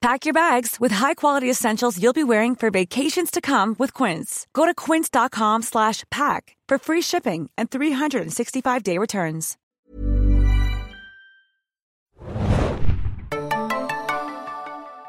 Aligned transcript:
Pack 0.00 0.24
your 0.24 0.32
bags 0.32 0.80
with 0.80 0.92
high-quality 0.92 1.50
essentials 1.50 2.02
you'll 2.02 2.14
be 2.14 2.24
wearing 2.24 2.56
for 2.56 2.70
vacations 2.70 3.30
to 3.30 3.42
come 3.42 3.76
with 3.78 3.92
Quince. 3.92 4.46
Go 4.54 4.64
to 4.64 4.74
quince.com 4.74 5.60
slash 5.60 6.04
pack 6.10 6.56
for 6.66 6.78
free 6.78 7.02
shipping 7.02 7.50
and 7.58 7.70
365-day 7.70 8.96
returns. 8.96 9.58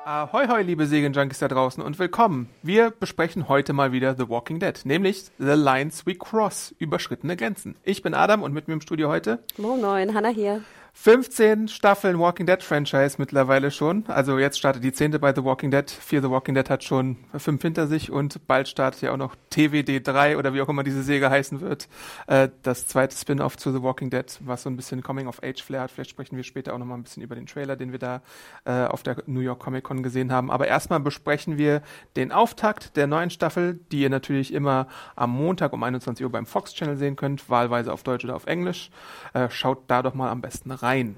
Ahoi, 0.06 0.48
hoi, 0.50 0.62
liebe 0.64 0.86
Serienjunkies 0.86 1.40
da 1.40 1.48
draußen 1.48 1.82
und 1.82 1.98
willkommen. 1.98 2.50
Wir 2.62 2.92
besprechen 2.92 3.48
heute 3.48 3.72
mal 3.72 3.94
wieder 3.94 4.16
The 4.16 4.28
Walking 4.28 4.60
Dead, 4.60 4.78
nämlich 4.84 5.32
The 5.38 5.54
Lines 5.54 6.06
We 6.06 6.16
Cross, 6.16 6.76
überschrittene 6.80 7.38
Grenzen. 7.38 7.76
Ich 7.86 8.02
bin 8.02 8.14
Adam 8.14 8.44
und 8.44 8.52
mit 8.52 8.68
mir 8.68 8.74
im 8.74 8.82
Studio 8.82 9.08
heute 9.08 9.42
Moin 9.58 9.80
Moin, 9.80 10.14
Hanna 10.14 10.28
hier. 10.28 10.66
15 10.94 11.68
Staffeln 11.68 12.20
Walking 12.20 12.46
Dead 12.46 12.62
Franchise 12.62 13.16
mittlerweile 13.18 13.72
schon. 13.72 14.04
Also 14.08 14.38
jetzt 14.38 14.60
startet 14.60 14.84
die 14.84 14.92
zehnte 14.92 15.20
bei 15.20 15.34
The 15.34 15.44
Walking 15.44 15.72
Dead. 15.72 15.90
Vier 15.90 16.22
The 16.22 16.30
Walking 16.30 16.54
Dead 16.54 16.70
hat 16.70 16.84
schon 16.84 17.18
fünf 17.36 17.62
hinter 17.62 17.88
sich 17.88 18.12
und 18.12 18.46
bald 18.46 18.68
startet 18.68 19.02
ja 19.02 19.12
auch 19.12 19.18
noch 19.18 19.36
TWD 19.50 20.06
3 20.06 20.38
oder 20.38 20.54
wie 20.54 20.62
auch 20.62 20.70
immer 20.70 20.84
diese 20.84 21.02
Serie 21.02 21.30
heißen 21.30 21.62
wird. 21.62 21.88
Äh, 22.28 22.50
das 22.62 22.88
zweite 22.88 23.16
Spin-off 23.16 23.58
zu 23.58 23.72
The 23.72 23.82
Walking 23.82 24.10
Dead, 24.10 24.26
was 24.42 24.64
so 24.64 24.70
ein 24.70 24.76
bisschen 24.76 25.02
Coming 25.02 25.28
of 25.28 25.42
Age 25.42 25.64
Flair 25.64 25.82
hat. 25.82 25.92
Vielleicht 25.92 26.12
sprechen 26.12 26.36
wir 26.36 26.44
später 26.44 26.74
auch 26.74 26.78
noch 26.78 26.86
mal 26.86 26.96
ein 26.96 27.04
bisschen 27.04 27.24
über 27.24 27.36
den 27.36 27.48
Trailer, 27.48 27.76
den 27.76 27.92
wir 27.92 28.00
da 28.00 28.22
äh, 28.66 28.86
auf 28.86 29.02
der 29.02 29.24
New 29.26 29.40
York 29.40 29.60
Comic 29.60 29.86
Con 29.86 30.04
gesehen 30.04 30.32
haben. 30.32 30.52
Aber 30.52 30.68
erstmal 30.68 31.00
besprechen 31.00 31.58
wir 31.58 31.82
den 32.16 32.32
Auftakt 32.32 32.96
der 32.98 33.08
neuen 33.08 33.30
Staffel, 33.30 33.80
die 33.92 34.02
ihr 34.02 34.10
natürlich 34.10 34.54
immer 34.54 34.88
am 35.16 35.32
Montag 35.32 35.74
um 35.74 35.82
21 35.82 36.24
Uhr 36.24 36.32
beim 36.32 36.46
Fox 36.46 36.74
Channel 36.74 36.98
sehen 36.98 37.16
könnt, 37.16 37.50
wahlweise 37.50 37.94
auf 37.94 38.04
Deutsch 38.04 38.26
oder 38.26 38.36
auf 38.36 38.46
Englisch. 38.46 38.92
Äh, 39.34 39.50
schaut 39.50 39.84
da 39.88 40.04
doch 40.04 40.14
mal 40.14 40.30
am 40.30 40.42
besten 40.42 40.70
rein. 40.82 41.16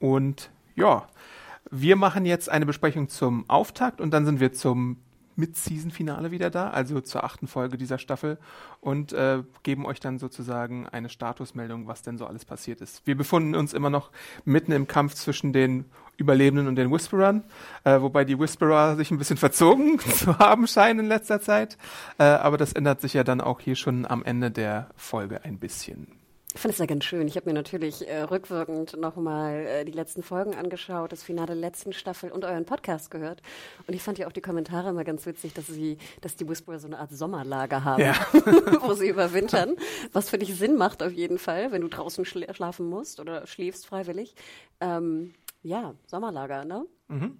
Und 0.00 0.50
ja, 0.74 1.06
wir 1.70 1.96
machen 1.96 2.26
jetzt 2.26 2.48
eine 2.48 2.66
Besprechung 2.66 3.08
zum 3.08 3.48
Auftakt 3.48 4.00
und 4.00 4.12
dann 4.12 4.24
sind 4.24 4.40
wir 4.40 4.52
zum 4.52 4.98
Mid-Season-Finale 5.36 6.30
wieder 6.30 6.50
da, 6.50 6.70
also 6.70 7.00
zur 7.00 7.24
achten 7.24 7.46
Folge 7.46 7.76
dieser 7.76 7.98
Staffel 7.98 8.38
und 8.80 9.12
äh, 9.12 9.42
geben 9.62 9.84
euch 9.84 10.00
dann 10.00 10.18
sozusagen 10.18 10.88
eine 10.88 11.08
Statusmeldung, 11.08 11.86
was 11.86 12.02
denn 12.02 12.18
so 12.18 12.26
alles 12.26 12.44
passiert 12.44 12.80
ist. 12.80 13.06
Wir 13.06 13.16
befinden 13.16 13.54
uns 13.54 13.74
immer 13.74 13.90
noch 13.90 14.10
mitten 14.44 14.72
im 14.72 14.86
Kampf 14.86 15.14
zwischen 15.14 15.52
den 15.52 15.84
Überlebenden 16.16 16.66
und 16.66 16.76
den 16.76 16.90
Whisperern, 16.90 17.44
äh, 17.84 18.00
wobei 18.00 18.24
die 18.24 18.38
Whisperer 18.38 18.96
sich 18.96 19.10
ein 19.10 19.18
bisschen 19.18 19.36
verzogen 19.36 19.98
zu 20.14 20.38
haben 20.38 20.66
scheinen 20.66 21.00
in 21.00 21.06
letzter 21.06 21.40
Zeit, 21.40 21.76
äh, 22.18 22.24
aber 22.24 22.56
das 22.56 22.72
ändert 22.72 23.02
sich 23.02 23.12
ja 23.12 23.22
dann 23.22 23.42
auch 23.42 23.60
hier 23.60 23.76
schon 23.76 24.06
am 24.06 24.24
Ende 24.24 24.50
der 24.50 24.88
Folge 24.96 25.44
ein 25.44 25.58
bisschen. 25.58 26.25
Ich 26.56 26.62
fand 26.62 26.72
es 26.72 26.78
ja 26.78 26.86
ganz 26.86 27.04
schön. 27.04 27.28
Ich 27.28 27.36
habe 27.36 27.50
mir 27.50 27.52
natürlich 27.52 28.08
äh, 28.08 28.22
rückwirkend 28.22 28.96
nochmal 28.96 29.66
äh, 29.66 29.84
die 29.84 29.92
letzten 29.92 30.22
Folgen 30.22 30.54
angeschaut, 30.54 31.12
das 31.12 31.22
Finale 31.22 31.48
der 31.48 31.56
letzten 31.56 31.92
Staffel 31.92 32.32
und 32.32 32.46
euren 32.46 32.64
Podcast 32.64 33.10
gehört. 33.10 33.42
Und 33.86 33.92
ich 33.92 34.02
fand 34.02 34.16
ja 34.16 34.26
auch 34.26 34.32
die 34.32 34.40
Kommentare 34.40 34.88
immer 34.88 35.04
ganz 35.04 35.26
witzig, 35.26 35.52
dass 35.52 35.66
sie, 35.66 35.98
dass 36.22 36.34
die 36.34 36.48
Whisperer 36.48 36.78
so 36.78 36.86
eine 36.86 36.98
Art 36.98 37.12
Sommerlager 37.12 37.84
haben, 37.84 38.00
ja. 38.00 38.14
wo 38.80 38.94
sie 38.94 39.06
überwintern. 39.06 39.76
Was 40.14 40.30
für 40.30 40.38
dich 40.38 40.56
Sinn 40.56 40.78
macht 40.78 41.02
auf 41.02 41.12
jeden 41.12 41.38
Fall, 41.38 41.72
wenn 41.72 41.82
du 41.82 41.88
draußen 41.88 42.24
schla 42.24 42.54
schlafen 42.54 42.88
musst 42.88 43.20
oder 43.20 43.46
schläfst 43.46 43.86
freiwillig. 43.86 44.34
Ähm, 44.80 45.34
ja, 45.62 45.92
Sommerlager, 46.06 46.64
ne? 46.64 46.86
Mhm. 47.08 47.36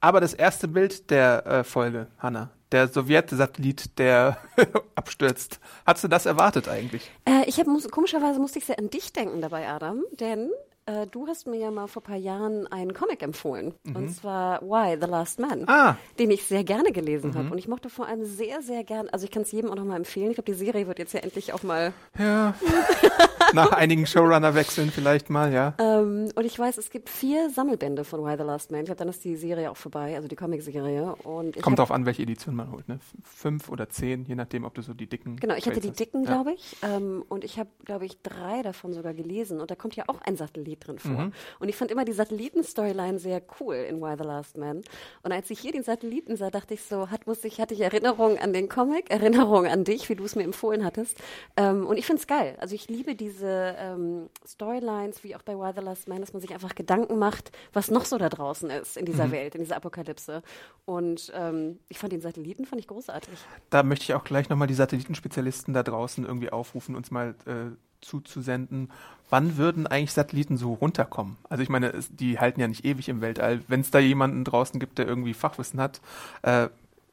Aber 0.00 0.20
das 0.20 0.34
erste 0.34 0.66
Bild 0.66 1.12
der 1.12 1.46
äh, 1.46 1.62
Folge, 1.62 2.08
Hanna, 2.18 2.50
der 2.72 2.88
Sowjet-Satellit, 2.88 3.98
der 3.98 4.38
abstürzt. 4.94 5.60
Hast 5.86 6.04
du 6.04 6.08
das 6.08 6.26
erwartet 6.26 6.68
eigentlich? 6.68 7.10
Äh, 7.24 7.44
ich 7.46 7.58
habe 7.58 7.70
komischerweise 7.90 8.40
musste 8.40 8.58
ich 8.58 8.64
sehr 8.64 8.78
an 8.78 8.90
dich 8.90 9.12
denken 9.12 9.40
dabei, 9.40 9.68
Adam, 9.68 10.02
denn 10.18 10.50
äh, 10.86 11.06
du 11.06 11.26
hast 11.28 11.46
mir 11.46 11.58
ja 11.58 11.70
mal 11.70 11.86
vor 11.86 12.02
ein 12.02 12.06
paar 12.06 12.16
Jahren 12.16 12.66
einen 12.66 12.92
Comic 12.92 13.22
empfohlen. 13.22 13.74
Mhm. 13.84 13.96
Und 13.96 14.08
zwar 14.10 14.60
Why, 14.62 14.98
The 15.00 15.06
Last 15.06 15.38
Man. 15.38 15.68
Ah. 15.68 15.96
Den 16.18 16.30
ich 16.30 16.44
sehr 16.44 16.64
gerne 16.64 16.90
gelesen 16.90 17.30
mhm. 17.30 17.34
habe. 17.34 17.50
Und 17.50 17.58
ich 17.58 17.68
mochte 17.68 17.88
vor 17.88 18.06
allem 18.06 18.24
sehr, 18.24 18.62
sehr 18.62 18.82
gerne, 18.82 19.12
also 19.12 19.24
ich 19.24 19.30
kann 19.30 19.42
es 19.42 19.52
jedem 19.52 19.70
auch 19.70 19.76
nochmal 19.76 19.98
empfehlen. 19.98 20.30
Ich 20.30 20.36
glaube, 20.36 20.50
die 20.50 20.58
Serie 20.58 20.86
wird 20.86 20.98
jetzt 20.98 21.14
ja 21.14 21.20
endlich 21.20 21.52
auch 21.52 21.62
mal. 21.62 21.92
Ja. 22.18 22.54
Nach 23.54 23.72
einigen 23.72 24.06
Showrunner-Wechseln 24.06 24.90
vielleicht 24.90 25.30
mal, 25.30 25.52
ja. 25.52 25.74
Ähm, 25.78 26.30
und 26.34 26.44
ich 26.44 26.58
weiß, 26.58 26.78
es 26.78 26.90
gibt 26.90 27.08
vier 27.08 27.50
Sammelbände 27.50 28.04
von 28.04 28.24
Why 28.24 28.36
the 28.36 28.44
Last 28.44 28.70
Man. 28.70 28.80
Ich 28.80 28.86
glaube, 28.86 28.98
dann 28.98 29.08
ist 29.08 29.24
die 29.24 29.36
Serie 29.36 29.70
auch 29.70 29.76
vorbei, 29.76 30.16
also 30.16 30.28
die 30.28 30.36
Comic-Serie. 30.36 31.14
Kommt 31.60 31.78
darauf 31.78 31.90
an, 31.90 32.06
welche 32.06 32.22
Edition 32.22 32.54
man 32.54 32.70
holt, 32.70 32.88
ne? 32.88 32.98
Fünf 33.22 33.68
oder 33.68 33.88
zehn, 33.88 34.24
je 34.24 34.34
nachdem, 34.34 34.64
ob 34.64 34.74
du 34.74 34.82
so 34.82 34.94
die 34.94 35.06
dicken. 35.06 35.36
Genau, 35.36 35.54
ich 35.54 35.66
hatte 35.66 35.80
die 35.80 35.90
dicken, 35.90 36.24
glaube 36.24 36.52
ich. 36.52 36.76
Ähm, 36.82 37.24
und 37.28 37.44
ich 37.44 37.58
habe, 37.58 37.70
glaube 37.84 38.06
ich, 38.06 38.20
drei 38.22 38.62
davon 38.62 38.92
sogar 38.92 39.14
gelesen. 39.14 39.60
Und 39.60 39.70
da 39.70 39.74
kommt 39.74 39.96
ja 39.96 40.04
auch 40.06 40.20
ein 40.22 40.36
Satellit 40.36 40.86
drin 40.86 40.98
vor. 40.98 41.10
Mhm. 41.10 41.32
Und 41.58 41.68
ich 41.68 41.76
fand 41.76 41.90
immer 41.90 42.04
die 42.04 42.12
Satelliten-Storyline 42.12 43.18
sehr 43.18 43.42
cool 43.60 43.74
in 43.74 44.00
Why 44.00 44.14
the 44.18 44.24
Last 44.24 44.56
Man. 44.56 44.82
Und 45.22 45.32
als 45.32 45.50
ich 45.50 45.60
hier 45.60 45.72
den 45.72 45.82
Satelliten 45.82 46.36
sah, 46.36 46.50
dachte 46.50 46.74
ich 46.74 46.82
so, 46.82 47.10
hat, 47.10 47.26
muss 47.26 47.44
ich, 47.44 47.60
hatte 47.60 47.74
ich 47.74 47.80
Erinnerungen 47.80 48.38
an 48.38 48.52
den 48.52 48.68
Comic, 48.68 49.10
Erinnerungen 49.10 49.70
an 49.70 49.84
dich, 49.84 50.08
wie 50.08 50.14
du 50.14 50.24
es 50.24 50.36
mir 50.36 50.44
empfohlen 50.44 50.84
hattest. 50.84 51.18
Ähm, 51.56 51.86
und 51.86 51.96
ich 51.96 52.06
finde 52.06 52.20
es 52.20 52.26
geil. 52.26 52.56
Also 52.60 52.74
ich 52.74 52.88
liebe 52.88 53.14
diese 53.14 53.41
diese 53.42 53.74
ähm, 53.78 54.30
Storylines, 54.46 55.24
wie 55.24 55.34
auch 55.34 55.42
bei 55.42 55.54
Why 55.54 55.72
the 55.74 55.84
Last 55.84 56.08
Man, 56.08 56.20
dass 56.20 56.32
man 56.32 56.40
sich 56.40 56.52
einfach 56.54 56.74
Gedanken 56.74 57.18
macht, 57.18 57.50
was 57.72 57.90
noch 57.90 58.04
so 58.04 58.16
da 58.18 58.28
draußen 58.28 58.70
ist 58.70 58.96
in 58.96 59.04
dieser 59.04 59.26
mhm. 59.26 59.32
Welt, 59.32 59.54
in 59.54 59.62
dieser 59.62 59.76
Apokalypse. 59.76 60.42
Und 60.84 61.32
ähm, 61.34 61.78
ich 61.88 61.98
fand 61.98 62.12
den 62.12 62.20
Satelliten 62.20 62.64
fand 62.64 62.80
ich 62.80 62.86
großartig. 62.86 63.34
Da 63.70 63.82
möchte 63.82 64.04
ich 64.04 64.14
auch 64.14 64.24
gleich 64.24 64.48
nochmal 64.48 64.68
die 64.68 64.74
Satellitenspezialisten 64.74 65.74
da 65.74 65.82
draußen 65.82 66.24
irgendwie 66.24 66.50
aufrufen, 66.50 66.94
uns 66.94 67.10
mal 67.10 67.34
äh, 67.46 67.74
zuzusenden. 68.00 68.90
Wann 69.28 69.56
würden 69.56 69.86
eigentlich 69.86 70.12
Satelliten 70.12 70.56
so 70.56 70.74
runterkommen? 70.74 71.36
Also 71.48 71.62
ich 71.62 71.68
meine, 71.68 71.92
die 72.10 72.38
halten 72.38 72.60
ja 72.60 72.68
nicht 72.68 72.84
ewig 72.84 73.08
im 73.08 73.20
Weltall. 73.20 73.60
Wenn 73.66 73.80
es 73.80 73.90
da 73.90 73.98
jemanden 73.98 74.44
draußen 74.44 74.78
gibt, 74.78 74.98
der 74.98 75.06
irgendwie 75.06 75.34
Fachwissen 75.34 75.80
hat, 75.80 76.00
äh, 76.42 76.68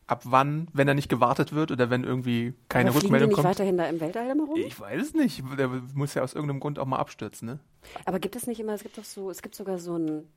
ab 0.09 0.23
wann, 0.25 0.67
wenn 0.73 0.87
er 0.87 0.95
nicht 0.95 1.07
gewartet 1.07 1.53
wird 1.53 1.71
oder 1.71 1.89
wenn 1.89 2.03
irgendwie 2.03 2.55
keine 2.67 2.89
Aber 2.89 2.97
Rückmeldung 2.97 3.29
die 3.29 3.35
nicht 3.35 3.35
kommt. 3.35 3.47
weiterhin 3.47 3.77
da 3.77 3.85
im 3.85 3.99
Weltall 3.99 4.29
immer 4.29 4.45
rum? 4.45 4.55
Ich 4.57 4.79
weiß 4.79 5.01
es 5.01 5.13
nicht. 5.13 5.43
Der 5.57 5.67
muss 5.93 6.15
ja 6.15 6.23
aus 6.23 6.33
irgendeinem 6.33 6.59
Grund 6.59 6.79
auch 6.79 6.85
mal 6.85 6.97
abstürzen, 6.97 7.47
ne? 7.47 7.59
Aber 8.05 8.19
gibt 8.19 8.35
es 8.35 8.47
nicht 8.47 8.59
immer, 8.59 8.73
es 8.73 8.81
gibt 8.81 8.97
doch 8.97 9.03
so, 9.03 9.29
es 9.29 9.41
gibt 9.43 9.53
sogar 9.53 9.77
so 9.77 9.97
ein, 9.97 10.27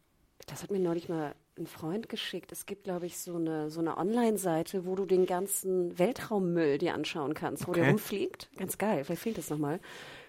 das 0.46 0.62
hat 0.62 0.70
mir 0.70 0.78
neulich 0.78 1.08
mal 1.08 1.34
ein 1.58 1.66
Freund 1.66 2.10
geschickt. 2.10 2.52
Es 2.52 2.66
gibt, 2.66 2.84
glaube 2.84 3.06
ich, 3.06 3.18
so 3.18 3.36
eine, 3.36 3.70
so 3.70 3.80
eine 3.80 3.96
Online-Seite, 3.96 4.84
wo 4.84 4.94
du 4.94 5.06
den 5.06 5.24
ganzen 5.24 5.98
Weltraummüll 5.98 6.76
dir 6.76 6.94
anschauen 6.94 7.32
kannst, 7.32 7.66
wo 7.66 7.70
okay. 7.70 7.80
der 7.80 7.90
rumfliegt. 7.90 8.50
Ganz 8.58 8.76
geil, 8.76 9.04
vielleicht 9.04 9.22
fehlt 9.22 9.38
das 9.38 9.48
nochmal. 9.48 9.80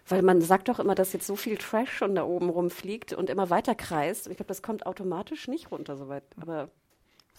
Weil 0.08 0.22
man 0.22 0.42
sagt 0.42 0.70
doch 0.70 0.80
immer, 0.80 0.96
dass 0.96 1.14
jetzt 1.14 1.28
so 1.28 1.36
viel 1.36 1.58
Trash 1.58 1.92
schon 1.92 2.16
da 2.16 2.24
oben 2.24 2.50
rumfliegt 2.50 3.14
und 3.14 3.30
immer 3.30 3.50
weiter 3.50 3.76
kreist. 3.76 4.28
Und 4.28 4.32
ich 4.32 4.38
glaube, 4.38 4.50
das 4.50 4.62
kommt 4.62 4.86
automatisch 4.86 5.48
nicht 5.48 5.72
runter 5.72 5.96
soweit. 5.96 6.24
Aber 6.42 6.70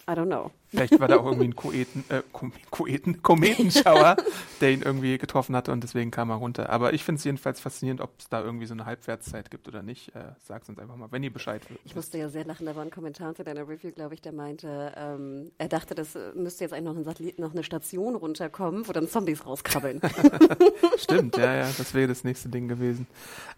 I 0.07 0.11
don't 0.11 0.27
know. 0.27 0.51
Vielleicht 0.67 0.99
war 0.99 1.07
da 1.07 1.17
auch 1.17 1.25
irgendwie 1.25 1.45
ein 1.45 1.55
Koeten, 1.55 2.03
äh, 2.09 2.21
Koeten, 2.69 3.21
Kometenschauer, 3.21 4.17
der 4.61 4.71
ihn 4.71 4.81
irgendwie 4.81 5.17
getroffen 5.17 5.55
hatte 5.55 5.71
und 5.71 5.83
deswegen 5.83 6.11
kam 6.11 6.29
er 6.29 6.35
runter. 6.35 6.69
Aber 6.69 6.93
ich 6.93 7.03
finde 7.03 7.19
es 7.19 7.23
jedenfalls 7.23 7.59
faszinierend, 7.59 8.01
ob 8.01 8.11
es 8.19 8.29
da 8.29 8.43
irgendwie 8.43 8.65
so 8.65 8.73
eine 8.73 8.85
Halbwertszeit 8.85 9.49
gibt 9.49 9.67
oder 9.67 9.81
nicht. 9.81 10.15
Äh, 10.15 10.33
Sagt 10.43 10.69
uns 10.69 10.77
einfach 10.77 10.95
mal, 10.95 11.11
wenn 11.11 11.23
ihr 11.23 11.31
Bescheid 11.31 11.61
wisst. 11.69 11.79
Ich 11.85 11.95
musste 11.95 12.17
ja 12.17 12.29
sehr 12.29 12.45
lachen, 12.45 12.65
da 12.65 12.75
war 12.75 12.83
ein 12.83 12.91
Kommentar 12.91 13.35
zu 13.35 13.43
deiner 13.43 13.67
Review, 13.67 13.91
glaube 13.91 14.15
ich, 14.15 14.21
der 14.21 14.31
meinte, 14.31 14.93
ähm, 14.97 15.51
er 15.57 15.69
dachte, 15.69 15.95
das 15.95 16.17
müsste 16.35 16.65
jetzt 16.65 16.73
eigentlich 16.73 16.85
noch 16.85 16.97
ein 16.97 17.03
Satellit, 17.03 17.39
noch 17.39 17.51
eine 17.51 17.63
Station 17.63 18.15
runterkommen, 18.15 18.87
wo 18.87 18.91
dann 18.91 19.07
Zombies 19.07 19.45
rauskrabbeln. 19.45 20.01
Stimmt, 20.97 21.37
ja, 21.37 21.55
ja, 21.55 21.71
das 21.77 21.93
wäre 21.93 22.07
das 22.07 22.23
nächste 22.23 22.49
Ding 22.49 22.67
gewesen. 22.67 23.07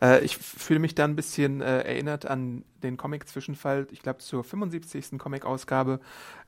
Äh, 0.01 0.23
ich 0.23 0.37
fühle 0.37 0.79
mich 0.79 0.95
da 0.95 1.05
ein 1.05 1.15
bisschen 1.15 1.61
äh, 1.61 1.81
erinnert 1.81 2.25
an 2.25 2.63
den 2.83 2.97
Comic-Zwischenfall, 2.97 3.87
ich 3.91 4.01
glaube 4.01 4.19
zur 4.19 4.43
75. 4.43 5.17
Comic-Ausgabe, 5.17 5.99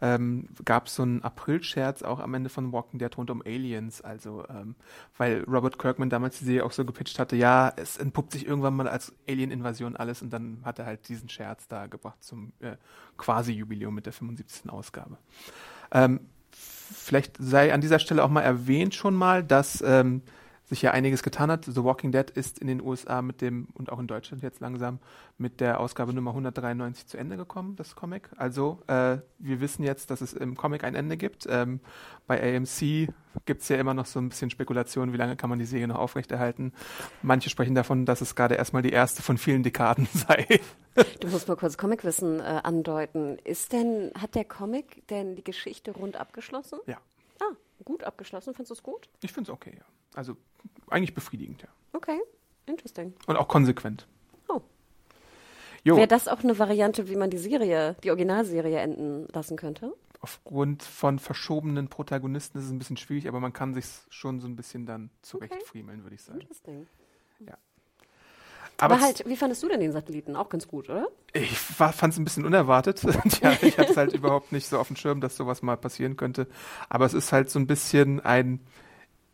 ähm, 0.01 0.47
gab 0.63 0.87
es 0.87 0.95
so 0.95 1.03
einen 1.03 1.23
April-Scherz 1.23 2.03
auch 2.03 2.19
am 2.19 2.33
Ende 2.33 2.49
von 2.49 2.71
Walking 2.71 2.99
Dead 2.99 3.15
rund 3.17 3.29
um 3.29 3.41
Aliens. 3.41 4.01
Also, 4.01 4.45
ähm, 4.49 4.75
weil 5.17 5.43
Robert 5.43 5.77
Kirkman 5.77 6.09
damals 6.09 6.39
die 6.39 6.45
Serie 6.45 6.65
auch 6.65 6.71
so 6.71 6.85
gepitcht 6.85 7.19
hatte, 7.19 7.35
ja, 7.35 7.73
es 7.75 7.97
entpuppt 7.97 8.31
sich 8.31 8.47
irgendwann 8.47 8.75
mal 8.75 8.87
als 8.87 9.13
Alien-Invasion 9.27 9.95
alles 9.95 10.21
und 10.21 10.31
dann 10.31 10.59
hat 10.63 10.79
er 10.79 10.85
halt 10.85 11.07
diesen 11.09 11.29
Scherz 11.29 11.67
da 11.67 11.87
gebracht 11.87 12.23
zum 12.23 12.53
äh, 12.59 12.77
Quasi-Jubiläum 13.17 13.93
mit 13.93 14.05
der 14.05 14.13
75. 14.13 14.71
Ausgabe. 14.71 15.17
Ähm, 15.91 16.21
vielleicht 16.51 17.35
sei 17.37 17.73
an 17.73 17.81
dieser 17.81 17.99
Stelle 17.99 18.23
auch 18.23 18.29
mal 18.29 18.41
erwähnt 18.41 18.95
schon 18.95 19.15
mal, 19.15 19.43
dass 19.43 19.83
ähm, 19.85 20.21
sich 20.69 20.83
ja 20.83 20.91
einiges 20.91 21.23
getan 21.23 21.51
hat. 21.51 21.65
The 21.65 21.83
Walking 21.83 22.11
Dead 22.11 22.29
ist 22.29 22.59
in 22.59 22.67
den 22.67 22.81
USA 22.81 23.21
mit 23.21 23.41
dem 23.41 23.67
und 23.73 23.91
auch 23.91 23.99
in 23.99 24.07
Deutschland 24.07 24.43
jetzt 24.43 24.59
langsam 24.59 24.99
mit 25.37 25.59
der 25.59 25.79
Ausgabe 25.79 26.13
Nummer 26.13 26.31
193 26.31 27.07
zu 27.07 27.17
Ende 27.17 27.37
gekommen, 27.37 27.75
das 27.75 27.95
Comic. 27.95 28.29
Also 28.37 28.79
äh, 28.87 29.17
wir 29.39 29.61
wissen 29.61 29.83
jetzt, 29.83 30.11
dass 30.11 30.21
es 30.21 30.33
im 30.33 30.55
Comic 30.55 30.83
ein 30.83 30.93
Ende 30.93 31.17
gibt. 31.17 31.47
Ähm, 31.49 31.79
bei 32.27 32.55
AMC 32.55 33.09
gibt 33.45 33.61
es 33.61 33.69
ja 33.69 33.77
immer 33.77 33.95
noch 33.95 34.05
so 34.05 34.19
ein 34.19 34.29
bisschen 34.29 34.51
Spekulation, 34.51 35.11
wie 35.11 35.17
lange 35.17 35.35
kann 35.35 35.49
man 35.49 35.57
die 35.57 35.65
Serie 35.65 35.87
noch 35.87 35.97
aufrechterhalten. 35.97 36.71
Manche 37.23 37.49
sprechen 37.49 37.73
davon, 37.73 38.05
dass 38.05 38.21
es 38.21 38.35
gerade 38.35 38.55
erstmal 38.55 38.83
die 38.83 38.91
erste 38.91 39.23
von 39.23 39.39
vielen 39.39 39.63
Dekaden 39.63 40.07
sei. 40.13 40.59
Du 41.19 41.27
musst 41.29 41.47
mal 41.47 41.57
kurz 41.57 41.77
Comicwissen 41.77 42.39
äh, 42.39 42.61
andeuten. 42.63 43.39
Ist 43.43 43.73
denn, 43.73 44.11
hat 44.19 44.35
der 44.35 44.45
Comic 44.45 45.07
denn 45.07 45.35
die 45.35 45.43
Geschichte 45.43 45.91
rund 45.91 46.15
abgeschlossen? 46.15 46.79
Ja. 46.85 46.97
Gut 47.89 48.03
abgeschlossen. 48.03 48.53
Findest 48.53 48.69
du 48.69 48.75
es 48.75 48.83
gut? 48.83 49.09
Ich 49.23 49.33
finde 49.33 49.49
es 49.49 49.55
okay, 49.55 49.73
ja. 49.75 49.85
Also 50.13 50.37
eigentlich 50.89 51.15
befriedigend, 51.15 51.63
ja. 51.63 51.69
Okay, 51.93 52.19
interesting. 52.67 53.15
Und 53.25 53.35
auch 53.35 53.47
konsequent. 53.47 54.07
Oh. 54.47 54.61
Wäre 55.83 56.07
das 56.07 56.27
auch 56.27 56.43
eine 56.43 56.59
Variante, 56.59 57.09
wie 57.09 57.15
man 57.15 57.31
die 57.31 57.39
Serie, 57.39 57.95
die 58.03 58.11
Originalserie 58.11 58.77
enden 58.77 59.27
lassen 59.33 59.57
könnte? 59.57 59.95
aufgrund 60.21 60.83
von 60.83 61.17
verschobenen 61.17 61.87
Protagonisten 61.87 62.57
ist 62.57 62.65
es 62.65 62.71
ein 62.71 62.79
bisschen 62.79 62.97
schwierig, 62.97 63.27
aber 63.27 63.39
man 63.39 63.53
kann 63.53 63.73
sich 63.73 63.85
schon 64.09 64.39
so 64.39 64.47
ein 64.47 64.55
bisschen 64.55 64.85
dann 64.85 65.09
zurechtfriemeln, 65.21 66.03
würde 66.03 66.15
ich 66.15 66.21
sagen. 66.21 66.41
Interesting. 66.41 66.87
Ja. 67.39 67.57
Aber, 68.81 69.01
halt, 69.01 69.23
wie 69.27 69.35
fandest 69.35 69.63
du 69.63 69.67
denn 69.67 69.79
den 69.79 69.91
Satelliten? 69.91 70.35
Auch 70.35 70.49
ganz 70.49 70.67
gut, 70.67 70.89
oder? 70.89 71.07
Ich 71.33 71.57
fand 71.59 72.13
es 72.13 72.17
ein 72.19 72.23
bisschen 72.23 72.45
unerwartet. 72.45 73.03
ja, 73.41 73.51
ich 73.61 73.77
hatte 73.77 73.91
es 73.91 73.97
halt 73.97 74.13
überhaupt 74.13 74.51
nicht 74.51 74.67
so 74.67 74.79
auf 74.79 74.87
dem 74.87 74.95
Schirm, 74.95 75.21
dass 75.21 75.35
sowas 75.35 75.61
mal 75.61 75.77
passieren 75.77 76.17
könnte. 76.17 76.47
Aber 76.87 77.05
es 77.05 77.13
ist 77.13 77.31
halt 77.31 77.49
so 77.49 77.59
ein 77.59 77.67
bisschen 77.67 78.19
ein, 78.19 78.59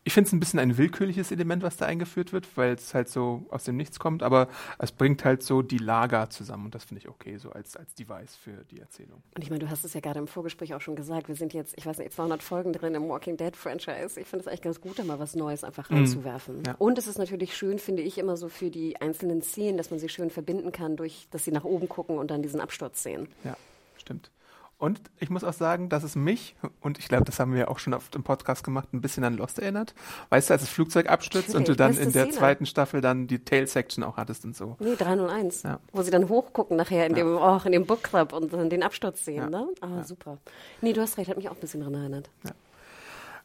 ich 0.07 0.13
finde 0.13 0.27
es 0.27 0.33
ein 0.33 0.39
bisschen 0.39 0.59
ein 0.59 0.77
willkürliches 0.77 1.31
Element, 1.31 1.63
was 1.63 1.77
da 1.77 1.85
eingeführt 1.85 2.31
wird, 2.31 2.55
weil 2.55 2.75
es 2.75 2.93
halt 2.93 3.09
so 3.09 3.43
aus 3.49 3.63
dem 3.63 3.75
Nichts 3.75 3.97
kommt. 3.97 4.21
Aber 4.21 4.47
es 4.77 4.91
bringt 4.91 5.25
halt 5.25 5.41
so 5.41 5.63
die 5.63 5.79
Lager 5.79 6.29
zusammen 6.29 6.65
und 6.65 6.75
das 6.75 6.83
finde 6.83 7.01
ich 7.01 7.09
okay, 7.09 7.37
so 7.37 7.49
als, 7.49 7.75
als 7.75 7.95
Device 7.95 8.35
für 8.35 8.63
die 8.69 8.79
Erzählung. 8.79 9.23
Und 9.35 9.43
ich 9.43 9.49
meine, 9.49 9.65
du 9.65 9.69
hast 9.69 9.83
es 9.83 9.95
ja 9.95 10.01
gerade 10.01 10.19
im 10.19 10.27
Vorgespräch 10.27 10.75
auch 10.75 10.81
schon 10.81 10.95
gesagt, 10.95 11.27
wir 11.27 11.35
sind 11.35 11.55
jetzt, 11.55 11.73
ich 11.75 11.87
weiß 11.87 11.97
nicht, 11.97 12.13
200 12.13 12.43
Folgen 12.43 12.71
drin 12.71 12.93
im 12.93 13.09
Walking 13.09 13.35
Dead 13.35 13.55
Franchise. 13.55 14.19
Ich 14.19 14.27
finde 14.27 14.43
es 14.43 14.47
eigentlich 14.47 14.61
ganz 14.61 14.79
gut, 14.79 14.99
da 14.99 15.03
mal 15.03 15.17
was 15.17 15.35
Neues 15.35 15.63
einfach 15.63 15.89
reinzuwerfen. 15.89 16.61
Ja. 16.67 16.75
Und 16.77 16.99
es 16.99 17.07
ist 17.07 17.17
natürlich 17.17 17.57
schön, 17.57 17.79
finde 17.79 18.03
ich, 18.03 18.19
immer 18.19 18.37
so 18.37 18.47
für 18.47 18.69
die 18.69 19.01
einzelnen 19.01 19.41
Szenen, 19.41 19.75
dass 19.75 19.89
man 19.89 19.97
sie 19.99 20.09
schön 20.09 20.29
verbinden 20.29 20.71
kann, 20.71 20.97
durch, 20.97 21.27
dass 21.31 21.45
sie 21.45 21.51
nach 21.51 21.63
oben 21.63 21.89
gucken 21.89 22.19
und 22.19 22.29
dann 22.29 22.43
diesen 22.43 22.61
Absturz 22.61 23.01
sehen. 23.01 23.27
Ja, 23.43 23.57
stimmt. 23.97 24.29
Und 24.77 24.99
ich 25.19 25.29
muss 25.29 25.45
auch 25.45 25.53
sagen, 25.53 25.87
dass 25.87 26.03
es 26.03 26.15
mich, 26.17 26.55
und 26.81 26.99
ich 26.99 27.07
glaube, 27.07 27.23
das 27.23 27.39
haben 27.39 27.53
wir 27.53 27.59
ja 27.61 27.67
auch 27.69 27.79
schon 27.79 27.93
oft 27.93 28.13
im 28.13 28.23
Podcast 28.23 28.61
gemacht, 28.63 28.93
ein 28.93 28.99
bisschen 28.99 29.23
an 29.23 29.37
Lost 29.37 29.57
erinnert. 29.57 29.95
Weißt 30.29 30.49
du, 30.49 30.53
als 30.53 30.63
das 30.63 30.69
Flugzeug 30.69 31.09
abstürzt 31.09 31.55
und 31.55 31.67
du 31.67 31.71
Natürlich, 31.71 31.97
dann 31.97 32.07
in 32.07 32.11
der 32.11 32.23
Szene. 32.25 32.37
zweiten 32.37 32.65
Staffel 32.65 32.99
dann 32.99 33.25
die 33.27 33.39
Tail-Section 33.39 34.03
auch 34.03 34.17
hattest 34.17 34.43
und 34.43 34.55
so. 34.55 34.75
Nee, 34.79 34.95
301. 34.97 35.63
Ja. 35.63 35.79
Wo 35.93 36.01
sie 36.01 36.11
dann 36.11 36.27
hochgucken 36.27 36.75
nachher 36.75 37.07
in 37.07 37.13
dem, 37.15 37.37
oh, 37.37 37.61
in 37.63 37.71
dem 37.71 37.85
Book 37.85 38.03
Club 38.03 38.33
und 38.33 38.51
dann 38.51 38.69
den 38.69 38.83
Absturz 38.83 39.23
sehen, 39.23 39.37
Ja. 39.37 39.49
ne? 39.49 39.67
Ah, 39.79 40.03
super. 40.03 40.39
Nee, 40.81 40.91
du 40.91 40.99
hast 41.01 41.17
recht, 41.17 41.29
hat 41.29 41.37
mich 41.37 41.47
auch 41.47 41.53
ein 41.55 41.61
bisschen 41.61 41.79
daran 41.79 41.95
erinnert. 41.95 42.29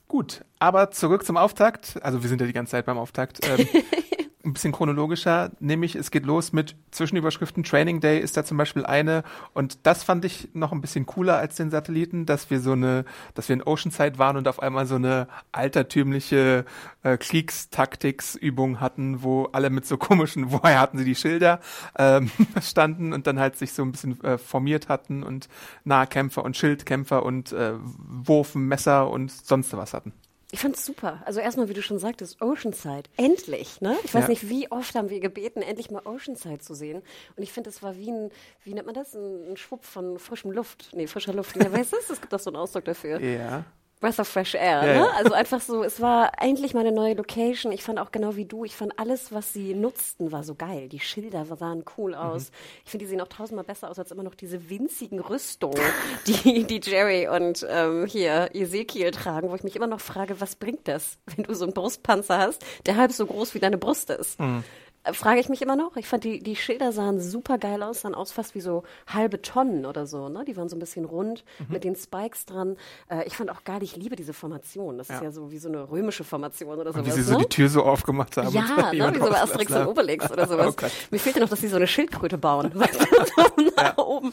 Gut, 0.09 0.45
aber 0.59 0.91
zurück 0.91 1.25
zum 1.25 1.37
Auftakt. 1.37 1.95
Also 2.03 2.23
wir 2.25 2.29
sind 2.29 2.41
ja 2.41 2.47
die 2.49 2.53
ganze 2.53 2.73
Zeit 2.73 2.87
beim 2.87 2.99
Auftakt. 2.99 3.39
Ähm, 3.47 3.69
ein 4.45 4.53
bisschen 4.53 4.73
chronologischer, 4.73 5.51
nämlich 5.61 5.95
es 5.95 6.11
geht 6.11 6.25
los 6.25 6.53
mit 6.53 6.75
Zwischenüberschriften. 6.91 7.63
Training 7.63 8.01
Day 8.01 8.19
ist 8.19 8.37
da 8.37 8.45
zum 8.45 8.57
Beispiel 8.57 8.87
eine 8.87 9.23
und 9.53 9.87
das 9.87 10.03
fand 10.03 10.25
ich 10.25 10.49
noch 10.55 10.73
ein 10.73 10.81
bisschen 10.81 11.07
cooler 11.07 11.37
als 11.39 11.57
den 11.57 11.71
Satelliten, 11.71 12.27
dass 12.27 12.51
wir 12.51 12.61
so 12.61 12.73
eine, 12.73 13.05
dass 13.35 13.49
wir 13.49 13.55
in 13.55 13.63
Oceanside 13.63 14.19
waren 14.19 14.37
und 14.37 14.49
auf 14.49 14.61
einmal 14.61 14.87
so 14.87 14.95
eine 14.95 15.29
altertümliche 15.53 16.65
äh, 17.03 17.17
Kriegstaktiksübung 17.17 18.81
hatten, 18.81 19.23
wo 19.23 19.45
alle 19.53 19.71
mit 19.71 19.87
so 19.87 19.97
komischen, 19.97 20.51
woher 20.53 20.81
hatten 20.81 20.99
sie 20.99 21.05
die 21.05 21.15
Schilder, 21.15 21.61
ähm, 21.99 22.31
standen 22.63 23.13
und 23.13 23.27
dann 23.27 23.39
halt 23.39 23.57
sich 23.57 23.73
so 23.73 23.83
ein 23.83 23.93
bisschen 23.93 24.23
äh, 24.25 24.39
formiert 24.39 24.89
hatten 24.89 25.23
und 25.23 25.49
Nahkämpfer 25.85 26.45
und 26.45 26.57
Schildkämpfer 26.57 27.25
und 27.25 27.53
äh, 27.53 27.73
Wurfen, 27.79 28.67
Messer 28.67 29.11
und 29.11 29.31
sonst 29.31 29.77
was 29.77 29.95
hatten. 29.95 30.13
Ich 30.53 30.61
fand's 30.61 30.85
super. 30.85 31.23
Also 31.25 31.39
erstmal, 31.41 31.69
wie 31.69 31.75
du 31.75 31.83
schon 31.83 31.99
sagtest, 31.99 32.43
Oceanside. 32.43 33.05
Endlich, 33.17 33.81
ne? 33.81 33.97
Ich 34.05 34.13
weiß 34.15 34.23
Ja. 34.25 34.29
nicht, 34.29 34.49
wie 34.49 34.71
oft 34.71 34.95
haben 34.95 35.09
wir 35.11 35.21
gebeten, 35.21 35.63
endlich 35.63 35.91
mal 35.91 36.03
Oceanside 36.05 36.59
zu 36.59 36.75
sehen. 36.75 37.03
Und 37.37 37.43
ich 37.43 37.53
finde, 37.53 37.71
es 37.71 37.83
war 37.83 37.97
wie 37.97 38.11
ein, 38.11 38.31
wie 38.65 38.75
nennt 38.75 38.87
man 38.87 38.95
das? 38.95 39.15
Ein, 39.15 39.53
ein 39.53 39.57
Schwupp 39.57 39.85
von 39.85 40.19
frischem 40.19 40.51
Luft. 40.51 40.91
Nee, 40.93 41.07
frischer 41.07 41.33
Luft. 41.33 41.57
Ja, 41.57 41.71
weißt 41.73 41.93
du, 41.93 41.97
es 42.13 42.21
gibt 42.21 42.33
doch 42.33 42.41
so 42.41 42.51
einen 42.51 42.57
Ausdruck 42.57 42.85
dafür. 42.85 43.21
Ja. 43.21 43.65
Breath 44.01 44.19
of 44.19 44.29
Fresh 44.29 44.55
Air, 44.55 44.63
Ja, 44.63 44.83
ne? 44.87 44.95
ja. 44.95 45.07
Also 45.17 45.35
einfach 45.35 45.61
so, 45.61 45.83
es 45.85 46.01
war 46.01 46.33
endlich 46.41 46.73
mal 46.75 46.81
eine 46.81 46.93
neue 46.93 47.15
Location. 47.15 47.71
Ich 47.71 47.83
fand 47.83 47.99
auch 47.99 48.11
genau 48.13 48.35
wie 48.37 48.47
du, 48.47 48.65
ich 48.65 48.75
fand 48.75 48.99
alles, 48.99 49.33
was 49.33 49.53
sie 49.53 49.75
nutzten, 49.75 50.33
war 50.33 50.43
so 50.43 50.55
geil. 50.55 50.89
Die 50.89 51.01
Schilder 51.01 51.45
sahen 51.45 51.85
cool 51.99 52.13
Mhm. 52.13 52.17
aus. 52.17 52.51
Ich 52.85 52.91
finde, 52.91 53.05
die 53.05 53.11
sehen 53.11 53.21
auch 53.21 53.29
tausendmal 53.29 53.65
besser 53.65 53.91
aus 53.91 53.99
als 53.99 54.11
immer 54.11 54.23
noch 54.23 54.35
diese 54.35 54.71
winzigen 54.71 55.21
Rüstungen, 55.21 55.79
die, 56.27 56.65
die 56.65 56.81
Jerry 56.83 57.29
und 57.29 57.67
ähm, 57.69 58.07
hier 58.07 58.49
Ezekiel 58.55 59.11
tragen, 59.11 59.51
wo 59.51 59.55
ich 59.55 59.63
mich 59.65 59.77
immer 59.77 59.87
noch 59.87 60.01
frage, 60.01 60.41
was 60.41 60.57
bringt 60.57 60.89
das, 60.89 61.19
wenn 61.37 61.45
du 61.45 61.55
so 61.55 61.65
einen 61.65 61.75
Brustpanzer 61.75 62.39
hast, 62.39 62.65
der 62.87 62.97
halb 62.97 63.13
so 63.13 63.27
groß 63.27 63.55
wie 63.55 63.59
deine 63.61 63.77
Brust 63.79 64.09
ist? 64.11 64.41
Mhm. 64.41 64.65
Frage 65.13 65.41
ich 65.41 65.49
mich 65.49 65.63
immer 65.63 65.77
noch. 65.77 65.97
Ich 65.97 66.07
fand, 66.07 66.25
die, 66.25 66.41
die 66.41 66.57
Schilder 66.57 66.93
sahen 66.93 67.21
super 67.21 67.57
geil 67.57 67.83
aus, 67.83 68.03
sahen 68.03 68.15
aus 68.15 68.33
fast 68.33 68.55
wie 68.55 68.61
so 68.61 68.83
halbe 69.07 69.41
Tonnen 69.41 69.87
oder 69.87 70.07
so. 70.07 70.29
Ne? 70.29 70.45
Die 70.45 70.57
waren 70.59 70.69
so 70.69 70.77
ein 70.77 70.79
bisschen 70.79 71.07
rund 71.07 71.43
Mhm. 71.59 71.67
mit 71.73 71.85
den 71.85 71.97
Spikes 71.97 72.45
dran. 72.45 72.77
Äh, 73.11 73.27
ich 73.27 73.37
fand 73.37 73.51
auch 73.51 73.65
geil, 73.65 73.83
ich 73.83 73.97
liebe 73.97 74.15
diese 74.15 74.33
Formation. 74.35 74.99
Das 74.99 75.09
ist 75.09 75.17
Ja. 75.17 75.25
ja 75.25 75.31
so 75.31 75.51
wie 75.51 75.59
so 75.59 75.69
eine 75.69 75.91
römische 75.91 76.23
Formation 76.23 76.79
oder 76.79 76.91
Und 76.91 76.97
sowas. 76.97 77.07
wie 77.07 77.11
sie 77.13 77.23
so 77.23 77.33
ne? 77.33 77.39
die 77.45 77.49
Tür 77.49 77.69
so 77.71 77.83
aufgemacht 77.83 78.37
haben. 78.37 78.49
Ja, 78.53 78.61
und 78.61 78.93
ne, 78.99 79.15
wie 79.15 79.19
so 79.21 79.31
bei 79.31 79.41
Asterix 79.41 79.73
und. 79.73 79.87
Obelix 79.87 80.31
oder 80.31 80.47
sowas. 80.49 80.75
Oh. 80.81 80.87
Mir 81.11 81.19
fehlte 81.19 81.41
noch, 81.41 81.49
dass 81.49 81.61
sie 81.61 81.69
so 81.69 81.77
eine 81.77 81.87
Schildkröte 81.87 82.37
bauen, 82.37 82.71
nach 83.77 83.97
oben. 83.99 84.33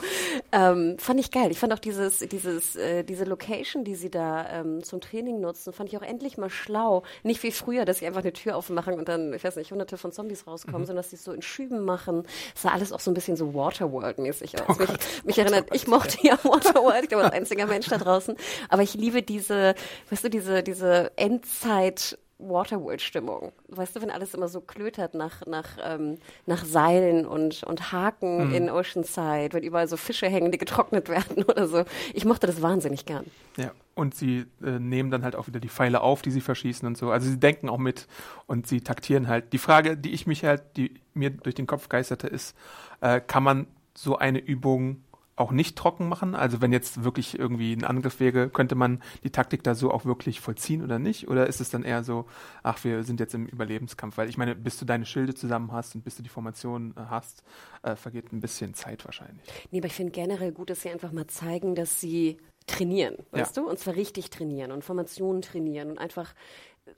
Ähm, 0.52 0.98
fand 1.00 1.20
ich 1.20 1.32
geil. 1.32 1.52
Ich 1.52 1.60
fand 1.60 1.74
auch 1.74 1.80
dieses, 1.80 2.20
dieses, 2.20 2.76
äh, 2.76 3.04
diese 3.04 3.24
Location, 3.26 3.84
die 3.84 3.96
sie 3.96 4.10
da 4.10 4.46
ähm, 4.50 4.84
zum 4.84 5.02
Training 5.02 5.40
nutzen, 5.40 5.72
fand 5.74 5.90
ich 5.90 5.98
auch 5.98 6.02
endlich 6.02 6.38
mal 6.38 6.50
schlau. 6.50 7.04
Nicht 7.24 7.42
wie 7.44 7.52
früher, 7.52 7.86
dass 7.86 8.00
sie 8.00 8.08
einfach 8.08 8.22
eine 8.22 8.34
Tür 8.34 8.56
aufmachen 8.58 8.96
und 8.96 9.08
dann, 9.08 9.34
ich 9.34 9.44
weiß 9.44 9.56
nicht, 9.56 9.72
hunderte 9.72 9.98
von 9.98 10.12
Zombies 10.12 10.46
rauskommen, 10.58 10.82
Mhm. 10.82 10.86
sondern 10.88 11.04
dass 11.04 11.10
sie 11.12 11.16
es 11.18 11.24
so 11.24 11.32
in 11.32 11.42
Schüben 11.42 11.82
machen. 11.86 12.24
Es 12.56 12.64
sah 12.64 12.70
alles 12.72 12.92
auch 12.92 13.00
so 13.00 13.12
ein 13.12 13.14
bisschen 13.14 13.38
so 13.38 13.54
Waterworld-mäßig 13.54 14.60
aus. 14.62 14.78
mich, 14.80 14.90
Oh 14.90 14.92
Gott. 14.92 15.00
mich 15.26 15.38
erinnert, 15.38 15.68
ich 15.74 15.88
mochte 15.88 16.18
ja 16.22 16.38
Waterworld, 16.44 17.04
ich 17.04 17.10
glaube, 17.10 17.26
als 17.26 17.34
einziger 17.34 17.66
Mensch 17.68 17.88
da 17.88 17.98
draußen. 17.98 18.36
Aber 18.70 18.82
ich 18.82 18.94
liebe 18.94 19.22
diese, 19.24 19.76
weißt 20.10 20.24
du, 20.26 20.30
diese, 20.30 20.64
diese 20.64 21.12
Endzeit- 21.18 22.18
Waterworld-Stimmung. 22.40 23.52
Weißt 23.68 23.96
du, 23.96 24.02
wenn 24.02 24.12
alles 24.12 24.34
immer 24.34 24.48
so 24.48 24.62
klötert 24.62 25.16
nach, 25.16 25.46
nach, 25.46 25.78
ähm, 25.84 26.18
nach 26.46 26.64
Seilen 26.66 27.26
und, 27.26 27.64
und 27.64 27.92
Haken 27.92 28.54
in 28.54 28.70
Oceanside, 28.70 29.50
wenn 29.54 29.64
überall 29.64 29.88
so 29.88 29.98
Fische 29.98 30.28
hängen, 30.28 30.52
die 30.52 30.58
getrocknet 30.58 31.10
werden 31.10 31.44
oder 31.44 31.68
so. 31.68 31.84
Ich 32.14 32.26
mochte 32.26 32.48
das 32.48 32.62
wahnsinnig 32.62 33.06
gern. 33.06 33.26
Ja, 33.58 33.72
und 33.96 34.14
sie 34.14 34.46
äh, 34.64 34.80
nehmen 34.80 35.10
dann 35.10 35.24
halt 35.24 35.36
auch 35.36 35.48
wieder 35.48 35.60
die 35.60 35.70
Pfeile 35.70 36.02
auf, 36.02 36.22
die 36.22 36.32
sie 36.32 36.42
verschießen 36.42 36.88
und 36.88 36.98
so. 36.98 37.10
Also 37.10 37.30
sie 37.30 37.40
denken 37.40 37.70
auch 37.70 37.80
mit 37.80 38.08
und 38.46 38.68
sie 38.68 38.82
taktieren 38.82 39.28
halt. 39.28 39.54
Die 39.54 39.58
Frage, 39.58 39.98
die 39.98 40.14
ich 40.14 40.28
mich 40.28 40.46
halt, 40.46 40.78
die 40.78 41.02
mir 41.14 41.32
durch 41.32 41.56
den 41.56 41.68
Kopf 41.68 41.90
geisterte, 41.90 42.28
ist, 42.28 42.56
äh, 43.02 43.20
kann 43.20 43.44
man 43.44 43.68
so 43.96 44.18
eine 44.18 44.40
Übung 44.40 45.04
auch 45.38 45.52
nicht 45.52 45.78
trocken 45.78 46.10
machen? 46.10 46.36
Also 46.36 46.62
wenn 46.62 46.74
jetzt 46.74 47.04
wirklich 47.04 47.40
irgendwie 47.40 47.72
ein 47.74 47.86
Angriff 47.86 48.20
wäre, 48.20 48.50
könnte 48.50 48.76
man 48.76 49.02
die 49.24 49.30
Taktik 49.30 49.64
da 49.64 49.76
so 49.76 49.92
auch 49.92 50.04
wirklich 50.04 50.42
vollziehen 50.42 50.84
oder 50.84 51.00
nicht? 51.00 51.30
Oder 51.30 51.48
ist 51.48 51.62
es 51.62 51.70
dann 51.70 51.84
eher 51.84 52.04
so, 52.04 52.26
ach, 52.64 52.84
wir 52.84 53.04
sind 53.04 53.20
jetzt 53.20 53.34
im 53.36 53.46
Überlebenskampf? 53.46 54.18
Weil 54.18 54.30
ich 54.30 54.38
meine, 54.38 54.56
bis 54.56 54.78
du 54.78 54.86
deine 54.86 55.06
Schilde 55.06 55.36
zusammen 55.36 55.72
hast 55.72 55.96
und 55.96 56.04
bis 56.04 56.16
du 56.18 56.24
die 56.24 56.30
Formation 56.30 56.94
äh, 56.98 57.02
hast, 57.10 57.44
äh, 57.84 57.96
vergeht 57.96 58.34
ein 58.34 58.42
bisschen 58.42 58.74
Zeit 58.74 59.06
wahrscheinlich. 59.06 59.46
Nee, 59.72 59.78
aber 59.80 59.88
ich 59.88 59.94
finde 59.94 60.12
generell 60.12 60.52
gut, 60.52 60.70
dass 60.70 60.82
sie 60.82 60.90
einfach 60.90 61.12
mal 61.12 61.28
zeigen, 61.28 61.76
dass 61.76 62.02
sie 62.02 62.38
trainieren, 62.66 63.16
weißt 63.32 63.56
Ja. 63.56 63.64
du? 63.64 63.70
Und 63.70 63.80
zwar 63.80 63.96
richtig 63.96 64.30
trainieren 64.32 64.72
und 64.72 64.84
Formationen 64.84 65.42
trainieren 65.42 65.92
und 65.92 66.00
einfach 66.00 66.34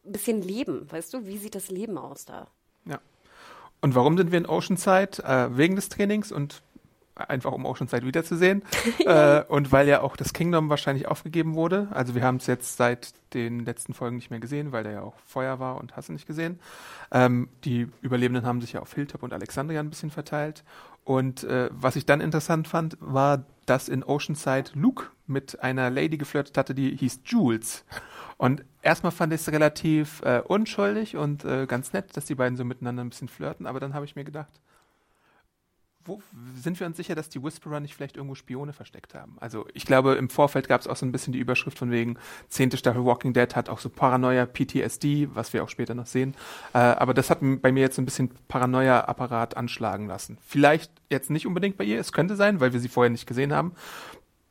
ein 0.06 0.12
bisschen 0.14 0.42
leben, 0.42 0.90
weißt 0.90 1.14
du? 1.14 1.26
Wie 1.28 1.38
sieht 1.38 1.56
das 1.56 1.70
Leben 1.70 1.98
aus 1.98 2.26
da? 2.26 2.48
Ja. 2.86 3.00
Und 3.82 3.96
warum 3.96 4.18
sind 4.18 4.32
wir 4.32 4.38
in 4.40 4.46
Oceanside? 4.48 5.24
Äh, 5.24 5.58
wegen 5.58 5.76
des 5.76 5.90
Trainings 5.90 6.32
und 6.32 6.62
einfach 7.28 7.52
um 7.52 7.66
Oceanside 7.66 8.06
wiederzusehen. 8.06 8.64
äh, 9.06 9.44
und 9.44 9.72
weil 9.72 9.88
ja 9.88 10.02
auch 10.02 10.16
das 10.16 10.34
Kingdom 10.34 10.70
wahrscheinlich 10.70 11.08
aufgegeben 11.08 11.56
wurde. 11.56 11.88
Also 11.92 12.16
wir 12.16 12.24
haben 12.24 12.38
es 12.38 12.48
jetzt 12.48 12.78
seit 12.78 13.14
den 13.34 13.66
letzten 13.66 13.94
Folgen 13.94 14.16
nicht 14.16 14.30
mehr 14.30 14.40
gesehen, 14.40 14.72
weil 14.72 14.84
da 14.84 14.92
ja 14.92 15.02
auch 15.02 15.16
Feuer 15.26 15.60
war 15.60 15.78
und 15.78 15.96
hast 15.96 16.10
du 16.10 16.14
nicht 16.14 16.28
gesehen. 16.28 16.60
Ähm, 17.12 17.50
die 17.64 17.88
Überlebenden 18.02 18.46
haben 18.46 18.62
sich 18.62 18.74
ja 18.74 18.82
auf 18.82 18.94
Hilltop 18.94 19.24
und 19.24 19.34
Alexandria 19.34 19.80
ein 19.80 19.90
bisschen 19.90 20.12
verteilt. 20.12 20.64
Und 21.04 21.44
äh, 21.44 21.70
was 21.72 21.96
ich 21.96 22.06
dann 22.06 22.22
interessant 22.22 22.68
fand, 22.68 22.98
war, 23.00 23.46
dass 23.66 23.90
in 23.90 24.04
Oceanside 24.04 24.72
Luke 24.74 25.08
mit 25.28 25.62
einer 25.62 25.90
Lady 25.90 26.18
geflirtet 26.18 26.58
hatte, 26.58 26.74
die 26.76 26.96
hieß 26.96 27.22
Jules. 27.26 27.86
Und 28.38 28.64
erstmal 28.82 29.12
fand 29.12 29.34
ich 29.34 29.42
es 29.42 29.52
relativ 29.52 30.22
äh, 30.22 30.42
unschuldig 30.46 31.18
und 31.18 31.46
äh, 31.46 31.66
ganz 31.68 31.94
nett, 31.94 32.16
dass 32.16 32.26
die 32.26 32.36
beiden 32.36 32.58
so 32.58 32.64
miteinander 32.64 33.04
ein 33.04 33.10
bisschen 33.10 33.28
flirten. 33.28 33.66
Aber 33.66 33.80
dann 33.80 33.94
habe 33.94 34.06
ich 34.06 34.16
mir 34.16 34.24
gedacht, 34.24 34.62
wo 36.10 36.22
sind 36.56 36.80
wir 36.80 36.88
uns 36.88 36.98
sicher, 36.98 37.16
dass 37.16 37.30
die 37.30 37.42
Whisperer 37.42 37.80
nicht 37.80 37.96
vielleicht 37.96 38.18
irgendwo 38.18 38.36
Spione 38.36 38.74
versteckt 38.74 39.14
haben? 39.14 39.38
Also 39.40 39.66
ich 39.74 39.86
glaube, 39.86 40.16
im 40.16 40.30
Vorfeld 40.30 40.68
gab 40.68 40.82
es 40.82 40.88
auch 40.88 40.96
so 40.96 41.06
ein 41.06 41.12
bisschen 41.12 41.32
die 41.32 41.40
Überschrift 41.40 41.78
von 41.78 41.92
wegen, 41.92 42.18
zehnte 42.50 42.76
Staffel 42.76 43.06
Walking 43.06 43.34
Dead 43.34 43.56
hat 43.56 43.70
auch 43.70 43.80
so 43.80 43.90
Paranoia, 43.90 44.46
PTSD, 44.46 45.30
was 45.34 45.54
wir 45.54 45.64
auch 45.64 45.70
später 45.70 45.94
noch 45.96 46.08
sehen. 46.08 46.36
Äh, 46.74 46.80
aber 46.80 47.14
das 47.14 47.30
hat 47.30 47.40
bei 47.42 47.72
mir 47.72 47.82
jetzt 47.82 47.96
so 47.96 48.02
ein 48.02 48.06
bisschen 48.06 48.32
Paranoia-Apparat 48.48 49.56
anschlagen 49.56 50.08
lassen. 50.08 50.38
Vielleicht 50.46 50.92
jetzt 51.10 51.30
nicht 51.30 51.48
unbedingt 51.48 51.78
bei 51.78 51.86
ihr, 51.86 52.00
es 52.00 52.12
könnte 52.12 52.36
sein, 52.36 52.60
weil 52.60 52.74
wir 52.74 52.80
sie 52.80 52.90
vorher 52.90 53.10
nicht 53.10 53.28
gesehen 53.28 53.54
haben 53.54 53.74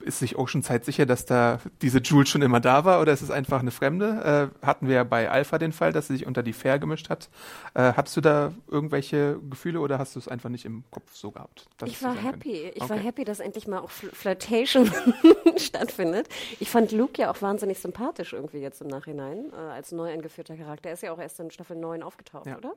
ist 0.08 0.18
sich 0.18 0.36
Oceanside 0.36 0.84
sicher, 0.84 1.06
dass 1.06 1.26
da 1.26 1.60
diese 1.82 1.98
Jules 1.98 2.30
schon 2.30 2.42
immer 2.42 2.60
da 2.60 2.84
war 2.84 3.00
oder 3.00 3.12
ist 3.12 3.20
es 3.20 3.30
einfach 3.30 3.60
eine 3.60 3.70
Fremde? 3.70 4.50
Äh, 4.62 4.66
hatten 4.66 4.88
wir 4.88 4.96
ja 4.96 5.04
bei 5.04 5.30
Alpha 5.30 5.58
den 5.58 5.72
Fall, 5.72 5.92
dass 5.92 6.08
sie 6.08 6.14
sich 6.14 6.26
unter 6.26 6.42
die 6.42 6.54
Fair 6.54 6.78
gemischt 6.78 7.10
hat. 7.10 7.28
Äh, 7.74 7.92
hattest 7.92 8.16
du 8.16 8.22
da 8.22 8.52
irgendwelche 8.68 9.38
Gefühle 9.50 9.80
oder 9.80 9.98
hast 9.98 10.16
du 10.16 10.18
es 10.18 10.26
einfach 10.26 10.48
nicht 10.48 10.64
im 10.64 10.82
Kopf 10.90 11.14
so 11.14 11.30
gehabt? 11.30 11.68
Ich 11.84 12.02
war 12.02 12.16
happy. 12.16 12.52
Können? 12.52 12.72
Ich 12.74 12.82
okay. 12.82 12.90
war 12.90 12.96
happy, 12.96 13.24
dass 13.24 13.40
endlich 13.40 13.68
mal 13.68 13.80
auch 13.80 13.90
Fl 13.90 14.08
Flirtation 14.08 14.90
stattfindet. 15.56 16.28
Ich 16.58 16.70
fand 16.70 16.90
Luke 16.90 17.20
ja 17.20 17.30
auch 17.30 17.42
wahnsinnig 17.42 17.78
sympathisch 17.78 18.32
irgendwie 18.32 18.58
jetzt 18.58 18.80
im 18.80 18.88
Nachhinein 18.88 19.52
äh, 19.52 19.56
als 19.56 19.92
neu 19.92 20.10
eingeführter 20.10 20.56
Charakter. 20.56 20.88
Er 20.88 20.94
ist 20.94 21.02
ja 21.02 21.12
auch 21.12 21.18
erst 21.18 21.38
in 21.38 21.50
Staffel 21.50 21.76
9 21.76 22.02
aufgetaucht, 22.02 22.46
ja. 22.46 22.56
oder? 22.56 22.72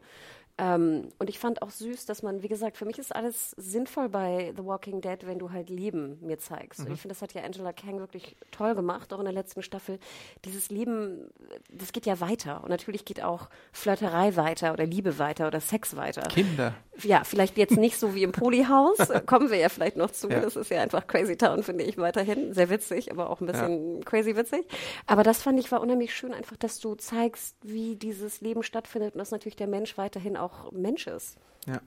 Ähm, 0.58 1.10
und 1.18 1.30
ich 1.30 1.40
fand 1.40 1.62
auch 1.62 1.70
süß, 1.70 2.06
dass 2.06 2.24
man, 2.24 2.44
wie 2.44 2.48
gesagt, 2.48 2.78
für 2.78 2.86
mich 2.86 3.00
ist 3.00 3.16
alles 3.16 3.52
sinnvoll 3.52 4.10
bei 4.10 4.54
The 4.56 4.64
Walking 4.66 5.02
Dead, 5.02 5.26
wenn 5.26 5.40
du 5.40 5.52
halt 5.52 5.70
Leben 5.70 6.20
mir 6.22 6.38
zeigst. 6.38 6.82
Mhm. 6.82 6.94
Ich 6.94 7.02
finde, 7.02 7.16
das 7.16 7.21
hat 7.22 7.34
ja 7.34 7.44
Angela 7.44 7.74
Kang 7.74 8.00
wirklich 8.00 8.36
toll 8.52 8.76
gemacht, 8.76 9.14
auch 9.14 9.20
in 9.20 9.26
der 9.26 9.34
letzten 9.34 9.62
Staffel. 9.62 10.00
Dieses 10.46 10.70
Leben, 10.70 11.30
das 11.70 11.94
geht 11.94 12.06
ja 12.06 12.20
weiter. 12.20 12.64
Und 12.64 12.70
natürlich 12.70 13.06
geht 13.06 13.24
auch 13.24 13.50
Flirterei 13.72 14.36
weiter 14.36 14.74
oder 14.74 14.86
Liebe 14.86 15.20
weiter 15.20 15.48
oder 15.48 15.60
Sex 15.60 15.96
weiter. 15.96 16.24
Kinder. 16.24 16.74
Ja, 17.02 17.24
vielleicht 17.24 17.58
jetzt 17.58 17.78
nicht 17.78 17.98
so 17.98 18.16
wie 18.16 18.24
im 18.24 18.32
Polyhaus, 18.32 18.98
kommen 19.26 19.50
wir 19.50 19.58
ja 19.58 19.70
vielleicht 19.70 19.98
noch 19.98 20.12
zu. 20.12 20.30
Ja. 20.30 20.40
Das 20.40 20.56
ist 20.56 20.70
ja 20.70 20.82
einfach 20.82 21.08
Crazy 21.08 21.38
Town, 21.38 21.64
finde 21.64 21.84
ich 21.84 21.98
weiterhin. 21.98 22.54
Sehr 22.54 22.70
witzig, 22.70 23.12
aber 23.12 23.30
auch 23.30 23.42
ein 23.42 23.48
bisschen 23.48 23.98
ja. 23.98 24.04
crazy 24.04 24.36
witzig. 24.36 24.66
Aber 25.08 25.24
das 25.24 25.42
fand 25.42 25.60
ich 25.60 25.72
war 25.72 25.82
unheimlich 25.82 26.14
schön, 26.16 26.34
einfach, 26.34 26.58
dass 26.58 26.80
du 26.80 26.96
zeigst, 26.96 27.56
wie 27.62 27.96
dieses 27.96 28.42
Leben 28.42 28.64
stattfindet 28.64 29.14
und 29.14 29.20
dass 29.20 29.32
natürlich 29.32 29.56
der 29.56 29.68
Mensch 29.68 29.98
weiterhin 29.98 30.38
auch 30.38 30.72
Mensch 30.72 31.08
ist. 31.08 31.38
Ja. 31.68 31.82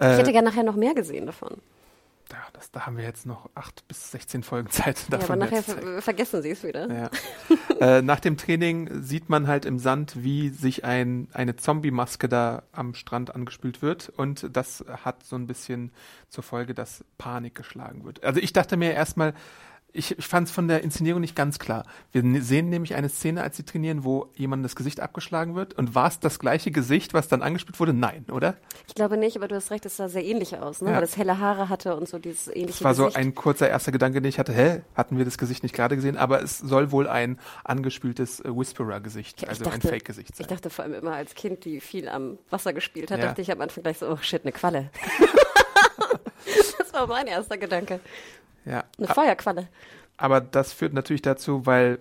Äh, 0.00 0.12
ich 0.12 0.18
hätte 0.18 0.32
gerne 0.32 0.48
nachher 0.48 0.62
noch 0.62 0.76
mehr 0.76 0.94
gesehen 0.94 1.26
davon. 1.26 1.60
Ja, 2.32 2.38
das, 2.52 2.70
da 2.72 2.86
haben 2.86 2.96
wir 2.96 3.04
jetzt 3.04 3.24
noch 3.24 3.50
acht 3.54 3.86
bis 3.86 4.10
16 4.10 4.42
Folgen 4.42 4.68
Zeit. 4.70 5.12
Davon 5.12 5.38
ja, 5.38 5.46
aber 5.46 5.56
nachher 5.56 5.62
ver 5.62 6.02
vergessen 6.02 6.42
sie 6.42 6.50
es 6.50 6.64
wieder. 6.64 6.88
Ja. 6.92 7.10
äh, 7.98 8.02
nach 8.02 8.18
dem 8.18 8.36
Training 8.36 9.02
sieht 9.02 9.28
man 9.28 9.46
halt 9.46 9.64
im 9.64 9.78
Sand, 9.78 10.24
wie 10.24 10.48
sich 10.48 10.84
ein, 10.84 11.28
eine 11.32 11.56
Zombie-Maske 11.56 12.28
da 12.28 12.64
am 12.72 12.94
Strand 12.94 13.34
angespült 13.34 13.80
wird. 13.80 14.08
Und 14.08 14.48
das 14.52 14.84
hat 14.88 15.22
so 15.22 15.36
ein 15.36 15.46
bisschen 15.46 15.92
zur 16.28 16.42
Folge, 16.42 16.74
dass 16.74 17.04
Panik 17.16 17.54
geschlagen 17.54 18.04
wird. 18.04 18.24
Also 18.24 18.40
ich 18.40 18.52
dachte 18.52 18.76
mir 18.76 18.92
erstmal, 18.92 19.32
ich, 19.96 20.18
ich 20.18 20.26
fand 20.26 20.48
es 20.48 20.54
von 20.54 20.68
der 20.68 20.82
Inszenierung 20.82 21.20
nicht 21.20 21.34
ganz 21.34 21.58
klar. 21.58 21.84
Wir 22.12 22.22
ne, 22.22 22.40
sehen 22.42 22.68
nämlich 22.68 22.94
eine 22.94 23.08
Szene, 23.08 23.42
als 23.42 23.56
sie 23.56 23.64
trainieren, 23.64 24.04
wo 24.04 24.28
jemandem 24.34 24.64
das 24.64 24.76
Gesicht 24.76 25.00
abgeschlagen 25.00 25.54
wird. 25.54 25.74
Und 25.74 25.94
war 25.94 26.08
es 26.08 26.20
das 26.20 26.38
gleiche 26.38 26.70
Gesicht, 26.70 27.14
was 27.14 27.28
dann 27.28 27.42
angespielt 27.42 27.78
wurde? 27.80 27.92
Nein, 27.92 28.26
oder? 28.30 28.56
Ich 28.86 28.94
glaube 28.94 29.16
nicht, 29.16 29.36
aber 29.36 29.48
du 29.48 29.54
hast 29.54 29.70
recht, 29.70 29.86
es 29.86 29.96
sah 29.96 30.08
sehr 30.08 30.24
ähnlich 30.24 30.56
aus, 30.58 30.82
ne? 30.82 30.90
Ja. 30.90 30.96
weil 30.96 31.04
es 31.04 31.16
helle 31.16 31.38
Haare 31.38 31.68
hatte 31.68 31.96
und 31.96 32.08
so 32.08 32.18
dieses 32.18 32.48
ähnliche 32.48 32.66
Das 32.66 32.84
war 32.84 32.94
Gesicht. 32.94 33.12
so 33.12 33.18
ein 33.18 33.34
kurzer 33.34 33.68
erster 33.68 33.92
Gedanke, 33.92 34.20
den 34.20 34.28
ich 34.28 34.38
hatte. 34.38 34.52
Hä, 34.52 34.82
hatten 34.94 35.18
wir 35.18 35.24
das 35.24 35.38
Gesicht 35.38 35.62
nicht 35.62 35.74
gerade 35.74 35.96
gesehen? 35.96 36.16
Aber 36.16 36.42
es 36.42 36.58
soll 36.58 36.92
wohl 36.92 37.08
ein 37.08 37.38
angespieltes 37.64 38.40
äh, 38.40 38.56
Whisperer-Gesicht, 38.56 39.42
ja, 39.42 39.48
also 39.48 39.64
dachte, 39.64 39.76
ein 39.76 39.80
Fake-Gesicht 39.80 40.36
sein. 40.36 40.44
Ich 40.44 40.46
dachte 40.46 40.70
vor 40.70 40.84
allem 40.84 40.94
immer 40.94 41.14
als 41.14 41.34
Kind, 41.34 41.64
die 41.64 41.80
viel 41.80 42.08
am 42.08 42.38
Wasser 42.50 42.72
gespielt 42.72 43.10
hat, 43.10 43.18
ja. 43.18 43.26
dachte 43.26 43.42
ich 43.42 43.50
am 43.50 43.60
Anfang 43.60 43.82
gleich 43.82 43.98
so, 43.98 44.08
oh 44.08 44.18
shit, 44.20 44.42
eine 44.42 44.52
Qualle. 44.52 44.90
das 46.78 46.92
war 46.92 47.06
mein 47.06 47.26
erster 47.26 47.58
Gedanke. 47.58 48.00
Ja. 48.66 48.84
Eine 48.98 49.08
Feuerqualle. 49.08 49.68
Aber 50.16 50.40
das 50.40 50.72
führt 50.72 50.92
natürlich 50.92 51.22
dazu, 51.22 51.64
weil 51.66 51.98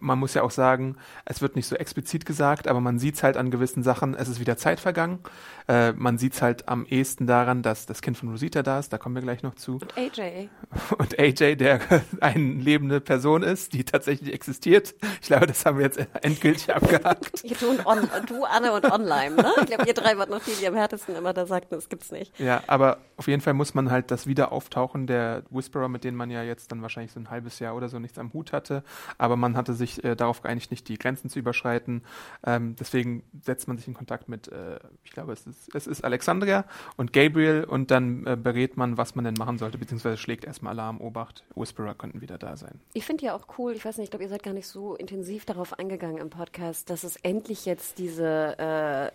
man 0.00 0.18
muss 0.18 0.34
ja 0.34 0.42
auch 0.42 0.50
sagen, 0.50 0.96
es 1.24 1.42
wird 1.42 1.56
nicht 1.56 1.66
so 1.66 1.76
explizit 1.76 2.26
gesagt, 2.26 2.68
aber 2.68 2.80
man 2.80 2.98
sieht 2.98 3.16
es 3.16 3.22
halt 3.22 3.36
an 3.36 3.50
gewissen 3.50 3.82
Sachen, 3.82 4.14
es 4.14 4.28
ist 4.28 4.40
wieder 4.40 4.56
Zeit 4.56 4.80
vergangen. 4.80 5.20
Äh, 5.68 5.92
man 5.92 6.18
sieht 6.18 6.34
es 6.34 6.42
halt 6.42 6.68
am 6.68 6.86
ehesten 6.86 7.26
daran, 7.26 7.62
dass 7.62 7.86
das 7.86 8.02
Kind 8.02 8.16
von 8.16 8.30
Rosita 8.30 8.62
da 8.62 8.78
ist, 8.78 8.92
da 8.92 8.98
kommen 8.98 9.14
wir 9.14 9.22
gleich 9.22 9.42
noch 9.42 9.54
zu. 9.54 9.74
Und 9.74 9.96
AJ. 9.96 10.48
Und 10.98 11.18
AJ, 11.18 11.56
der 11.56 11.80
eine 12.20 12.54
lebende 12.54 13.00
Person 13.00 13.42
ist, 13.42 13.72
die 13.72 13.84
tatsächlich 13.84 14.32
existiert. 14.32 14.94
Ich 15.20 15.28
glaube, 15.28 15.46
das 15.46 15.64
haben 15.66 15.78
wir 15.78 15.84
jetzt 15.84 15.98
endgültig 16.22 16.74
abgehakt. 16.74 17.42
du, 17.60 17.70
und 17.70 17.86
on, 17.86 18.08
du, 18.26 18.44
Anne 18.44 18.72
und 18.72 18.84
Online, 18.84 19.34
ne? 19.34 19.52
Ich 19.60 19.66
glaube, 19.66 19.86
ihr 19.86 19.94
drei 19.94 20.16
wart 20.18 20.30
noch 20.30 20.42
die, 20.42 20.52
die 20.52 20.66
am 20.66 20.74
härtesten 20.74 21.16
immer 21.16 21.32
da 21.32 21.46
sagten, 21.46 21.74
das 21.74 21.88
gibt's 21.88 22.10
nicht. 22.10 22.38
Ja, 22.38 22.62
aber 22.66 22.98
auf 23.16 23.26
jeden 23.28 23.42
Fall 23.42 23.54
muss 23.54 23.74
man 23.74 23.90
halt 23.90 24.10
das 24.10 24.26
Wiederauftauchen 24.26 25.06
der 25.06 25.42
Whisperer, 25.50 25.88
mit 25.88 26.04
denen 26.04 26.16
man 26.16 26.30
ja 26.30 26.42
jetzt 26.42 26.70
dann 26.70 26.82
wahrscheinlich 26.82 27.12
so 27.12 27.20
ein 27.20 27.30
halbes 27.30 27.58
Jahr 27.58 27.74
oder 27.74 27.88
so 27.88 27.98
nichts 27.98 28.18
am 28.18 28.32
Hut 28.32 28.52
hatte, 28.52 28.82
aber 29.18 29.36
man 29.36 29.56
hatte 29.66 29.74
sich 29.74 30.04
äh, 30.04 30.14
darauf 30.14 30.42
geeinigt, 30.42 30.70
nicht 30.70 30.88
die 30.88 30.96
Grenzen 30.96 31.28
zu 31.28 31.38
überschreiten. 31.38 32.02
Ähm, 32.44 32.76
deswegen 32.78 33.24
setzt 33.42 33.66
man 33.66 33.76
sich 33.76 33.88
in 33.88 33.94
Kontakt 33.94 34.28
mit, 34.28 34.48
äh, 34.48 34.78
ich 35.04 35.10
glaube, 35.10 35.32
es 35.32 35.46
ist, 35.46 35.74
es 35.74 35.86
ist 35.86 36.04
Alexandria 36.04 36.64
und 36.96 37.12
Gabriel 37.12 37.64
und 37.64 37.90
dann 37.90 38.26
äh, 38.26 38.36
berät 38.36 38.76
man, 38.76 38.96
was 38.96 39.14
man 39.16 39.24
denn 39.24 39.34
machen 39.34 39.58
sollte, 39.58 39.78
beziehungsweise 39.78 40.16
schlägt 40.16 40.44
erstmal 40.44 40.74
Alarm, 40.74 41.00
Obacht, 41.00 41.44
Whisperer 41.54 41.94
könnten 41.94 42.20
wieder 42.20 42.38
da 42.38 42.56
sein. 42.56 42.80
Ich 42.92 43.04
finde 43.04 43.24
ja 43.26 43.34
auch 43.34 43.46
cool, 43.58 43.72
ich 43.72 43.84
weiß 43.84 43.98
nicht, 43.98 44.04
ich 44.04 44.10
glaube, 44.10 44.24
ihr 44.24 44.30
seid 44.30 44.42
gar 44.42 44.54
nicht 44.54 44.68
so 44.68 44.94
intensiv 44.94 45.44
darauf 45.44 45.78
eingegangen 45.78 46.18
im 46.18 46.30
Podcast, 46.30 46.90
dass 46.90 47.02
es 47.02 47.16
endlich 47.16 47.66
jetzt 47.66 47.98
diese 47.98 48.58
äh, 48.58 49.10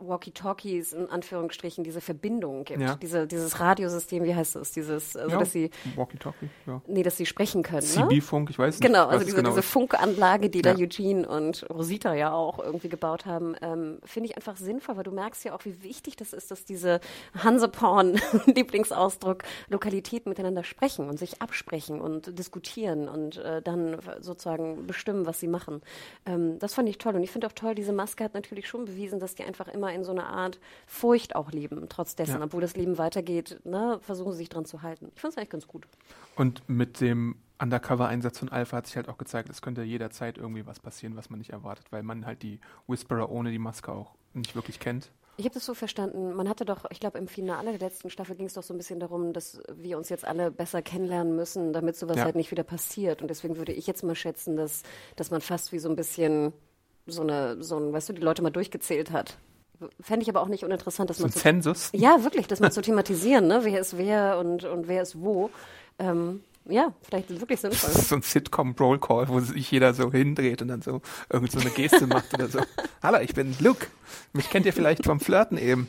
Walkie-Talkies 0.00 0.92
in 0.92 1.08
Anführungsstrichen 1.08 1.84
diese 1.84 2.00
Verbindung 2.00 2.64
gibt. 2.64 2.80
Ja. 2.80 2.96
Diese, 2.96 3.26
dieses 3.26 3.60
Radiosystem, 3.60 4.24
wie 4.24 4.34
heißt 4.34 4.56
das? 4.56 4.72
Dieses, 4.72 5.16
also 5.16 5.30
ja, 5.30 5.38
dass 5.38 5.52
sie 5.52 5.70
Walkie-Talkie, 5.96 6.48
ja. 6.66 6.80
Nee, 6.86 7.02
dass 7.02 7.16
sie 7.16 7.26
sprechen 7.26 7.62
können. 7.62 7.82
CB-Funk, 7.82 8.50
ich 8.50 8.58
weiß 8.58 8.78
nicht. 8.78 8.86
Genau, 8.86 9.06
also 9.06 9.24
diese, 9.24 9.36
genau 9.36 9.50
diese 9.50 9.62
Funkanlage, 9.62 10.50
die 10.50 10.62
da 10.62 10.74
Eugene 10.74 11.28
und 11.28 11.68
Rosita 11.70 12.14
ja 12.14 12.32
auch 12.32 12.58
irgendwie 12.58 12.88
gebaut 12.88 13.26
haben, 13.26 13.54
ähm, 13.62 13.98
finde 14.04 14.30
ich 14.30 14.36
einfach 14.36 14.56
sinnvoll, 14.56 14.96
weil 14.96 15.04
du 15.04 15.12
merkst 15.12 15.44
ja 15.44 15.54
auch, 15.54 15.64
wie 15.64 15.82
wichtig 15.82 16.16
das 16.16 16.32
ist, 16.32 16.50
dass 16.50 16.64
diese 16.64 17.00
Hanseporn, 17.36 18.20
Lieblingsausdruck, 18.46 19.42
Lokalitäten 19.68 20.30
miteinander 20.30 20.64
sprechen 20.64 21.08
und 21.08 21.18
sich 21.18 21.40
absprechen 21.42 22.00
und 22.00 22.38
diskutieren 22.38 23.08
und 23.08 23.38
äh, 23.38 23.62
dann 23.62 23.98
sozusagen 24.20 24.86
bestimmen, 24.86 25.26
was 25.26 25.40
sie 25.40 25.48
machen. 25.48 25.82
Ähm, 26.26 26.58
das 26.58 26.74
fand 26.74 26.88
ich 26.88 26.98
toll 26.98 27.14
und 27.14 27.22
ich 27.22 27.30
finde 27.30 27.46
auch 27.46 27.52
toll, 27.52 27.74
diese 27.74 27.92
Maske 27.92 28.24
hat 28.24 28.34
natürlich 28.34 28.68
schon 28.68 28.84
bewiesen, 28.84 29.20
dass 29.20 29.34
die 29.34 29.44
einfach 29.44 29.68
immer 29.68 29.87
immer 29.88 29.94
in 29.94 30.04
so 30.04 30.12
einer 30.12 30.26
Art 30.26 30.58
Furcht 30.86 31.34
auch 31.34 31.50
leben, 31.52 31.88
trotz 31.88 32.16
dessen, 32.16 32.38
ja. 32.38 32.44
obwohl 32.44 32.60
das 32.60 32.76
Leben 32.76 32.98
weitergeht, 32.98 33.60
ne, 33.64 33.98
versuchen 34.02 34.32
sie 34.32 34.38
sich 34.38 34.48
dran 34.48 34.64
zu 34.64 34.82
halten. 34.82 35.10
Ich 35.14 35.20
fand 35.20 35.32
es 35.32 35.38
eigentlich 35.38 35.50
ganz 35.50 35.66
gut. 35.66 35.86
Und 36.36 36.62
mit 36.68 37.00
dem 37.00 37.36
Undercover-Einsatz 37.60 38.38
von 38.38 38.48
Alpha 38.50 38.76
hat 38.76 38.86
sich 38.86 38.96
halt 38.96 39.08
auch 39.08 39.18
gezeigt, 39.18 39.48
es 39.48 39.62
könnte 39.62 39.82
jederzeit 39.82 40.38
irgendwie 40.38 40.66
was 40.66 40.78
passieren, 40.78 41.16
was 41.16 41.30
man 41.30 41.38
nicht 41.38 41.50
erwartet, 41.50 41.86
weil 41.90 42.02
man 42.02 42.24
halt 42.24 42.42
die 42.42 42.60
Whisperer 42.86 43.30
ohne 43.30 43.50
die 43.50 43.58
Maske 43.58 43.92
auch 43.92 44.14
nicht 44.34 44.54
wirklich 44.54 44.78
kennt. 44.78 45.10
Ich 45.36 45.44
habe 45.44 45.54
das 45.54 45.66
so 45.66 45.74
verstanden. 45.74 46.34
Man 46.34 46.48
hatte 46.48 46.64
doch, 46.64 46.84
ich 46.90 46.98
glaube, 46.98 47.18
im 47.18 47.28
Finale 47.28 47.70
der 47.70 47.88
letzten 47.88 48.10
Staffel 48.10 48.34
ging 48.34 48.46
es 48.46 48.54
doch 48.54 48.64
so 48.64 48.74
ein 48.74 48.76
bisschen 48.76 48.98
darum, 48.98 49.32
dass 49.32 49.60
wir 49.72 49.96
uns 49.96 50.08
jetzt 50.08 50.24
alle 50.24 50.50
besser 50.50 50.82
kennenlernen 50.82 51.36
müssen, 51.36 51.72
damit 51.72 51.96
sowas 51.96 52.16
ja. 52.16 52.24
halt 52.24 52.34
nicht 52.34 52.50
wieder 52.50 52.64
passiert. 52.64 53.22
Und 53.22 53.28
deswegen 53.28 53.56
würde 53.56 53.72
ich 53.72 53.86
jetzt 53.86 54.02
mal 54.02 54.16
schätzen, 54.16 54.56
dass, 54.56 54.82
dass 55.14 55.30
man 55.30 55.40
fast 55.40 55.70
wie 55.70 55.78
so 55.78 55.88
ein 55.88 55.94
bisschen 55.94 56.52
so 57.10 57.22
eine, 57.22 57.62
so 57.62 57.76
ein, 57.78 57.92
weißt 57.92 58.08
du, 58.10 58.12
die 58.12 58.22
Leute 58.22 58.42
mal 58.42 58.50
durchgezählt 58.50 59.10
hat. 59.10 59.38
Fände 60.00 60.22
ich 60.22 60.28
aber 60.28 60.40
auch 60.40 60.48
nicht 60.48 60.64
uninteressant, 60.64 61.10
dass 61.10 61.18
so 61.18 61.24
man. 61.24 61.32
Ein 61.32 61.36
Zensus? 61.36 61.90
Ja, 61.92 62.24
wirklich, 62.24 62.46
das 62.46 62.60
mal 62.60 62.72
zu 62.72 62.82
thematisieren, 62.82 63.46
ne? 63.46 63.60
Wer 63.62 63.80
ist 63.80 63.96
wer 63.96 64.38
und, 64.38 64.64
und 64.64 64.88
wer 64.88 65.02
ist 65.02 65.20
wo. 65.20 65.50
Ähm, 65.98 66.40
ja, 66.68 66.92
vielleicht 67.02 67.40
wirklich 67.40 67.60
sinnvoll. 67.60 67.90
so 67.92 68.16
ein 68.16 68.22
Sitcom-Roll-Call, 68.22 69.28
wo 69.28 69.40
sich 69.40 69.70
jeder 69.70 69.94
so 69.94 70.12
hindreht 70.12 70.62
und 70.62 70.68
dann 70.68 70.82
so 70.82 71.00
irgend 71.30 71.52
so 71.52 71.60
eine 71.60 71.70
Geste 71.70 72.06
macht 72.06 72.34
oder 72.34 72.48
so. 72.48 72.60
Hallo, 73.02 73.18
ich 73.20 73.34
bin 73.34 73.54
Luke. 73.60 73.86
Mich 74.32 74.50
kennt 74.50 74.66
ihr 74.66 74.72
vielleicht 74.72 75.04
vom 75.04 75.20
Flirten 75.20 75.56
eben. 75.58 75.88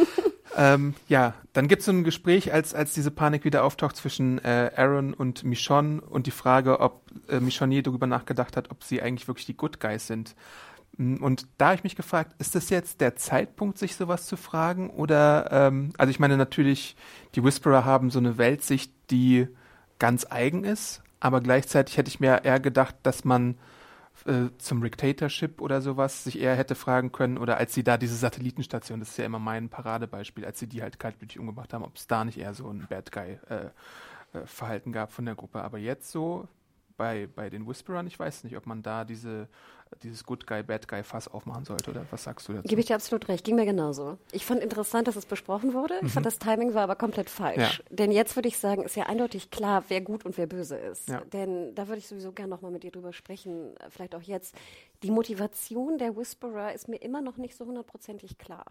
ähm, 0.56 0.94
ja, 1.08 1.34
dann 1.52 1.68
gibt 1.68 1.80
es 1.80 1.86
so 1.86 1.92
ein 1.92 2.04
Gespräch, 2.04 2.52
als, 2.52 2.74
als 2.74 2.92
diese 2.92 3.10
Panik 3.10 3.44
wieder 3.44 3.64
auftaucht 3.64 3.96
zwischen 3.96 4.38
äh, 4.44 4.70
Aaron 4.76 5.14
und 5.14 5.44
Michonne 5.44 6.00
und 6.02 6.26
die 6.26 6.32
Frage, 6.32 6.80
ob 6.80 7.02
äh, 7.28 7.40
Michonne 7.40 7.74
je 7.74 7.82
darüber 7.82 8.06
nachgedacht 8.06 8.56
hat, 8.56 8.70
ob 8.70 8.84
sie 8.84 9.00
eigentlich 9.00 9.26
wirklich 9.26 9.46
die 9.46 9.56
Good 9.56 9.80
Guys 9.80 10.06
sind. 10.06 10.34
Mm, 11.00 11.16
und 11.16 11.48
da 11.56 11.66
habe 11.66 11.76
ich 11.76 11.84
mich 11.84 11.96
gefragt, 11.96 12.34
ist 12.38 12.54
das 12.54 12.68
jetzt 12.68 13.00
der 13.00 13.16
Zeitpunkt, 13.16 13.78
sich 13.78 13.96
sowas 13.96 14.26
zu 14.26 14.36
fragen? 14.36 14.90
Oder, 14.90 15.48
ähm, 15.50 15.92
also 15.96 16.10
ich 16.10 16.20
meine 16.20 16.36
natürlich, 16.36 16.94
die 17.34 17.42
Whisperer 17.42 17.84
haben 17.86 18.10
so 18.10 18.18
eine 18.18 18.36
Weltsicht, 18.36 18.92
die 19.10 19.48
ganz 19.98 20.26
eigen 20.30 20.64
ist, 20.64 21.02
aber 21.18 21.40
gleichzeitig 21.40 21.96
hätte 21.96 22.08
ich 22.08 22.20
mir 22.20 22.44
eher 22.44 22.60
gedacht, 22.60 22.96
dass 23.02 23.24
man 23.24 23.56
äh, 24.26 24.50
zum 24.58 24.82
Dictatorship 24.82 25.62
oder 25.62 25.80
sowas 25.80 26.24
sich 26.24 26.38
eher 26.38 26.54
hätte 26.54 26.74
fragen 26.74 27.12
können, 27.12 27.38
oder 27.38 27.56
als 27.56 27.72
sie 27.74 27.84
da 27.84 27.96
diese 27.96 28.16
Satellitenstation, 28.16 29.00
das 29.00 29.10
ist 29.10 29.18
ja 29.18 29.24
immer 29.24 29.38
mein 29.38 29.70
Paradebeispiel, 29.70 30.44
als 30.44 30.58
sie 30.58 30.66
die 30.66 30.82
halt 30.82 30.98
kaltblütig 30.98 31.38
umgebracht 31.38 31.72
haben, 31.72 31.84
ob 31.84 31.96
es 31.96 32.06
da 32.06 32.24
nicht 32.26 32.38
eher 32.38 32.52
so 32.52 32.68
ein 32.68 32.86
Bad 32.90 33.10
Guy-Verhalten 33.12 34.90
äh, 34.90 34.92
äh, 34.92 34.94
gab 34.94 35.12
von 35.12 35.24
der 35.24 35.34
Gruppe. 35.34 35.62
Aber 35.62 35.78
jetzt 35.78 36.10
so 36.10 36.46
bei, 36.98 37.28
bei 37.34 37.48
den 37.48 37.66
Whisperern, 37.66 38.06
ich 38.06 38.18
weiß 38.18 38.44
nicht, 38.44 38.58
ob 38.58 38.66
man 38.66 38.82
da 38.82 39.06
diese 39.06 39.48
dieses 40.02 40.24
Good 40.24 40.46
Guy, 40.46 40.62
Bad 40.62 40.88
Guy 40.88 41.02
Fass 41.02 41.28
aufmachen 41.28 41.64
sollte, 41.64 41.90
oder 41.90 42.06
was 42.10 42.24
sagst 42.24 42.48
du 42.48 42.54
dazu? 42.54 42.68
Gebe 42.68 42.80
ich 42.80 42.86
dir 42.86 42.94
absolut 42.94 43.28
recht, 43.28 43.44
ging 43.44 43.56
mir 43.56 43.66
genauso. 43.66 44.18
Ich 44.32 44.46
fand 44.46 44.62
interessant, 44.62 45.08
dass 45.08 45.16
es 45.16 45.26
besprochen 45.26 45.74
wurde. 45.74 45.94
Ich 46.02 46.12
fand, 46.12 46.24
das 46.24 46.38
Timing 46.38 46.74
war 46.74 46.82
aber 46.82 46.96
komplett 46.96 47.28
falsch. 47.28 47.78
Ja. 47.78 47.84
Denn 47.90 48.12
jetzt 48.12 48.36
würde 48.36 48.48
ich 48.48 48.58
sagen, 48.58 48.82
ist 48.82 48.96
ja 48.96 49.06
eindeutig 49.06 49.50
klar, 49.50 49.84
wer 49.88 50.00
gut 50.00 50.24
und 50.24 50.38
wer 50.38 50.46
böse 50.46 50.76
ist. 50.76 51.08
Ja. 51.08 51.20
Denn 51.32 51.74
da 51.74 51.88
würde 51.88 51.98
ich 51.98 52.08
sowieso 52.08 52.32
gerne 52.32 52.50
nochmal 52.50 52.70
mit 52.70 52.82
dir 52.82 52.90
drüber 52.90 53.12
sprechen, 53.12 53.74
vielleicht 53.88 54.14
auch 54.14 54.22
jetzt. 54.22 54.54
Die 55.02 55.10
Motivation 55.10 55.98
der 55.98 56.16
Whisperer 56.16 56.72
ist 56.72 56.88
mir 56.88 56.98
immer 56.98 57.22
noch 57.22 57.36
nicht 57.36 57.56
so 57.56 57.64
hundertprozentig 57.66 58.38
klar. 58.38 58.66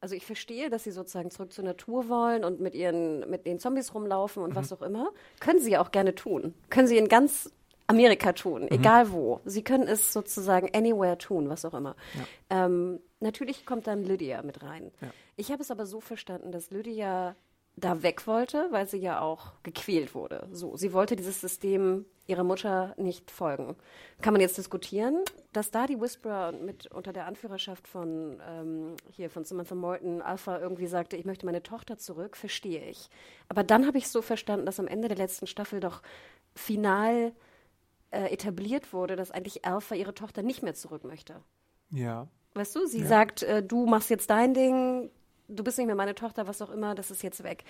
Also 0.00 0.14
ich 0.14 0.26
verstehe, 0.26 0.70
dass 0.70 0.84
sie 0.84 0.90
sozusagen 0.90 1.30
zurück 1.30 1.52
zur 1.52 1.64
Natur 1.64 2.08
wollen 2.08 2.44
und 2.44 2.60
mit 2.60 2.74
ihren, 2.74 3.28
mit 3.30 3.46
den 3.46 3.58
Zombies 3.58 3.94
rumlaufen 3.94 4.42
und 4.42 4.54
was 4.54 4.72
auch 4.72 4.82
immer. 4.82 5.10
Können 5.40 5.60
sie 5.60 5.70
ja 5.70 5.80
auch 5.80 5.90
gerne 5.90 6.14
tun. 6.14 6.54
Können 6.68 6.86
sie 6.86 6.98
in 6.98 7.08
ganz 7.08 7.50
Amerika 7.90 8.32
tun, 8.32 8.68
egal 8.70 9.12
wo. 9.12 9.40
Sie 9.44 9.62
können 9.62 9.88
es 9.88 10.12
sozusagen 10.12 10.74
anywhere 10.74 11.18
tun, 11.18 11.48
was 11.48 11.64
auch 11.64 11.74
immer. 11.74 11.96
Ähm, 12.48 13.00
natürlich 13.20 13.66
kommt 13.66 13.86
dann 13.86 14.04
Lydia 14.04 14.42
mit 14.42 14.62
rein. 14.62 14.90
Ja. 15.00 15.08
Ich 15.36 15.50
habe 15.50 15.62
es 15.62 15.70
aber 15.70 15.86
so 15.86 16.00
verstanden, 16.00 16.52
dass 16.52 16.70
Lydia 16.70 17.36
da 17.76 18.02
weg 18.02 18.26
wollte, 18.26 18.66
weil 18.70 18.86
sie 18.86 18.98
ja 18.98 19.20
auch 19.20 19.52
gequält 19.62 20.14
wurde. 20.14 20.46
So, 20.52 20.76
sie 20.76 20.92
wollte 20.92 21.16
dieses 21.16 21.40
System 21.40 22.04
ihrer 22.26 22.44
Mutter 22.44 22.94
nicht 22.96 23.30
folgen. 23.30 23.76
Kann 24.20 24.32
man 24.32 24.40
jetzt 24.40 24.58
diskutieren, 24.58 25.18
dass 25.52 25.70
da 25.70 25.86
die 25.86 26.00
Whisperer 26.00 26.52
mit 26.52 26.86
unter 26.92 27.12
der 27.12 27.26
Anführerschaft 27.26 27.88
von 27.88 28.40
ähm, 28.48 28.96
hier 29.10 29.30
von 29.30 29.44
Samantha 29.44 29.74
Morton 29.74 30.22
Alpha 30.22 30.58
irgendwie 30.58 30.86
sagte, 30.86 31.16
ich 31.16 31.24
möchte 31.24 31.46
meine 31.46 31.62
Tochter 31.62 31.98
zurück, 31.98 32.36
verstehe 32.36 32.84
ich. 32.88 33.08
Aber 33.48 33.64
dann 33.64 33.86
habe 33.86 33.98
ich 33.98 34.08
so 34.08 34.22
verstanden, 34.22 34.66
dass 34.66 34.80
am 34.80 34.86
Ende 34.86 35.08
der 35.08 35.16
letzten 35.16 35.46
Staffel 35.46 35.80
doch 35.80 36.02
final 36.54 37.32
äh, 38.10 38.32
etabliert 38.32 38.92
wurde, 38.92 39.16
dass 39.16 39.30
eigentlich 39.30 39.64
Alpha 39.64 39.94
ihre 39.94 40.14
Tochter 40.14 40.42
nicht 40.42 40.62
mehr 40.62 40.74
zurück 40.74 41.04
möchte. 41.04 41.36
Ja. 41.90 42.28
Weißt 42.54 42.74
du, 42.76 42.86
sie 42.86 43.00
Ja. 43.02 43.06
sagt, 43.06 43.42
äh, 43.42 43.62
du 43.62 43.86
machst 43.86 44.10
jetzt 44.10 44.30
dein 44.30 44.54
Ding, 44.54 45.10
du 45.48 45.62
bist 45.64 45.78
nicht 45.78 45.86
mehr 45.86 45.96
meine 45.96 46.14
Tochter, 46.14 46.46
was 46.46 46.60
auch 46.62 46.70
immer, 46.70 46.94
das 46.94 47.10
ist 47.10 47.22
jetzt 47.22 47.42
weg. 47.44 47.64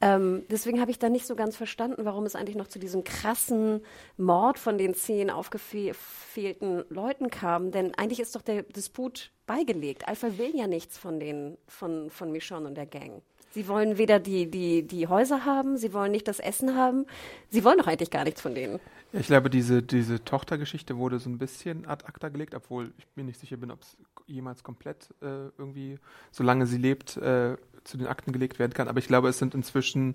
Ähm, 0.00 0.44
deswegen 0.50 0.80
habe 0.80 0.90
ich 0.90 0.98
da 0.98 1.08
nicht 1.10 1.26
so 1.26 1.36
ganz 1.36 1.56
verstanden, 1.56 2.04
warum 2.04 2.24
es 2.24 2.34
eigentlich 2.34 2.56
noch 2.56 2.68
zu 2.68 2.78
diesem 2.78 3.04
krassen 3.04 3.84
Mord 4.16 4.58
von 4.58 4.78
den 4.78 4.94
zehn 4.94 5.30
aufgefehlten 5.30 6.84
Leuten 6.88 7.28
kam. 7.30 7.70
Denn 7.70 7.94
eigentlich 7.96 8.20
ist 8.20 8.34
doch 8.34 8.42
der 8.42 8.62
Disput 8.62 9.30
beigelegt. 9.46 10.08
Alpha 10.08 10.38
will 10.38 10.56
ja 10.56 10.66
nichts 10.66 10.96
von 10.98 11.20
den, 11.20 11.58
von, 11.66 12.10
von 12.10 12.32
Michonne 12.32 12.68
und 12.68 12.76
der 12.76 12.86
Gang. 12.86 13.22
Sie 13.52 13.66
wollen 13.66 13.98
weder 13.98 14.20
die, 14.20 14.48
die, 14.48 14.86
die 14.86 15.08
Häuser 15.08 15.44
haben, 15.44 15.76
sie 15.76 15.92
wollen 15.92 16.12
nicht 16.12 16.28
das 16.28 16.38
Essen 16.38 16.76
haben. 16.76 17.06
Sie 17.48 17.64
wollen 17.64 17.78
doch 17.78 17.88
eigentlich 17.88 18.10
gar 18.10 18.24
nichts 18.24 18.40
von 18.40 18.54
denen. 18.54 18.78
Ich 19.12 19.26
glaube, 19.26 19.50
diese, 19.50 19.82
diese 19.82 20.24
Tochtergeschichte 20.24 20.96
wurde 20.96 21.18
so 21.18 21.28
ein 21.28 21.38
bisschen 21.38 21.84
ad 21.84 22.04
acta 22.06 22.28
gelegt, 22.28 22.54
obwohl 22.54 22.92
ich 22.96 23.06
mir 23.16 23.24
nicht 23.24 23.40
sicher 23.40 23.56
bin, 23.56 23.72
ob 23.72 23.82
es 23.82 23.96
jemals 24.26 24.62
komplett 24.62 25.08
äh, 25.20 25.48
irgendwie, 25.58 25.98
solange 26.30 26.66
sie 26.66 26.78
lebt, 26.78 27.16
äh, 27.16 27.56
zu 27.82 27.96
den 27.96 28.06
Akten 28.06 28.30
gelegt 28.30 28.60
werden 28.60 28.72
kann. 28.72 28.86
Aber 28.86 29.00
ich 29.00 29.08
glaube, 29.08 29.28
es 29.28 29.38
sind 29.38 29.54
inzwischen 29.54 30.14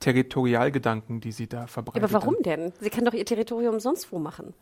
Territorialgedanken, 0.00 1.20
die 1.20 1.32
sie 1.32 1.46
da 1.46 1.66
verbreitet. 1.66 2.02
Aber 2.02 2.12
warum 2.12 2.36
denn? 2.42 2.72
Sie 2.80 2.90
kann 2.90 3.06
doch 3.06 3.14
ihr 3.14 3.24
Territorium 3.24 3.80
sonst 3.80 4.12
wo 4.12 4.18
machen. 4.18 4.52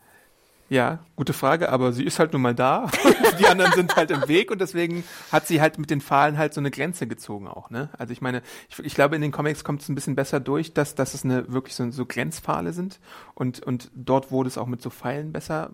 Ja, 0.72 1.00
gute 1.16 1.34
Frage, 1.34 1.68
aber 1.68 1.92
sie 1.92 2.02
ist 2.02 2.18
halt 2.18 2.32
nun 2.32 2.40
mal 2.40 2.54
da 2.54 2.90
die 3.38 3.44
anderen 3.46 3.72
sind 3.72 3.94
halt 3.94 4.10
im 4.10 4.26
Weg 4.26 4.50
und 4.50 4.58
deswegen 4.58 5.04
hat 5.30 5.46
sie 5.46 5.60
halt 5.60 5.78
mit 5.78 5.90
den 5.90 6.00
Pfahlen 6.00 6.38
halt 6.38 6.54
so 6.54 6.62
eine 6.62 6.70
Grenze 6.70 7.06
gezogen 7.06 7.46
auch, 7.46 7.68
ne? 7.68 7.90
Also 7.98 8.14
ich 8.14 8.22
meine, 8.22 8.40
ich, 8.70 8.78
ich 8.78 8.94
glaube, 8.94 9.14
in 9.14 9.20
den 9.20 9.32
Comics 9.32 9.64
kommt 9.64 9.82
es 9.82 9.90
ein 9.90 9.94
bisschen 9.94 10.14
besser 10.14 10.40
durch, 10.40 10.72
dass, 10.72 10.94
dass 10.94 11.12
es 11.12 11.26
eine 11.26 11.52
wirklich 11.52 11.74
so, 11.74 11.90
so 11.90 12.06
Grenzpfahle 12.06 12.72
sind 12.72 13.00
und, 13.34 13.60
und 13.60 13.90
dort 13.94 14.30
wurde 14.30 14.48
es 14.48 14.56
auch 14.56 14.66
mit 14.66 14.80
so 14.80 14.88
Pfeilen 14.88 15.30
besser, 15.30 15.72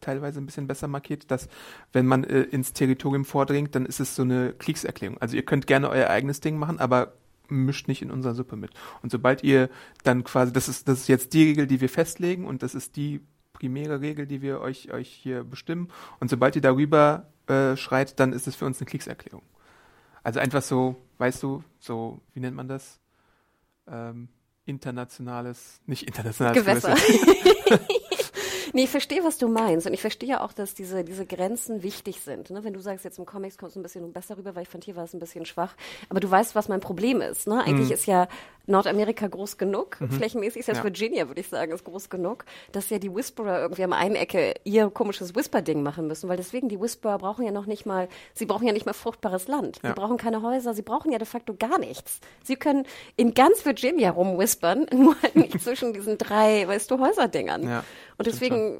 teilweise 0.00 0.40
ein 0.40 0.46
bisschen 0.46 0.66
besser 0.66 0.88
markiert, 0.88 1.30
dass 1.30 1.46
wenn 1.92 2.06
man 2.06 2.24
äh, 2.24 2.40
ins 2.40 2.72
Territorium 2.72 3.24
vordringt, 3.24 3.76
dann 3.76 3.86
ist 3.86 4.00
es 4.00 4.16
so 4.16 4.22
eine 4.22 4.52
Kriegserklärung. 4.54 5.18
Also 5.18 5.36
ihr 5.36 5.44
könnt 5.44 5.68
gerne 5.68 5.88
euer 5.88 6.10
eigenes 6.10 6.40
Ding 6.40 6.58
machen, 6.58 6.80
aber 6.80 7.12
mischt 7.50 7.86
nicht 7.86 8.02
in 8.02 8.10
unserer 8.10 8.34
Suppe 8.34 8.56
mit. 8.56 8.72
Und 9.00 9.12
sobald 9.12 9.44
ihr 9.44 9.70
dann 10.02 10.24
quasi, 10.24 10.52
das 10.52 10.68
ist, 10.68 10.88
das 10.88 11.02
ist 11.02 11.08
jetzt 11.08 11.34
die 11.34 11.44
Regel, 11.44 11.68
die 11.68 11.80
wir 11.80 11.88
festlegen 11.88 12.46
und 12.46 12.64
das 12.64 12.74
ist 12.74 12.96
die 12.96 13.20
primäre 13.60 14.00
Regel, 14.00 14.26
die 14.26 14.40
wir 14.42 14.60
euch, 14.60 14.90
euch 14.92 15.08
hier 15.08 15.44
bestimmen. 15.44 15.92
Und 16.18 16.30
sobald 16.30 16.56
ihr 16.56 16.62
darüber 16.62 17.26
äh, 17.46 17.76
schreit, 17.76 18.18
dann 18.18 18.32
ist 18.32 18.48
es 18.48 18.56
für 18.56 18.64
uns 18.64 18.80
eine 18.80 18.86
Kriegserklärung. 18.86 19.42
Also 20.24 20.40
einfach 20.40 20.62
so, 20.62 20.96
weißt 21.18 21.42
du, 21.42 21.62
so, 21.78 22.20
wie 22.34 22.40
nennt 22.40 22.56
man 22.56 22.68
das? 22.68 22.98
Ähm, 23.86 24.28
internationales, 24.64 25.80
nicht 25.86 26.04
internationales 26.04 26.58
Gewässer. 26.58 26.94
nee, 28.72 28.84
ich 28.84 28.90
verstehe, 28.90 29.22
was 29.24 29.38
du 29.38 29.48
meinst. 29.48 29.86
Und 29.86 29.92
ich 29.92 30.00
verstehe 30.00 30.40
auch, 30.42 30.52
dass 30.52 30.74
diese, 30.74 31.04
diese 31.04 31.26
Grenzen 31.26 31.82
wichtig 31.82 32.20
sind. 32.20 32.50
Ne? 32.50 32.64
Wenn 32.64 32.72
du 32.72 32.80
sagst, 32.80 33.04
jetzt 33.04 33.18
im 33.18 33.26
Comics 33.26 33.58
kommt 33.58 33.72
es 33.72 33.76
ein 33.76 33.82
bisschen 33.82 34.12
besser 34.12 34.36
rüber, 34.38 34.54
weil 34.54 34.62
ich 34.62 34.68
fand, 34.68 34.84
hier 34.84 34.96
war 34.96 35.04
es 35.04 35.14
ein 35.14 35.20
bisschen 35.20 35.44
schwach. 35.46 35.74
Aber 36.08 36.20
du 36.20 36.30
weißt, 36.30 36.54
was 36.54 36.68
mein 36.68 36.80
Problem 36.80 37.20
ist. 37.20 37.46
Ne? 37.46 37.62
Eigentlich 37.62 37.88
Mhm. 37.88 37.94
ist 37.94 38.06
ja 38.06 38.28
Nordamerika 38.70 39.26
groß 39.26 39.58
genug. 39.58 39.98
Flächenmäßig 40.10 40.60
ist 40.60 40.66
jetzt 40.68 40.78
Ja. 40.78 40.84
Virginia, 40.84 41.28
würde 41.28 41.40
ich 41.40 41.48
sagen, 41.48 41.72
ist 41.72 41.84
groß 41.84 42.08
genug, 42.08 42.44
dass 42.72 42.88
ja 42.90 42.98
die 42.98 43.14
Whisperer 43.14 43.60
irgendwie 43.60 43.84
am 43.84 43.92
einen 43.92 44.14
Ecke 44.14 44.54
ihr 44.64 44.88
komisches 44.90 45.34
Whisper-Ding 45.34 45.82
machen 45.82 46.06
müssen. 46.06 46.28
Weil 46.28 46.36
deswegen, 46.36 46.68
die 46.68 46.80
Whisperer 46.80 47.18
brauchen 47.18 47.44
ja 47.44 47.52
noch 47.52 47.66
nicht 47.66 47.86
mal, 47.86 48.08
sie 48.34 48.46
brauchen 48.46 48.66
ja 48.66 48.72
nicht 48.72 48.86
mal 48.86 48.92
fruchtbares 48.92 49.48
Land. 49.48 49.80
Ja. 49.82 49.90
Sie 49.90 49.94
brauchen 49.94 50.16
keine 50.16 50.42
Häuser, 50.42 50.74
sie 50.74 50.82
brauchen 50.82 51.12
ja 51.12 51.18
de 51.18 51.26
facto 51.26 51.54
gar 51.54 51.78
nichts. 51.78 52.20
Sie 52.44 52.56
können 52.56 52.86
in 53.16 53.34
ganz 53.34 53.64
Virginia 53.64 54.10
rumwhispern, 54.10 54.86
nur 54.94 55.16
halt 55.22 55.36
nicht 55.36 55.60
zwischen 55.60 55.92
diesen 55.92 56.18
drei, 56.18 56.66
weißt 56.66 56.90
du, 56.90 56.98
Häuserdingern. 57.00 57.64
Ja, 57.64 57.84
Und 58.18 58.26
deswegen 58.26 58.78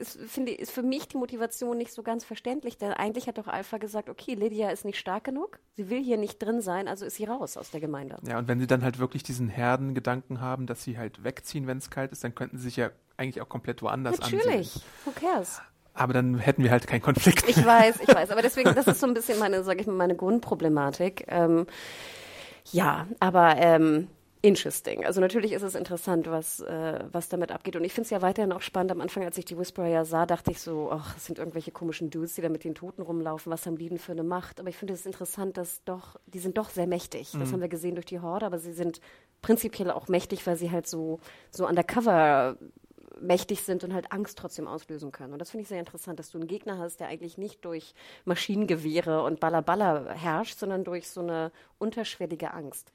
ist, 0.00 0.18
finde 0.26 0.52
ist 0.52 0.72
für 0.72 0.82
mich 0.82 1.08
die 1.08 1.16
Motivation 1.16 1.76
nicht 1.78 1.92
so 1.92 2.02
ganz 2.02 2.24
verständlich, 2.24 2.78
denn 2.78 2.92
eigentlich 2.92 3.28
hat 3.28 3.38
doch 3.38 3.46
Alpha 3.46 3.78
gesagt, 3.78 4.08
okay, 4.08 4.34
Lydia 4.34 4.70
ist 4.70 4.84
nicht 4.84 4.98
stark 4.98 5.24
genug, 5.24 5.60
sie 5.76 5.90
will 5.90 6.02
hier 6.02 6.16
nicht 6.16 6.42
drin 6.42 6.60
sein, 6.60 6.88
also 6.88 7.04
ist 7.04 7.16
sie 7.16 7.24
raus 7.24 7.56
aus 7.56 7.70
der 7.70 7.80
Gemeinde. 7.80 8.16
Ja, 8.26 8.38
und 8.38 8.48
wenn 8.48 8.58
sie 8.58 8.66
dann 8.66 8.82
halt 8.82 8.98
wirklich 8.98 9.22
diesen 9.22 9.48
Herdengedanken 9.48 10.40
haben, 10.40 10.66
dass 10.66 10.82
sie 10.82 10.98
halt 10.98 11.22
wegziehen, 11.22 11.66
wenn 11.66 11.78
es 11.78 11.90
kalt 11.90 12.12
ist, 12.12 12.24
dann 12.24 12.34
könnten 12.34 12.58
sie 12.58 12.64
sich 12.64 12.76
ja 12.76 12.90
eigentlich 13.16 13.40
auch 13.42 13.48
komplett 13.48 13.82
woanders 13.82 14.18
Natürlich, 14.18 14.46
ansiedeln. 14.46 14.82
who 15.04 15.10
cares? 15.12 15.60
Aber 15.92 16.12
dann 16.12 16.38
hätten 16.38 16.62
wir 16.64 16.70
halt 16.70 16.86
keinen 16.86 17.02
Konflikt. 17.02 17.48
Ich 17.48 17.64
weiß, 17.64 18.00
ich 18.00 18.08
weiß, 18.08 18.30
aber 18.30 18.42
deswegen, 18.42 18.74
das 18.74 18.86
ist 18.86 19.00
so 19.00 19.06
ein 19.06 19.14
bisschen 19.14 19.38
meine, 19.38 19.62
sage 19.64 19.80
ich 19.80 19.86
mal, 19.86 19.94
meine 19.94 20.16
Grundproblematik. 20.16 21.26
Ähm, 21.28 21.66
ja, 22.72 23.06
aber 23.18 23.56
ähm, 23.56 24.08
interesting. 24.42 25.04
Also 25.04 25.20
natürlich 25.20 25.52
ist 25.52 25.62
es 25.62 25.74
interessant, 25.74 26.26
was, 26.28 26.60
äh, 26.60 27.04
was 27.12 27.28
damit 27.28 27.52
abgeht. 27.52 27.76
Und 27.76 27.84
ich 27.84 27.92
finde 27.92 28.06
es 28.06 28.10
ja 28.10 28.22
weiterhin 28.22 28.52
auch 28.52 28.62
spannend. 28.62 28.92
Am 28.92 29.00
Anfang, 29.00 29.24
als 29.24 29.36
ich 29.38 29.44
die 29.44 29.58
Whisperer 29.58 29.88
ja 29.88 30.04
sah, 30.04 30.26
dachte 30.26 30.50
ich 30.50 30.60
so, 30.60 30.90
ach, 30.90 31.16
es 31.16 31.26
sind 31.26 31.38
irgendwelche 31.38 31.70
komischen 31.70 32.10
Dudes, 32.10 32.34
die 32.34 32.42
da 32.42 32.48
mit 32.48 32.64
den 32.64 32.74
Toten 32.74 33.02
rumlaufen. 33.02 33.52
Was 33.52 33.66
haben 33.66 33.76
die 33.76 33.88
denn 33.88 33.98
für 33.98 34.12
eine 34.12 34.22
Macht? 34.22 34.60
Aber 34.60 34.68
ich 34.68 34.76
finde 34.76 34.94
es 34.94 35.06
interessant, 35.06 35.56
dass 35.56 35.84
doch, 35.84 36.18
die 36.26 36.38
sind 36.38 36.58
doch 36.58 36.70
sehr 36.70 36.86
mächtig. 36.86 37.32
Das 37.38 37.52
haben 37.52 37.60
wir 37.60 37.68
gesehen 37.68 37.94
durch 37.94 38.06
die 38.06 38.20
Horde, 38.20 38.46
aber 38.46 38.58
sie 38.58 38.72
sind 38.72 39.00
prinzipiell 39.42 39.90
auch 39.90 40.08
mächtig, 40.08 40.46
weil 40.46 40.56
sie 40.56 40.70
halt 40.70 40.86
so, 40.86 41.20
so 41.50 41.66
undercover 41.66 42.56
mächtig 43.20 43.62
sind 43.62 43.84
und 43.84 43.92
halt 43.92 44.12
Angst 44.12 44.38
trotzdem 44.38 44.66
auslösen 44.66 45.12
können. 45.12 45.32
Und 45.32 45.38
das 45.40 45.50
finde 45.50 45.62
ich 45.62 45.68
sehr 45.68 45.78
interessant, 45.78 46.18
dass 46.18 46.30
du 46.30 46.38
einen 46.38 46.46
Gegner 46.46 46.78
hast, 46.78 47.00
der 47.00 47.08
eigentlich 47.08 47.38
nicht 47.38 47.64
durch 47.64 47.94
Maschinengewehre 48.24 49.22
und 49.22 49.40
Ballaballa 49.40 50.12
herrscht, 50.12 50.58
sondern 50.58 50.84
durch 50.84 51.08
so 51.08 51.20
eine 51.20 51.52
unterschwellige 51.78 52.52
Angst. 52.52 52.92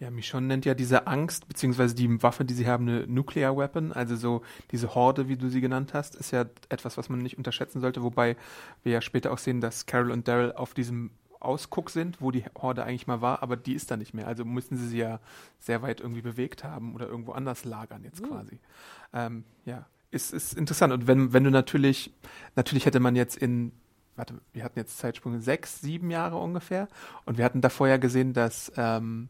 Ja, 0.00 0.10
Michonne 0.12 0.46
nennt 0.46 0.64
ja 0.64 0.74
diese 0.74 1.08
Angst, 1.08 1.48
beziehungsweise 1.48 1.94
die 1.94 2.22
Waffe, 2.22 2.44
die 2.44 2.54
sie 2.54 2.68
haben, 2.68 2.88
eine 2.88 3.06
Nuclear 3.08 3.56
Weapon, 3.56 3.92
also 3.92 4.14
so 4.14 4.42
diese 4.70 4.94
Horde, 4.94 5.28
wie 5.28 5.36
du 5.36 5.48
sie 5.48 5.60
genannt 5.60 5.92
hast, 5.92 6.14
ist 6.14 6.30
ja 6.30 6.44
etwas, 6.68 6.96
was 6.96 7.08
man 7.08 7.18
nicht 7.18 7.36
unterschätzen 7.36 7.80
sollte, 7.80 8.02
wobei 8.04 8.36
wir 8.84 8.92
ja 8.92 9.00
später 9.00 9.32
auch 9.32 9.38
sehen, 9.38 9.60
dass 9.60 9.86
Carol 9.86 10.12
und 10.12 10.28
Daryl 10.28 10.52
auf 10.52 10.72
diesem 10.72 11.10
Ausguck 11.40 11.90
sind, 11.90 12.20
wo 12.20 12.30
die 12.30 12.44
Horde 12.56 12.84
eigentlich 12.84 13.06
mal 13.06 13.20
war, 13.20 13.42
aber 13.42 13.56
die 13.56 13.74
ist 13.74 13.90
da 13.90 13.96
nicht 13.96 14.14
mehr. 14.14 14.26
Also 14.26 14.44
müssen 14.44 14.76
sie 14.76 14.86
sie 14.86 14.98
ja 14.98 15.20
sehr 15.58 15.82
weit 15.82 16.00
irgendwie 16.00 16.22
bewegt 16.22 16.64
haben 16.64 16.94
oder 16.94 17.08
irgendwo 17.08 17.32
anders 17.32 17.64
lagern 17.64 18.04
jetzt 18.04 18.22
quasi. 18.22 18.58
Ähm, 19.12 19.44
ja, 19.64 19.86
ist, 20.10 20.32
ist 20.32 20.54
interessant. 20.54 20.92
Und 20.92 21.06
wenn, 21.06 21.32
wenn 21.32 21.44
du 21.44 21.50
natürlich, 21.50 22.12
natürlich 22.56 22.86
hätte 22.86 23.00
man 23.00 23.14
jetzt 23.14 23.36
in, 23.36 23.72
warte, 24.16 24.34
wir 24.52 24.64
hatten 24.64 24.78
jetzt 24.78 24.98
Zeitsprünge 24.98 25.40
sechs, 25.40 25.80
sieben 25.80 26.10
Jahre 26.10 26.36
ungefähr 26.38 26.88
und 27.24 27.38
wir 27.38 27.44
hatten 27.44 27.60
davor 27.60 27.88
ja 27.88 27.98
gesehen, 27.98 28.32
dass 28.32 28.72
ähm, 28.76 29.28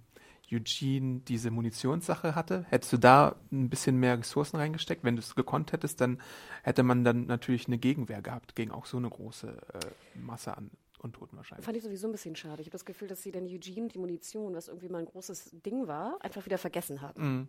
Eugene 0.51 1.21
diese 1.21 1.51
Munitionssache 1.51 2.35
hatte. 2.35 2.65
Hättest 2.69 2.93
du 2.93 2.97
da 2.97 3.37
ein 3.53 3.69
bisschen 3.69 3.97
mehr 3.97 4.19
Ressourcen 4.19 4.57
reingesteckt, 4.57 5.05
wenn 5.05 5.17
du 5.17 5.21
es 5.21 5.35
gekonnt 5.35 5.73
hättest, 5.73 6.01
dann 6.01 6.21
hätte 6.63 6.83
man 6.83 7.05
dann 7.05 7.27
natürlich 7.27 7.67
eine 7.67 7.79
Gegenwehr 7.79 8.23
gehabt 8.23 8.55
gegen 8.55 8.71
auch 8.71 8.87
so 8.87 8.97
eine 8.97 9.11
große 9.11 9.49
äh, 9.49 10.19
Masse 10.19 10.57
an 10.57 10.71
Untoten 11.01 11.37
wahrscheinlich. 11.37 11.65
Fand 11.65 11.77
ich 11.77 11.85
sowieso 11.85 12.09
ein 12.09 12.13
bisschen 12.13 12.35
schade. 12.35 12.61
Ich 12.61 12.67
habe 12.67 12.73
das 12.73 12.85
Gefühl, 12.85 13.09
dass 13.09 13.23
sie 13.23 13.31
dann 13.31 13.47
Eugene, 13.47 13.89
die 13.89 13.99
Munition, 13.99 14.55
was 14.55 14.69
irgendwie 14.69 14.89
mal 14.89 14.99
ein 14.99 15.07
großes 15.07 15.51
Ding 15.65 15.87
war, 15.87 16.19
einfach 16.21 16.45
wieder 16.45 16.59
vergessen 16.59 17.03
haben. 17.03 17.23
Mhm. 17.23 17.49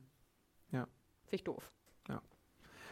Ja. 0.71 0.87
Finde 1.23 1.35
ich 1.35 1.43
doof. 1.43 1.71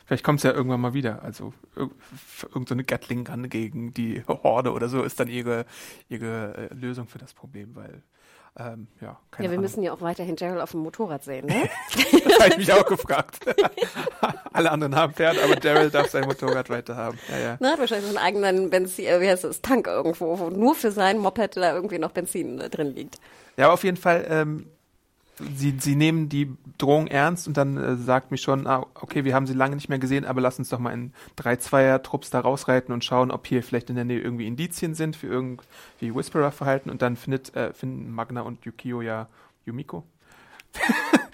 Vielleicht 0.08 0.24
kommt 0.24 0.40
es 0.40 0.44
ja 0.44 0.54
irgendwann 0.54 0.80
mal 0.80 0.94
wieder. 0.94 1.22
Also 1.22 1.54
irgendeine 1.76 2.84
so 2.84 2.86
Gatling 2.88 3.26
Gun 3.26 3.50
gegen 3.50 3.94
die 3.94 4.24
Horde 4.26 4.72
oder 4.72 4.88
so 4.88 5.04
ist 5.04 5.20
dann 5.20 5.28
ihre, 5.28 5.66
ihre 6.08 6.70
äh, 6.72 6.74
Lösung 6.74 7.08
für 7.08 7.18
das 7.18 7.34
Problem, 7.34 7.76
weil 7.76 8.04
ähm, 8.60 8.88
ja, 9.02 9.08
ja, 9.08 9.18
wir 9.38 9.50
Ahnung. 9.50 9.62
müssen 9.62 9.84
ja 9.84 9.94
auch 9.94 10.02
weiterhin 10.02 10.36
Gerald 10.36 10.62
auf 10.62 10.72
dem 10.72 10.80
Motorrad 10.82 11.24
sehen, 11.24 11.46
ne? 11.46 11.70
das 11.94 12.40
habe 12.40 12.50
ich 12.50 12.58
mich 12.58 12.74
auch 12.74 12.86
gefragt. 12.86 13.40
Alle 14.54 14.72
anderen 14.72 14.96
haben 14.96 15.14
Pferd, 15.14 15.38
aber 15.44 15.56
Daryl 15.56 15.92
darf 15.92 16.10
sein 16.10 16.26
Motorrad 16.26 16.70
weiter 16.70 16.96
haben. 16.96 17.20
Ja, 17.30 17.38
ja. 17.38 17.58
Na, 17.60 17.72
hat 17.72 17.80
wahrscheinlich 17.80 18.10
einen 18.10 18.18
eigenen 18.18 18.70
Benzin, 18.70 19.06
äh, 19.06 19.22
wie 19.22 19.30
heißt 19.30 19.44
das, 19.44 19.62
Tank 19.62 19.88
irgendwo, 19.88 20.40
wo 20.40 20.50
nur 20.50 20.74
für 20.74 20.92
sein 20.92 21.20
Moped 21.20 21.58
da 21.58 21.74
irgendwie 21.74 22.00
noch 22.00 22.12
Benzin 22.12 22.60
äh, 22.60 22.70
drin 22.70 22.96
liegt. 22.96 23.18
Ja, 23.58 23.72
auf 23.72 23.84
jeden 23.84 23.98
Fall 23.98 24.26
ähm, 24.30 24.68
sie, 25.56 25.76
sie 25.80 25.96
nehmen 25.96 26.30
die 26.30 26.56
Drohung 26.78 27.08
ernst 27.08 27.48
und 27.48 27.58
dann 27.58 27.78
äh, 27.78 27.96
sagt 27.96 28.32
mich 28.32 28.42
schon, 28.42 28.68
ah, 28.68 28.86
okay, 28.96 29.24
wir 29.24 29.34
haben 29.34 29.48
sie 29.48 29.54
lange 29.54 29.76
nicht 29.76 29.90
mehr 29.90 30.00
gesehen, 30.00 30.26
aber 30.26 30.42
lass 30.42 30.60
uns 30.60 30.70
doch 30.70 30.80
mal 30.80 30.94
in 30.94 31.14
drei 31.36 31.56
Zweier-Trupps 31.56 32.30
da 32.30 32.40
rausreiten 32.40 32.94
und 32.94 33.04
schauen, 33.04 33.32
ob 33.32 33.48
hier 33.48 33.64
vielleicht 33.64 33.90
in 33.90 33.96
der 33.96 34.06
Nähe 34.06 34.20
irgendwie 34.20 34.48
Indizien 34.48 34.96
sind 34.96 35.16
für 35.16 35.28
irgendwie 35.28 36.16
Whisperer-Verhalten 36.16 36.90
und 36.90 37.02
dann 37.02 37.16
findet, 37.16 37.56
äh, 37.56 37.74
finden 37.74 38.12
Magna 38.12 38.42
und 38.42 38.66
Yukio 38.66 39.02
ja 39.02 39.28
Yumiko. 39.66 40.04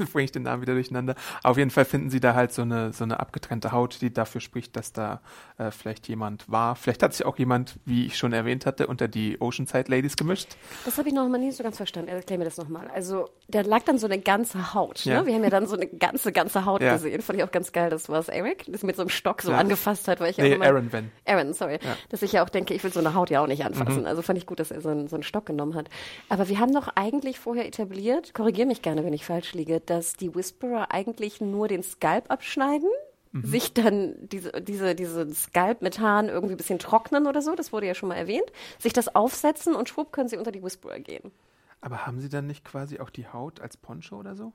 Bringe 0.12 0.24
ich 0.24 0.32
den 0.32 0.42
Namen 0.42 0.62
wieder 0.62 0.74
durcheinander. 0.74 1.14
Auf 1.42 1.56
jeden 1.56 1.70
Fall 1.70 1.84
finden 1.84 2.10
sie 2.10 2.20
da 2.20 2.34
halt 2.34 2.52
so 2.52 2.62
eine, 2.62 2.92
so 2.92 3.04
eine 3.04 3.20
abgetrennte 3.20 3.72
Haut, 3.72 4.00
die 4.00 4.12
dafür 4.12 4.40
spricht, 4.40 4.76
dass 4.76 4.92
da 4.92 5.20
äh, 5.58 5.70
vielleicht 5.70 6.08
jemand 6.08 6.50
war. 6.50 6.76
Vielleicht 6.76 7.02
hat 7.02 7.12
sich 7.14 7.26
auch 7.26 7.38
jemand, 7.38 7.78
wie 7.84 8.06
ich 8.06 8.16
schon 8.16 8.32
erwähnt 8.32 8.66
hatte, 8.66 8.86
unter 8.86 9.08
die 9.08 9.40
Oceanside 9.40 9.90
Ladies 9.90 10.16
gemischt. 10.16 10.56
Das 10.84 10.98
habe 10.98 11.08
ich 11.08 11.14
noch 11.14 11.28
mal 11.28 11.38
nie 11.38 11.52
so 11.52 11.62
ganz 11.62 11.76
verstanden. 11.76 12.08
Erklär 12.08 12.38
mir 12.38 12.44
das 12.44 12.56
nochmal. 12.56 12.88
Also, 12.94 13.28
da 13.48 13.60
lag 13.62 13.82
dann 13.84 13.98
so 13.98 14.06
eine 14.06 14.18
ganze 14.18 14.74
Haut. 14.74 15.04
Ne? 15.06 15.12
Ja. 15.12 15.26
Wir 15.26 15.34
haben 15.34 15.44
ja 15.44 15.50
dann 15.50 15.66
so 15.66 15.76
eine 15.76 15.86
ganze, 15.86 16.32
ganze 16.32 16.64
Haut 16.64 16.82
ja. 16.82 16.94
gesehen. 16.94 17.22
Fand 17.22 17.38
ich 17.38 17.44
auch 17.44 17.50
ganz 17.50 17.72
geil. 17.72 17.90
Das 17.90 18.08
war 18.08 18.20
es 18.20 18.28
Eric, 18.28 18.64
das 18.68 18.82
mit 18.82 18.96
so 18.96 19.02
einem 19.02 19.10
Stock 19.10 19.42
so 19.42 19.52
ja. 19.52 19.58
angefasst 19.58 20.08
hat. 20.08 20.20
Weil 20.20 20.30
ich 20.30 20.38
nee, 20.38 20.50
auch 20.50 20.56
immer, 20.56 20.66
Aaron, 20.66 20.92
wenn. 20.92 21.10
Aaron, 21.26 21.52
sorry. 21.52 21.78
Dass 22.08 22.22
ich 22.22 22.32
ja 22.32 22.44
auch 22.44 22.48
denke, 22.48 22.74
ich 22.74 22.82
will 22.82 22.92
so 22.92 23.00
eine 23.00 23.14
Haut 23.14 23.30
ja 23.30 23.42
auch 23.42 23.46
nicht 23.46 23.64
anfassen. 23.64 24.00
Mhm. 24.00 24.06
Also 24.06 24.22
fand 24.22 24.38
ich 24.38 24.46
gut, 24.46 24.60
dass 24.60 24.70
er 24.70 24.80
so 24.80 24.88
einen, 24.88 25.08
so 25.08 25.16
einen 25.16 25.22
Stock 25.22 25.46
genommen 25.46 25.74
hat. 25.74 25.88
Aber 26.28 26.48
wir 26.48 26.58
haben 26.58 26.72
doch 26.72 26.88
eigentlich 26.94 27.38
vorher 27.38 27.66
etabliert, 27.66 28.34
korrigiere 28.34 28.66
mich 28.66 28.82
gerne, 28.82 29.04
wenn 29.04 29.12
ich 29.12 29.24
falsch 29.24 29.52
liege, 29.54 29.80
dass 29.90 30.14
die 30.14 30.34
Whisperer 30.34 30.92
eigentlich 30.92 31.40
nur 31.40 31.66
den 31.68 31.82
Skalp 31.82 32.30
abschneiden, 32.30 32.88
mhm. 33.32 33.44
sich 33.44 33.74
dann 33.74 34.14
diese, 34.20 34.52
diese, 34.62 34.94
diese 34.94 35.34
Skalp 35.34 35.82
mit 35.82 35.98
Haaren 35.98 36.28
irgendwie 36.28 36.54
ein 36.54 36.58
bisschen 36.58 36.78
trocknen 36.78 37.26
oder 37.26 37.42
so, 37.42 37.54
das 37.56 37.72
wurde 37.72 37.86
ja 37.86 37.94
schon 37.94 38.08
mal 38.08 38.14
erwähnt, 38.14 38.50
sich 38.78 38.92
das 38.92 39.14
aufsetzen 39.14 39.74
und 39.74 39.88
schwupp 39.88 40.12
können 40.12 40.28
sie 40.28 40.36
unter 40.36 40.52
die 40.52 40.62
Whisperer 40.62 41.00
gehen. 41.00 41.32
Aber 41.80 42.06
haben 42.06 42.20
sie 42.20 42.28
dann 42.28 42.46
nicht 42.46 42.64
quasi 42.64 43.00
auch 43.00 43.10
die 43.10 43.26
Haut 43.26 43.60
als 43.60 43.76
Poncho 43.76 44.16
oder 44.16 44.36
so? 44.36 44.52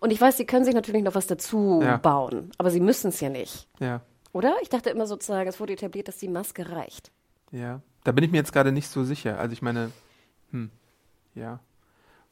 Und 0.00 0.12
ich 0.12 0.20
weiß, 0.20 0.36
sie 0.36 0.44
können 0.44 0.64
sich 0.64 0.74
natürlich 0.74 1.02
noch 1.02 1.14
was 1.14 1.26
dazu 1.26 1.80
ja. 1.82 1.96
bauen, 1.96 2.50
aber 2.58 2.70
sie 2.70 2.80
müssen 2.80 3.08
es 3.08 3.20
ja 3.20 3.30
nicht. 3.30 3.68
Ja. 3.80 4.02
Oder? 4.32 4.56
Ich 4.62 4.68
dachte 4.68 4.90
immer 4.90 5.06
sozusagen, 5.06 5.48
es 5.48 5.60
wurde 5.60 5.72
etabliert, 5.72 6.08
dass 6.08 6.18
die 6.18 6.28
Maske 6.28 6.70
reicht. 6.70 7.10
Ja, 7.52 7.80
da 8.02 8.12
bin 8.12 8.24
ich 8.24 8.30
mir 8.30 8.38
jetzt 8.38 8.52
gerade 8.52 8.72
nicht 8.72 8.88
so 8.88 9.04
sicher. 9.04 9.38
Also 9.38 9.52
ich 9.52 9.62
meine, 9.62 9.92
hm, 10.50 10.70
ja. 11.34 11.60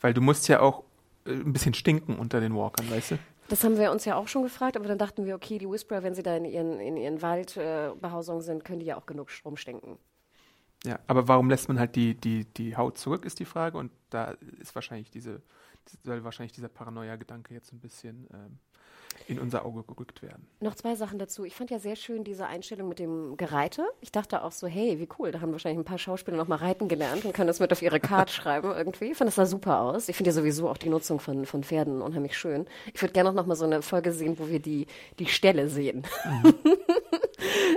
Weil 0.01 0.13
du 0.13 0.21
musst 0.21 0.49
ja 0.49 0.61
auch 0.61 0.83
ein 1.27 1.53
bisschen 1.53 1.75
stinken 1.75 2.17
unter 2.17 2.41
den 2.41 2.55
Walkern, 2.55 2.91
weißt 2.91 3.13
du? 3.13 3.19
Das 3.49 3.65
haben 3.65 3.77
wir 3.77 3.91
uns 3.93 4.05
ja 4.05 4.17
auch 4.17 4.29
schon 4.29 4.43
gefragt, 4.43 4.77
aber 4.77 4.87
dann 4.89 4.99
dachten 4.99 5.27
wir, 5.27 5.35
okay, 5.35 5.59
die 5.59 5.69
Whisperer, 5.69 6.03
wenn 6.03 6.15
sie 6.15 6.23
da 6.23 6.37
in 6.37 6.45
ihren, 6.45 6.81
in 6.81 6.97
ihren 6.97 7.21
Waldbehausungen 7.21 8.41
äh, 8.41 8.45
sind, 8.45 8.65
können 8.65 8.81
die 8.81 8.87
ja 8.87 8.97
auch 8.97 9.07
genug 9.07 9.31
Strom 9.31 9.57
stinken. 9.57 9.99
Ja, 10.85 10.99
aber 11.07 11.29
warum 11.29 11.49
lässt 11.51 11.69
man 11.69 11.79
halt 11.79 11.95
die, 11.95 12.15
die, 12.15 12.45
die 12.45 12.77
Haut 12.77 12.99
zurück, 12.99 13.25
ist 13.25 13.39
die 13.39 13.45
Frage. 13.45 13.79
Und 13.79 13.93
da 14.11 14.35
ist 14.59 14.75
wahrscheinlich 14.75 15.11
diese, 15.11 15.43
soll 16.03 16.25
wahrscheinlich 16.25 16.53
dieser 16.53 16.69
Paranoia-Gedanke 16.69 17.55
jetzt 17.55 17.73
ein 17.73 17.81
bisschen 17.81 18.27
ähm, 18.33 18.59
in 19.27 19.39
unser 19.39 19.65
Auge 19.65 19.83
gerückt 19.83 20.23
werden. 20.23 20.47
Noch 20.61 20.75
zwei 20.75 20.95
Sachen 20.95 21.19
dazu. 21.19 21.45
Ich 21.45 21.55
fand 21.55 21.71
ja 21.71 21.79
sehr 21.79 21.97
schön 21.97 22.25
diese 22.25 22.47
Einstellung 22.47 22.89
mit 22.89 22.99
dem 22.99 23.37
Gereite. 23.37 23.85
Ich 24.01 24.13
dachte 24.13 24.43
auch 24.43 24.53
so, 24.53 24.67
hey, 24.67 24.99
wie 24.99 25.09
cool, 25.19 25.33
da 25.33 25.41
haben 25.41 25.53
wahrscheinlich 25.53 25.81
ein 25.81 25.85
paar 25.85 25.99
Schauspieler 25.99 26.37
noch 26.37 26.49
mal 26.49 26.57
reiten 26.57 26.89
gelernt 26.89 27.25
und 27.25 27.35
können 27.35 27.47
das 27.47 27.61
mit 27.61 27.73
auf 27.73 27.83
ihre 27.83 28.01
Karte 28.01 28.33
schreiben 28.33 28.73
irgendwie. 28.73 29.13
Ich 29.13 29.17
fand 29.17 29.29
das 29.29 29.37
sah 29.37 29.47
super 29.47 29.81
aus. 29.81 30.09
Ich 30.09 30.17
finde 30.17 30.31
ja 30.31 30.35
sowieso 30.35 30.69
auch 30.69 30.79
die 30.79 30.89
Nutzung 30.89 31.21
von, 31.21 31.47
von 31.47 31.65
Pferden 31.65 32.03
unheimlich 32.03 32.37
schön. 32.37 32.67
Ich 32.93 33.03
würde 33.03 33.13
gerne 33.13 33.33
noch 33.33 33.47
mal 33.47 33.57
so 33.57 33.65
eine 33.65 33.83
Folge 33.83 34.13
sehen, 34.13 34.39
wo 34.39 34.49
wir 34.49 34.61
die, 34.61 34.87
die 35.19 35.27
Ställe 35.27 35.69
sehen. 35.69 36.05
Mhm. 36.25 36.55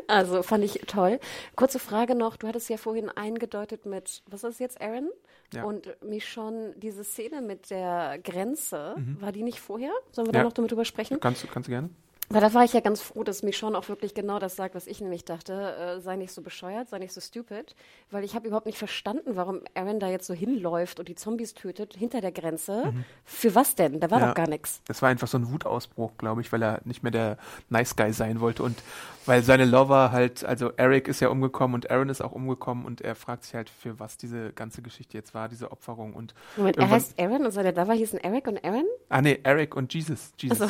also 0.08 0.44
fand 0.44 0.64
ich 0.64 0.82
toll. 0.88 1.20
Kurze 1.56 1.80
Frage 1.80 2.16
noch, 2.16 2.38
du 2.38 2.48
hattest 2.48 2.70
ja 2.70 2.78
vorhin 2.78 3.10
eingedeutet 3.10 3.86
mit, 3.86 4.24
was 4.28 4.44
ist 4.44 4.60
jetzt, 4.60 4.82
Aaron? 4.82 5.10
Ja. 5.54 5.64
Und 5.64 5.96
mich 6.04 6.28
schon 6.28 6.74
diese 6.78 7.04
Szene 7.04 7.42
mit 7.42 7.70
der 7.70 8.20
Grenze, 8.24 8.96
mhm. 8.98 9.22
war 9.22 9.32
die 9.32 9.44
nicht 9.44 9.60
vorher? 9.60 9.92
Sollen 10.12 10.28
wir 10.28 10.34
ja. 10.34 10.40
da 10.40 10.46
noch 10.46 10.54
damit 10.54 10.72
drüber 10.72 10.86
sprechen? 10.86 11.20
Kannst 11.20 11.44
du, 11.44 11.48
kannst 11.48 11.68
du 11.68 11.72
gerne. 11.72 11.90
Weil 12.30 12.42
da 12.42 12.54
war 12.54 12.64
ich 12.64 12.74
ja 12.74 12.80
ganz 12.80 13.02
froh, 13.02 13.24
dass 13.24 13.44
mich 13.44 13.56
schon 13.56 13.76
auch 13.76 13.88
wirklich 13.88 14.14
genau 14.14 14.40
das 14.40 14.56
sagt, 14.56 14.74
was 14.74 14.88
ich 14.88 15.00
nämlich 15.00 15.26
dachte. 15.26 15.76
Äh, 15.98 16.02
sei 16.02 16.16
nicht 16.16 16.34
so 16.34 16.42
bescheuert, 16.42 16.90
sei 16.90 16.98
nicht 16.98 17.14
so 17.14 17.22
stupid. 17.22 17.76
Weil 18.10 18.24
ich 18.24 18.36
habe 18.36 18.48
überhaupt 18.48 18.66
nicht 18.66 18.78
verstanden, 18.78 19.36
warum 19.36 19.62
Aaron 19.76 20.00
da 20.00 20.10
jetzt 20.10 20.26
so 20.26 20.34
hinläuft 20.34 21.00
und 21.00 21.08
die 21.08 21.16
Zombies 21.16 21.54
tötet 21.54 21.96
hinter 21.96 22.22
der 22.22 22.32
Grenze. 22.32 22.92
Mhm. 22.92 23.06
Für 23.24 23.54
was 23.54 23.76
denn? 23.76 24.00
Da 24.00 24.10
war 24.10 24.20
ja, 24.20 24.28
doch 24.28 24.36
gar 24.36 24.50
nichts. 24.50 24.82
Das 24.88 25.02
war 25.02 25.10
einfach 25.10 25.28
so 25.28 25.38
ein 25.38 25.52
Wutausbruch, 25.52 26.14
glaube 26.18 26.42
ich, 26.42 26.52
weil 26.52 26.64
er 26.64 26.82
nicht 26.84 27.04
mehr 27.04 27.12
der 27.12 27.38
Nice 27.70 27.96
Guy 27.96 28.12
sein 28.12 28.40
wollte. 28.40 28.64
Und 28.64 28.82
weil 29.26 29.44
seine 29.44 29.66
Lover 29.66 30.12
halt, 30.12 30.44
also 30.46 30.72
Eric 30.78 31.08
ist 31.08 31.20
ja 31.20 31.30
umgekommen 31.30 31.76
und 31.76 31.90
Aaron 31.90 32.10
ist 32.10 32.22
auch 32.22 32.32
umgekommen 32.32 32.86
und 32.86 33.02
er 33.02 33.16
fragt 33.16 33.44
sich 33.44 33.56
halt, 33.56 33.70
für 33.70 34.00
was 34.00 34.18
diese 34.18 34.52
ganze 34.54 34.82
Geschichte 34.82 35.18
jetzt 35.18 35.34
war, 35.34 35.50
diese 35.50 35.72
Opferung. 35.72 36.14
Und 36.14 36.34
Moment, 36.58 36.78
er 36.78 36.90
heißt 36.90 37.20
Aaron 37.20 37.46
und 37.46 37.52
seine 37.52 37.72
Lover 37.72 37.94
hießen 37.94 38.20
Eric 38.20 38.48
und 38.48 38.64
Aaron? 38.64 38.86
Ah, 39.10 39.22
nee, 39.22 39.40
Eric 39.44 39.76
und 39.76 39.94
Jesus. 39.94 40.32
Jesus, 40.38 40.58
so. 40.58 40.66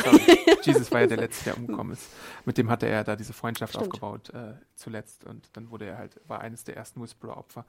Jesus 0.63 0.91
war 0.91 1.01
ja 1.01 1.07
der 1.07 1.17
letzte 1.25 1.44
der 1.45 1.57
umgekommen 1.57 1.93
ist. 1.93 2.03
Mit 2.45 2.57
dem 2.57 2.69
hatte 2.69 2.87
er 2.87 3.03
da 3.03 3.15
diese 3.15 3.33
Freundschaft 3.33 3.73
Stimmt. 3.73 3.87
aufgebaut 3.87 4.29
äh, 4.33 4.53
zuletzt 4.75 5.23
und 5.25 5.49
dann 5.53 5.71
wurde 5.71 5.85
er 5.85 5.97
halt, 5.97 6.19
war 6.27 6.41
eines 6.41 6.63
der 6.63 6.75
ersten 6.75 7.01
Whisperer-Opfer. 7.01 7.65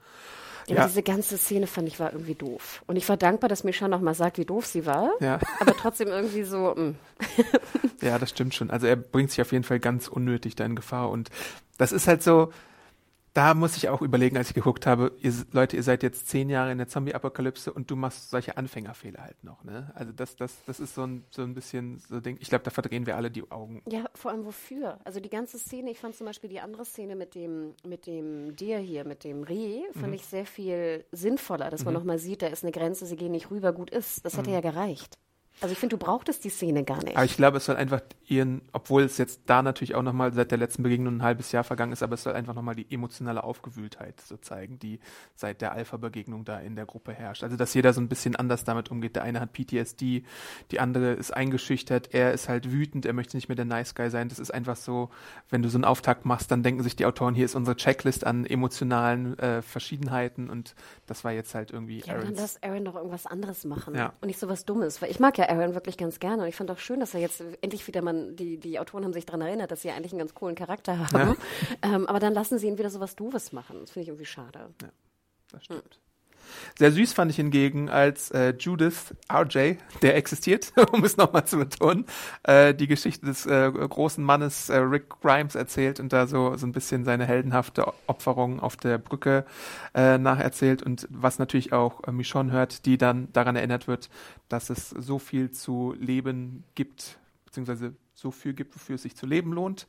Ja, 0.66 0.76
ja, 0.76 0.86
diese 0.86 1.02
ganze 1.02 1.38
Szene 1.38 1.66
fand 1.66 1.88
ich 1.88 2.00
war 2.00 2.12
irgendwie 2.12 2.34
doof. 2.34 2.82
Und 2.86 2.96
ich 2.96 3.08
war 3.08 3.16
dankbar, 3.16 3.48
dass 3.48 3.64
Michelle 3.64 3.90
noch 3.90 4.00
mal 4.00 4.14
sagt, 4.14 4.38
wie 4.38 4.44
doof 4.44 4.66
sie 4.66 4.86
war. 4.86 5.10
Ja. 5.20 5.38
Aber 5.60 5.76
trotzdem 5.76 6.08
irgendwie 6.08 6.44
so. 6.44 6.74
Mh. 6.74 6.82
Mm. 6.82 6.96
ja, 8.02 8.18
das 8.18 8.30
stimmt 8.30 8.54
schon. 8.54 8.70
Also 8.70 8.86
er 8.86 8.96
bringt 8.96 9.30
sich 9.30 9.40
auf 9.40 9.52
jeden 9.52 9.64
Fall 9.64 9.80
ganz 9.80 10.08
unnötig 10.08 10.56
da 10.56 10.64
in 10.64 10.76
Gefahr. 10.76 11.10
Und 11.10 11.30
das 11.78 11.92
ist 11.92 12.08
halt 12.08 12.22
so, 12.22 12.52
da 13.36 13.52
muss 13.52 13.76
ich 13.76 13.90
auch 13.90 14.00
überlegen, 14.00 14.38
als 14.38 14.48
ich 14.48 14.54
geguckt 14.54 14.86
habe, 14.86 15.12
ihr, 15.20 15.32
Leute, 15.52 15.76
ihr 15.76 15.82
seid 15.82 16.02
jetzt 16.02 16.26
zehn 16.26 16.48
Jahre 16.48 16.72
in 16.72 16.78
der 16.78 16.88
Zombie-Apokalypse 16.88 17.70
und 17.70 17.90
du 17.90 17.96
machst 17.96 18.30
solche 18.30 18.56
Anfängerfehler 18.56 19.22
halt 19.22 19.44
noch, 19.44 19.62
ne? 19.62 19.92
Also 19.94 20.12
das, 20.12 20.36
das, 20.36 20.56
das 20.64 20.80
ist 20.80 20.94
so 20.94 21.02
ein, 21.02 21.22
so 21.30 21.42
ein 21.42 21.52
bisschen 21.52 21.98
so 22.08 22.16
ein 22.16 22.22
Ding. 22.22 22.38
Ich 22.40 22.48
glaube, 22.48 22.64
da 22.64 22.70
verdrehen 22.70 23.06
wir 23.06 23.14
alle 23.16 23.30
die 23.30 23.50
Augen. 23.50 23.82
Ja, 23.86 24.06
vor 24.14 24.30
allem 24.30 24.46
wofür? 24.46 24.98
Also 25.04 25.20
die 25.20 25.28
ganze 25.28 25.58
Szene, 25.58 25.90
ich 25.90 25.98
fand 25.98 26.14
zum 26.14 26.26
Beispiel 26.26 26.48
die 26.48 26.60
andere 26.60 26.86
Szene 26.86 27.14
mit 27.14 27.34
dem, 27.34 27.74
mit 27.86 28.06
dem 28.06 28.56
Deer 28.56 28.78
hier, 28.78 29.04
mit 29.04 29.22
dem 29.22 29.42
Reh, 29.42 29.82
fand 29.92 30.08
mhm. 30.08 30.14
ich 30.14 30.24
sehr 30.24 30.46
viel 30.46 31.04
sinnvoller, 31.12 31.68
dass 31.68 31.80
mhm. 31.80 31.86
man 31.86 31.94
nochmal 31.94 32.18
sieht, 32.18 32.40
da 32.40 32.46
ist 32.46 32.64
eine 32.64 32.72
Grenze, 32.72 33.04
sie 33.04 33.16
gehen 33.16 33.32
nicht 33.32 33.50
rüber, 33.50 33.74
gut 33.74 33.90
ist. 33.90 34.24
Das 34.24 34.38
hätte 34.38 34.48
mhm. 34.48 34.54
ja 34.54 34.60
gereicht. 34.62 35.18
Also 35.60 35.72
ich 35.72 35.78
finde, 35.78 35.96
du 35.96 36.04
brauchtest 36.04 36.44
die 36.44 36.50
Szene 36.50 36.84
gar 36.84 37.02
nicht. 37.02 37.16
Aber 37.16 37.24
ich 37.24 37.36
glaube, 37.36 37.56
es 37.56 37.64
soll 37.64 37.76
einfach 37.76 38.02
ihren, 38.26 38.60
obwohl 38.72 39.04
es 39.04 39.16
jetzt 39.16 39.40
da 39.46 39.62
natürlich 39.62 39.94
auch 39.94 40.02
nochmal 40.02 40.34
seit 40.34 40.50
der 40.50 40.58
letzten 40.58 40.82
Begegnung 40.82 41.16
ein 41.16 41.22
halbes 41.22 41.50
Jahr 41.50 41.64
vergangen 41.64 41.92
ist, 41.92 42.02
aber 42.02 42.14
es 42.14 42.22
soll 42.22 42.34
einfach 42.34 42.52
nochmal 42.54 42.74
die 42.74 42.86
emotionale 42.92 43.42
Aufgewühltheit 43.42 44.20
so 44.20 44.36
zeigen, 44.36 44.78
die 44.78 45.00
seit 45.34 45.62
der 45.62 45.72
Alpha-Begegnung 45.72 46.44
da 46.44 46.58
in 46.60 46.76
der 46.76 46.84
Gruppe 46.84 47.14
herrscht. 47.14 47.42
Also 47.42 47.56
dass 47.56 47.72
jeder 47.72 47.94
so 47.94 48.02
ein 48.02 48.08
bisschen 48.08 48.36
anders 48.36 48.64
damit 48.64 48.90
umgeht. 48.90 49.16
Der 49.16 49.22
eine 49.22 49.40
hat 49.40 49.54
PTSD, 49.54 50.24
die 50.70 50.80
andere 50.80 51.12
ist 51.12 51.30
eingeschüchtert, 51.30 52.12
er 52.12 52.32
ist 52.32 52.50
halt 52.50 52.70
wütend, 52.70 53.06
er 53.06 53.14
möchte 53.14 53.36
nicht 53.36 53.48
mehr 53.48 53.56
der 53.56 53.64
Nice 53.64 53.94
Guy 53.94 54.10
sein. 54.10 54.28
Das 54.28 54.38
ist 54.38 54.52
einfach 54.52 54.76
so, 54.76 55.08
wenn 55.48 55.62
du 55.62 55.70
so 55.70 55.78
einen 55.78 55.84
Auftakt 55.84 56.26
machst, 56.26 56.50
dann 56.50 56.62
denken 56.62 56.82
sich 56.82 56.96
die 56.96 57.06
Autoren, 57.06 57.34
hier 57.34 57.46
ist 57.46 57.54
unsere 57.54 57.76
Checklist 57.76 58.26
an 58.26 58.44
emotionalen 58.44 59.38
äh, 59.38 59.62
Verschiedenheiten 59.62 60.50
und 60.50 60.74
das 61.06 61.24
war 61.24 61.32
jetzt 61.32 61.54
halt 61.54 61.70
irgendwie 61.70 62.00
ja, 62.00 62.12
Aarons. 62.12 62.26
dann 62.26 62.36
lass 62.36 62.62
Aaron 62.62 62.84
doch 62.84 62.96
irgendwas 62.96 63.24
anderes 63.24 63.64
machen 63.64 63.94
ja. 63.94 64.12
und 64.20 64.26
nicht 64.26 64.38
so 64.38 64.48
was 64.48 64.66
Dummes, 64.66 65.00
weil 65.00 65.10
ich 65.10 65.18
mag 65.18 65.38
ja 65.38 65.45
Aaron 65.48 65.74
wirklich 65.74 65.96
ganz 65.96 66.18
gerne. 66.18 66.42
Und 66.42 66.48
ich 66.48 66.56
fand 66.56 66.70
auch 66.70 66.78
schön, 66.78 67.00
dass 67.00 67.14
er 67.14 67.20
jetzt 67.20 67.42
endlich 67.60 67.86
wieder 67.86 68.02
man, 68.02 68.36
die, 68.36 68.58
die 68.58 68.78
Autoren 68.78 69.04
haben 69.04 69.12
sich 69.12 69.26
daran 69.26 69.42
erinnert, 69.42 69.70
dass 69.70 69.82
sie 69.82 69.90
eigentlich 69.90 70.12
einen 70.12 70.20
ganz 70.20 70.34
coolen 70.34 70.54
Charakter 70.54 70.98
haben. 70.98 71.36
Ja. 71.82 71.94
Ähm, 71.94 72.06
aber 72.06 72.20
dann 72.20 72.34
lassen 72.34 72.58
sie 72.58 72.68
ihn 72.68 72.78
wieder 72.78 72.90
so 72.90 73.00
was 73.00 73.16
Doofes 73.16 73.52
machen. 73.52 73.80
Das 73.80 73.90
finde 73.90 74.02
ich 74.04 74.08
irgendwie 74.08 74.26
schade. 74.26 74.70
Ja, 74.82 74.88
das 75.50 75.64
stimmt. 75.64 75.82
Hm. 75.94 76.05
Sehr 76.78 76.92
süß 76.92 77.12
fand 77.12 77.30
ich 77.30 77.36
hingegen, 77.36 77.88
als 77.88 78.30
äh, 78.30 78.54
Judith 78.58 79.14
RJ, 79.32 79.74
der 80.02 80.16
existiert, 80.16 80.72
um 80.92 81.04
es 81.04 81.16
nochmal 81.16 81.46
zu 81.46 81.58
betonen, 81.58 82.06
äh, 82.42 82.74
die 82.74 82.86
Geschichte 82.86 83.26
des 83.26 83.46
äh, 83.46 83.70
großen 83.70 84.22
Mannes 84.22 84.68
äh, 84.68 84.76
Rick 84.76 85.08
Grimes 85.20 85.54
erzählt 85.54 86.00
und 86.00 86.12
da 86.12 86.26
so, 86.26 86.56
so 86.56 86.66
ein 86.66 86.72
bisschen 86.72 87.04
seine 87.04 87.26
heldenhafte 87.26 87.92
Opferung 88.06 88.60
auf 88.60 88.76
der 88.76 88.98
Brücke 88.98 89.44
äh, 89.94 90.18
nacherzählt 90.18 90.82
und 90.82 91.06
was 91.10 91.38
natürlich 91.38 91.72
auch 91.72 92.02
äh, 92.04 92.12
Michonne 92.12 92.52
hört, 92.52 92.86
die 92.86 92.98
dann 92.98 93.28
daran 93.32 93.56
erinnert 93.56 93.88
wird, 93.88 94.08
dass 94.48 94.70
es 94.70 94.90
so 94.90 95.18
viel 95.18 95.50
zu 95.50 95.94
leben 95.98 96.64
gibt, 96.74 97.18
beziehungsweise 97.46 97.94
so 98.16 98.30
viel 98.30 98.54
gibt, 98.54 98.74
wofür 98.74 98.94
es 98.94 99.02
sich 99.02 99.14
zu 99.14 99.26
leben 99.26 99.52
lohnt. 99.52 99.86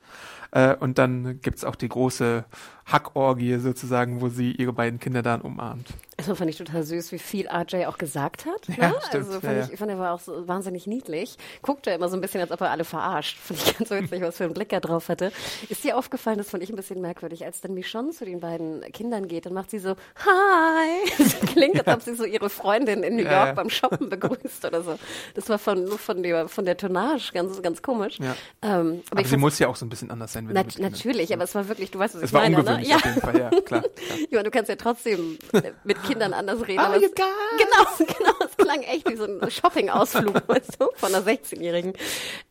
Äh, 0.50 0.76
und 0.76 0.98
dann 0.98 1.40
gibt 1.40 1.56
es 1.58 1.64
auch 1.64 1.74
die 1.74 1.88
große 1.88 2.44
Hackorgie 2.84 3.56
sozusagen, 3.58 4.20
wo 4.20 4.28
sie 4.28 4.52
ihre 4.52 4.72
beiden 4.72 4.98
Kinder 5.00 5.22
dann 5.22 5.40
umarmt. 5.40 5.88
Das 6.18 6.26
fand 6.26 6.50
ich 6.50 6.56
total 6.56 6.82
süß, 6.82 7.12
wie 7.12 7.18
viel 7.18 7.48
RJ 7.48 7.86
auch 7.86 7.96
gesagt 7.96 8.44
hat. 8.44 8.68
Ja, 8.76 8.88
ne? 8.90 8.94
stimmt. 9.08 9.26
Also 9.28 9.40
fand 9.40 9.56
Ja, 9.56 9.64
ich, 9.64 9.70
ja. 9.70 9.76
fand 9.76 9.90
er 9.90 9.98
war 9.98 10.12
auch 10.14 10.20
so 10.20 10.46
wahnsinnig 10.48 10.86
niedlich. 10.86 11.36
Guckte 11.62 11.90
immer 11.90 12.08
so 12.08 12.16
ein 12.16 12.20
bisschen, 12.20 12.40
als 12.40 12.50
ob 12.50 12.60
er 12.60 12.70
alle 12.70 12.84
verarscht. 12.84 13.38
Fand 13.42 13.60
ich 13.62 13.78
ganz 13.78 13.90
witzig, 13.90 14.22
was 14.22 14.36
für 14.36 14.44
einen 14.44 14.54
Blick 14.54 14.72
er 14.72 14.80
drauf 14.80 15.08
hatte. 15.08 15.32
Ist 15.68 15.84
dir 15.84 15.96
aufgefallen, 15.96 16.38
das 16.38 16.50
fand 16.50 16.62
ich 16.62 16.70
ein 16.70 16.76
bisschen 16.76 17.00
merkwürdig, 17.00 17.44
als 17.44 17.60
dann 17.60 17.72
Michonne 17.72 18.10
zu 18.10 18.24
den 18.24 18.40
beiden 18.40 18.80
Kindern 18.92 19.28
geht, 19.28 19.46
dann 19.46 19.54
macht 19.54 19.70
sie 19.70 19.78
so, 19.78 19.90
hi. 20.24 21.08
Das 21.18 21.40
klingt, 21.40 21.86
als 21.86 21.96
ob 21.96 22.02
sie 22.02 22.14
so 22.14 22.24
ihre 22.24 22.50
Freundin 22.50 23.02
in 23.02 23.16
New 23.16 23.22
Ja, 23.24 23.32
York 23.38 23.46
ja. 23.48 23.52
beim 23.54 23.70
Shoppen 23.70 24.08
begrüßt 24.08 24.64
oder 24.64 24.82
so. 24.82 24.98
Das 25.34 25.48
war 25.48 25.58
von, 25.58 25.84
nur 25.84 25.98
von 25.98 26.22
der, 26.22 26.48
von 26.48 26.64
der 26.64 26.76
Tonnage 26.76 27.30
ganz, 27.32 27.60
ganz 27.62 27.80
komisch. 27.82 28.17
Ja. 28.18 28.34
Ähm, 28.62 29.02
aber 29.06 29.12
Aber 29.12 29.20
ich 29.20 29.28
sie 29.28 29.36
muss 29.36 29.58
ja 29.58 29.68
auch 29.68 29.76
so 29.76 29.86
ein 29.86 29.88
bisschen 29.88 30.10
anders 30.10 30.32
sein. 30.32 30.46
Wenn 30.48 30.54
Nat 30.54 30.78
natürlich, 30.78 31.32
aber 31.32 31.44
es 31.44 31.54
war 31.54 31.68
wirklich, 31.68 31.90
du 31.90 31.98
weißt, 31.98 32.14
was 32.16 32.22
Es 32.22 32.28
ich 32.30 32.34
war 32.34 32.42
meine, 32.42 32.56
ne? 32.56 32.60
ungewöhnlich 32.62 32.88
Ja. 32.88 32.96
auf 32.96 33.04
jeden 33.04 33.20
Fall, 33.20 33.38
ja, 33.38 33.48
klar. 33.50 33.62
klar. 33.62 33.84
Ja, 34.30 34.42
du 34.42 34.50
kannst 34.50 34.68
ja 34.68 34.76
trotzdem 34.76 35.38
mit 35.84 36.02
Kindern 36.04 36.32
anders 36.34 36.66
reden. 36.66 36.80
Oh, 36.80 36.86
aber 36.86 36.96
you 37.00 37.08
guys! 37.08 37.26
Genau, 37.58 38.12
genau. 38.18 38.32
Es 38.44 38.56
klang 38.56 38.82
echt 38.82 39.08
wie 39.08 39.16
so 39.16 39.24
ein 39.24 39.50
Shopping-Ausflug, 39.50 40.42
weißt 40.48 40.80
du, 40.80 40.88
von 40.94 41.14
einer 41.14 41.24
16-Jährigen. 41.24 41.92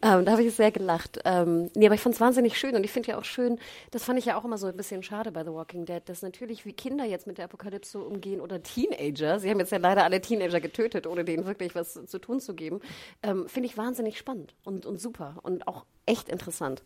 Ähm, 0.02 0.26
da 0.26 0.32
habe 0.32 0.44
ich 0.44 0.56
sehr 0.56 0.72
gelacht. 0.72 1.20
Ähm, 1.26 1.70
nee, 1.76 1.86
aber 1.86 1.96
ich 1.96 2.02
fand 2.02 2.16
es 2.16 2.22
wahnsinnig 2.22 2.58
schön 2.58 2.76
und 2.76 2.84
ich 2.84 2.92
finde 2.92 3.10
ja 3.10 3.18
auch 3.18 3.26
schön, 3.26 3.60
das 3.92 4.04
fand 4.04 4.18
ich 4.20 4.26
ja 4.26 4.38
auch 4.38 4.46
immer 4.46 4.58
so 4.58 4.68
ein 4.68 4.76
bisschen 4.78 5.04
schade 5.04 5.32
bei 5.32 5.44
The 5.44 5.52
Walking 5.52 5.86
Dead, 5.86 6.02
dass 6.06 6.22
natürlich 6.22 6.66
wie 6.66 6.74
Kinder 6.74 7.06
jetzt 7.06 7.28
mit 7.28 7.38
der 7.38 7.46
Apokalypse 7.46 8.00
umgehen 8.00 8.42
oder 8.42 8.62
Teenager. 8.64 9.40
Sie 9.40 9.50
haben 9.50 9.60
jetzt 9.60 9.72
ja 9.72 9.78
leider 9.78 10.04
alle 10.04 10.22
Teenager 10.22 10.60
getötet, 10.60 11.08
ohne 11.08 11.24
denen 11.26 11.46
wirklich 11.46 11.76
was 11.76 11.94
zu 12.06 12.20
tun 12.20 12.40
zu 12.40 12.54
geben. 12.56 12.80
Ähm, 13.24 13.48
finde 13.48 13.68
ich 13.68 13.78
wahnsinnig 13.78 14.18
spannend 14.18 14.54
und, 14.64 14.86
und 14.86 15.00
super 15.00 15.38
und 15.44 15.57
auch 15.64 15.86
echt 16.06 16.30
interessant. 16.30 16.84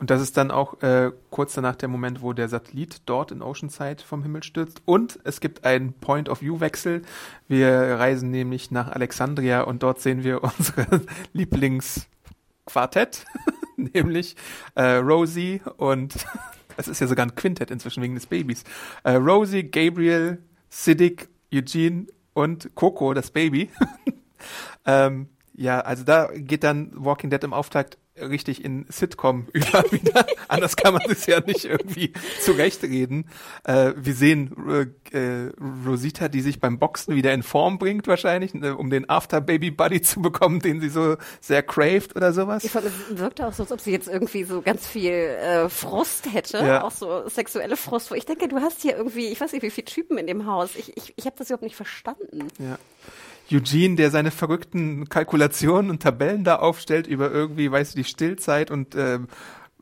Und 0.00 0.08
das 0.08 0.22
ist 0.22 0.38
dann 0.38 0.50
auch 0.50 0.82
äh, 0.82 1.12
kurz 1.28 1.52
danach 1.52 1.76
der 1.76 1.90
Moment, 1.90 2.22
wo 2.22 2.32
der 2.32 2.48
Satellit 2.48 3.02
dort 3.04 3.32
in 3.32 3.42
Oceanside 3.42 4.02
vom 4.02 4.22
Himmel 4.22 4.42
stürzt. 4.42 4.80
Und 4.86 5.18
es 5.24 5.40
gibt 5.40 5.66
einen 5.66 5.92
Point-of-View-Wechsel. 5.92 7.02
Wir 7.48 7.70
reisen 7.70 8.30
nämlich 8.30 8.70
nach 8.70 8.88
Alexandria 8.88 9.60
und 9.60 9.82
dort 9.82 10.00
sehen 10.00 10.24
wir 10.24 10.42
unsere 10.58 11.02
Lieblingsquartett, 11.34 13.26
nämlich 13.76 14.36
äh, 14.74 14.94
Rosie 14.94 15.60
und 15.76 16.14
es 16.78 16.88
ist 16.88 17.00
ja 17.00 17.06
sogar 17.06 17.26
ein 17.26 17.34
Quintett 17.34 17.70
inzwischen 17.70 18.02
wegen 18.02 18.14
des 18.14 18.24
Babys. 18.24 18.64
Äh, 19.04 19.16
Rosie, 19.16 19.64
Gabriel, 19.64 20.38
Siddiq, 20.70 21.28
Eugene 21.52 22.06
und 22.32 22.74
Coco, 22.74 23.12
das 23.12 23.32
Baby. 23.32 23.68
ähm, 24.86 25.28
ja, 25.52 25.80
also 25.80 26.04
da 26.04 26.30
geht 26.32 26.64
dann 26.64 26.90
Walking 26.94 27.28
Dead 27.28 27.44
im 27.44 27.52
Auftakt 27.52 27.98
richtig 28.22 28.64
in 28.64 28.86
Sitcom 28.88 29.46
über 29.52 29.84
wieder. 29.90 30.26
Anders 30.48 30.76
kann 30.76 30.94
man 30.94 31.02
es 31.08 31.26
ja 31.26 31.40
nicht 31.40 31.64
irgendwie 31.64 32.12
zurechtreden. 32.40 33.28
Äh, 33.64 33.92
wir 33.96 34.14
sehen 34.14 34.54
äh, 35.12 35.16
äh, 35.16 35.52
Rosita, 35.86 36.28
die 36.28 36.40
sich 36.40 36.60
beim 36.60 36.78
Boxen 36.78 37.14
wieder 37.14 37.32
in 37.32 37.42
Form 37.42 37.78
bringt 37.78 38.06
wahrscheinlich, 38.06 38.54
äh, 38.54 38.70
um 38.70 38.90
den 38.90 39.08
After-Baby-Buddy 39.08 40.02
zu 40.02 40.20
bekommen, 40.22 40.60
den 40.60 40.80
sie 40.80 40.88
so 40.88 41.16
sehr 41.40 41.62
craved 41.62 42.16
oder 42.16 42.32
sowas. 42.32 42.64
Ich 42.64 42.70
fand, 42.70 42.86
es 42.86 42.92
wirkte 43.18 43.46
auch 43.46 43.52
so, 43.52 43.62
als 43.62 43.72
ob 43.72 43.80
sie 43.80 43.92
jetzt 43.92 44.08
irgendwie 44.08 44.44
so 44.44 44.62
ganz 44.62 44.86
viel 44.86 45.12
äh, 45.12 45.68
Frust 45.68 46.32
hätte, 46.32 46.58
Ja. 46.58 46.82
auch 46.84 46.90
so 46.92 47.28
sexuelle 47.28 47.76
Frust. 47.76 48.10
Wo 48.10 48.14
ich 48.14 48.26
denke, 48.26 48.48
du 48.48 48.58
hast 48.60 48.82
hier 48.82 48.96
irgendwie, 48.96 49.28
ich 49.28 49.40
weiß 49.40 49.52
nicht, 49.52 49.62
wie 49.62 49.70
viele 49.70 49.84
Typen 49.86 50.18
in 50.18 50.26
dem 50.26 50.46
Haus. 50.46 50.70
Ich, 50.76 50.96
ich, 50.96 51.12
ich 51.16 51.26
habe 51.26 51.36
das 51.38 51.48
überhaupt 51.48 51.62
nicht 51.64 51.76
verstanden. 51.76 52.48
Ja. 52.58 52.78
Eugene, 53.52 53.96
der 53.96 54.10
seine 54.10 54.30
verrückten 54.30 55.08
Kalkulationen 55.08 55.90
und 55.90 56.02
Tabellen 56.02 56.44
da 56.44 56.56
aufstellt 56.56 57.06
über 57.06 57.30
irgendwie, 57.30 57.70
weißt 57.70 57.94
du, 57.94 57.98
die 57.98 58.04
Stillzeit 58.04 58.70
und 58.70 58.94
ähm, 58.94 59.28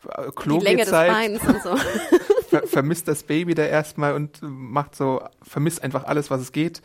Die 0.02 0.08
Länge 0.08 0.84
des 0.84 0.90
Klogezeit, 0.90 1.10
Beins 1.10 1.44
und 1.44 1.62
so. 1.62 1.76
ver 2.48 2.66
vermisst 2.66 3.08
das 3.08 3.22
Baby 3.22 3.54
da 3.54 3.64
erstmal 3.64 4.14
und 4.14 4.40
macht 4.42 4.94
so, 4.94 5.22
vermisst 5.42 5.82
einfach 5.82 6.04
alles, 6.04 6.30
was 6.30 6.40
es 6.40 6.52
geht. 6.52 6.82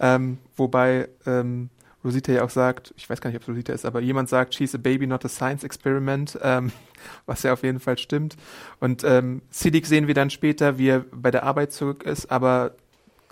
Ähm, 0.00 0.38
wobei 0.56 1.08
ähm, 1.26 1.70
Rosita 2.04 2.32
ja 2.32 2.44
auch 2.44 2.50
sagt, 2.50 2.94
ich 2.96 3.08
weiß 3.08 3.20
gar 3.20 3.30
nicht, 3.30 3.36
ob 3.36 3.42
es 3.42 3.48
Rosita 3.48 3.72
ist, 3.72 3.84
aber 3.84 4.00
jemand 4.00 4.28
sagt, 4.28 4.54
she's 4.54 4.74
a 4.74 4.78
baby, 4.78 5.06
not 5.06 5.24
a 5.24 5.28
science 5.28 5.64
experiment, 5.64 6.38
ähm, 6.42 6.72
was 7.26 7.42
ja 7.42 7.52
auf 7.52 7.62
jeden 7.62 7.80
Fall 7.80 7.98
stimmt. 7.98 8.36
Und 8.80 9.02
ähm, 9.04 9.42
Siddiq 9.50 9.86
sehen 9.86 10.06
wir 10.06 10.14
dann 10.14 10.30
später, 10.30 10.78
wie 10.78 10.88
er 10.88 11.04
bei 11.10 11.30
der 11.30 11.42
Arbeit 11.42 11.72
zurück 11.72 12.04
ist, 12.04 12.30
aber 12.30 12.74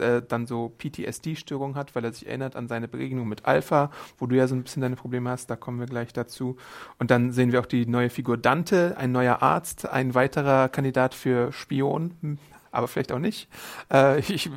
äh, 0.01 0.23
dann 0.27 0.47
so 0.47 0.73
PTSD-Störung 0.79 1.75
hat, 1.75 1.95
weil 1.95 2.05
er 2.05 2.13
sich 2.13 2.27
erinnert 2.27 2.57
an 2.57 2.69
seine 2.69 2.89
Begegnung 2.89 3.29
mit 3.29 3.45
Alpha, 3.45 3.91
wo 4.19 4.27
du 4.27 4.37
ja 4.37 4.47
so 4.47 4.55
ein 4.55 4.63
bisschen 4.63 4.83
deine 4.83 4.97
Probleme 4.97 5.31
hast, 5.31 5.51
da 5.51 5.57
kommen 5.57 5.79
wir 5.81 5.87
gleich 5.87 6.13
dazu. 6.13 6.57
Und 6.99 7.11
dann 7.11 7.33
sehen 7.33 7.53
wir 7.53 7.61
auch 7.61 7.67
die 7.67 7.87
neue 7.87 8.11
Figur 8.11 8.37
Dante, 8.37 8.97
ein 8.99 9.13
neuer 9.13 9.43
Arzt, 9.43 9.89
ein 9.89 10.15
weiterer 10.15 10.69
Kandidat 10.69 11.15
für 11.15 11.53
Spion, 11.53 12.15
hm, 12.21 12.39
aber 12.77 12.89
vielleicht 12.89 13.13
auch 13.13 13.19
nicht. 13.19 13.49
Äh, 13.93 14.19
ich 14.21 14.51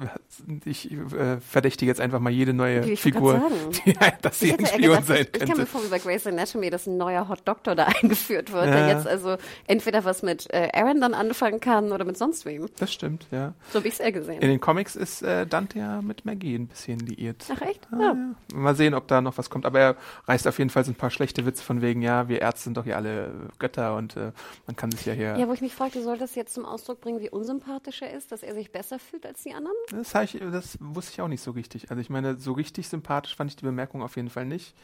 ich 0.66 0.92
äh, 0.92 1.38
verdächtige 1.42 1.90
jetzt 1.90 2.00
einfach 2.02 2.20
mal 2.20 2.30
jede 2.30 2.54
neue 2.54 2.90
Ich 2.90 3.02
Figur, 3.02 3.42
die, 3.86 3.94
dass 4.22 4.40
sie 4.40 4.54
ein 4.54 4.66
Spion 4.66 5.04
sein 5.04 5.18
ich, 5.22 5.28
ich 5.28 5.32
kann 5.34 5.48
mir 5.50 5.56
könnte. 5.56 5.66
vorstellen, 5.66 5.86
wie 5.94 5.98
bei 5.98 6.00
Grey's 6.00 6.26
Anatomy, 6.28 6.70
dass 6.70 6.88
ein 6.88 6.98
neuer 6.98 7.28
Hot 7.30 7.42
Doctor 7.46 7.76
da 7.76 7.86
eingeführt 8.02 8.52
wird, 8.52 8.66
Ja. 8.66 8.72
der 8.72 8.88
jetzt 8.88 9.08
also 9.08 9.38
entweder 9.68 10.04
was 10.06 10.22
mit 10.24 10.48
äh, 10.54 10.70
Aaron 10.74 11.02
dann 11.02 11.14
anfangen 11.14 11.60
kann 11.60 11.92
oder 11.92 12.06
mit 12.06 12.18
sonst 12.18 12.46
wem. 12.46 12.68
Das 12.78 12.92
stimmt, 12.94 13.28
ja. 13.32 13.54
So 13.72 13.80
habe 13.80 13.88
ich 13.88 13.96
es 13.96 14.00
eher 14.00 14.12
gesehen. 14.12 14.42
In 14.42 14.50
den 14.50 14.60
Comics 14.60 14.96
ist 14.96 15.22
äh, 15.22 15.46
Dante 15.46 15.80
ja 15.80 16.02
mit 16.02 16.26
Maggie 16.26 16.56
ein 16.56 16.68
bisschen 16.68 17.00
liiert. 17.00 17.46
Ach 17.54 17.62
echt? 17.62 17.88
Ah, 17.92 17.98
Ja. 18.00 18.06
ja. 18.14 18.58
Mal 18.58 18.76
sehen, 18.76 18.94
ob 18.94 19.08
da 19.08 19.22
noch 19.22 19.38
was 19.38 19.50
kommt. 19.50 19.66
Aber 19.66 19.80
er 19.80 19.96
reißt 20.28 20.48
auf 20.48 20.58
jeden 20.58 20.70
Fall 20.70 20.84
so 20.86 20.92
ein 20.92 20.96
paar 20.96 21.12
schlechte 21.12 21.46
Witze 21.46 21.64
von 21.64 21.82
wegen, 21.82 22.02
ja, 22.02 22.28
wir 22.30 22.42
Ärzte 22.42 22.64
sind 22.66 22.78
doch 22.78 22.84
hier 22.86 22.96
alle 22.98 23.32
Götter 23.60 23.96
und 23.96 24.16
äh, 24.18 24.32
man 24.68 24.76
kann 24.76 24.92
sich 24.92 25.06
ja 25.06 25.14
hier. 25.14 25.36
Ja, 25.38 25.48
wo 25.48 25.54
ich 25.54 25.62
mich 25.62 25.74
fragte, 25.76 26.02
soll 26.02 26.18
das 26.18 26.36
jetzt 26.36 26.54
zum 26.54 26.66
Ausdruck 26.66 27.02
bringen, 27.02 27.20
wie 27.20 27.30
unsympathisch 27.30 28.02
er 28.02 28.09
ist, 28.12 28.32
dass 28.32 28.44
er 28.44 28.54
sich 28.54 28.72
besser 28.72 29.00
fühlt 29.00 29.26
als 29.26 29.44
die 29.44 29.54
anderen? 29.54 29.76
Das, 29.92 30.14
ich, 30.24 30.40
das 30.40 30.78
wusste 30.82 31.14
ich 31.14 31.22
auch 31.22 31.28
nicht 31.28 31.42
so 31.42 31.52
richtig. 31.52 31.90
Also 31.90 32.02
ich 32.02 32.10
meine, 32.10 32.38
so 32.40 32.54
richtig 32.54 32.88
sympathisch 32.88 33.36
fand 33.36 33.52
ich 33.52 33.56
die 33.56 33.66
Bemerkung 33.66 34.02
auf 34.02 34.16
jeden 34.16 34.30
Fall 34.30 34.46
nicht. 34.46 34.76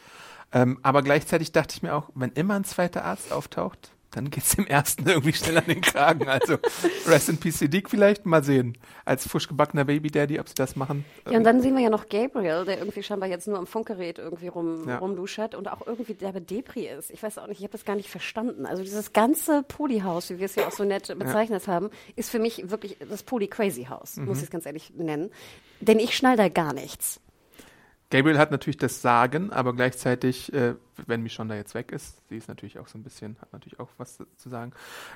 Ähm, 0.52 0.80
aber 0.84 1.02
gleichzeitig 1.02 1.52
dachte 1.52 1.76
ich 1.76 1.84
mir 1.84 1.96
auch, 1.96 2.10
wenn 2.16 2.32
immer 2.32 2.56
ein 2.56 2.64
zweiter 2.64 3.06
Arzt 3.06 3.32
auftaucht, 3.32 3.95
dann 4.16 4.30
geht's 4.30 4.56
dem 4.56 4.66
ersten 4.66 5.06
irgendwie 5.08 5.34
schnell 5.34 5.58
an 5.58 5.66
den 5.66 5.82
Kragen. 5.82 6.28
Also 6.28 6.58
Rest 7.06 7.30
in 7.30 7.38
Peace 7.38 7.60
Siddiq 7.60 7.90
vielleicht, 7.90 8.26
mal 8.26 8.44
sehen. 8.44 8.78
Als 9.04 9.28
frischgebackener 9.28 9.86
Baby 9.86 10.10
Daddy, 10.10 10.40
ob 10.40 10.48
sie 10.48 10.56
das 10.56 10.76
machen. 10.76 11.04
Ja, 11.30 11.38
und 11.38 11.44
dann 11.44 11.62
sehen 11.62 11.76
wir 11.76 11.84
ja 11.84 11.90
noch 11.90 12.08
Gabriel, 12.10 12.66
der 12.66 12.80
irgendwie 12.80 13.04
scheinbar 13.04 13.30
jetzt 13.30 13.48
nur 13.48 13.58
am 13.58 13.68
Funkgerät 13.68 14.18
irgendwie 14.18 14.48
rum, 14.48 14.88
Ja. 14.88 14.98
rumluschert 15.00 15.54
und 15.56 15.68
auch 15.72 15.86
irgendwie 15.86 16.14
der 16.14 16.32
bei 16.32 16.40
Depri 16.40 16.88
ist. 16.88 17.12
Ich 17.12 17.22
weiß 17.22 17.38
auch 17.38 17.48
nicht, 17.48 17.60
ich 17.60 17.64
habe 17.64 17.74
das 17.74 17.86
gar 17.86 17.96
nicht 17.96 18.10
verstanden. 18.10 18.66
Also 18.66 18.84
dieses 18.84 19.12
ganze 19.14 19.64
Polyhaus, 19.64 20.30
wie 20.30 20.40
wir 20.40 20.46
es 20.46 20.56
ja 20.56 20.68
auch 20.68 20.72
so 20.72 20.84
nett 20.86 21.08
bezeichnet 21.20 21.68
haben, 21.68 21.90
ist 22.16 22.30
für 22.30 22.40
mich 22.40 22.70
wirklich 22.72 22.98
das 23.10 23.24
Poly-Crazy-Haus, 23.24 24.18
muss 24.18 24.38
ich 24.38 24.46
es 24.46 24.50
ganz 24.50 24.66
ehrlich 24.66 24.94
nennen. 24.96 25.30
Denn 25.82 26.00
ich 26.00 26.16
schnall 26.16 26.38
da 26.38 26.48
gar 26.50 26.74
nichts. 26.74 27.20
Gabriel 28.16 28.38
hat 28.38 28.50
natürlich 28.50 28.78
das 28.78 29.02
Sagen, 29.02 29.52
aber 29.52 29.74
gleichzeitig, 29.74 30.54
äh, 30.54 30.76
wenn 31.06 31.22
Michonne 31.22 31.50
da 31.50 31.56
jetzt 31.58 31.76
weg 31.76 31.92
ist, 31.92 32.22
sie 32.30 32.38
ist 32.38 32.48
natürlich 32.48 32.80
auch 32.80 32.88
so 32.88 32.98
ein 32.98 33.04
bisschen, 33.04 33.36
hat 33.42 33.52
natürlich 33.52 33.78
auch 33.82 33.90
was 33.98 34.18
zu 34.18 34.50
sagen. 34.50 34.72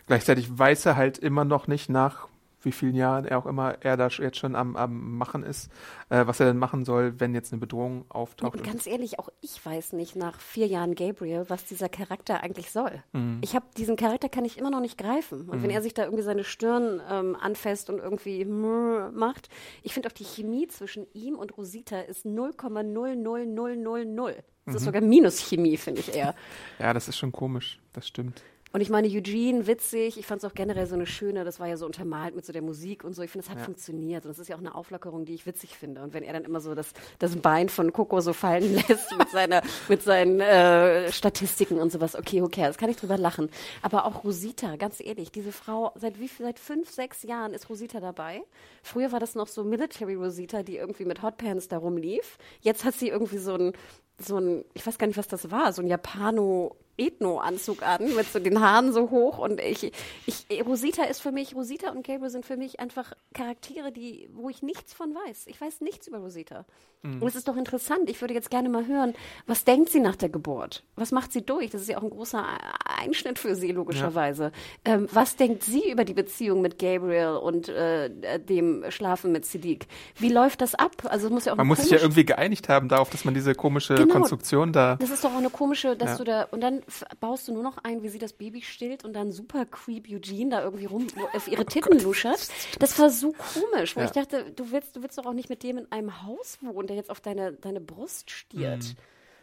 Gleichzeitig 0.07 0.59
weiß 0.59 0.85
er 0.85 0.97
halt 0.97 1.17
immer 1.17 1.45
noch 1.45 1.67
nicht 1.67 1.89
nach 1.89 2.27
wie 2.61 2.71
vielen 2.71 2.95
Jahren 2.95 3.25
er 3.25 3.37
auch 3.37 3.45
immer 3.45 3.77
er 3.81 3.97
da 3.97 4.07
jetzt 4.07 4.37
schon 4.37 4.55
am, 4.55 4.75
am 4.75 5.17
Machen 5.17 5.43
ist, 5.43 5.71
äh, 6.09 6.25
was 6.27 6.39
er 6.39 6.47
denn 6.47 6.57
machen 6.57 6.85
soll, 6.85 7.19
wenn 7.19 7.33
jetzt 7.33 7.51
eine 7.51 7.59
Bedrohung 7.59 8.05
auftaucht. 8.09 8.55
Und 8.55 8.63
ganz 8.63 8.87
ehrlich, 8.87 9.19
auch 9.19 9.29
ich 9.41 9.63
weiß 9.65 9.93
nicht 9.93 10.15
nach 10.15 10.39
vier 10.39 10.67
Jahren 10.67 10.95
Gabriel, 10.95 11.45
was 11.47 11.65
dieser 11.65 11.89
Charakter 11.89 12.43
eigentlich 12.43 12.71
soll. 12.71 13.03
Ich 13.41 13.55
habe 13.55 13.65
diesen 13.77 13.95
Charakter 13.95 14.29
kann 14.29 14.45
ich 14.45 14.57
immer 14.57 14.69
noch 14.69 14.81
nicht 14.81 14.97
greifen. 14.97 15.49
Und 15.49 15.63
wenn 15.63 15.69
er 15.69 15.81
sich 15.81 15.93
da 15.93 16.03
irgendwie 16.03 16.23
seine 16.23 16.43
Stirn 16.43 17.01
ähm, 17.09 17.35
anfasst 17.39 17.89
und 17.89 17.99
irgendwie 17.99 18.45
macht, 18.45 19.49
ich 19.83 19.93
finde 19.93 20.09
auch 20.09 20.13
die 20.13 20.25
Chemie 20.25 20.67
zwischen 20.67 21.05
ihm 21.13 21.35
und 21.35 21.57
Rosita 21.57 21.99
ist 22.01 22.25
0,00000. 22.25 24.35
Das 24.65 24.75
ist 24.75 24.85
sogar 24.85 25.01
Minuschemie, 25.01 25.77
finde 25.77 26.01
ich 26.01 26.13
eher. 26.13 26.35
ja, 26.77 26.93
das 26.93 27.07
ist 27.07 27.17
schon 27.17 27.31
komisch, 27.31 27.79
das 27.93 28.07
stimmt. 28.07 28.43
Und 28.71 28.81
ich 28.81 28.89
meine, 28.89 29.07
Eugene, 29.07 29.65
witzig. 29.65 30.19
Ich 30.19 30.27
fand 30.27 30.43
es 30.43 30.49
auch 30.49 30.53
generell 30.53 30.85
so 30.85 30.93
eine 30.93 31.07
schöne, 31.07 31.43
das 31.43 31.59
war 31.59 31.67
ja 31.67 31.75
so 31.75 31.87
untermalt 31.87 32.35
mit 32.35 32.45
so 32.45 32.53
der 32.53 32.61
Musik 32.61 33.03
und 33.03 33.15
so. 33.15 33.23
Ich 33.23 33.31
finde, 33.31 33.45
es 33.45 33.49
hat 33.49 33.59
funktioniert. 33.61 34.25
Und 34.25 34.29
das 34.29 34.37
ist 34.37 34.47
ja 34.47 34.55
auch 34.55 34.59
eine 34.59 34.75
Auflockerung, 34.75 35.25
die 35.25 35.33
ich 35.33 35.47
witzig 35.47 35.75
finde. 35.75 36.01
Und 36.03 36.13
wenn 36.13 36.23
er 36.23 36.33
dann 36.33 36.43
immer 36.43 36.59
so 36.59 36.75
das, 36.75 36.93
das 37.17 37.35
Bein 37.35 37.69
von 37.69 37.91
Coco 37.91 38.21
so 38.21 38.31
fallen 38.31 38.75
lässt 38.87 39.17
mit, 39.17 39.29
seiner, 39.29 39.63
mit 39.87 40.03
seinen 40.03 40.39
äh, 40.39 41.11
Statistiken 41.11 41.79
und 41.79 41.91
sowas, 41.91 42.15
okay, 42.15 42.43
okay, 42.43 42.61
das 42.61 42.77
kann 42.77 42.91
ich 42.91 42.97
drüber 42.97 43.17
lachen. 43.17 43.49
Aber 43.81 44.05
auch 44.05 44.23
Rosita, 44.23 44.75
ganz 44.75 44.99
ehrlich, 44.99 45.31
diese 45.31 45.51
Frau, 45.51 45.91
seit 45.95 46.19
wie 46.19 46.27
viel, 46.27 46.45
seit 46.45 46.59
fünf, 46.59 46.91
sechs 46.91 47.23
Jahren 47.23 47.53
ist 47.53 47.69
Rosita 47.69 47.99
dabei. 47.99 48.43
Früher 48.83 49.11
war 49.11 49.19
das 49.19 49.33
noch 49.33 49.47
so 49.47 49.63
Military 49.63 50.13
Rosita, 50.13 50.61
die 50.61 50.77
irgendwie 50.77 51.05
mit 51.05 51.23
Hotpants 51.23 51.69
da 51.69 51.77
rumlief. 51.77 52.37
Jetzt 52.61 52.85
hat 52.85 52.93
sie 52.93 53.09
irgendwie 53.09 53.39
so 53.39 53.55
ein, 53.55 53.73
so 54.19 54.37
ein, 54.37 54.63
ich 54.75 54.85
weiß 54.85 54.99
gar 54.99 55.07
nicht, 55.07 55.17
was 55.17 55.27
das 55.27 55.49
war, 55.49 55.73
so 55.73 55.81
ein 55.81 55.87
Japano 55.87 56.75
Ethno-Anzug 56.99 57.83
an, 57.83 58.15
mit 58.15 58.31
so 58.31 58.39
den 58.39 58.61
Haaren 58.61 58.93
so 58.93 59.09
hoch. 59.09 59.37
Und 59.37 59.59
ich, 59.59 59.91
ich, 60.25 60.65
Rosita 60.65 61.03
ist 61.03 61.21
für 61.21 61.31
mich, 61.31 61.55
Rosita 61.55 61.91
und 61.91 62.05
Gabriel 62.05 62.29
sind 62.29 62.45
für 62.45 62.57
mich 62.57 62.79
einfach 62.79 63.13
Charaktere, 63.33 63.91
die, 63.91 64.29
wo 64.33 64.49
ich 64.49 64.61
nichts 64.61 64.93
von 64.93 65.13
weiß. 65.13 65.47
Ich 65.47 65.59
weiß 65.59 65.81
nichts 65.81 66.07
über 66.07 66.19
Rosita. 66.19 66.65
Und 67.01 67.23
es 67.23 67.35
ist 67.35 67.47
doch 67.47 67.55
interessant. 67.55 68.09
Ich 68.09 68.19
würde 68.19 68.33
jetzt 68.33 68.49
gerne 68.49 68.67
mal 68.67 68.85
hören, 68.85 69.13
was 69.47 69.63
denkt 69.63 69.89
sie 69.89 70.01
nach 70.01 70.17
der 70.17 70.27
Geburt? 70.27 70.83
Was 70.97 71.13
macht 71.13 71.31
sie 71.31 71.41
durch? 71.41 71.69
Das 71.69 71.81
ist 71.81 71.87
ja 71.87 71.97
auch 71.97 72.03
ein 72.03 72.09
großer 72.09 72.45
Einschnitt 72.85 73.39
für 73.39 73.55
sie, 73.55 73.71
logischerweise. 73.71 74.51
Ja. 74.85 74.95
Ähm, 74.95 75.07
was 75.13 75.37
denkt 75.37 75.63
sie 75.63 75.89
über 75.89 76.03
die 76.03 76.13
Beziehung 76.13 76.61
mit 76.61 76.77
Gabriel 76.77 77.39
und 77.41 77.69
äh, 77.69 78.09
dem 78.39 78.83
Schlafen 78.89 79.31
mit 79.31 79.45
Siddiq? 79.45 79.87
Wie 80.17 80.27
läuft 80.27 80.59
das 80.59 80.75
ab? 80.75 80.91
Also 81.05 81.29
muss 81.29 81.45
ja 81.45 81.53
auch 81.53 81.57
man 81.57 81.67
muss 81.67 81.79
sich 81.79 81.91
ja 81.91 81.99
irgendwie 81.99 82.25
geeinigt 82.25 82.67
haben 82.67 82.89
darauf, 82.89 83.09
dass 83.09 83.23
man 83.23 83.33
diese 83.33 83.55
komische 83.55 83.95
genau, 83.95 84.15
Konstruktion 84.15 84.73
da. 84.73 84.97
Das 84.97 85.09
ist 85.09 85.23
doch 85.23 85.31
auch 85.31 85.37
eine 85.37 85.49
komische, 85.49 85.95
dass 85.95 86.11
ja. 86.11 86.17
du 86.17 86.23
da 86.25 86.43
und 86.51 86.59
dann 86.59 86.81
baust 87.19 87.47
du 87.47 87.53
nur 87.53 87.63
noch 87.63 87.77
ein, 87.83 88.03
wie 88.03 88.09
sie 88.09 88.19
das 88.19 88.33
Baby 88.33 88.61
stillt 88.61 89.05
und 89.05 89.13
dann 89.13 89.31
super 89.31 89.65
creep 89.65 90.07
Eugene 90.09 90.49
da 90.51 90.63
irgendwie 90.63 90.85
rum 90.85 91.07
auf 91.33 91.47
ihre 91.47 91.65
Titten 91.65 91.99
luschert. 91.99 92.49
Das 92.79 92.97
war 92.99 93.09
so 93.09 93.33
komisch, 93.33 93.95
weil 93.95 94.03
ja. 94.03 94.09
ich 94.09 94.11
dachte, 94.11 94.51
du 94.51 94.71
willst, 94.71 94.95
du 94.95 95.03
willst 95.03 95.17
doch 95.17 95.25
auch 95.25 95.33
nicht 95.33 95.49
mit 95.49 95.63
dem 95.63 95.77
in 95.77 95.91
einem 95.91 96.23
Haus 96.23 96.57
wohnen, 96.61 96.87
der 96.87 96.95
jetzt 96.95 97.09
auf 97.09 97.19
deine, 97.19 97.53
deine 97.53 97.81
Brust 97.81 98.31
stiert. 98.31 98.83
Mhm. 98.83 98.95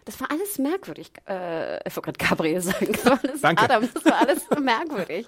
Das 0.07 0.21
war 0.21 0.31
alles 0.31 0.59
merkwürdig. 0.59 1.11
Äh, 1.29 1.79
ich 1.87 1.97
wollte 1.97 2.13
gerade 2.13 2.29
Gabriel 2.29 2.61
sagen. 2.61 2.93
Das 2.93 3.05
war 3.05 3.19
alles 3.23 3.41
Danke. 3.41 3.63
Adam. 3.63 3.89
Das 3.93 4.05
war 4.05 4.21
alles 4.21 4.47
merkwürdig. 4.61 5.27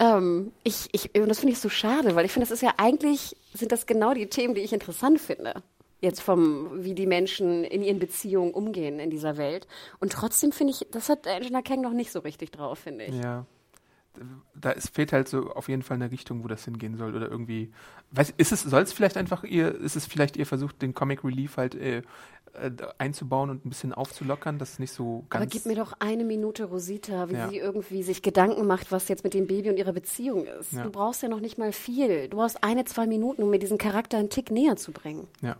Ähm, 0.00 0.52
ich, 0.64 0.88
ich, 0.90 1.14
und 1.14 1.28
das 1.28 1.38
finde 1.38 1.52
ich 1.52 1.60
so 1.60 1.68
schade, 1.68 2.16
weil 2.16 2.24
ich 2.24 2.32
finde, 2.32 2.48
das 2.48 2.50
ist 2.50 2.62
ja 2.62 2.74
eigentlich, 2.78 3.36
sind 3.54 3.70
das 3.70 3.86
genau 3.86 4.14
die 4.14 4.28
Themen, 4.28 4.54
die 4.54 4.60
ich 4.62 4.72
interessant 4.72 5.20
finde. 5.20 5.62
Jetzt 6.00 6.20
vom, 6.20 6.84
wie 6.84 6.94
die 6.94 7.06
Menschen 7.06 7.64
in 7.64 7.82
ihren 7.82 7.98
Beziehungen 7.98 8.52
umgehen 8.52 9.00
in 9.00 9.10
dieser 9.10 9.36
Welt. 9.36 9.66
Und 9.98 10.12
trotzdem 10.12 10.52
finde 10.52 10.72
ich, 10.72 10.86
das 10.90 11.08
hat 11.08 11.26
Angela 11.26 11.62
Kang 11.62 11.80
noch 11.80 11.92
nicht 11.92 12.12
so 12.12 12.20
richtig 12.20 12.52
drauf, 12.52 12.78
finde 12.78 13.06
ich. 13.06 13.14
Ja 13.14 13.46
da 14.54 14.70
ist, 14.70 14.94
fehlt 14.94 15.12
halt 15.12 15.28
so 15.28 15.50
auf 15.52 15.68
jeden 15.68 15.82
Fall 15.82 15.96
eine 15.96 16.10
Richtung, 16.10 16.42
wo 16.44 16.48
das 16.48 16.64
hingehen 16.64 16.96
soll 16.96 17.14
oder 17.14 17.30
irgendwie. 17.30 17.72
Weiß, 18.10 18.32
ist 18.36 18.52
es, 18.52 18.62
soll 18.62 18.82
es 18.82 18.92
vielleicht 18.92 19.16
einfach 19.16 19.44
ihr, 19.44 19.74
ist 19.74 19.96
es 19.96 20.06
vielleicht 20.06 20.36
ihr 20.36 20.46
Versuch, 20.46 20.72
den 20.72 20.94
Comic 20.94 21.24
Relief 21.24 21.56
halt 21.56 21.74
äh, 21.74 21.98
äh, 22.54 22.70
einzubauen 22.98 23.50
und 23.50 23.64
ein 23.64 23.68
bisschen 23.68 23.92
aufzulockern, 23.92 24.58
das 24.58 24.72
ist 24.72 24.80
nicht 24.80 24.92
so 24.92 25.24
ganz. 25.28 25.42
Aber 25.42 25.50
gib 25.50 25.66
mir 25.66 25.76
doch 25.76 25.94
eine 25.98 26.24
Minute 26.24 26.64
Rosita, 26.64 27.28
wie 27.28 27.34
ja. 27.34 27.48
sie 27.48 27.58
irgendwie 27.58 28.02
sich 28.02 28.22
Gedanken 28.22 28.66
macht, 28.66 28.90
was 28.92 29.08
jetzt 29.08 29.24
mit 29.24 29.34
dem 29.34 29.46
Baby 29.46 29.70
und 29.70 29.76
ihrer 29.76 29.92
Beziehung 29.92 30.46
ist. 30.46 30.72
Ja. 30.72 30.84
Du 30.84 30.90
brauchst 30.90 31.22
ja 31.22 31.28
noch 31.28 31.40
nicht 31.40 31.58
mal 31.58 31.72
viel. 31.72 32.28
Du 32.28 32.38
brauchst 32.38 32.64
eine, 32.64 32.84
zwei 32.84 33.06
Minuten, 33.06 33.42
um 33.42 33.50
mir 33.50 33.58
diesen 33.58 33.78
Charakter 33.78 34.18
einen 34.18 34.30
Tick 34.30 34.50
näher 34.50 34.76
zu 34.76 34.92
bringen. 34.92 35.26
Ja. 35.42 35.56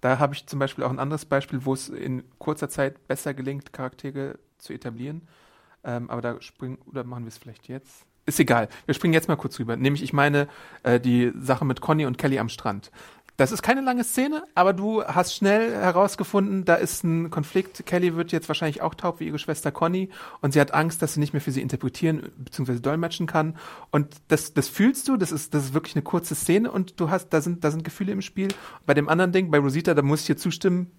Da 0.00 0.18
habe 0.18 0.34
ich 0.34 0.46
zum 0.46 0.58
Beispiel 0.58 0.84
auch 0.84 0.90
ein 0.90 0.98
anderes 0.98 1.24
Beispiel, 1.24 1.64
wo 1.64 1.74
es 1.74 1.88
in 1.88 2.24
kurzer 2.38 2.68
Zeit 2.68 3.06
besser 3.08 3.34
gelingt, 3.34 3.72
Charaktere 3.72 4.38
zu 4.58 4.72
etablieren. 4.72 5.22
Ähm, 5.84 6.10
aber 6.10 6.20
da 6.20 6.40
springen, 6.40 6.78
oder 6.86 7.04
machen 7.04 7.24
wir 7.24 7.28
es 7.28 7.38
vielleicht 7.38 7.68
jetzt? 7.68 8.04
Ist 8.26 8.38
egal. 8.38 8.68
Wir 8.84 8.94
springen 8.94 9.14
jetzt 9.14 9.28
mal 9.28 9.36
kurz 9.36 9.58
rüber. 9.58 9.76
Nämlich, 9.76 10.02
ich 10.02 10.12
meine, 10.12 10.48
äh, 10.82 11.00
die 11.00 11.32
Sache 11.40 11.64
mit 11.64 11.80
Conny 11.80 12.04
und 12.04 12.18
Kelly 12.18 12.38
am 12.38 12.50
Strand. 12.50 12.90
Das 13.38 13.52
ist 13.52 13.62
keine 13.62 13.82
lange 13.82 14.02
Szene, 14.02 14.42
aber 14.56 14.72
du 14.72 15.04
hast 15.04 15.32
schnell 15.32 15.70
herausgefunden, 15.70 16.64
da 16.64 16.74
ist 16.74 17.04
ein 17.04 17.30
Konflikt. 17.30 17.86
Kelly 17.86 18.16
wird 18.16 18.32
jetzt 18.32 18.48
wahrscheinlich 18.48 18.82
auch 18.82 18.96
taub 18.96 19.20
wie 19.20 19.28
ihre 19.28 19.38
Schwester 19.38 19.70
Conny 19.70 20.08
und 20.40 20.54
sie 20.54 20.60
hat 20.60 20.74
Angst, 20.74 21.02
dass 21.02 21.14
sie 21.14 21.20
nicht 21.20 21.34
mehr 21.34 21.40
für 21.40 21.52
sie 21.52 21.62
interpretieren 21.62 22.32
bzw. 22.36 22.80
dolmetschen 22.80 23.28
kann. 23.28 23.56
Und 23.92 24.16
das, 24.26 24.54
das 24.54 24.66
fühlst 24.68 25.06
du, 25.06 25.16
das 25.16 25.30
ist, 25.30 25.54
das 25.54 25.66
ist 25.66 25.72
wirklich 25.72 25.94
eine 25.94 26.02
kurze 26.02 26.34
Szene 26.34 26.68
und 26.68 26.98
du 26.98 27.10
hast, 27.10 27.28
da 27.28 27.40
sind, 27.40 27.62
da 27.62 27.70
sind 27.70 27.84
Gefühle 27.84 28.10
im 28.10 28.22
Spiel. 28.22 28.48
Bei 28.86 28.94
dem 28.94 29.08
anderen 29.08 29.30
Ding, 29.30 29.52
bei 29.52 29.60
Rosita, 29.60 29.94
da 29.94 30.02
muss 30.02 30.22
ich 30.22 30.26
dir 30.26 30.36
zustimmen, 30.36 30.90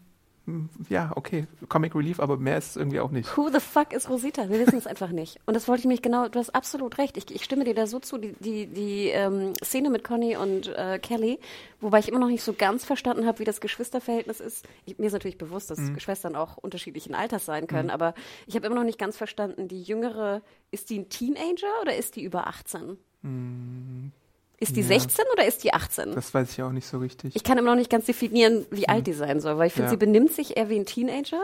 ja, 0.90 1.12
okay, 1.16 1.48
Comic 1.68 1.96
Relief, 1.96 2.20
aber 2.20 2.38
mehr 2.38 2.58
ist 2.58 2.72
es 2.72 2.76
irgendwie 2.76 3.00
auch 3.00 3.12
nicht. 3.12 3.36
Who 3.38 3.50
the 3.50 3.60
fuck 3.60 3.94
ist 3.94 4.10
Rosita? 4.10 4.50
Wir 4.50 4.60
wissen 4.60 4.78
es 4.78 4.88
einfach 4.88 5.10
nicht. 5.10 5.40
Und 5.46 5.56
das 5.56 5.68
wollte 5.68 5.82
ich 5.82 5.88
mich 5.88 6.02
genau, 6.02 6.28
du 6.28 6.40
hast 6.40 6.52
absolut 6.52 6.98
recht. 6.98 7.18
Ich, 7.18 7.34
ich 7.34 7.44
stimme 7.44 7.64
dir 7.64 7.74
da 7.74 7.88
so 7.88 8.00
zu, 8.00 8.18
die, 8.18 8.34
die, 8.40 8.68
die 8.68 9.08
ähm, 9.08 9.54
Szene 9.64 9.90
mit 9.90 10.04
Conny 10.04 10.38
und 10.38 10.68
äh, 10.68 11.00
Kelly, 11.00 11.40
wobei 11.80 12.00
ich 12.00 12.08
immer 12.08 12.20
noch 12.20 12.28
nicht 12.28 12.44
so 12.44 12.54
ganz 12.54 12.86
verstanden 12.86 13.26
habe, 13.26 13.40
wie 13.40 13.46
das 13.46 13.62
Geschwisterverhältnis 13.62 14.40
ist. 14.40 14.68
Ich, 14.86 14.98
mir 14.98 15.08
ist 15.08 15.14
natürlich 15.14 15.38
bewusst, 15.38 15.72
dass 15.72 15.80
mhm. 15.80 15.94
Geschwistern 15.94 16.36
auch 16.36 16.58
unterschiedlichen 16.58 17.16
Alters 17.16 17.46
sein 17.46 17.68
können, 17.68 17.88
mhm. 17.88 17.94
aber 17.94 18.14
ich 18.48 18.56
habe 18.56 18.66
immer 18.68 18.76
noch 18.76 18.84
nicht 18.84 19.00
ganz 19.00 19.18
verstanden, 19.18 19.68
die 19.68 19.82
jüngere, 19.82 20.42
ist 20.72 20.90
die 20.90 21.00
ein 21.00 21.10
Teenager 21.10 21.82
oder 21.82 21.96
ist 21.96 22.16
die 22.16 22.24
über 22.24 22.48
18? 22.48 22.98
Mhm. 23.22 24.12
Ist 24.60 24.76
die 24.76 24.82
ja. 24.82 24.88
16 24.88 25.26
oder 25.34 25.46
ist 25.46 25.64
die 25.64 25.74
18? 25.74 26.14
Das 26.14 26.34
weiß 26.34 26.52
ich 26.52 26.62
auch 26.62 26.72
nicht 26.72 26.86
so 26.86 26.98
richtig. 26.98 27.36
Ich 27.36 27.44
kann 27.44 27.58
immer 27.58 27.72
noch 27.72 27.78
nicht 27.78 27.90
ganz 27.90 28.06
definieren, 28.06 28.66
wie 28.72 28.84
hm. 28.84 28.90
alt 28.90 29.08
die 29.08 29.14
sein 29.14 29.40
soll, 29.40 29.58
weil 29.58 29.68
ich 29.68 29.74
finde, 29.74 29.88
ja. 29.88 29.92
sie 29.92 29.98
benimmt 29.98 30.34
sich 30.34 30.58
eher 30.58 30.70
wie 30.70 30.78
ein 30.78 30.86
Teenager. 30.86 31.42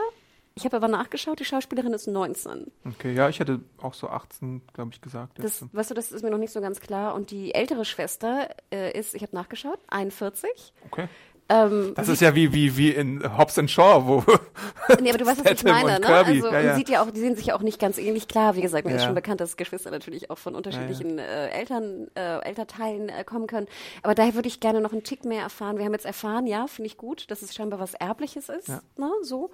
Ich 0.58 0.64
habe 0.64 0.76
aber 0.76 0.88
nachgeschaut, 0.88 1.38
die 1.38 1.44
Schauspielerin 1.44 1.92
ist 1.92 2.06
19. 2.06 2.72
Okay, 2.86 3.12
ja, 3.12 3.28
ich 3.28 3.40
hätte 3.40 3.60
auch 3.76 3.92
so 3.92 4.08
18, 4.08 4.62
glaube 4.72 4.90
ich, 4.94 5.02
gesagt. 5.02 5.38
Das, 5.38 5.62
weißt 5.70 5.90
du, 5.90 5.94
das 5.94 6.12
ist 6.12 6.22
mir 6.22 6.30
noch 6.30 6.38
nicht 6.38 6.52
so 6.52 6.62
ganz 6.62 6.80
klar. 6.80 7.14
Und 7.14 7.30
die 7.30 7.54
ältere 7.54 7.84
Schwester 7.84 8.48
äh, 8.72 8.98
ist, 8.98 9.14
ich 9.14 9.20
habe 9.20 9.34
nachgeschaut, 9.34 9.78
41. 9.88 10.72
Okay. 10.86 11.08
Ähm, 11.48 11.92
das 11.94 12.08
ist 12.08 12.20
ja 12.20 12.34
wie, 12.34 12.52
wie, 12.52 12.76
wie 12.76 12.90
in 12.90 13.38
Hobbs 13.38 13.56
and 13.56 13.70
Shaw, 13.70 14.04
wo. 14.04 14.24
nee, 15.00 15.10
aber 15.10 15.18
du 15.18 15.26
weißt, 15.26 15.44
was 15.44 15.52
ich 15.52 15.64
meine, 15.64 16.00
ne? 16.00 16.06
Also, 16.06 16.48
ja, 16.48 16.60
ja. 16.60 16.74
sieht 16.74 16.88
ja 16.88 17.02
auch, 17.02 17.10
die 17.12 17.20
sehen 17.20 17.36
sich 17.36 17.46
ja 17.46 17.56
auch 17.56 17.62
nicht 17.62 17.78
ganz 17.78 17.98
ähnlich 17.98 18.26
klar. 18.26 18.56
Wie 18.56 18.62
gesagt, 18.62 18.84
mir 18.84 18.90
ja. 18.90 18.96
ist 18.96 19.04
schon 19.04 19.14
bekannt, 19.14 19.40
dass 19.40 19.56
Geschwister 19.56 19.92
natürlich 19.92 20.28
auch 20.30 20.38
von 20.38 20.56
unterschiedlichen 20.56 21.18
äh, 21.18 21.48
Eltern, 21.50 22.08
äh, 22.16 22.40
Elternteilen 22.40 23.10
äh, 23.10 23.22
kommen 23.22 23.46
können. 23.46 23.68
Aber 24.02 24.16
daher 24.16 24.34
würde 24.34 24.48
ich 24.48 24.58
gerne 24.58 24.80
noch 24.80 24.92
einen 24.92 25.04
Tick 25.04 25.24
mehr 25.24 25.42
erfahren. 25.42 25.78
Wir 25.78 25.84
haben 25.84 25.92
jetzt 25.92 26.06
erfahren, 26.06 26.48
ja, 26.48 26.66
finde 26.66 26.86
ich 26.86 26.96
gut, 26.96 27.30
dass 27.30 27.42
es 27.42 27.54
scheinbar 27.54 27.78
was 27.78 27.94
Erbliches 27.94 28.48
ist, 28.48 28.68
ne? 28.68 29.10
So. 29.22 29.50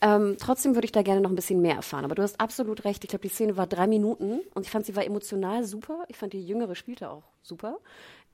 Ähm, 0.00 0.36
trotzdem 0.40 0.74
würde 0.74 0.86
ich 0.86 0.92
da 0.92 1.02
gerne 1.02 1.20
noch 1.20 1.30
ein 1.30 1.36
bisschen 1.36 1.62
mehr 1.62 1.76
erfahren. 1.76 2.04
Aber 2.04 2.16
du 2.16 2.22
hast 2.22 2.40
absolut 2.40 2.84
recht. 2.84 3.04
Ich 3.04 3.10
glaube, 3.10 3.22
die 3.22 3.32
Szene 3.32 3.56
war 3.56 3.68
drei 3.68 3.86
Minuten 3.86 4.40
und 4.54 4.66
ich 4.66 4.70
fand, 4.70 4.84
sie 4.84 4.96
war 4.96 5.04
emotional 5.04 5.62
super. 5.62 6.04
Ich 6.08 6.16
fand, 6.16 6.32
die 6.32 6.44
Jüngere 6.44 6.74
spielte 6.74 7.08
auch 7.08 7.22
super. 7.42 7.78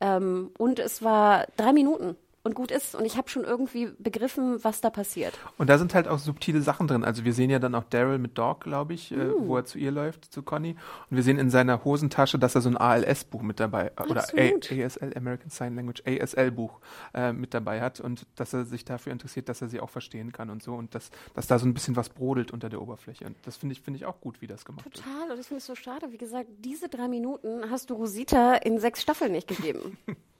Ähm, 0.01 0.51
und 0.57 0.79
es 0.79 1.03
war 1.03 1.47
drei 1.59 1.75
Minuten 1.75 2.17
und 2.45 2.55
gut 2.55 2.71
ist. 2.71 2.95
Und 2.95 3.05
ich 3.05 3.17
habe 3.17 3.29
schon 3.29 3.45
irgendwie 3.45 3.91
begriffen, 3.99 4.63
was 4.65 4.81
da 4.81 4.91
passiert. 4.91 5.39
Und 5.59 5.71
da 5.71 5.79
sind 5.79 5.95
halt 5.95 6.09
auch 6.09 6.19
subtile 6.19 6.61
Sachen 6.61 6.89
drin. 6.89 7.05
Also 7.05 7.25
wir 7.25 7.33
sehen 7.33 7.51
ja 7.51 7.59
dann 7.59 7.75
auch 7.75 7.85
Daryl 7.85 8.19
mit 8.19 8.37
Dog, 8.37 8.63
glaube 8.63 8.95
ich, 8.95 9.13
uh. 9.13 9.17
äh, 9.17 9.33
wo 9.39 9.57
er 9.57 9.65
zu 9.65 9.79
ihr 9.79 9.91
läuft, 9.91 10.33
zu 10.33 10.43
Conny. 10.43 10.77
Und 11.11 11.17
wir 11.17 11.23
sehen 11.23 11.39
in 11.39 11.51
seiner 11.51 11.85
Hosentasche, 11.85 12.39
dass 12.39 12.55
er 12.55 12.61
so 12.61 12.69
ein 12.69 12.77
ALS-Buch 12.77 13.43
mit 13.43 13.61
dabei 13.61 13.93
Ach, 13.97 14.07
oder 14.07 14.23
A 14.23 14.85
ASL, 14.85 15.13
American 15.17 15.51
Sign 15.51 15.77
Language, 15.77 16.03
ASL-Buch 16.07 16.81
äh, 17.15 17.33
mit 17.33 17.55
dabei 17.55 17.81
hat 17.81 18.01
und 18.01 18.27
dass 18.37 18.53
er 18.53 18.65
sich 18.65 18.85
dafür 18.85 19.13
interessiert, 19.13 19.49
dass 19.49 19.63
er 19.63 19.69
sie 19.69 19.81
auch 19.81 19.91
verstehen 19.91 20.33
kann 20.33 20.51
und 20.51 20.63
so 20.63 20.75
und 20.75 20.95
dass, 20.95 21.11
dass 21.35 21.47
da 21.47 21.59
so 21.59 21.67
ein 21.67 21.75
bisschen 21.75 21.97
was 21.97 22.09
brodelt 22.09 22.51
unter 22.51 22.69
der 22.69 22.83
Oberfläche. 22.83 23.25
Und 23.27 23.37
das 23.45 23.57
finde 23.57 23.75
ich, 23.75 23.81
finde 23.81 23.99
ich 23.99 24.07
auch 24.07 24.21
gut, 24.21 24.41
wie 24.41 24.47
das 24.47 24.65
gemacht 24.65 24.85
Total, 24.85 25.05
wird. 25.05 25.15
Total, 25.15 25.31
und 25.31 25.39
das 25.39 25.47
finde 25.47 25.59
ich 25.59 25.65
so 25.65 25.75
schade. 25.75 26.13
Wie 26.13 26.19
gesagt, 26.19 26.49
diese 26.59 26.89
drei 26.89 27.09
Minuten 27.09 27.71
hast 27.71 27.91
du 27.91 27.95
Rosita 27.95 28.55
in 28.55 28.79
sechs 28.79 29.03
Staffeln 29.03 29.33
nicht 29.33 29.49
gegeben. 29.49 29.97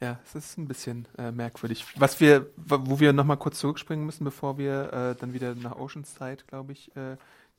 Ja, 0.00 0.20
es 0.24 0.34
ist 0.36 0.58
ein 0.58 0.68
bisschen 0.68 1.08
äh, 1.18 1.32
merkwürdig. 1.32 1.84
Was 1.96 2.20
wir, 2.20 2.46
wo 2.56 3.00
wir 3.00 3.12
nochmal 3.12 3.36
kurz 3.36 3.58
zurückspringen 3.58 4.06
müssen, 4.06 4.24
bevor 4.24 4.56
wir 4.56 4.92
äh, 4.92 5.20
dann 5.20 5.32
wieder 5.32 5.54
nach 5.56 5.76
Oceanside, 5.76 6.44
glaube 6.46 6.72
ich, 6.72 6.94
äh, 6.96 7.16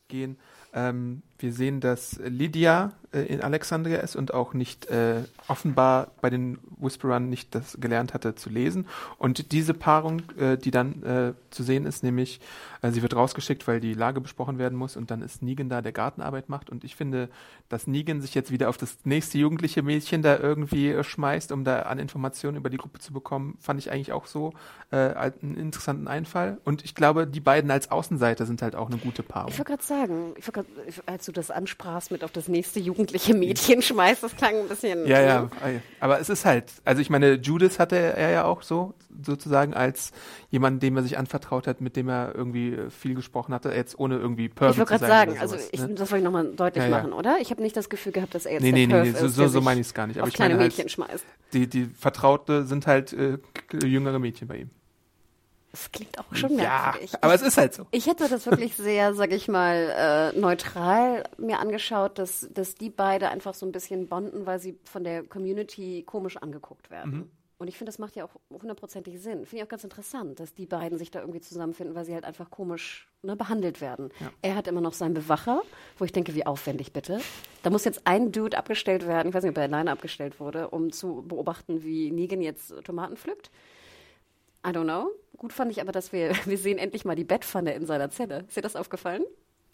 gehen. 0.07 0.37
Ähm, 0.73 1.21
wir 1.39 1.53
sehen, 1.53 1.79
dass 1.79 2.19
Lydia 2.23 2.93
äh, 3.11 3.21
in 3.21 3.41
Alexandria 3.41 3.99
ist 3.99 4.15
und 4.15 4.33
auch 4.33 4.53
nicht 4.53 4.85
äh, 4.87 5.23
offenbar 5.47 6.11
bei 6.21 6.29
den 6.29 6.59
Whisperern 6.77 7.29
nicht 7.29 7.55
das 7.55 7.77
gelernt 7.79 8.13
hatte 8.13 8.35
zu 8.35 8.49
lesen. 8.49 8.87
Und 9.17 9.51
diese 9.51 9.73
Paarung, 9.73 10.21
äh, 10.37 10.57
die 10.57 10.71
dann 10.71 11.03
äh, 11.03 11.33
zu 11.49 11.63
sehen 11.63 11.85
ist, 11.85 12.03
nämlich 12.03 12.39
äh, 12.81 12.91
sie 12.91 13.01
wird 13.01 13.15
rausgeschickt, 13.15 13.67
weil 13.67 13.79
die 13.79 13.93
Lage 13.93 14.21
besprochen 14.21 14.59
werden 14.59 14.77
muss 14.77 14.95
und 14.95 15.09
dann 15.09 15.21
ist 15.21 15.41
Negan 15.41 15.69
da, 15.69 15.81
der 15.81 15.91
Gartenarbeit 15.91 16.49
macht. 16.49 16.69
Und 16.69 16.83
ich 16.83 16.95
finde, 16.95 17.29
dass 17.67 17.87
Negan 17.87 18.21
sich 18.21 18.35
jetzt 18.35 18.51
wieder 18.51 18.69
auf 18.69 18.77
das 18.77 18.97
nächste 19.05 19.37
jugendliche 19.37 19.81
Mädchen 19.81 20.21
da 20.21 20.37
irgendwie 20.37 20.89
äh, 20.89 21.03
schmeißt, 21.03 21.51
um 21.51 21.63
da 21.63 21.83
an 21.83 21.97
Informationen 21.99 22.57
über 22.57 22.69
die 22.69 22.77
Gruppe 22.77 22.99
zu 22.99 23.11
bekommen, 23.13 23.57
fand 23.59 23.79
ich 23.79 23.91
eigentlich 23.91 24.11
auch 24.11 24.25
so 24.25 24.53
einen 24.91 25.55
interessanten 25.55 26.07
Einfall. 26.07 26.57
Und 26.65 26.83
ich 26.83 26.95
glaube, 26.95 27.27
die 27.27 27.39
beiden 27.39 27.69
als 27.69 27.91
Außenseiter 27.91 28.47
sind 28.47 28.63
halt 28.63 28.75
auch 28.75 28.89
eine 28.89 28.97
gute 28.97 29.21
Paarung. 29.21 29.51
Ich 29.51 29.59
wollte 29.59 29.73
gerade 29.73 29.83
sagen, 29.83 30.33
ich 30.35 30.51
grad, 30.51 30.65
als 31.05 31.28
du 31.29 31.33
das 31.33 31.51
ansprachst 31.51 32.11
mit 32.11 32.23
auf 32.23 32.31
das 32.31 32.47
nächste 32.47 32.79
jugendliche 32.79 33.33
Mädchen 33.33 33.81
schmeißt, 33.81 34.23
das 34.23 34.35
klang 34.35 34.55
ein 34.55 34.67
bisschen. 34.67 35.05
Ja, 35.05 35.21
ja, 35.21 35.49
aber 35.99 36.19
es 36.19 36.29
ist 36.29 36.45
halt, 36.45 36.65
also 36.83 37.01
ich 37.01 37.09
meine, 37.09 37.33
Judas 37.33 37.79
hatte 37.79 37.95
er 37.95 38.29
ja 38.31 38.45
auch 38.45 38.63
so, 38.63 38.93
sozusagen 39.23 39.73
als 39.73 40.11
jemand, 40.49 40.81
dem 40.81 40.97
er 40.97 41.03
sich 41.03 41.17
anvertraut 41.17 41.67
hat, 41.67 41.81
mit 41.81 41.95
dem 41.95 42.09
er 42.09 42.33
irgendwie 42.35 42.77
viel 42.89 43.15
gesprochen 43.15 43.53
hatte, 43.53 43.69
jetzt 43.69 43.97
ohne 43.99 44.17
irgendwie 44.17 44.49
Pervy 44.49 44.71
Ich 44.71 44.77
wollte 44.77 44.89
gerade 44.89 45.05
sagen, 45.07 45.39
also 45.39 45.55
ich, 45.71 45.79
ne? 45.79 45.89
das 45.89 46.11
wollte 46.11 46.17
ich 46.17 46.23
nochmal 46.23 46.51
deutlich 46.53 46.83
ja, 46.83 46.89
ja. 46.89 46.97
machen, 46.97 47.13
oder? 47.13 47.37
Ich 47.39 47.51
habe 47.51 47.61
nicht 47.61 47.77
das 47.77 47.89
Gefühl 47.89 48.11
gehabt, 48.11 48.35
dass 48.35 48.45
er 48.45 48.53
jetzt 48.53 48.61
nee, 48.63 48.71
nee, 48.71 48.87
nee, 48.87 49.01
nee, 49.01 49.11
so, 49.11 49.27
so, 49.27 49.47
so 49.47 49.61
meine 49.61 49.81
ich 49.81 49.87
es 49.87 49.93
gar 49.93 50.07
nicht. 50.07 50.19
Aber 50.19 50.27
ich 50.27 50.33
kleine 50.33 50.55
meine 50.55 50.63
halt, 50.63 50.77
Mädchen 50.77 50.89
schmeißt. 50.89 51.25
Die, 51.53 51.67
die 51.67 51.85
Vertraute 51.85 52.65
sind 52.65 52.87
halt 52.87 53.13
äh, 53.13 53.37
jüngere 53.83 54.19
Mädchen 54.19 54.47
bei 54.47 54.57
ihm. 54.57 54.69
Das 55.71 55.91
klingt 55.91 56.17
auch 56.17 56.25
schon 56.33 56.55
merkwürdig. 56.55 57.11
Ja, 57.11 57.19
aber 57.21 57.35
es 57.35 57.41
ist 57.41 57.57
halt 57.57 57.73
so. 57.73 57.85
Ich 57.91 58.07
hätte 58.07 58.27
das 58.27 58.45
wirklich 58.47 58.75
sehr, 58.75 59.13
sag 59.13 59.31
ich 59.31 59.47
mal, 59.47 60.33
äh, 60.35 60.39
neutral 60.39 61.23
mir 61.37 61.59
angeschaut, 61.59 62.17
dass, 62.17 62.47
dass 62.51 62.75
die 62.75 62.89
beide 62.89 63.29
einfach 63.29 63.53
so 63.53 63.65
ein 63.65 63.71
bisschen 63.71 64.07
bonden, 64.07 64.45
weil 64.45 64.59
sie 64.59 64.79
von 64.85 65.03
der 65.03 65.23
Community 65.23 66.03
komisch 66.05 66.37
angeguckt 66.37 66.89
werden. 66.89 67.11
Mhm. 67.11 67.31
Und 67.59 67.67
ich 67.67 67.77
finde, 67.77 67.89
das 67.89 67.99
macht 67.99 68.15
ja 68.15 68.23
auch 68.23 68.31
hundertprozentig 68.49 69.21
Sinn. 69.21 69.45
Finde 69.45 69.57
ich 69.57 69.63
auch 69.63 69.69
ganz 69.69 69.83
interessant, 69.83 70.39
dass 70.39 70.53
die 70.53 70.65
beiden 70.65 70.97
sich 70.97 71.11
da 71.11 71.19
irgendwie 71.19 71.41
zusammenfinden, 71.41 71.93
weil 71.93 72.05
sie 72.05 72.13
halt 72.13 72.23
einfach 72.23 72.49
komisch 72.49 73.09
ne, 73.21 73.35
behandelt 73.35 73.81
werden. 73.81 74.11
Ja. 74.21 74.31
Er 74.41 74.55
hat 74.55 74.67
immer 74.67 74.79
noch 74.79 74.93
seinen 74.93 75.13
Bewacher, 75.13 75.61
wo 75.97 76.05
ich 76.05 76.13
denke, 76.13 76.33
wie 76.35 76.45
aufwendig 76.45 76.93
bitte. 76.93 77.19
Da 77.61 77.69
muss 77.69 77.83
jetzt 77.83 78.07
ein 78.07 78.31
Dude 78.31 78.57
abgestellt 78.57 79.05
werden, 79.05 79.27
ich 79.27 79.33
weiß 79.33 79.43
nicht, 79.43 79.51
ob 79.51 79.57
er 79.57 79.65
alleine 79.65 79.91
abgestellt 79.91 80.39
wurde, 80.39 80.69
um 80.69 80.93
zu 80.93 81.25
beobachten, 81.27 81.83
wie 81.83 82.11
Negan 82.11 82.41
jetzt 82.41 82.73
Tomaten 82.85 83.17
pflückt. 83.17 83.51
I 84.65 84.69
don't 84.69 84.83
know. 84.83 85.11
Gut 85.37 85.53
fand 85.53 85.71
ich 85.71 85.81
aber, 85.81 85.91
dass 85.91 86.11
wir, 86.11 86.31
wir 86.45 86.57
sehen 86.57 86.77
endlich 86.77 87.05
mal 87.05 87.15
die 87.15 87.23
Bettpfanne 87.23 87.73
in 87.73 87.85
seiner 87.85 88.09
Zelle. 88.09 88.45
Ist 88.47 88.57
dir 88.57 88.61
das 88.61 88.75
aufgefallen? 88.75 89.23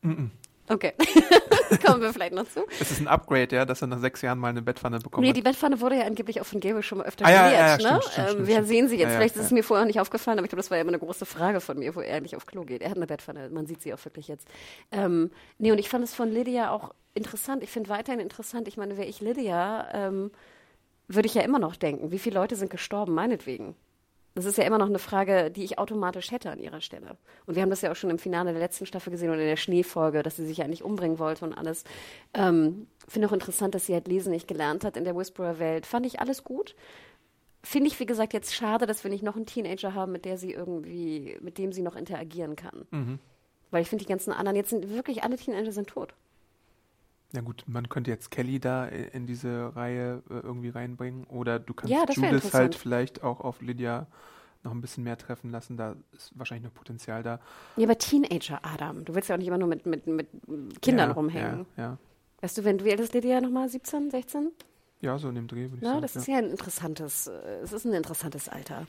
Mm 0.02 0.12
-mm. 0.12 0.30
Okay. 0.68 0.94
Kommen 1.86 2.02
wir 2.02 2.12
vielleicht 2.12 2.34
noch 2.34 2.48
zu. 2.48 2.66
Es 2.80 2.92
ist 2.92 3.00
ein 3.00 3.08
Upgrade, 3.08 3.56
ja, 3.56 3.66
dass 3.66 3.82
er 3.82 3.88
nach 3.88 4.00
sechs 4.00 4.22
Jahren 4.22 4.40
mal 4.40 4.50
eine 4.50 4.62
Bettpfanne 4.62 5.00
bekommt. 5.00 5.26
Nee, 5.26 5.34
die 5.34 5.42
Bettpfanne 5.42 5.80
wurde 5.80 5.98
ja 5.98 6.06
angeblich 6.06 6.42
auch 6.42 6.46
von 6.46 6.60
Gabriel 6.60 6.82
schon 6.82 7.00
mal 7.00 7.06
öfter 7.06 7.26
Ah, 7.26 7.30
ja, 7.30 7.52
ja, 7.52 7.52
ja, 7.52 7.78
ne? 7.78 7.80
stimmt, 7.82 8.04
stimmt, 8.04 8.18
ähm, 8.18 8.34
stimmt, 8.34 8.48
wir 8.48 8.64
sehen 8.64 8.88
sie 8.88 8.98
jetzt. 8.98 9.14
Vielleicht 9.14 9.36
ist 9.36 9.46
es 9.46 9.52
mir 9.52 9.64
vorher 9.64 9.86
nicht 9.86 10.00
aufgefallen, 10.00 10.40
aber 10.40 10.46
ich 10.46 10.50
glaube, 10.50 10.62
das 10.62 10.72
war 10.72 10.78
ja 10.78 10.82
immer 10.82 10.92
eine 10.92 11.00
große 11.00 11.26
Frage 11.26 11.62
von 11.62 11.78
mir, 11.78 11.96
wo 11.96 12.02
er 12.02 12.22
nicht 12.22 12.36
auf 12.36 12.46
Klo 12.46 12.64
geht. 12.64 12.82
Er 12.82 12.90
hat 12.90 12.98
eine 12.98 13.08
Bettpfanne, 13.08 13.50
man 13.50 13.68
sieht 13.68 13.82
sie 13.82 13.94
auch 13.94 14.04
wirklich 14.06 14.28
jetzt. 14.28 14.48
Ähm, 14.92 15.32
nee, 15.60 15.72
und 15.72 15.78
ich 15.78 15.90
fand 15.90 16.04
es 16.04 16.16
von 16.16 16.32
Lydia 16.32 16.72
auch 16.72 16.94
interessant. 17.14 17.62
Ich 17.62 17.70
finde 17.70 17.90
weiterhin 17.90 18.20
interessant. 18.20 18.68
Ich 18.68 18.78
meine, 18.78 18.98
wäre 18.98 19.08
ich 19.08 19.22
Lydia, 19.22 19.88
ähm, 19.94 20.32
würde 21.08 21.28
ich 21.28 21.36
ja 21.36 21.44
immer 21.44 21.60
noch 21.60 21.76
denken, 21.76 22.12
wie 22.12 22.20
viele 22.20 22.40
Leute 22.40 22.56
sind 22.56 22.72
gestorben, 22.72 23.14
meinetwegen. 23.14 23.76
Das 24.36 24.44
ist 24.44 24.58
ja 24.58 24.66
immer 24.66 24.78
noch 24.78 24.90
eine 24.90 25.00
Frage, 25.00 25.50
die 25.50 25.64
ich 25.64 25.80
automatisch 25.80 26.30
hätte 26.32 26.52
an 26.52 26.60
ihrer 26.60 26.82
Stelle. 26.82 27.18
Und 27.46 27.56
wir 27.56 27.62
haben 27.62 27.70
das 27.70 27.82
ja 27.82 27.92
auch 27.92 27.96
schon 27.96 28.10
im 28.10 28.20
Finale 28.20 28.52
der 28.52 28.60
letzten 28.60 28.86
Staffel 28.86 29.10
gesehen 29.10 29.30
und 29.30 29.40
in 29.40 29.48
der 29.48 29.56
Schneefolge, 29.56 30.24
dass 30.24 30.36
sie 30.36 30.46
sich 30.46 30.58
ja 30.58 30.66
eigentlich 30.66 30.84
umbringen 30.84 31.20
wollte 31.20 31.46
und 31.46 31.54
alles. 31.54 31.86
Ähm, 32.34 32.88
Finde 33.08 33.30
auch 33.30 33.34
interessant, 33.34 33.74
dass 33.74 33.86
sie 33.86 33.94
halt 33.94 34.10
lesen 34.10 34.32
nicht 34.32 34.50
gelernt 34.50 34.84
hat 34.84 34.98
in 34.98 35.06
der 35.06 35.16
Whisperer-Welt. 35.16 35.86
Fand 35.86 36.06
ich 36.06 36.20
alles 36.20 36.44
gut. 36.44 36.76
Finde 37.64 37.88
ich, 37.88 37.98
wie 38.02 38.06
gesagt, 38.06 38.34
jetzt 38.34 38.54
schade, 38.54 38.86
dass 38.86 39.06
wir 39.06 39.10
nicht 39.10 39.24
noch 39.24 39.38
einen 39.38 39.46
Teenager 39.46 39.94
haben, 39.94 40.12
mit 40.12 40.26
der 40.26 40.38
sie 40.38 40.52
irgendwie, 40.52 41.38
mit 41.40 41.58
dem 41.58 41.72
sie 41.72 41.82
noch 41.82 41.96
interagieren 41.96 42.58
kann. 42.58 42.86
Weil 43.72 43.84
ich 43.84 43.90
finde, 43.90 44.04
die 44.04 44.10
ganzen 44.10 44.34
anderen, 44.34 44.58
jetzt 44.58 44.70
sind 44.70 44.90
wirklich 44.90 45.24
alle 45.24 45.38
Teenager 45.38 45.72
sind 45.72 45.88
tot. 45.88 46.14
Ja 47.34 47.42
gut, 47.42 47.64
man 47.68 47.90
könnte 47.90 48.12
jetzt 48.12 48.32
Kelly 48.32 48.60
da 48.60 48.88
i- 48.88 49.10
in 49.12 49.26
diese 49.28 49.76
Reihe 49.76 50.24
äh, 50.30 50.34
irgendwie 50.40 50.70
reinbringen 50.70 51.26
oder 51.26 51.60
du 51.60 51.74
kannst 51.74 51.94
Ja, 51.94 52.06
Judith 52.10 52.54
halt 52.54 52.76
vielleicht 52.76 53.24
auch 53.24 53.42
auf 53.42 53.62
Lydia 53.62 54.08
noch 54.64 54.72
ein 54.72 54.82
bisschen 54.82 55.04
mehr 55.04 55.18
treffen 55.18 55.52
lassen. 55.52 55.78
Da 55.78 55.96
ist 56.12 56.32
wahrscheinlich 56.38 56.66
noch 56.66 56.74
Potenzial 56.74 57.24
da. 57.24 57.40
Ja, 57.78 57.86
aber 57.86 57.98
Teenager, 57.98 58.60
Adam. 58.64 59.06
Du 59.06 59.14
willst 59.14 59.30
ja 59.30 59.36
auch 59.36 59.40
nicht 59.40 59.48
immer 59.48 59.58
nur 59.58 59.68
mit, 59.68 59.86
mit, 59.86 60.08
mit 60.08 60.28
Kindern 60.82 61.10
ja, 61.10 61.14
rumhängen. 61.14 61.66
Ja, 61.78 61.84
ja. 61.84 61.98
Weißt 62.42 62.58
du, 62.58 62.64
wenn 62.64 62.78
du, 62.78 62.86
wie 62.86 62.92
alt 62.92 63.00
ist 63.00 63.14
Lydia 63.14 63.42
nochmal? 63.42 63.70
17, 63.70 64.10
16? 64.12 64.52
ja, 65.02 65.18
so 65.20 65.30
in 65.30 65.36
dem 65.36 65.48
Dreh 65.48 65.66
würde 65.66 65.76
ich 65.78 65.82
Na, 65.82 65.90
sagen. 65.92 66.02
das 66.02 66.14
ja. 66.16 66.22
ist 66.22 66.28
ja 66.28 66.38
ein 66.38 66.50
interessantes, 66.50 67.28
äh, 67.28 67.32
es 67.64 67.74
ist 67.74 67.86
ein 67.86 67.94
interessantes 67.94 68.50
Alter. 68.50 68.88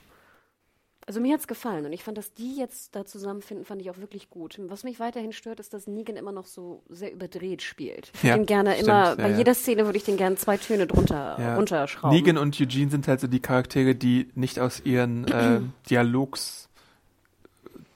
Also 1.09 1.21
mir 1.21 1.35
hat's 1.35 1.47
gefallen 1.47 1.87
und 1.87 1.93
ich 1.93 2.03
fand, 2.03 2.19
dass 2.19 2.35
die 2.35 2.57
jetzt 2.57 2.97
da 2.97 3.05
zusammenfinden, 3.05 3.65
fand 3.65 3.81
ich 3.81 3.91
auch 3.91 3.99
wirklich 3.99 4.29
gut. 4.29 4.59
Was 4.67 4.83
mich 4.83 4.99
weiterhin 4.99 5.33
stört, 5.33 5.61
ist, 5.61 5.73
dass 5.73 5.87
Negan 5.87 6.17
immer 6.17 6.33
noch 6.33 6.47
so 6.47 6.83
sehr 6.89 7.13
überdreht 7.13 7.63
spielt. 7.63 8.11
Ich 8.15 8.23
Ja, 8.25 8.35
den 8.37 8.45
gerne 8.45 8.73
stimmt, 8.73 8.89
immer, 8.89 9.05
ja, 9.11 9.15
bei 9.15 9.31
ja. 9.31 9.39
jeder 9.39 9.55
Szene 9.55 9.85
würde 9.85 9.99
ich 9.99 10.05
den 10.05 10.17
gerne 10.17 10.35
zwei 10.35 10.57
Töne 10.57 10.89
drunter 10.89 11.37
Ja. 11.39 11.55
runterschrauben. 11.55 12.17
Negan 12.17 12.37
und 12.37 12.61
Eugene 12.61 12.91
sind 12.91 13.07
halt 13.07 13.21
so 13.21 13.29
die 13.29 13.39
Charaktere, 13.39 13.95
die 13.95 14.31
nicht 14.35 14.59
aus 14.59 14.81
ihren 14.85 15.25
äh, 15.29 15.61
Dialogs 15.89 16.69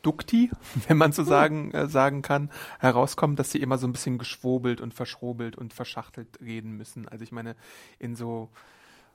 Dukti, 0.03 0.51
wenn 0.89 0.97
man 0.97 1.11
so 1.13 1.25
sagen, 1.25 1.73
äh, 1.73 1.89
sagen 1.89 2.23
kann, 2.23 2.51
herauskommen, 2.79 3.35
dass 3.35 3.51
sie 3.51 3.59
immer 3.59 3.77
so 3.79 3.89
ein 3.89 3.93
bisschen 3.93 4.19
geschwobelt 4.19 4.81
und 4.81 4.95
verschrobelt 4.95 5.57
und 5.57 5.73
verschachtelt 5.75 6.29
reden 6.41 6.77
müssen. 6.77 7.09
Also 7.09 7.25
ich 7.25 7.33
meine, 7.33 7.57
in 7.99 8.15
so, 8.15 8.51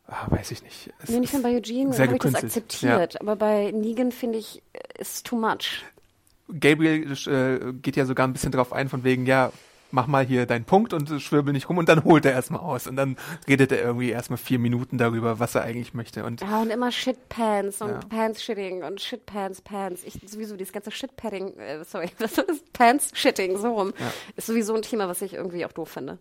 ah, 0.08 0.28
weiß 0.30 0.52
ich 0.52 0.64
nicht. 0.64 0.94
Es 1.02 1.10
Nee, 1.10 1.20
ich 1.24 1.30
finde, 1.32 1.50
bei 1.50 1.56
Eugene 1.56 1.98
habe 1.98 2.16
ich 2.16 2.22
das 2.22 2.36
akzeptiert, 2.36 3.20
aber 3.22 3.36
bei 3.36 3.72
Negan 3.72 4.12
finde 4.12 4.40
ich, 4.40 4.62
ist 4.98 5.26
too 5.26 5.36
much. 5.38 5.84
Gabriel 6.60 7.12
äh, 7.12 7.74
geht 7.74 7.96
ja 7.96 8.06
sogar 8.06 8.28
ein 8.28 8.34
bisschen 8.34 8.52
drauf 8.52 8.72
ein, 8.72 8.88
von 8.90 9.04
wegen, 9.04 9.26
ja, 9.26 9.52
mach 9.92 10.08
mal 10.08 10.26
hier 10.26 10.46
deinen 10.46 10.66
Punkt 10.66 10.94
und 10.94 11.10
schwirbel 11.22 11.54
nicht 11.54 11.70
rum 11.70 11.78
und 11.78 11.90
dann 11.90 12.04
holt 12.04 12.26
er 12.26 12.34
erstmal 12.34 12.62
aus 12.62 12.86
und 12.86 12.96
dann 12.96 13.18
redet 13.48 13.72
er 13.72 13.82
irgendwie 13.82 14.10
erstmal 14.10 14.38
vier 14.38 14.60
Minuten 14.60 14.98
darüber, 14.98 15.40
was 15.40 15.56
er 15.56 15.64
eigentlich 15.64 15.94
möchte. 15.94 16.24
Und 16.24 16.42
Ja, 16.42 16.62
und 16.62 16.70
immer 16.70 16.92
Shitpants 16.92 17.82
und 17.82 17.90
Ja. 17.90 18.00
Pants-Shitting 18.10 18.84
und 18.84 19.02
Shitpants, 19.02 19.62
Pants. 19.62 20.04
Ich 20.04 20.20
sowieso, 20.30 20.56
dieses 20.56 20.74
ganze 20.74 20.92
Shitpadding, 20.92 21.58
äh, 21.58 21.84
sorry, 21.84 22.10
was 22.20 22.38
ist 22.38 22.74
Pants-Shitting, 22.74 23.58
so 23.58 23.74
rum, 23.74 23.94
Ja. 24.00 24.12
ist 24.36 24.48
sowieso 24.48 24.76
ein 24.76 24.82
Thema, 24.82 25.08
was 25.08 25.22
ich 25.22 25.34
irgendwie 25.34 25.66
auch 25.66 25.72
doof 25.72 25.90
finde. 25.90 26.20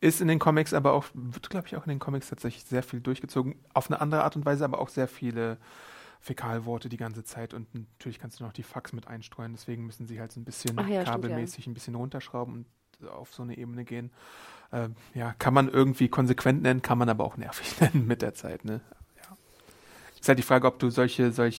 Ist 0.00 0.20
in 0.20 0.28
den 0.28 0.38
Comics 0.38 0.74
aber 0.74 0.92
auch, 0.92 1.06
wird 1.14 1.50
glaube 1.50 1.66
ich 1.66 1.76
auch 1.76 1.84
in 1.84 1.90
den 1.90 1.98
Comics 1.98 2.28
tatsächlich 2.28 2.64
sehr 2.64 2.82
viel 2.82 3.00
durchgezogen. 3.00 3.56
Auf 3.72 3.90
eine 3.90 4.00
andere 4.00 4.24
Art 4.24 4.36
und 4.36 4.44
Weise, 4.44 4.64
aber 4.64 4.78
auch 4.78 4.88
sehr 4.88 5.08
viele 5.08 5.58
Fäkalworte 6.20 6.88
die 6.88 6.96
ganze 6.96 7.22
Zeit 7.22 7.52
und 7.52 7.74
natürlich 7.74 8.18
kannst 8.18 8.40
du 8.40 8.44
noch 8.44 8.52
die 8.52 8.62
Fax 8.62 8.92
mit 8.92 9.06
einstreuen, 9.06 9.52
deswegen 9.52 9.84
müssen 9.84 10.06
sie 10.06 10.20
halt 10.20 10.32
so 10.32 10.40
ein 10.40 10.44
bisschen 10.44 10.74
Ach 10.78 10.88
ja, 10.88 11.02
stimmt, 11.02 11.22
kabelmäßig 11.22 11.66
ein 11.66 11.74
bisschen 11.74 11.94
runterschrauben 11.94 12.54
und 13.00 13.08
auf 13.08 13.34
so 13.34 13.42
eine 13.42 13.58
Ebene 13.58 13.84
gehen. 13.84 14.10
Ähm, 14.72 14.96
ja, 15.12 15.34
kann 15.38 15.52
man 15.52 15.68
irgendwie 15.68 16.08
konsequent 16.08 16.62
nennen, 16.62 16.80
kann 16.80 16.98
man 16.98 17.08
aber 17.08 17.24
auch 17.24 17.36
nervig 17.36 17.78
nennen 17.80 18.06
mit 18.06 18.22
der 18.22 18.34
Zeit, 18.34 18.64
ne? 18.64 18.80
Ja. 19.16 19.36
Ist 20.18 20.28
halt 20.28 20.38
die 20.38 20.42
Frage, 20.42 20.66
ob 20.66 20.78
du 20.78 20.88
solche, 20.88 21.30
solche 21.30 21.58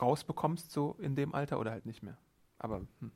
rausbekommst, 0.00 0.70
so 0.70 0.96
in 0.98 1.16
dem 1.16 1.34
Alter 1.34 1.58
oder 1.60 1.70
halt 1.70 1.86
nicht 1.86 2.02
mehr. 2.02 2.18
Aber 2.58 2.86
hm. 3.00 3.12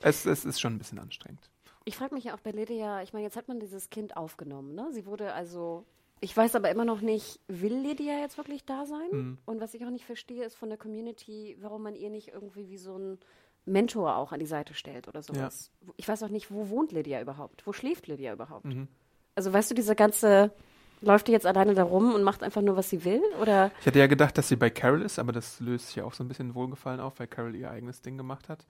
es, 0.00 0.26
es 0.26 0.44
ist 0.44 0.60
schon 0.60 0.74
ein 0.74 0.78
bisschen 0.78 0.98
anstrengend. 0.98 1.50
Ich 1.84 1.96
frage 1.96 2.14
mich 2.14 2.24
ja 2.24 2.34
auch 2.34 2.40
bei 2.40 2.50
Lydia, 2.50 3.02
ich 3.02 3.12
meine, 3.12 3.24
jetzt 3.24 3.36
hat 3.36 3.48
man 3.48 3.60
dieses 3.60 3.90
Kind 3.90 4.16
aufgenommen, 4.16 4.74
ne? 4.74 4.88
Sie 4.92 5.06
wurde 5.06 5.32
also, 5.32 5.86
ich 6.20 6.36
weiß 6.36 6.56
aber 6.56 6.70
immer 6.70 6.84
noch 6.84 7.00
nicht, 7.00 7.40
will 7.46 7.74
Lydia 7.74 8.18
jetzt 8.18 8.38
wirklich 8.38 8.64
da 8.64 8.86
sein? 8.86 9.08
Mhm. 9.12 9.38
Und 9.44 9.60
was 9.60 9.74
ich 9.74 9.84
auch 9.84 9.90
nicht 9.90 10.04
verstehe, 10.04 10.44
ist 10.44 10.56
von 10.56 10.68
der 10.68 10.78
Community, 10.78 11.56
warum 11.60 11.82
man 11.82 11.94
ihr 11.94 12.10
nicht 12.10 12.28
irgendwie 12.28 12.68
wie 12.68 12.78
so 12.78 12.98
ein 12.98 13.18
Mentor 13.66 14.16
auch 14.16 14.32
an 14.32 14.40
die 14.40 14.46
Seite 14.46 14.74
stellt 14.74 15.08
oder 15.08 15.22
sowas. 15.22 15.72
Ich 15.96 16.06
weiß 16.08 16.22
auch 16.22 16.28
nicht, 16.28 16.52
wo 16.52 16.70
wohnt 16.70 16.92
Lydia 16.92 17.20
überhaupt? 17.20 17.66
Wo 17.66 17.72
schläft 17.72 18.06
Lydia 18.06 18.32
überhaupt? 18.32 18.64
Mhm. 18.64 18.88
Also 19.34 19.52
weißt 19.52 19.70
du, 19.70 19.74
diese 19.74 19.94
ganze, 19.94 20.52
läuft 21.00 21.28
die 21.28 21.32
jetzt 21.32 21.46
alleine 21.46 21.74
da 21.74 21.82
rum 21.82 22.14
und 22.14 22.22
macht 22.22 22.42
einfach 22.42 22.62
nur, 22.62 22.76
was 22.76 22.90
sie 22.90 23.04
will? 23.04 23.22
Oder 23.40 23.70
Ich 23.80 23.86
hätte 23.86 23.98
ja 23.98 24.06
gedacht, 24.06 24.36
dass 24.38 24.48
sie 24.48 24.56
bei 24.56 24.70
Carol 24.70 25.02
ist, 25.02 25.18
aber 25.18 25.32
das 25.32 25.60
löst 25.60 25.88
sich 25.88 25.96
ja 25.96 26.04
auch 26.04 26.14
so 26.14 26.24
ein 26.24 26.28
bisschen 26.28 26.54
Wohlgefallen 26.54 27.00
auf, 27.00 27.18
weil 27.18 27.26
Carol 27.26 27.54
ihr 27.54 27.70
eigenes 27.70 28.02
Ding 28.02 28.16
gemacht 28.16 28.48
hat. 28.48 28.66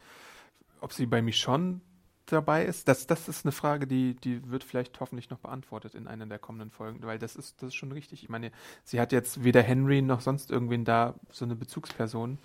Ob 0.80 0.92
sie 0.92 1.06
bei 1.06 1.22
Michonne 1.22 1.80
dabei 2.26 2.64
ist, 2.64 2.88
das, 2.88 3.06
das 3.06 3.28
ist 3.28 3.44
eine 3.44 3.52
Frage, 3.52 3.86
die, 3.86 4.14
die 4.14 4.50
wird 4.50 4.64
vielleicht 4.64 4.98
hoffentlich 5.00 5.30
noch 5.30 5.38
beantwortet 5.38 5.94
in 5.94 6.06
einer 6.06 6.26
der 6.26 6.38
kommenden 6.38 6.70
Folgen, 6.70 7.00
weil 7.02 7.18
das 7.18 7.36
ist, 7.36 7.62
das 7.62 7.68
ist 7.68 7.74
schon 7.74 7.92
richtig. 7.92 8.22
Ich 8.22 8.28
meine, 8.28 8.50
sie 8.84 9.00
hat 9.00 9.12
jetzt 9.12 9.44
weder 9.44 9.62
Henry 9.62 10.02
noch 10.02 10.20
sonst 10.20 10.50
irgendwen 10.50 10.84
da, 10.84 11.14
so 11.30 11.44
eine 11.44 11.54
Bezugsperson. 11.54 12.38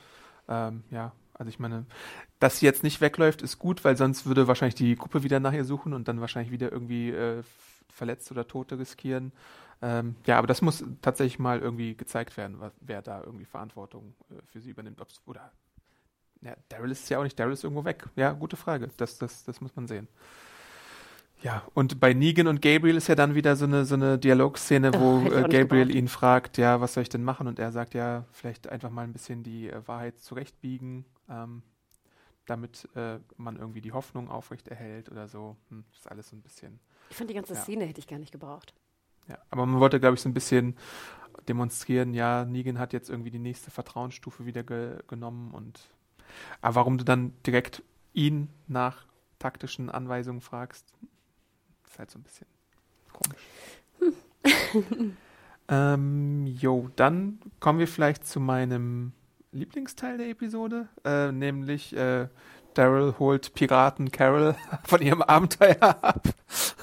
Ähm, 0.47 0.83
ja, 0.91 1.13
also 1.33 1.49
ich 1.49 1.59
meine, 1.59 1.85
dass 2.39 2.59
sie 2.59 2.65
jetzt 2.67 2.83
nicht 2.83 3.01
wegläuft, 3.01 3.41
ist 3.41 3.57
gut, 3.57 3.83
weil 3.83 3.97
sonst 3.97 4.25
würde 4.25 4.47
wahrscheinlich 4.47 4.75
die 4.75 4.95
Gruppe 4.95 5.23
wieder 5.23 5.39
nach 5.39 5.53
ihr 5.53 5.65
suchen 5.65 5.93
und 5.93 6.07
dann 6.07 6.21
wahrscheinlich 6.21 6.51
wieder 6.51 6.71
irgendwie 6.71 7.09
äh, 7.09 7.41
Verletzte 7.89 8.33
oder 8.33 8.47
Tote 8.47 8.77
riskieren. 8.77 9.31
Ähm, 9.81 10.15
ja, 10.25 10.37
aber 10.37 10.47
das 10.47 10.61
muss 10.61 10.83
tatsächlich 11.01 11.39
mal 11.39 11.59
irgendwie 11.59 11.95
gezeigt 11.95 12.37
werden, 12.37 12.59
was, 12.59 12.71
wer 12.81 13.01
da 13.01 13.23
irgendwie 13.23 13.45
Verantwortung 13.45 14.13
äh, 14.29 14.35
für 14.45 14.61
sie 14.61 14.69
übernimmt. 14.69 15.01
Ob's, 15.01 15.21
oder, 15.25 15.51
ja, 16.41 16.55
Daryl 16.69 16.91
ist 16.91 17.09
ja 17.09 17.19
auch 17.19 17.23
nicht, 17.23 17.39
Daryl 17.39 17.53
ist 17.53 17.63
irgendwo 17.63 17.83
weg. 17.83 18.05
Ja, 18.15 18.31
gute 18.33 18.57
Frage. 18.57 18.89
Das, 18.97 19.17
das, 19.17 19.43
das 19.43 19.59
muss 19.61 19.75
man 19.75 19.87
sehen. 19.87 20.07
Ja, 21.41 21.63
und 21.73 21.99
bei 21.99 22.13
Negan 22.13 22.45
und 22.45 22.61
Gabriel 22.61 22.95
ist 22.97 23.07
ja 23.07 23.15
dann 23.15 23.33
wieder 23.33 23.55
so 23.55 23.65
eine, 23.65 23.83
so 23.85 23.95
eine 23.95 24.19
Dialogszene, 24.19 24.93
wo 24.93 25.21
äh, 25.27 25.47
Gabriel 25.49 25.95
ihn 25.95 26.07
fragt, 26.07 26.59
ja, 26.59 26.79
was 26.81 26.93
soll 26.93 27.01
ich 27.01 27.09
denn 27.09 27.23
machen? 27.23 27.47
Und 27.47 27.57
er 27.57 27.71
sagt, 27.71 27.95
ja, 27.95 28.25
vielleicht 28.31 28.69
einfach 28.69 28.91
mal 28.91 29.03
ein 29.03 29.13
bisschen 29.13 29.41
die 29.41 29.67
äh, 29.69 29.87
Wahrheit 29.87 30.19
zurechtbiegen, 30.19 31.05
ähm, 31.27 31.63
damit 32.45 32.87
äh, 32.95 33.17
man 33.37 33.55
irgendwie 33.55 33.81
die 33.81 33.91
Hoffnung 33.91 34.29
aufrechterhält 34.29 35.09
oder 35.09 35.27
so. 35.27 35.57
Hm, 35.69 35.83
das 35.89 36.01
ist 36.01 36.11
alles 36.11 36.29
so 36.29 36.35
ein 36.35 36.43
bisschen. 36.43 36.79
ich 37.09 37.17
fand 37.17 37.31
die 37.31 37.33
ganze 37.33 37.55
Ja. 37.55 37.61
Szene 37.61 37.85
hätte 37.85 37.99
ich 37.99 38.07
gar 38.07 38.19
nicht 38.19 38.31
gebraucht. 38.31 38.75
Ja, 39.31 39.37
aber 39.49 39.65
man 39.65 39.79
wollte, 39.79 40.01
glaube 40.01 40.15
ich, 40.15 40.21
so 40.21 40.27
ein 40.27 40.33
bisschen 40.33 40.75
demonstrieren, 41.47 42.13
ja, 42.13 42.43
Negan 42.43 42.79
hat 42.79 42.91
jetzt 42.91 43.09
irgendwie 43.09 43.31
die 43.31 43.39
nächste 43.39 43.71
Vertrauensstufe 43.71 44.45
wieder 44.45 44.63
ge 44.63 44.99
genommen 45.07 45.51
und 45.51 45.79
aber 46.61 46.75
warum 46.75 46.97
du 46.97 47.05
dann 47.05 47.33
direkt 47.45 47.81
ihn 48.13 48.49
nach 48.67 49.05
taktischen 49.39 49.89
Anweisungen 49.89 50.41
fragst, 50.41 50.85
ist 51.87 51.97
halt 51.97 52.11
so 52.11 52.19
ein 52.19 52.23
bisschen 52.23 52.47
komisch. 53.13 54.83
ähm, 55.69 56.45
jo, 56.45 56.89
dann 56.97 57.39
kommen 57.61 57.79
wir 57.79 57.87
vielleicht 57.87 58.27
zu 58.27 58.41
meinem 58.41 59.13
Lieblingsteil 59.53 60.17
der 60.17 60.27
Episode, 60.29 60.89
äh, 61.05 61.31
nämlich 61.31 61.95
äh, 61.95 62.27
Daryl 62.73 63.15
holt 63.19 63.53
Piraten 63.53 64.11
Carol 64.11 64.55
von 64.83 65.01
ihrem 65.01 65.21
Abenteuer 65.21 65.81
ab. 65.81 66.23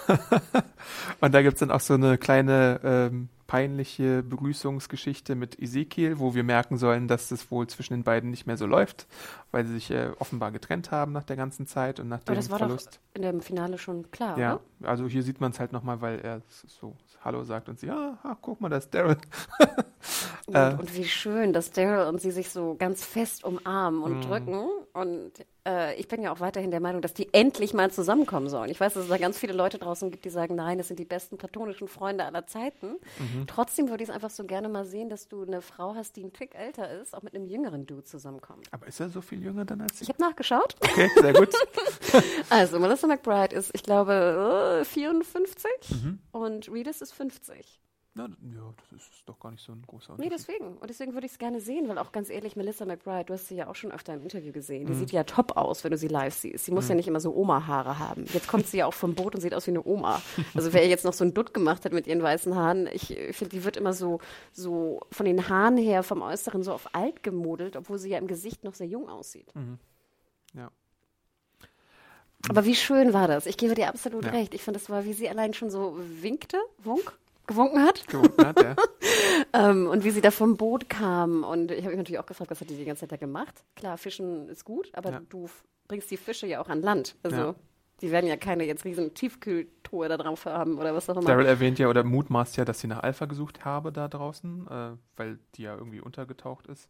Und 1.21 1.35
da 1.35 1.43
gibt's 1.43 1.61
dann 1.61 1.71
auch 1.71 1.81
so 1.81 1.95
eine 1.95 2.19
kleine 2.19 2.81
ähm, 2.83 3.29
peinliche 3.47 4.23
Begrüßungsgeschichte 4.23 5.35
mit 5.35 5.59
Ezekiel, 5.59 6.19
wo 6.19 6.35
wir 6.35 6.45
merken 6.45 6.77
sollen, 6.77 7.09
dass 7.09 7.31
es 7.31 7.51
wohl 7.51 7.67
zwischen 7.67 7.95
den 7.95 8.03
beiden 8.05 8.31
nicht 8.31 8.47
mehr 8.47 8.57
so 8.59 8.67
läuft, 8.67 9.07
weil 9.53 9.67
sie 9.67 9.73
sich 9.75 9.91
äh, 9.91 10.11
offenbar 10.19 10.51
getrennt 10.53 10.91
haben 10.91 11.13
nach 11.13 11.25
der 11.25 11.37
ganzen 11.37 11.67
Zeit 11.67 11.99
und 11.99 12.09
nach 12.09 12.19
Aber 12.19 12.33
dem 12.35 12.37
das 12.37 12.51
war 12.51 12.59
Verlust. 12.59 13.01
doch 13.15 13.17
in 13.17 13.23
dem 13.23 13.41
Finale 13.41 13.79
schon 13.79 14.11
klar, 14.11 14.39
ja, 14.39 14.61
oder? 14.81 14.89
also 14.91 15.07
hier 15.09 15.23
sieht 15.23 15.41
man 15.41 15.53
es 15.53 15.61
halt 15.61 15.73
nochmal, 15.73 16.01
weil 16.03 16.21
er 16.21 16.43
so 16.49 16.95
Hallo 17.25 17.43
sagt 17.43 17.69
und 17.71 17.81
sie, 17.81 17.91
ah, 17.91 18.19
ah 18.23 18.37
guck 18.41 18.61
mal, 18.61 18.69
das 18.69 18.85
ist 18.85 18.95
Daryl. 18.95 19.17
Und, 20.47 20.55
Äh. 20.55 20.75
und 20.79 20.95
wie 20.97 21.05
schön, 21.05 21.53
dass 21.53 21.73
Daryl 21.73 22.07
und 22.09 22.21
sie 22.23 22.31
sich 22.31 22.49
so 22.51 22.75
ganz 22.79 23.05
fest 23.05 23.45
umarmen 23.45 23.99
Mhm. 24.01 24.05
und 24.05 24.21
drücken. 24.23 24.65
Und 24.95 25.33
äh, 25.69 25.95
ich 26.01 26.09
bin 26.09 26.23
ja 26.23 26.33
auch 26.33 26.41
weiterhin 26.41 26.71
der 26.71 26.81
Meinung, 26.81 27.03
dass 27.03 27.13
die 27.15 27.33
endlich 27.35 27.75
mal 27.75 27.91
zusammenkommen 27.91 28.49
sollen. 28.49 28.71
Ich 28.71 28.81
weiß, 28.81 28.95
dass 28.95 29.03
es 29.05 29.09
da 29.11 29.19
ganz 29.19 29.39
viele 29.39 29.53
Leute 29.53 29.79
draußen 29.79 30.11
gibt, 30.11 30.25
die 30.25 30.31
sagen, 30.31 30.55
nein, 30.55 30.79
das 30.79 30.89
sind 30.89 30.99
die 30.99 31.05
besten 31.05 31.37
platonischen 31.37 31.87
Freunde 31.89 32.25
aller 32.25 32.47
Zeiten. 32.47 32.93
Mhm. 33.19 33.47
Trotzdem 33.47 33.91
würde 33.91 34.03
ich 34.03 34.09
es 34.09 34.15
einfach 34.15 34.31
so 34.31 34.45
gerne 34.45 34.69
mal 34.69 34.85
sehen, 34.87 35.09
dass 35.11 35.29
du 35.29 35.43
eine 35.43 35.61
Frau 35.63 35.95
hast, 35.95 36.17
die 36.17 36.25
ein 36.25 36.33
Tick 36.33 36.55
älter 36.55 36.91
ist, 37.01 37.15
auch 37.15 37.23
mit 37.23 37.35
einem 37.35 37.45
jüngeren 37.47 37.87
Dude 37.87 38.05
zusammenkommt. 38.05 38.67
Aber 38.71 38.87
ist 38.87 38.99
er 39.01 39.09
so 39.11 39.21
viel 39.21 39.43
jünger 39.43 39.65
dann 39.65 39.81
als 39.83 39.97
Ich 39.97 40.03
ich? 40.03 40.09
habe 40.09 40.23
nachgeschaut. 40.23 40.75
Okay, 40.81 41.09
sehr 41.21 41.33
gut. 41.35 41.51
Also, 42.51 42.79
Melissa 42.79 43.07
McBride 43.07 43.55
ist, 43.55 43.71
ich 43.75 43.83
glaube, 43.83 44.81
äh, 44.81 44.85
54 44.85 45.71
Mhm. 45.91 46.19
und 46.33 46.73
Reedus 46.73 47.03
ist 47.03 47.13
50. 47.13 47.79
Na, 48.19 48.25
ja, 48.25 48.75
das 48.91 49.01
ist 49.03 49.23
doch 49.27 49.39
gar 49.39 49.53
nicht 49.53 49.63
so 49.65 49.71
ein 49.71 49.81
großer 49.87 50.15
Nee, 50.19 50.25
Unterschied. 50.25 50.49
deswegen. 50.49 50.77
Und 50.79 50.91
deswegen 50.91 51.15
würde 51.15 51.27
ich 51.27 51.33
es 51.35 51.39
gerne 51.39 51.61
sehen, 51.61 51.89
weil 51.89 51.99
auch 51.99 52.11
ganz 52.11 52.31
ehrlich, 52.31 52.57
Melissa 52.57 52.85
McBride, 52.85 53.27
du 53.27 53.35
hast 53.35 53.47
sie 53.47 53.55
ja 53.55 53.69
auch 53.69 53.77
schon 53.77 53.93
öfter 53.93 54.13
im 54.15 54.23
Interview 54.23 54.51
gesehen. 54.53 54.83
Mhm. 54.83 54.87
Die 54.89 54.95
sieht 54.95 55.13
ja 55.13 55.23
top 55.23 55.57
aus, 55.57 55.85
wenn 55.85 55.93
du 55.93 55.97
sie 55.99 56.09
live 56.09 56.35
siehst. 56.35 56.65
Sie 56.65 56.73
muss 56.73 56.89
ja 56.89 56.97
nicht 56.97 57.07
immer 57.07 57.21
so 57.21 57.33
Oma-Haare 57.33 58.01
haben. 58.01 58.25
Jetzt 58.33 58.49
kommt 58.49 58.67
sie 58.67 58.79
ja 58.79 58.87
auch 58.87 58.93
vom 58.95 59.15
Boot 59.15 59.37
und 59.37 59.41
sieht 59.41 59.55
aus 59.55 59.69
wie 59.69 59.71
eine 59.71 59.85
Oma. 59.87 60.21
Also 60.55 60.73
wer 60.73 60.85
jetzt 60.89 61.05
noch 61.05 61.13
so 61.13 61.23
einen 61.23 61.33
Dutt 61.33 61.55
gemacht 61.55 61.85
hat 61.85 61.93
mit 61.93 62.09
ihren 62.09 62.21
weißen 62.21 62.57
Haaren, 62.57 62.89
ich 62.93 63.07
finde, 63.31 63.51
die 63.51 63.63
wird 63.63 63.77
immer 63.77 63.93
so, 63.93 64.19
so 64.53 64.99
von 65.13 65.25
den 65.25 65.49
Haaren 65.49 65.77
her, 65.77 66.03
vom 66.03 66.21
Äußeren 66.21 66.65
so 66.65 66.73
auf 66.73 66.95
alt 66.97 67.23
gemodelt, 67.23 67.77
obwohl 67.77 67.99
sie 67.99 68.11
ja 68.11 68.19
im 68.19 68.27
Gesicht 68.27 68.65
noch 68.65 68.75
sehr 68.75 68.89
jung 68.89 69.09
aussieht. 69.09 69.53
Ja. 70.55 70.73
Aber 72.49 72.65
wie 72.65 72.75
schön 72.75 73.13
war 73.13 73.29
das? 73.29 73.47
Ich 73.47 73.57
gebe 73.57 73.75
dir 73.77 73.89
absolut 73.89 74.25
Ja. 74.25 74.31
recht. 74.33 74.55
Ich 74.55 74.63
fand, 74.63 74.77
das 74.77 74.89
war, 74.91 75.05
wie 75.05 75.13
sie 75.13 75.29
allein 75.29 75.55
schon 75.55 75.71
so 75.71 75.97
winkte, 76.21 76.57
wunk, 76.83 77.17
gewunken 77.49 77.83
hat. 77.83 78.07
Gewunken 78.07 78.47
hat, 78.47 78.63
ja. 78.63 78.77
Ähm, 79.55 79.87
und 79.89 80.05
wie 80.05 80.11
sie 80.11 80.21
da 80.21 80.31
vom 80.31 80.57
Boot 80.57 80.89
kam. 80.89 81.43
Und 81.43 81.71
ich 81.71 81.79
habe 81.79 81.91
mich 81.91 81.97
natürlich 81.99 82.19
auch 82.19 82.27
gefragt, 82.27 82.51
was 82.51 82.61
hat 82.61 82.69
die 82.71 82.77
die 82.77 82.85
ganze 82.85 83.01
Zeit 83.01 83.13
da 83.13 83.17
gemacht? 83.17 83.65
Klar, 83.77 83.97
Fischen 83.97 84.49
ist 84.49 84.65
gut, 84.65 84.91
aber 84.93 85.11
Ja. 85.11 85.21
du 85.29 85.49
bringst 85.87 86.11
die 86.11 86.17
Fische 86.19 86.47
ja 86.47 86.61
auch 86.61 86.69
an 86.69 86.83
Land. 86.83 87.17
Also 87.23 87.37
Ja. 87.37 87.55
die 88.03 88.11
werden 88.11 88.27
ja 88.27 88.37
keine 88.37 88.65
jetzt 88.65 88.85
riesen 88.85 89.15
Tiefkühltruhe 89.15 90.09
da 90.09 90.17
drauf 90.19 90.45
haben 90.45 90.77
oder 90.79 90.95
was 90.95 91.09
auch 91.09 91.17
immer. 91.17 91.25
Daryl 91.27 91.47
erwähnt 91.47 91.79
ja 91.79 91.89
oder 91.89 92.05
mutmaßt 92.05 92.57
ja, 92.59 92.65
dass 92.67 92.81
sie 92.81 92.89
nach 92.89 93.03
Alpha 93.03 93.25
gesucht 93.27 93.65
habe 93.65 93.91
da 93.93 94.09
draußen, 94.09 94.67
äh, 94.69 94.91
weil 95.17 95.39
die 95.55 95.63
ja 95.63 95.75
irgendwie 95.77 96.01
untergetaucht 96.01 96.67
ist. 96.67 96.89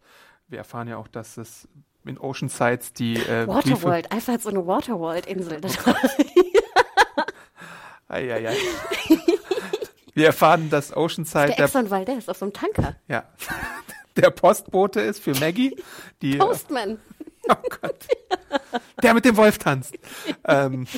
Wir 0.48 0.58
erfahren 0.58 0.88
ja 0.88 0.96
auch, 0.96 1.08
dass 1.08 1.36
es 1.36 1.68
in 2.04 2.18
Ocean 2.18 2.48
Sides 2.48 2.92
die 2.94 3.16
äh. 3.16 3.46
Waterworld, 3.46 4.10
einfach 4.10 4.32
hat 4.32 4.42
so 4.42 4.48
eine 4.48 4.66
Waterworld-Insel. 4.66 5.60
da 5.60 5.68
drauf. 5.82 5.96
Eieiei. 8.08 8.56
Wir 10.18 10.26
erfahren, 10.26 10.68
dass 10.68 10.96
Oceanside 10.96 11.46
Der 11.46 11.56
der, 11.56 11.64
Exxon 11.66 11.90
Valdez 11.90 12.28
auf 12.28 12.38
so 12.38 12.46
einem 12.46 12.52
Tanker. 12.52 12.96
ja, 13.06 13.22
der 14.16 14.30
Postbote 14.30 15.00
ist 15.00 15.22
für 15.22 15.32
Maggie, 15.38 15.76
die 16.22 16.34
äh, 16.34 16.38
Postman. 16.38 16.98
Oh 17.48 17.54
Gott. 17.80 18.06
Der 19.00 19.14
mit 19.14 19.24
dem 19.24 19.36
Wolf 19.36 19.58
tanzt. 19.58 19.96
ähm, 20.44 20.88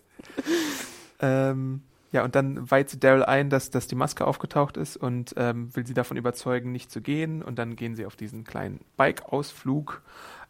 ähm, 1.20 1.82
ja, 2.12 2.22
und 2.22 2.36
dann 2.36 2.70
weiht 2.70 2.90
sie 2.90 3.00
Daryl 3.00 3.24
ein, 3.24 3.50
dass, 3.50 3.70
dass 3.70 3.88
die 3.88 3.96
Maske 3.96 4.24
aufgetaucht 4.24 4.76
ist 4.76 4.96
und 4.96 5.34
ähm, 5.36 5.74
will 5.74 5.84
sie 5.84 5.94
davon 5.94 6.16
überzeugen, 6.16 6.70
nicht 6.70 6.92
zu 6.92 7.00
gehen. 7.00 7.42
Und 7.42 7.58
dann 7.58 7.74
gehen 7.74 7.96
sie 7.96 8.06
auf 8.06 8.14
diesen 8.14 8.44
kleinen 8.44 8.80
Bike-Ausflug 8.96 10.00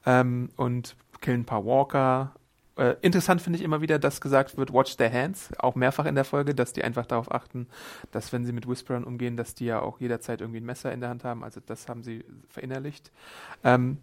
ähm, 0.04 0.50
und 0.56 0.94
killen 1.22 1.40
ein 1.40 1.46
paar 1.46 1.64
Walker. 1.64 2.34
Äh, 2.76 2.96
interessant 3.02 3.42
finde 3.42 3.58
ich 3.58 3.64
immer 3.64 3.82
wieder, 3.82 3.98
dass 3.98 4.20
gesagt 4.20 4.56
wird, 4.56 4.72
watch 4.72 4.96
their 4.96 5.12
hands, 5.12 5.50
auch 5.58 5.74
mehrfach 5.74 6.06
in 6.06 6.14
der 6.14 6.24
Folge, 6.24 6.54
dass 6.54 6.72
die 6.72 6.82
einfach 6.82 7.04
darauf 7.04 7.30
achten, 7.30 7.66
dass 8.12 8.32
wenn 8.32 8.46
sie 8.46 8.52
mit 8.52 8.66
Whisperern 8.66 9.04
umgehen, 9.04 9.36
dass 9.36 9.54
die 9.54 9.66
ja 9.66 9.80
auch 9.80 10.00
jederzeit 10.00 10.40
irgendwie 10.40 10.60
ein 10.60 10.66
Messer 10.66 10.92
in 10.92 11.00
der 11.00 11.10
Hand 11.10 11.24
haben. 11.24 11.44
Also 11.44 11.60
das 11.64 11.88
haben 11.88 12.02
sie 12.02 12.24
verinnerlicht. 12.48 13.12
Ähm, 13.62 13.98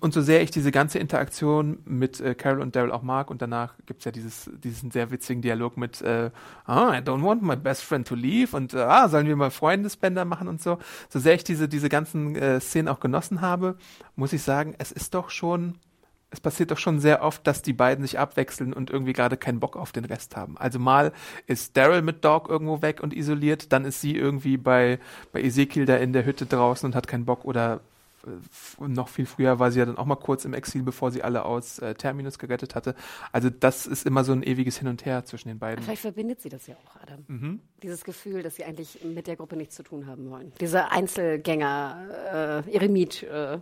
und 0.00 0.14
so 0.14 0.22
sehr 0.22 0.42
ich 0.42 0.50
diese 0.50 0.70
ganze 0.70 0.98
Interaktion 0.98 1.80
mit 1.84 2.20
äh, 2.20 2.34
Carol 2.34 2.62
und 2.62 2.74
Daryl 2.74 2.92
auch 2.92 3.02
mag, 3.02 3.30
und 3.30 3.42
danach 3.42 3.74
gibt 3.84 4.00
es 4.00 4.04
ja 4.04 4.12
dieses, 4.12 4.50
diesen 4.62 4.90
sehr 4.90 5.10
witzigen 5.10 5.42
Dialog 5.42 5.76
mit 5.76 6.00
äh, 6.00 6.30
ah, 6.64 6.94
I 6.94 7.02
don't 7.02 7.22
want 7.22 7.42
my 7.42 7.56
best 7.56 7.82
friend 7.82 8.06
to 8.06 8.14
leave 8.14 8.56
und 8.56 8.74
ah, 8.74 9.08
sollen 9.08 9.26
wir 9.26 9.36
mal 9.36 9.50
Freundesbänder 9.50 10.24
machen 10.24 10.48
und 10.48 10.62
so. 10.62 10.78
So 11.10 11.18
sehr 11.18 11.34
ich 11.34 11.44
diese, 11.44 11.68
diese 11.68 11.88
ganzen 11.88 12.36
äh, 12.36 12.60
Szenen 12.60 12.88
auch 12.88 13.00
genossen 13.00 13.40
habe, 13.40 13.76
muss 14.16 14.32
ich 14.32 14.42
sagen, 14.42 14.74
es 14.78 14.92
ist 14.92 15.14
doch 15.14 15.30
schon, 15.30 15.78
es 16.32 16.40
passiert 16.40 16.70
doch 16.70 16.78
schon 16.78 16.98
sehr 16.98 17.22
oft, 17.22 17.46
dass 17.46 17.62
die 17.62 17.74
beiden 17.74 18.04
sich 18.04 18.18
abwechseln 18.18 18.72
und 18.72 18.90
irgendwie 18.90 19.12
gerade 19.12 19.36
keinen 19.36 19.60
Bock 19.60 19.76
auf 19.76 19.92
den 19.92 20.06
Rest 20.06 20.34
haben. 20.34 20.56
Also 20.56 20.78
mal 20.78 21.12
ist 21.46 21.76
Daryl 21.76 22.02
mit 22.02 22.24
Dog 22.24 22.48
irgendwo 22.48 22.80
weg 22.80 23.02
und 23.02 23.14
isoliert, 23.14 23.72
dann 23.72 23.84
ist 23.84 24.00
sie 24.00 24.16
irgendwie 24.16 24.56
bei, 24.56 24.98
bei 25.32 25.42
Ezekiel 25.42 25.84
da 25.84 25.96
in 25.96 26.12
der 26.12 26.24
Hütte 26.24 26.46
draußen 26.46 26.86
und 26.86 26.94
hat 26.94 27.06
keinen 27.06 27.26
Bock 27.26 27.44
oder 27.44 27.80
äh, 28.26 28.88
noch 28.88 29.08
viel 29.08 29.26
früher 29.26 29.58
war 29.58 29.70
sie 29.70 29.80
ja 29.80 29.84
dann 29.84 29.98
auch 29.98 30.06
mal 30.06 30.16
kurz 30.16 30.46
im 30.46 30.54
Exil, 30.54 30.82
bevor 30.82 31.10
sie 31.10 31.22
alle 31.22 31.44
aus 31.44 31.78
äh, 31.80 31.94
Terminus 31.94 32.38
gerettet 32.38 32.74
hatte. 32.74 32.94
Also 33.30 33.50
das 33.50 33.86
ist 33.86 34.06
immer 34.06 34.24
so 34.24 34.32
ein 34.32 34.42
eviges 34.42 34.78
Hin 34.78 34.88
und 34.88 35.04
Her 35.04 35.26
zwischen 35.26 35.48
den 35.48 35.58
beiden. 35.58 35.84
Vielleicht 35.84 36.02
verbindet 36.02 36.40
sie 36.40 36.48
das 36.48 36.66
ja 36.66 36.76
auch, 36.76 37.02
Adam. 37.02 37.24
Mhm. 37.28 37.60
Dieses 37.82 38.04
Gefühl, 38.04 38.42
dass 38.42 38.56
sie 38.56 38.64
eigentlich 38.64 39.04
mit 39.04 39.26
der 39.26 39.36
Gruppe 39.36 39.56
nichts 39.56 39.74
zu 39.74 39.82
tun 39.82 40.06
haben 40.06 40.30
wollen. 40.30 40.52
Diese 40.60 40.90
Einzelgänger, 40.90 42.64
äh, 42.66 42.74
Eremit. 42.74 43.22
Äh. 43.24 43.58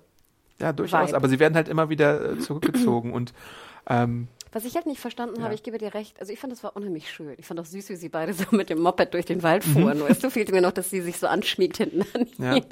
Ja, 0.61 0.73
durchaus. 0.73 1.09
Vibe. 1.09 1.17
Aber 1.17 1.29
sie 1.29 1.39
werden 1.39 1.55
halt 1.55 1.69
immer 1.69 1.89
wieder 1.89 2.33
äh, 2.33 2.39
zurückgezogen 2.39 3.13
und 3.13 3.33
ähm, 3.89 4.29
Was 4.53 4.65
ich 4.65 4.75
halt 4.75 4.87
nicht 4.87 5.01
verstanden 5.01 5.37
Ja. 5.39 5.45
habe, 5.45 5.55
ich 5.55 5.63
gebe 5.63 5.79
dir 5.79 5.95
recht, 5.95 6.21
also 6.21 6.33
ich 6.33 6.39
fand 6.39 6.53
das 6.53 6.63
war 6.63 6.77
unheimlich 6.77 7.11
schön. 7.11 7.35
Ich 7.39 7.47
fand 7.47 7.59
auch 7.61 7.65
süß, 7.65 7.89
wie 7.89 7.97
sie 7.97 8.09
beide 8.09 8.33
so 8.35 8.45
mit 8.51 8.69
dem 8.69 8.81
Moped 8.81 9.15
durch 9.15 9.25
den 9.25 9.43
Wald 9.43 9.67
Mhm. 9.67 9.73
fuhren. 9.73 9.99
Nur 9.99 10.09
weißt 10.11 10.23
du, 10.23 10.31
fehlte 10.31 10.53
mir 10.53 10.61
noch, 10.61 10.73
dass 10.73 10.91
sie 10.91 11.01
sich 11.01 11.19
so 11.19 11.27
anschmiegt 11.29 11.77
hinten 11.79 12.03
an 12.15 12.27
Ja. 12.39 12.57
ihn. 12.57 12.65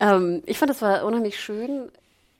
Ähm, 0.00 0.42
ich 0.46 0.58
fand 0.58 0.70
das 0.70 0.82
war 0.82 1.04
unheimlich 1.04 1.40
schön. 1.40 1.90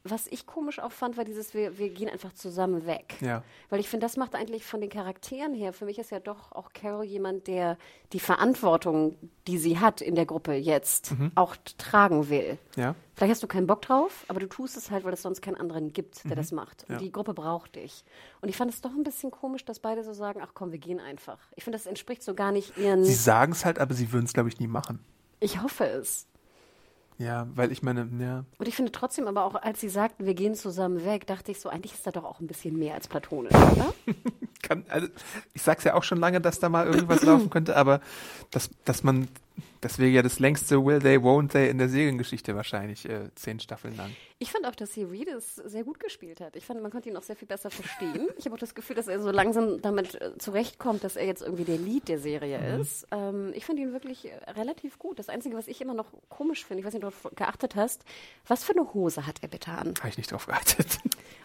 Was 0.05 0.27
ich 0.27 0.47
komisch 0.47 0.81
auch 0.81 0.91
fand, 0.91 1.17
war 1.17 1.25
dieses, 1.25 1.55
wir, 1.55 1.79
wir 1.79 1.89
gehen 1.91 2.09
einfach 2.09 2.33
zusammen 2.33 2.87
weg. 2.87 3.15
Ja. 3.21 3.45
Weil 3.71 3.79
ich 3.79 3.89
finde, 3.89 4.05
das 4.05 4.17
macht 4.17 4.35
eigentlich 4.35 4.65
von 4.65 4.81
den 4.81 4.91
Charakteren 4.91 5.55
her, 5.55 5.73
für 5.73 5.85
mich 5.85 5.99
ist 6.01 6.11
ja 6.11 6.19
doch 6.19 6.51
auch 6.51 6.73
Carol 6.73 7.05
jemand, 7.05 7.47
der 7.47 7.79
die 8.13 8.19
Verantwortung, 8.19 9.17
die 9.47 9.59
sie 9.59 9.79
hat 9.79 10.01
in 10.01 10.15
der 10.17 10.27
Gruppe 10.27 10.55
jetzt, 10.55 11.13
Mhm. 11.13 11.31
auch 11.37 11.55
tragen 11.79 12.29
will. 12.29 12.59
ja. 12.77 12.95
Vielleicht 13.15 13.33
hast 13.33 13.43
du 13.43 13.47
keinen 13.47 13.67
Bock 13.69 13.83
drauf, 13.83 14.25
aber 14.29 14.41
du 14.41 14.49
tust 14.49 14.77
es 14.77 14.91
halt, 14.91 15.05
weil 15.05 15.13
es 15.13 15.23
sonst 15.23 15.43
keinen 15.43 15.57
anderen 15.57 15.93
gibt, 15.93 16.25
der 16.25 16.35
das 16.35 16.51
macht. 16.51 16.83
Und 16.85 16.89
Mhm. 16.89 16.95
Ja. 16.95 16.99
die 16.99 17.13
Gruppe 17.13 17.35
braucht 17.35 17.77
dich. 17.77 18.05
Und 18.41 18.49
ich 18.49 18.57
fand 18.57 18.73
es 18.73 18.81
doch 18.81 18.91
ein 18.91 19.05
bisschen 19.05 19.31
komisch, 19.31 19.65
dass 19.65 19.79
beide 19.79 20.03
so 20.03 20.13
sagen, 20.15 20.41
ach 20.43 20.53
komm, 20.55 20.73
wir 20.73 20.79
gehen 20.79 20.99
einfach. 20.99 21.39
Ich 21.55 21.63
finde, 21.63 21.79
das 21.79 21.87
entspricht 21.87 22.23
so 22.25 22.35
gar 22.35 22.51
nicht 22.51 22.77
ihren... 22.79 23.05
Sie 23.05 23.13
sagen 23.15 23.53
es 23.53 23.65
halt, 23.65 23.79
aber 23.79 23.95
sie 23.95 24.11
würden 24.13 24.25
es, 24.25 24.33
glaube 24.33 24.49
ich, 24.49 24.59
nie 24.59 24.67
machen. 24.67 24.99
Ich 25.39 25.63
hoffe 25.63 25.85
es. 25.85 26.27
Ja, 27.23 27.47
weil 27.55 27.71
ich 27.71 27.83
meine, 27.83 28.09
ja, 28.19 28.45
Und 28.59 28.67
ich 28.69 28.75
finde 28.75 28.91
trotzdem 28.91 29.29
aber 29.29 29.45
auch, 29.45 29.55
als 29.55 29.81
sie 29.81 29.89
sagten, 29.89 30.27
wir 30.27 30.35
gehen 30.35 30.55
zusammen 30.55 31.05
weg, 31.05 31.27
dachte 31.27 31.53
ich 31.53 31.61
so, 31.61 31.69
eigentlich 31.69 31.93
ist 31.93 32.07
da 32.07 32.11
doch 32.11 32.25
auch 32.25 32.41
ein 32.41 32.47
bisschen 32.47 32.77
mehr 32.77 32.95
als 32.95 33.07
platonisch, 33.07 33.55
oder? 33.55 33.95
kann, 34.63 34.85
also 34.89 35.09
ich 35.53 35.63
sag's 35.63 35.85
ja 35.85 35.95
auch 35.95 36.03
schon 36.03 36.19
lange, 36.19 36.41
dass 36.41 36.59
da 36.59 36.69
mal 36.69 36.87
irgendwas 36.87 37.23
laufen 37.25 37.51
könnte, 37.51 37.77
aber 37.77 38.01
dass, 38.51 38.71
dass 38.85 39.03
man, 39.03 39.29
das 39.81 39.99
wäre 39.99 40.11
ja 40.11 40.23
das 40.23 40.39
längste 40.39 40.85
Will 40.85 41.01
They, 41.01 41.19
Won't 41.19 41.51
They 41.51 41.69
in 41.69 41.79
der 41.79 41.89
Seriengeschichte 41.89 42.57
wahrscheinlich, 42.57 43.09
äh, 43.09 43.31
zehn 43.35 43.61
Staffeln 43.61 43.97
lang. 43.97 44.11
Ich 44.43 44.51
fand 44.51 44.67
auch, 44.67 44.75
dass 44.75 44.93
sie 44.93 45.05
Reedus 45.05 45.55
sehr 45.55 45.85
gut 45.85 46.01
gespielt 46.01 46.41
hat. 46.41 46.57
Ich 46.57 46.67
fand, 46.67 46.83
man 46.83 46.91
konnte 46.91 47.09
ihn 47.09 47.17
auch 47.17 47.23
sehr 47.23 47.37
viel 47.37 47.47
besser 47.47 47.71
verstehen. 47.71 48.29
Ich 48.37 48.45
habe 48.45 48.57
auch 48.57 48.59
das 48.59 48.75
Gefühl, 48.75 48.97
dass 48.97 49.07
er 49.07 49.21
so 49.21 49.31
langsam 49.31 49.81
damit 49.81 50.21
äh, 50.21 50.37
zurechtkommt, 50.39 51.05
dass 51.05 51.15
er 51.15 51.25
jetzt 51.27 51.43
irgendwie 51.43 51.63
der 51.65 51.79
Lead 51.79 52.09
der 52.09 52.19
Serie 52.19 52.79
ist. 52.81 53.07
Ähm, 53.13 53.53
ich 53.55 53.65
fand 53.65 53.79
ihn 53.79 53.93
wirklich 53.93 54.25
äh, 54.27 54.51
relativ 54.51 54.99
gut. 54.99 55.21
Das 55.21 55.29
Einzige, 55.29 55.57
was 55.57 55.69
ich 55.69 55.81
immer 55.81 55.95
noch 55.95 56.07
komisch 56.29 56.65
finde, 56.65 56.81
ich 56.81 56.87
weiß 56.87 56.95
nicht, 56.95 57.05
ob 57.05 57.13
du 57.13 57.17
darauf 57.23 57.37
geachtet 57.37 57.77
hast, 57.77 58.03
was 58.49 58.65
für 58.65 58.73
eine 58.73 58.93
Hose 58.95 59.27
hat 59.29 59.37
er 59.43 59.49
bitte 59.49 59.71
an? 59.71 59.95
Habe 59.99 60.09
ich 60.09 60.17
nicht 60.19 60.33
drauf 60.33 60.47
geachtet. 60.47 60.99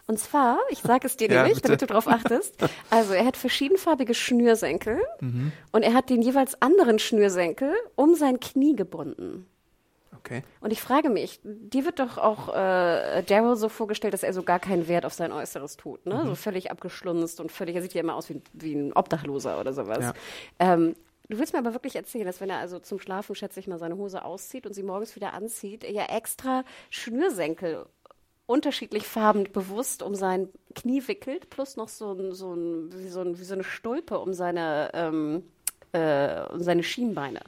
Und 0.08 0.18
zwar, 0.18 0.58
ich 0.70 0.80
sage 0.80 1.06
es 1.06 1.16
dir 1.16 1.28
Ja, 1.30 1.42
nämlich, 1.42 1.54
bitte. 1.62 1.68
damit 1.68 1.82
du 1.82 1.86
darauf 1.86 2.08
achtest. 2.08 2.56
Also 2.90 3.12
er 3.12 3.24
hat 3.24 3.36
verschiedenfarbige 3.36 4.14
Schnürsenkel 4.14 4.98
Mhm. 5.20 5.52
und 5.72 5.82
er 5.84 5.94
hat 5.94 6.10
den 6.10 6.22
jeweils 6.22 6.60
anderen 6.60 6.98
Schnürsenkel 6.98 7.72
um 7.94 8.14
sein 8.16 8.40
Knie 8.40 8.74
gebunden. 8.74 9.46
Okay. 10.28 10.42
Und 10.60 10.72
ich 10.72 10.82
frage 10.82 11.08
mich, 11.08 11.40
dir 11.42 11.86
wird 11.86 11.98
doch 12.00 12.18
auch 12.18 12.50
äh, 12.50 13.22
Daryl 13.22 13.56
so 13.56 13.70
vorgestellt, 13.70 14.12
dass 14.12 14.22
er 14.22 14.34
so 14.34 14.42
gar 14.42 14.58
keinen 14.58 14.86
Wert 14.86 15.06
auf 15.06 15.14
sein 15.14 15.32
Äußeres 15.32 15.78
tut, 15.78 16.04
ne? 16.04 16.22
Mhm. 16.22 16.26
So 16.28 16.34
völlig 16.34 16.70
abgeschlunzt 16.70 17.40
und 17.40 17.50
völlig, 17.50 17.76
er 17.76 17.82
sieht 17.82 17.94
ja 17.94 18.02
immer 18.02 18.14
aus 18.14 18.28
wie, 18.28 18.42
wie 18.52 18.74
ein 18.74 18.92
Obdachloser 18.92 19.58
oder 19.58 19.72
sowas. 19.72 20.00
Ja. 20.00 20.12
Ähm, 20.58 20.94
du 21.30 21.38
willst 21.38 21.54
mir 21.54 21.60
aber 21.60 21.72
wirklich 21.72 21.96
erzählen, 21.96 22.26
dass 22.26 22.42
wenn 22.42 22.50
er 22.50 22.58
also 22.58 22.78
zum 22.78 22.98
Schlafen, 22.98 23.34
schätze 23.34 23.58
ich 23.58 23.68
mal, 23.68 23.78
seine 23.78 23.96
Hose 23.96 24.22
auszieht 24.22 24.66
und 24.66 24.74
sie 24.74 24.82
morgens 24.82 25.16
wieder 25.16 25.32
anzieht, 25.32 25.82
er 25.82 25.92
ja 25.92 26.04
extra 26.04 26.64
Schnürsenkel 26.90 27.86
unterschiedlich 28.44 29.06
farben 29.06 29.44
bewusst 29.50 30.02
um 30.02 30.14
sein 30.14 30.48
Knie 30.74 31.06
wickelt, 31.06 31.48
plus 31.48 31.76
noch 31.76 31.88
so, 31.88 32.12
ein, 32.12 32.32
so, 32.32 32.52
ein, 32.52 32.92
wie, 32.92 33.08
so, 33.08 33.20
ein, 33.20 33.38
wie 33.38 33.44
so 33.44 33.54
eine 33.54 33.64
Stulpe 33.64 34.18
um 34.18 34.34
seine, 34.34 34.90
ähm, 34.92 35.42
äh, 35.92 36.42
um 36.50 36.60
seine 36.60 36.82
Schienbeine. 36.82 37.40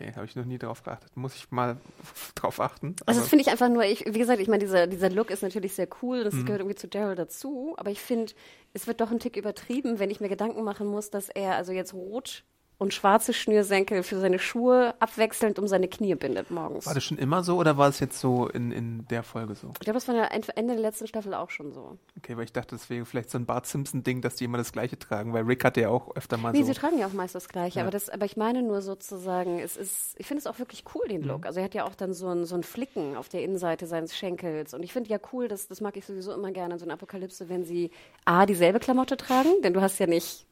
Okay, 0.00 0.12
habe 0.14 0.26
ich 0.26 0.36
noch 0.36 0.44
nie 0.44 0.58
drauf 0.58 0.82
geachtet. 0.84 1.16
Muss 1.16 1.34
ich 1.34 1.50
mal 1.50 1.76
drauf 2.36 2.60
achten. 2.60 2.94
Also 3.06 3.20
das 3.20 3.28
finde 3.28 3.42
ich 3.42 3.50
einfach 3.50 3.68
nur, 3.68 3.84
ich, 3.84 4.04
wie 4.06 4.18
gesagt, 4.18 4.40
ich 4.40 4.46
meine, 4.48 4.60
dieser, 4.64 4.86
dieser 4.86 5.10
Look 5.10 5.30
ist 5.30 5.42
natürlich 5.42 5.74
sehr 5.74 5.88
cool, 6.02 6.20
Mhm. 6.20 6.24
das 6.24 6.34
gehört 6.44 6.60
irgendwie 6.60 6.76
zu 6.76 6.86
Daryl 6.88 7.16
dazu, 7.16 7.74
aber 7.78 7.90
ich 7.90 8.00
finde, 8.00 8.32
es 8.74 8.86
wird 8.86 9.00
doch 9.00 9.10
ein 9.10 9.18
Tick 9.18 9.36
übertrieben, 9.36 9.98
wenn 9.98 10.10
ich 10.10 10.20
mir 10.20 10.28
Gedanken 10.28 10.62
machen 10.62 10.86
muss, 10.86 11.10
dass 11.10 11.28
er 11.28 11.56
also 11.56 11.72
jetzt 11.72 11.94
rot 11.94 12.44
und 12.78 12.94
schwarze 12.94 13.32
Schnürsenkel 13.32 14.04
für 14.04 14.20
seine 14.20 14.38
Schuhe 14.38 14.94
abwechselnd 15.00 15.58
um 15.58 15.66
seine 15.66 15.88
Knie 15.88 16.14
bindet 16.14 16.50
morgens. 16.52 16.86
war 16.86 16.94
das 16.94 17.02
schon 17.02 17.18
immer 17.18 17.42
so 17.42 17.56
oder 17.56 17.76
war 17.76 17.88
es 17.88 17.98
jetzt 17.98 18.20
so 18.20 18.46
in, 18.48 18.70
in 18.70 19.04
der 19.08 19.24
Folge 19.24 19.56
so? 19.56 19.68
Ich 19.74 19.80
glaube, 19.80 19.94
das 19.98 20.06
war 20.06 20.14
ja 20.14 20.24
Ende 20.26 20.74
der 20.74 20.76
letzten 20.82 21.08
Staffel 21.08 21.34
auch 21.34 21.50
schon 21.50 21.72
so. 21.72 21.98
Okay, 22.18 22.36
weil 22.36 22.44
ich 22.44 22.52
dachte, 22.52 22.76
das 22.76 22.88
wäre 22.88 23.04
vielleicht 23.04 23.30
so 23.30 23.38
ein 23.38 23.46
Bart 23.46 23.66
Simpson-Ding, 23.66 24.20
dass 24.22 24.36
die 24.36 24.44
immer 24.44 24.58
das 24.58 24.70
Gleiche 24.72 24.96
tragen, 24.98 25.32
weil 25.32 25.42
Rick 25.42 25.64
hatte 25.64 25.80
ja 25.80 25.88
auch 25.88 26.14
öfter 26.14 26.36
mal 26.36 26.52
Nee, 26.52 26.60
so. 26.60 26.66
sie 26.66 26.74
tragen 26.74 26.98
ja 26.98 27.06
auch 27.08 27.12
meist 27.12 27.34
das 27.34 27.48
Gleiche, 27.48 27.78
Ja. 27.80 27.82
aber, 27.84 27.90
das, 27.90 28.08
aber 28.08 28.24
ich 28.26 28.36
meine 28.36 28.62
nur 28.62 28.80
sozusagen, 28.80 29.58
es 29.58 29.76
ist, 29.76 30.14
ich 30.16 30.26
finde 30.26 30.40
es 30.40 30.46
auch 30.46 30.58
wirklich 30.60 30.84
cool, 30.94 31.04
Mhm. 31.06 31.08
den 31.08 31.22
Look. 31.24 31.46
Also 31.46 31.58
er 31.58 31.64
hat 31.64 31.74
ja 31.74 31.84
auch 31.84 31.96
dann 31.96 32.14
so 32.14 32.28
ein, 32.28 32.44
so 32.44 32.54
ein 32.54 32.62
Flicken 32.62 33.16
auf 33.16 33.28
der 33.28 33.42
Innenseite 33.42 33.86
seines 33.86 34.16
Schenkels 34.16 34.72
und 34.72 34.82
ich 34.84 34.92
finde 34.92 35.10
ja 35.10 35.18
cool, 35.32 35.48
das, 35.48 35.66
das 35.66 35.80
mag 35.80 35.96
ich 35.96 36.06
sowieso 36.06 36.32
immer 36.32 36.52
gerne 36.52 36.74
in 36.74 36.78
so 36.78 36.84
einer 36.84 36.94
Apokalypse, 36.94 37.48
wenn 37.48 37.64
sie 37.64 37.90
A, 38.24 38.46
dieselbe 38.46 38.78
Klamotte 38.78 39.16
tragen, 39.16 39.50
denn 39.64 39.74
du 39.74 39.80
hast 39.80 39.98
ja 39.98 40.06
nicht 40.06 40.46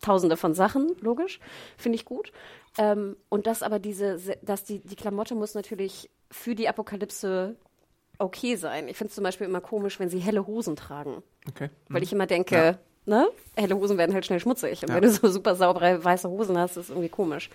tausende 0.00 0.36
von 0.36 0.54
Sachen, 0.54 0.96
logisch, 1.00 1.40
finde 1.76 1.96
ich 1.96 2.04
gut. 2.04 2.32
Ähm, 2.78 3.16
und 3.28 3.46
dass 3.46 3.62
aber 3.62 3.78
diese, 3.78 4.18
dass 4.42 4.64
die, 4.64 4.78
die 4.80 4.96
Klamotte 4.96 5.34
muss 5.34 5.54
natürlich 5.54 6.10
für 6.30 6.54
die 6.54 6.68
Apokalypse 6.68 7.56
okay 8.18 8.56
sein. 8.56 8.88
Ich 8.88 8.96
finde 8.96 9.08
es 9.10 9.14
zum 9.14 9.24
Beispiel 9.24 9.46
immer 9.46 9.60
komisch, 9.60 9.98
wenn 10.00 10.08
sie 10.08 10.18
helle 10.18 10.46
Hosen 10.46 10.76
tragen. 10.76 11.22
Okay. 11.48 11.70
Weil 11.88 12.00
Mhm. 12.00 12.04
ich 12.04 12.12
immer 12.12 12.26
denke, 12.26 12.54
Ja. 12.56 12.78
ne? 13.06 13.28
Helle 13.56 13.76
Hosen 13.76 13.96
werden 13.96 14.12
halt 14.12 14.26
schnell 14.26 14.40
schmutzig. 14.40 14.82
Und 14.82 14.88
Ja. 14.90 14.94
wenn 14.96 15.02
du 15.02 15.10
so 15.10 15.28
super 15.28 15.54
saubere 15.54 16.02
weiße 16.04 16.28
Hosen 16.28 16.58
hast, 16.58 16.76
ist 16.76 16.90
irgendwie 16.90 17.08
komisch. 17.08 17.48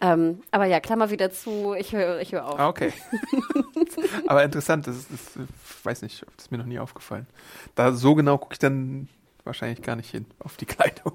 Ähm, 0.00 0.42
aber 0.50 0.66
ja, 0.66 0.80
Klammer 0.80 1.10
wieder 1.10 1.30
zu, 1.30 1.74
ich 1.74 1.92
höre 1.92 2.20
ich 2.20 2.32
hör 2.32 2.46
auf. 2.48 2.58
Ah, 2.58 2.68
okay. 2.68 2.92
Aber 4.26 4.44
interessant, 4.44 4.86
das 4.86 4.96
ist, 4.96 5.10
das, 5.12 5.20
ich 5.36 5.84
weiß 5.84 6.02
nicht, 6.02 6.22
das 6.36 6.46
ist 6.46 6.50
mir 6.50 6.58
noch 6.58 6.66
nie 6.66 6.78
aufgefallen. 6.78 7.26
Da 7.74 7.92
so 7.92 8.14
genau 8.14 8.38
gucke 8.38 8.54
ich 8.54 8.58
dann 8.58 9.08
wahrscheinlich 9.44 9.82
gar 9.82 9.96
nicht 9.96 10.10
hin 10.10 10.26
auf 10.40 10.56
die 10.56 10.66
Kleidung. 10.66 11.12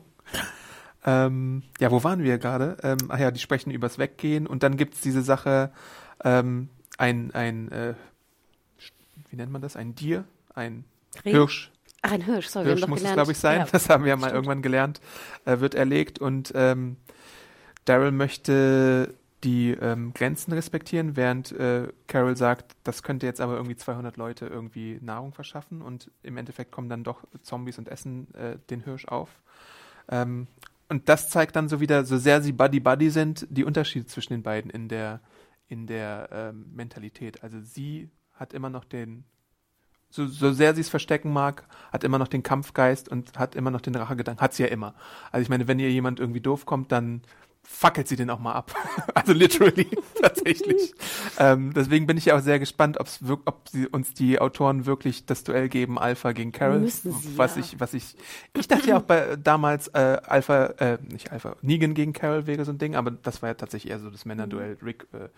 Ähm, 1.05 1.63
ja, 1.79 1.91
wo 1.91 2.03
waren 2.03 2.23
wir 2.23 2.37
gerade? 2.37 2.77
Ähm, 2.81 2.97
ach 3.09 3.19
ja, 3.19 3.31
die 3.31 3.39
sprechen 3.39 3.71
übers 3.71 3.97
Weggehen 3.97 4.47
und 4.47 4.63
dann 4.63 4.77
gibt's 4.77 5.01
diese 5.01 5.21
Sache, 5.21 5.71
ähm, 6.23 6.69
ein, 6.97 7.31
ein 7.33 7.71
äh, 7.71 7.93
wie 9.29 9.35
nennt 9.35 9.51
man 9.51 9.61
das? 9.61 9.75
Ein 9.75 9.95
Dier? 9.95 10.25
Ein 10.53 10.85
Reh? 11.25 11.31
Hirsch. 11.31 11.71
Ach, 12.01 12.11
ein 12.11 12.21
Hirsch, 12.21 12.47
sorry, 12.47 12.65
Hirsch 12.67 12.81
muss 12.81 12.89
doch 12.89 12.95
es, 12.95 13.01
gelernt. 13.01 13.17
glaube 13.17 13.31
ich, 13.31 13.37
sein. 13.37 13.59
Ja. 13.61 13.67
Das 13.71 13.89
haben 13.89 14.03
wir 14.03 14.09
ja 14.09 14.15
mal 14.15 14.27
Stimmt. 14.27 14.35
irgendwann 14.35 14.61
gelernt. 14.61 15.01
Äh, 15.45 15.59
wird 15.59 15.75
erlegt 15.75 16.19
und 16.19 16.51
ähm, 16.55 16.97
Daryl 17.85 18.11
möchte 18.11 19.13
die 19.43 19.71
ähm, 19.71 20.13
Grenzen 20.13 20.53
respektieren, 20.53 21.15
während 21.17 21.51
äh, 21.51 21.89
Carol 22.07 22.37
sagt, 22.37 22.75
das 22.83 23.03
könnte 23.03 23.25
jetzt 23.25 23.41
aber 23.41 23.55
irgendwie 23.55 23.75
200 23.75 24.15
Leute 24.15 24.47
irgendwie 24.47 24.99
Nahrung 25.01 25.33
verschaffen 25.33 25.81
und 25.81 26.09
im 26.23 26.37
Endeffekt 26.37 26.71
kommen 26.71 26.87
dann 26.87 27.03
doch 27.03 27.23
Zombies 27.41 27.77
und 27.77 27.89
essen 27.89 28.33
äh, 28.35 28.57
den 28.69 28.81
Hirsch 28.81 29.05
auf. 29.05 29.29
Ähm, 30.09 30.47
und 30.93 31.09
das 31.09 31.31
zeigt 31.31 31.55
dann 31.55 31.69
so 31.69 31.79
wieder, 31.79 32.05
so 32.05 32.19
sehr 32.19 32.43
sie 32.43 32.51
Buddy-Buddy 32.51 33.09
sind, 33.09 33.47
die 33.49 33.63
Unterschiede 33.63 34.05
zwischen 34.05 34.33
den 34.33 34.43
beiden 34.43 34.69
in 34.69 34.89
der, 34.89 35.21
in 35.67 35.87
der 35.87 36.29
ähm, 36.31 36.67
Mentalität. 36.71 37.41
Also 37.41 37.59
sie 37.61 38.11
hat 38.33 38.53
immer 38.53 38.69
noch 38.69 38.85
den 38.85 39.25
so, 40.11 40.27
so 40.27 40.51
sehr 40.51 40.75
sie 40.75 40.81
es 40.81 40.89
verstecken 40.89 41.33
mag, 41.33 41.67
hat 41.91 42.03
immer 42.03 42.19
noch 42.19 42.27
den 42.27 42.43
Kampfgeist 42.43 43.09
und 43.09 43.39
hat 43.39 43.55
immer 43.55 43.71
noch 43.71 43.81
den 43.81 43.95
Rachegedanken. 43.95 44.39
Hat 44.39 44.53
sie 44.53 44.61
ja 44.61 44.69
immer. 44.69 44.93
Also 45.31 45.41
ich 45.41 45.49
meine, 45.49 45.67
wenn 45.67 45.79
ihr 45.79 45.89
jemand 45.89 46.19
irgendwie 46.19 46.41
doof 46.41 46.67
kommt, 46.67 46.91
dann 46.91 47.23
fackelt 47.63 48.07
sie 48.07 48.15
den 48.15 48.29
auch 48.29 48.39
mal 48.39 48.53
ab. 48.53 48.73
also 49.15 49.33
literally, 49.33 49.87
tatsächlich. 50.21 50.93
ähm, 51.39 51.73
deswegen 51.73 52.05
bin 52.07 52.17
ich 52.17 52.25
ja 52.25 52.37
auch 52.37 52.41
sehr 52.41 52.59
gespannt, 52.59 52.97
ob 52.99 53.07
sie 53.69 53.87
uns 53.87 54.13
die 54.13 54.39
Autoren 54.39 54.85
wirklich 54.85 55.25
das 55.25 55.43
Duell 55.43 55.69
geben, 55.69 55.97
Alpha 55.97 56.33
gegen 56.33 56.51
Carol. 56.51 56.87
Sie, 56.87 57.09
was 57.37 57.55
ja. 57.55 57.61
ich, 57.61 57.79
was 57.79 57.93
ich, 57.93 58.15
ich 58.53 58.67
dachte 58.67 58.89
ja 58.89 58.97
auch 58.97 59.01
bei 59.03 59.35
damals 59.37 59.87
äh, 59.89 60.17
Alpha, 60.25 60.65
äh, 60.77 60.97
nicht 61.09 61.31
Alpha, 61.31 61.55
Negan 61.61 61.93
gegen 61.93 62.13
Carol 62.13 62.45
wäre 62.47 62.63
so 62.65 62.71
ein 62.71 62.77
Ding, 62.77 62.95
aber 62.95 63.11
das 63.11 63.41
war 63.41 63.49
ja 63.49 63.53
tatsächlich 63.55 63.91
eher 63.91 63.99
so 63.99 64.09
das 64.09 64.25
Männerduell, 64.25 64.77
Rick 64.83 65.07
äh, 65.13 65.29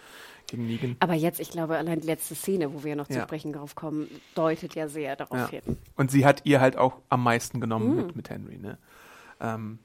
gegen 0.48 0.66
Negan. 0.68 0.96
Aber 1.00 1.14
jetzt, 1.14 1.40
ich 1.40 1.50
glaube, 1.52 1.78
allein 1.78 2.02
die 2.02 2.08
letzte 2.08 2.36
Szene, 2.36 2.74
wo 2.74 2.84
wir 2.84 2.92
ja 2.92 2.96
noch 2.96 3.08
zu 3.08 3.14
Ja. 3.16 3.24
sprechen 3.24 3.54
drauf 3.54 3.76
kommen, 3.76 4.08
deutet 4.36 4.76
ja 4.76 4.88
sehr 4.88 5.16
darauf 5.16 5.38
Ja. 5.38 5.48
hin. 5.62 5.78
Und 5.96 6.12
sie 6.12 6.26
hat 6.26 6.42
ihr 6.46 6.60
halt 6.62 6.78
auch 6.78 6.98
am 7.10 7.24
meisten 7.24 7.62
genommen 7.62 7.92
Mhm. 7.92 7.96
mit, 7.96 8.16
mit 8.16 8.30
Henry, 8.30 8.58
ne? 8.58 8.78
Ähm, 9.40 9.80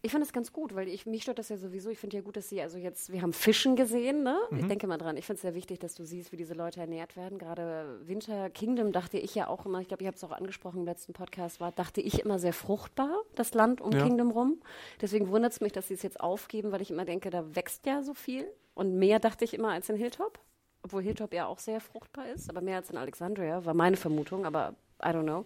Ich 0.00 0.12
fand 0.12 0.22
das 0.22 0.32
ganz 0.32 0.52
gut, 0.52 0.76
weil 0.76 0.86
ich, 0.88 1.06
mich 1.06 1.22
stört 1.22 1.40
das 1.40 1.48
ja 1.48 1.56
sowieso. 1.56 1.90
Ich 1.90 1.98
finde 1.98 2.16
ja 2.16 2.22
gut, 2.22 2.36
dass 2.36 2.48
sie, 2.48 2.60
also 2.62 2.78
jetzt, 2.78 3.10
wir 3.12 3.20
haben 3.20 3.32
Fischen 3.32 3.74
gesehen, 3.74 4.22
ne? 4.22 4.38
Ich 4.52 4.62
Mhm. 4.62 4.68
denke 4.68 4.86
mal 4.86 4.96
dran. 4.96 5.16
Ich 5.16 5.26
finde 5.26 5.36
es 5.38 5.42
sehr 5.42 5.54
wichtig, 5.56 5.80
dass 5.80 5.94
du 5.94 6.04
siehst, 6.04 6.30
wie 6.30 6.36
diese 6.36 6.54
Leute 6.54 6.78
ernährt 6.80 7.16
werden. 7.16 7.36
Gerade 7.38 7.98
Winter 8.04 8.48
Kingdom 8.50 8.92
dachte 8.92 9.18
ich 9.18 9.34
ja 9.34 9.48
auch 9.48 9.66
immer, 9.66 9.80
ich 9.80 9.88
glaube, 9.88 10.04
ich 10.04 10.06
habe 10.06 10.16
es 10.16 10.22
auch 10.22 10.30
angesprochen 10.30 10.78
im 10.80 10.84
letzten 10.84 11.14
Podcast, 11.14 11.58
war, 11.60 11.72
dachte 11.72 12.00
ich 12.00 12.20
immer 12.24 12.38
sehr 12.38 12.52
fruchtbar, 12.52 13.10
das 13.34 13.54
Land 13.54 13.80
um 13.80 13.90
Ja. 13.90 14.04
Kingdom 14.04 14.30
rum. 14.30 14.60
Deswegen 15.00 15.28
wundert 15.30 15.52
es 15.52 15.60
mich, 15.60 15.72
dass 15.72 15.88
sie 15.88 15.94
es 15.94 16.02
jetzt 16.02 16.20
aufgeben, 16.20 16.70
weil 16.70 16.80
ich 16.80 16.92
immer 16.92 17.04
denke, 17.04 17.30
da 17.30 17.56
wächst 17.56 17.84
ja 17.84 18.02
so 18.04 18.14
viel. 18.14 18.46
Und 18.74 18.94
mehr 18.96 19.18
dachte 19.18 19.44
ich 19.44 19.52
immer 19.54 19.70
als 19.70 19.88
in 19.88 19.96
Hilltop. 19.96 20.38
Obwohl 20.84 21.02
Hilltop 21.02 21.34
ja 21.34 21.46
auch 21.46 21.58
sehr 21.58 21.80
fruchtbar 21.80 22.28
ist, 22.28 22.48
aber 22.48 22.60
mehr 22.60 22.76
als 22.76 22.88
in 22.88 22.96
Alexandria, 22.96 23.64
war 23.64 23.74
meine 23.74 23.96
Vermutung, 23.96 24.46
aber 24.46 24.76
I 25.04 25.08
don't 25.08 25.22
know. 25.24 25.44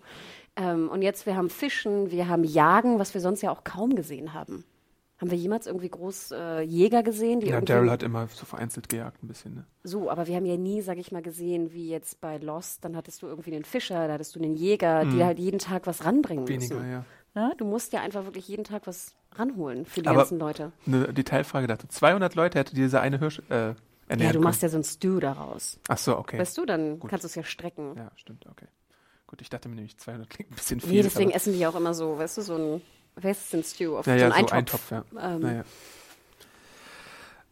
Ähm, 0.56 0.88
und 0.88 1.02
jetzt, 1.02 1.26
wir 1.26 1.36
haben 1.36 1.48
Fischen, 1.50 2.10
wir 2.10 2.28
haben 2.28 2.44
Jagen, 2.44 2.98
was 2.98 3.14
wir 3.14 3.20
sonst 3.20 3.42
ja 3.42 3.50
auch 3.50 3.64
kaum 3.64 3.94
gesehen 3.94 4.34
haben. 4.34 4.64
Haben 5.18 5.30
wir 5.30 5.38
jemals 5.38 5.66
irgendwie 5.68 5.88
groß 5.88 6.32
äh, 6.32 6.60
Jäger 6.62 7.02
gesehen, 7.04 7.38
die 7.40 7.46
ja, 7.48 7.60
Daryl 7.60 7.90
hat 7.90 8.02
immer 8.02 8.26
so 8.26 8.44
vereinzelt 8.44 8.88
gejagt 8.88 9.22
ein 9.22 9.28
bisschen, 9.28 9.54
ne? 9.54 9.64
so, 9.84 10.10
aber 10.10 10.26
wir 10.26 10.34
haben 10.34 10.46
ja 10.46 10.56
nie, 10.56 10.80
sag 10.82 10.98
ich 10.98 11.12
mal, 11.12 11.22
gesehen, 11.22 11.72
wie 11.72 11.88
jetzt 11.88 12.20
bei 12.20 12.38
Lost, 12.38 12.84
dann 12.84 12.96
hattest 12.96 13.22
du 13.22 13.28
irgendwie 13.28 13.54
einen 13.54 13.64
Fischer, 13.64 14.08
da 14.08 14.14
hattest 14.14 14.34
du 14.34 14.40
einen 14.40 14.56
Jäger, 14.56 15.04
die 15.04 15.22
halt 15.22 15.38
jeden 15.38 15.60
Tag 15.60 15.86
was 15.86 16.04
ranbringen 16.04 16.42
Mhm. 16.44 16.48
Weniger, 16.48 16.74
müssen. 16.74 16.90
ja. 16.90 17.04
Ja, 17.34 17.52
du 17.56 17.64
musst 17.64 17.92
ja 17.94 18.00
einfach 18.02 18.24
wirklich 18.24 18.48
jeden 18.48 18.64
Tag 18.64 18.86
was 18.86 19.14
ranholen 19.36 19.86
für 19.86 20.02
die 20.02 20.08
Aber- 20.08 20.18
ganzen 20.18 20.38
Leute. 20.40 20.72
Eine 20.86 21.12
Detailfrage 21.14 21.66
dazu. 21.68 21.86
200 21.86 22.34
Leute 22.34 22.58
hätte 22.58 22.74
dieser 22.74 23.00
eine 23.00 23.18
Hirsch 23.20 23.38
äh, 23.48 23.52
ernähren 23.52 23.76
Ja, 24.18 24.32
du 24.32 24.40
machst 24.40 24.60
können. 24.60 24.68
ja 24.72 24.72
so 24.72 24.78
ein 24.78 24.84
Stew 24.84 25.20
daraus. 25.20 25.78
Ach 25.88 25.96
so, 25.98 26.18
okay. 26.18 26.38
Weißt 26.38 26.58
du, 26.58 26.66
dann 26.66 26.98
Gut. 26.98 27.08
kannst 27.10 27.22
du 27.24 27.28
es 27.28 27.34
ja 27.36 27.44
strecken. 27.44 27.94
Ja, 27.96 28.10
stimmt, 28.16 28.44
okay. 28.50 28.66
Gut, 29.32 29.40
ich 29.40 29.48
dachte 29.48 29.70
mir 29.70 29.76
nämlich 29.76 29.96
200 29.96 30.28
klingt 30.28 30.50
ein 30.50 30.56
bisschen 30.56 30.78
viel. 30.78 30.90
nee, 30.90 31.02
deswegen 31.02 31.30
essen 31.30 31.54
die 31.54 31.58
ja 31.60 31.70
auch 31.70 31.74
immer 31.74 31.94
so, 31.94 32.18
weißt 32.18 32.36
du, 32.36 32.42
so 32.42 32.54
ein, 32.54 32.82
denn 33.50 33.64
Stew? 33.64 33.96
Auf 33.96 34.06
ja, 34.06 34.12
so 34.12 34.20
ja, 34.20 34.30
einen 34.30 34.46
so 34.46 34.54
Eintopf. 34.54 34.92
Eintopf, 34.92 35.14
ja. 35.14 35.34
Ähm, 35.34 35.40
Naja. 35.40 35.64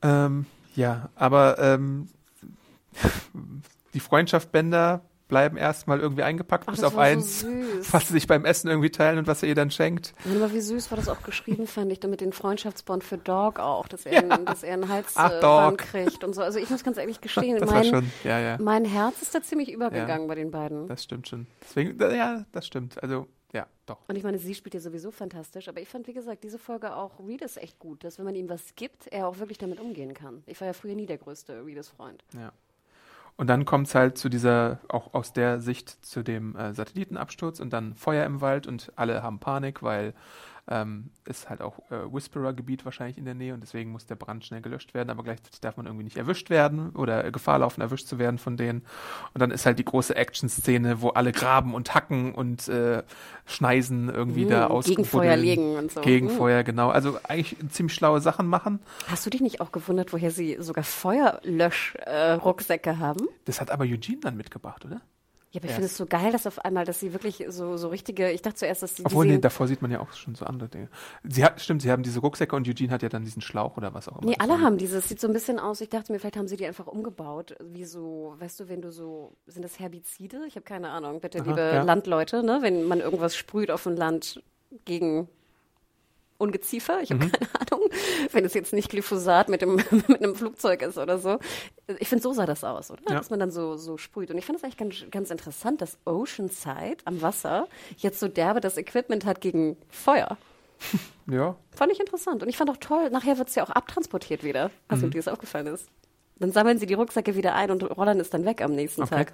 Ähm, 0.03 0.47
ja, 0.77 1.09
aber 1.15 1.59
ähm, 1.59 2.09
die 3.95 4.01
Freundschaft 4.01 4.53
Bender 4.53 5.01
bleiben 5.31 5.57
erstmal 5.57 6.01
irgendwie 6.01 6.23
eingepackt, 6.23 6.65
Ach, 6.67 6.73
bis 6.73 6.85
auf 6.85 6.93
so 6.93 6.99
eins, 6.99 7.41
süß. 7.41 7.93
was 7.93 8.09
sie 8.09 8.13
sich 8.15 8.27
beim 8.27 8.45
Essen 8.45 8.69
irgendwie 8.69 8.91
teilen 8.91 9.19
und 9.19 9.27
was 9.27 9.43
er 9.43 9.49
ihr 9.49 9.55
dann 9.55 9.71
schenkt. 9.71 10.13
Ja, 10.27 10.35
aber 10.37 10.53
wie 10.53 10.61
süß 10.61 10.91
war 10.91 10.97
das 10.97 11.09
auch 11.09 11.23
geschrieben, 11.23 11.67
fand 11.67 11.91
ich, 11.93 12.01
damit 12.01 12.21
den 12.21 12.33
Freundschaftsbond 12.35 13.03
für 13.03 13.17
Dog 13.17 13.59
auch, 13.59 13.89
dass 13.89 14.05
er, 14.05 14.19
einen, 14.31 14.45
dass 14.45 14.63
er 14.63 14.75
einen 14.75 14.89
Hals 14.89 15.13
Ach, 15.15 15.73
äh, 15.73 15.77
kriegt 15.77 16.23
und 16.25 16.35
so. 16.35 16.43
Also 16.43 16.59
ich 16.59 16.69
muss 16.69 16.85
ganz 16.85 16.99
ehrlich 16.99 17.21
gestehen, 17.23 17.59
Das 17.59 17.71
mein, 17.71 17.85
schon, 17.85 18.13
ja, 18.25 18.39
ja, 18.39 18.59
mein 18.61 18.85
Herz 18.85 19.23
ist 19.23 19.35
da 19.35 19.41
ziemlich 19.43 19.73
übergegangen 19.73 20.29
bei 20.29 20.35
den 20.35 20.51
beiden. 20.51 20.87
das 20.89 21.05
stimmt 21.05 21.29
schon. 21.29 21.47
Deswegen, 21.63 21.99
ja, 21.99 22.45
das 22.53 22.67
stimmt. 22.67 23.03
Also, 23.03 23.27
ja, 23.53 23.67
doch. 23.87 23.99
Und 24.09 24.17
ich 24.17 24.23
meine, 24.23 24.39
sie 24.39 24.55
spielt 24.55 24.75
ja 24.75 24.81
sowieso 24.81 25.11
fantastisch, 25.11 25.69
aber 25.69 25.81
ich 25.81 25.89
fand, 25.89 26.07
wie 26.07 26.13
gesagt, 26.13 26.45
diese 26.45 26.59
Folge 26.59 26.95
auch 26.95 27.19
Reedus 27.27 27.57
echt 27.57 27.79
gut, 27.79 28.05
dass 28.05 28.19
wenn 28.19 28.25
man 28.25 28.35
ihm 28.35 28.49
was 28.49 28.75
gibt, 28.77 29.07
er 29.09 29.27
auch 29.27 29.39
wirklich 29.39 29.59
damit 29.59 29.81
umgehen 29.81 30.15
kann. 30.15 30.43
Ich 30.47 30.61
war 30.61 30.67
ja 30.69 30.73
früher 30.73 30.95
nie 30.95 31.07
der 31.07 31.19
größte 31.19 31.65
Reedus-Freund. 31.65 32.25
Ja. 32.35 32.53
Und 33.41 33.47
dann 33.47 33.65
kommt 33.65 33.87
es 33.87 33.95
halt 33.95 34.19
zu 34.19 34.29
dieser, 34.29 34.81
auch 34.89 35.15
aus 35.15 35.33
der 35.33 35.61
Sicht 35.61 36.05
zu 36.05 36.23
dem 36.23 36.57
äh, 36.57 36.75
Satellitenabsturz 36.75 37.59
und 37.59 37.73
dann 37.73 37.95
Feuer 37.95 38.27
im 38.27 38.43
Wald 38.43 38.67
und 38.67 38.93
alle 38.97 39.23
haben 39.23 39.39
Panik, 39.39 39.83
weil 39.83 40.13
ähm, 40.69 41.11
ist 41.25 41.49
halt 41.51 41.63
auch 41.63 41.79
äh, 41.91 42.13
Whisperer-Gebiet 42.13 42.85
wahrscheinlich 42.85 43.19
in 43.19 43.25
der 43.25 43.35
Nähe 43.35 43.55
und 43.55 43.61
deswegen 43.61 43.91
muss 43.91 44.07
der 44.07 44.17
Brand 44.17 44.45
schnell 44.45 44.61
gelöscht 44.61 44.95
werden, 44.95 45.11
aber 45.11 45.23
gleichzeitig 45.23 45.61
darf 45.61 45.77
man 45.77 45.87
irgendwie 45.87 46.05
nicht 46.05 46.17
erwischt 46.17 46.51
werden 46.51 46.91
oder 46.91 47.25
äh, 47.25 47.31
Gefahr 47.31 47.59
laufen, 47.59 47.81
erwischt 47.81 48.07
zu 48.07 48.19
werden 48.19 48.39
von 48.39 48.57
denen. 48.57 48.81
Und 49.35 49.41
dann 49.41 49.51
ist 49.51 49.67
halt 49.67 49.79
die 49.79 49.85
große 49.85 50.15
Action-Szene, 50.15 51.03
wo 51.03 51.11
alle 51.11 51.33
graben 51.33 51.75
und 51.75 51.95
hacken 51.95 52.35
und 52.35 52.69
äh, 52.69 53.03
schneisen 53.47 54.09
irgendwie 54.09 54.47
da 54.47 54.69
Mm, 54.69 54.73
aus. 54.73 54.85
Gegenfeuer 54.85 55.37
legen 55.37 55.77
und 55.77 55.93
so. 55.93 56.01
Gegenfeuer, 56.01 56.63
genau. 56.63 56.91
Also 56.91 57.19
eigentlich 57.29 57.57
ziemlich 57.71 57.95
schlaue 57.95 58.21
Sachen 58.21 58.47
machen. 58.47 58.81
Hast 59.09 59.25
du 59.27 59.31
dich 59.31 59.41
nicht 59.41 59.61
auch 59.61 59.73
gewundert, 59.73 60.13
woher 60.13 60.31
sie 60.31 60.57
sogar 60.61 60.85
Feuerlösch-Rucksäcke 60.85 62.99
haben? 62.99 63.29
Das 63.45 63.61
hat 63.61 63.71
aber 63.71 63.85
Eugene 63.85 64.21
dann 64.21 64.37
mitgebracht, 64.37 64.85
oder? 64.85 65.01
Ja, 65.53 65.61
aber 65.61 65.67
ich 65.67 65.73
finde 65.73 65.87
es 65.87 65.97
so 65.97 66.07
geil, 66.07 66.31
dass 66.31 66.47
auf 66.47 66.65
einmal, 66.65 66.85
dass 66.85 67.01
sie 67.01 67.13
wirklich 67.13 67.45
so, 67.49 67.77
so 67.77 67.89
richtige, 67.89 68.31
ich 68.31 68.41
dachte 68.41 68.59
zuerst, 68.59 68.85
dass 68.85 68.97
sie 68.97 69.05
Obwohl, 69.05 69.27
nee, 69.27 69.39
davor 69.39 69.67
sieht 69.67 69.83
man 69.83 69.91
ja 69.91 69.99
auch 69.99 70.13
schon 70.13 70.37
so 70.37 70.45
andere 70.45 70.69
Dinge. 70.69 70.89
Sie 71.25 71.45
hat, 71.45 71.61
stimmt, 71.61 71.83
sie 71.83 71.91
haben 71.91 72.05
diese 72.05 72.21
Rucksäcke 72.21 72.55
und 72.55 72.69
Eugene 72.69 72.93
hat 72.93 73.03
ja 73.03 73.09
dann 73.09 73.25
diesen 73.25 73.43
Schlauch 73.43 73.77
oder 73.77 73.93
was 73.93 74.09
auch 74.09 74.23
immer. 74.23 74.31
Nee, 74.31 74.37
alle 74.39 74.61
haben 74.61 74.79
dieses, 74.79 75.09
sieht 75.09 75.21
so 75.21 75.27
ein 75.27 75.33
bisschen 75.33 75.59
aus, 75.59 75.81
ich 75.81 75.89
dachte 75.89 76.13
mir, 76.13 76.21
vielleicht 76.21 76.37
haben 76.37 76.47
sie 76.47 76.57
die 76.57 76.67
einfach 76.67 76.87
umgebaut, 76.87 77.57
wie 77.61 77.85
so, 77.85 78.35
weißt 78.39 78.61
du, 78.61 78.69
wenn 78.69 78.81
du 78.81 78.93
so, 78.93 79.37
sind 79.47 79.65
das 79.65 79.81
Herbizide? 79.81 80.43
Ich 80.47 80.55
habe 80.55 80.65
keine 80.65 80.91
Ahnung, 80.91 81.21
bitte, 81.21 81.41
Aha, 81.41 81.49
liebe 81.49 81.61
ja. 81.61 81.83
Landleute, 81.83 82.45
ne, 82.45 82.59
wenn 82.63 82.85
man 82.85 83.01
irgendwas 83.01 83.35
sprüht 83.35 83.73
auf 83.73 83.83
dem 83.83 83.97
Land 83.97 84.45
gegen 84.85 85.29
Ungeziefer. 86.41 87.01
Ich 87.03 87.11
habe 87.11 87.29
keine 87.29 87.49
Ahnung, 87.71 87.89
wenn 88.33 88.45
es 88.45 88.55
jetzt 88.55 88.73
nicht 88.73 88.91
Glyphosat 88.91 89.49
mit, 89.49 89.63
dem, 89.63 89.77
mit 90.09 90.23
einem 90.23 90.35
Flugzeug 90.35 90.83
ist 90.83 90.99
oder 90.99 91.19
so. 91.19 91.39
Ich 91.99 92.09
finde, 92.09 92.23
so 92.23 92.33
sah 92.33 92.47
das 92.47 92.65
aus, 92.65 92.91
oder? 92.91 93.03
Ja. 93.09 93.17
Dass 93.19 93.31
man 93.31 93.39
dann 93.41 93.51
so, 93.51 93.77
so 93.77 93.99
sprüht. 93.99 94.31
Und 94.31 94.39
ich 94.39 94.47
fand 94.47 94.59
es 94.59 94.65
eigentlich 94.65 94.77
ganz, 94.77 95.05
ganz 95.11 95.31
interessant, 95.31 95.81
dass 95.83 95.99
Oceanside 96.07 96.97
am 97.05 97.23
Wasser 97.23 97.69
jetzt 97.99 98.21
so 98.21 98.29
derbe 98.29 98.61
das 98.61 98.77
Equipment 98.77 99.25
hat 99.25 99.41
gegen 99.41 99.77
Feuer. 99.89 100.37
Ja. 101.31 101.55
Fand 101.71 101.93
ich 101.93 102.01
interessant. 102.01 102.43
Und 102.43 102.49
ich 102.49 102.57
fand 102.57 102.71
auch 102.71 102.77
toll, 102.79 103.11
nachher 103.11 103.39
wird 103.39 103.49
es 103.49 103.55
ja 103.55 103.63
auch 103.63 103.71
abtransportiert 103.71 104.43
wieder, 104.43 104.71
was 104.89 104.99
Mhm. 105.01 105.11
mir 105.11 105.15
das 105.17 105.29
aufgefallen 105.29 105.69
ist. 105.69 105.87
Dann 106.41 106.51
sammeln 106.51 106.79
sie 106.79 106.87
die 106.87 106.95
Rucksäcke 106.95 107.37
wieder 107.37 107.55
ein 107.55 107.71
und 107.71 107.83
rollern 107.85 108.19
es 108.19 108.31
dann 108.31 108.45
weg 108.47 108.63
am 108.63 108.73
nächsten 108.75 109.03
Okay. 109.03 109.15
Tag. 109.15 109.33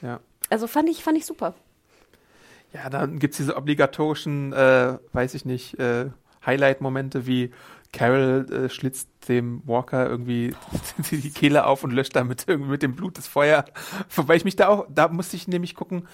Ja. 0.00 0.20
Also 0.48 0.66
fand 0.66 0.88
ich, 0.88 1.02
fand 1.04 1.18
ich 1.18 1.26
super. 1.26 1.54
Ja, 2.72 2.88
dann 2.88 3.18
gibt's 3.18 3.38
diese 3.38 3.56
obligatorischen, 3.56 4.52
äh, 4.52 4.98
weiß 5.12 5.34
ich 5.34 5.44
nicht, 5.44 5.78
äh, 5.78 6.10
Highlight-Momente 6.46 7.26
wie 7.26 7.50
Carol 7.92 8.46
äh, 8.50 8.68
schlitzt 8.68 9.08
dem 9.28 9.62
Walker 9.66 10.08
irgendwie 10.08 10.54
die 11.10 11.30
Kehle 11.30 11.66
auf 11.66 11.82
und 11.82 11.90
löscht 11.90 12.14
damit 12.14 12.44
irgendwie 12.46 12.70
mit 12.70 12.82
dem 12.82 12.94
Blut 12.94 13.18
das 13.18 13.26
Feuer. 13.26 13.64
Wobei 14.14 14.36
ich 14.36 14.44
mich 14.44 14.56
da 14.56 14.68
auch, 14.68 14.86
da 14.88 15.08
musste 15.08 15.36
ich 15.36 15.48
nämlich 15.48 15.74
gucken, 15.74 16.06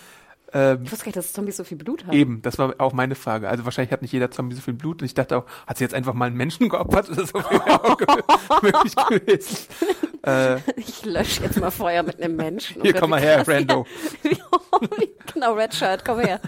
ähm, 0.57 0.82
Ich 0.84 0.90
wusste 0.92 1.04
gar 1.04 1.09
nicht, 1.09 1.16
dass 1.16 1.32
Zombies 1.32 1.57
so 1.57 1.64
viel 1.64 1.76
Blut 1.76 2.07
haben. 2.07 2.12
Eben, 2.14 2.42
das 2.42 2.59
war 2.59 2.74
auch 2.78 2.92
meine 2.92 3.14
Frage. 3.14 3.48
Also 3.48 3.64
wahrscheinlich 3.64 3.92
hat 3.92 4.02
nicht 4.02 4.12
jeder 4.12 4.30
Zombie 4.30 4.54
so 4.54 4.62
viel 4.62 4.74
Blut 4.74 5.02
und 5.02 5.07
ich 5.07 5.14
dachte 5.14 5.36
auch, 5.36 5.44
hat 5.66 5.78
sie 5.78 5.84
jetzt 5.84 5.94
einfach 5.94 6.14
mal 6.14 6.26
einen 6.26 6.36
Menschen 6.36 6.68
geopfert 6.68 7.11
oder 7.11 7.26
so? 7.26 7.38
Möglich 8.62 8.94
gewesen. 9.09 9.66
Äh, 10.22 10.57
Ich 10.76 11.04
lösche 11.04 11.42
jetzt 11.42 11.61
mal 11.61 11.70
Feuer 11.70 12.02
mit 12.02 12.20
einem 12.22 12.36
Menschen. 12.36 12.80
Oh 12.80 12.84
Hier, 12.84 12.94
komm 12.94 13.11
mal 13.11 13.20
her. 13.20 13.44
Brando. 13.44 13.86
genau, 15.32 15.54
Red 15.54 15.74
Shirt, 15.74 16.04
komm 16.04 16.20
her. 16.20 16.40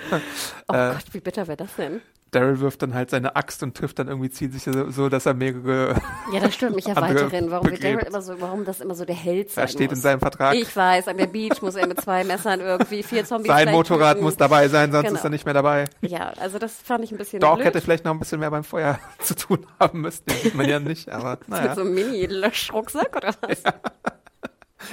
Oh 0.68 0.72
Äh, 0.74 0.92
Gott, 0.92 1.04
wie 1.12 1.20
bitter 1.20 1.46
wäre 1.46 1.56
das 1.56 1.74
denn? 1.76 2.00
Daryl 2.30 2.60
wirft 2.60 2.82
dann 2.82 2.92
halt 2.94 3.08
seine 3.10 3.36
Axt 3.36 3.62
und 3.62 3.74
trifft 3.76 3.98
dann 3.98 4.08
irgendwie 4.08 4.28
zielsicher 4.28 4.72
so, 4.72 4.90
so 4.90 5.08
dass 5.08 5.24
er 5.24 5.32
mehrere, 5.34 5.94
Ja, 6.32 6.40
das 6.40 6.54
stört 6.54 6.74
mich 6.74 6.84
ja 6.86 6.94
weiterhin. 6.94 7.50
Warum. 7.50 7.68
Daryl 7.74 8.00
immer 8.06 8.20
so, 8.20 8.38
warum 8.40 8.64
das 8.66 8.80
immer 8.80 8.94
so 8.94 9.04
der 9.06 9.14
Held 9.16 9.50
sein 9.50 9.64
da 9.64 9.68
steht 9.68 9.90
muss. 9.90 9.98
in 9.98 10.02
seinem 10.02 10.20
Vertrag, 10.20 10.54
Ich 10.54 10.74
weiß, 10.76 11.08
an 11.08 11.16
der 11.16 11.26
Beach 11.26 11.62
muss 11.62 11.74
er 11.74 11.86
mit 11.86 12.00
zwei 12.00 12.24
Messern 12.24 12.60
irgendwie 12.60 13.02
vier 13.02 13.24
Zombies 13.24 13.50
sein 13.50 13.70
Motorrad 13.70 14.14
töten. 14.14 14.24
muss 14.24 14.36
dabei 14.36 14.68
sein, 14.68 14.92
sonst 14.92 15.06
Genau. 15.06 15.16
ist 15.18 15.24
er 15.24 15.30
nicht 15.30 15.44
mehr 15.46 15.54
dabei. 15.54 15.86
Ja, 16.02 16.32
also 16.38 16.58
das 16.58 16.74
fand 16.76 17.02
ich 17.04 17.12
ein 17.12 17.18
bisschen 17.18 17.40
Dog 17.40 17.54
blöd. 17.56 17.66
hätte 17.66 17.80
vielleicht 17.80 18.04
noch 18.04 18.12
ein 18.12 18.18
bisschen 18.18 18.40
mehr 18.40 18.50
beim 18.50 18.64
Feuer 18.64 18.98
zu 19.20 19.34
tun 19.34 19.66
haben 19.80 20.02
müssen, 20.02 20.24
den 20.26 20.36
sieht 20.36 20.54
man 20.54 20.68
ja 20.68 20.78
nicht, 20.80 21.08
aber 21.08 21.38
Mit 21.40 21.48
naja. 21.48 21.74
so 21.74 21.80
einem 21.80 21.94
Mini-Löschrucksack 21.94 23.16
oder 23.16 23.34
was? 23.40 23.62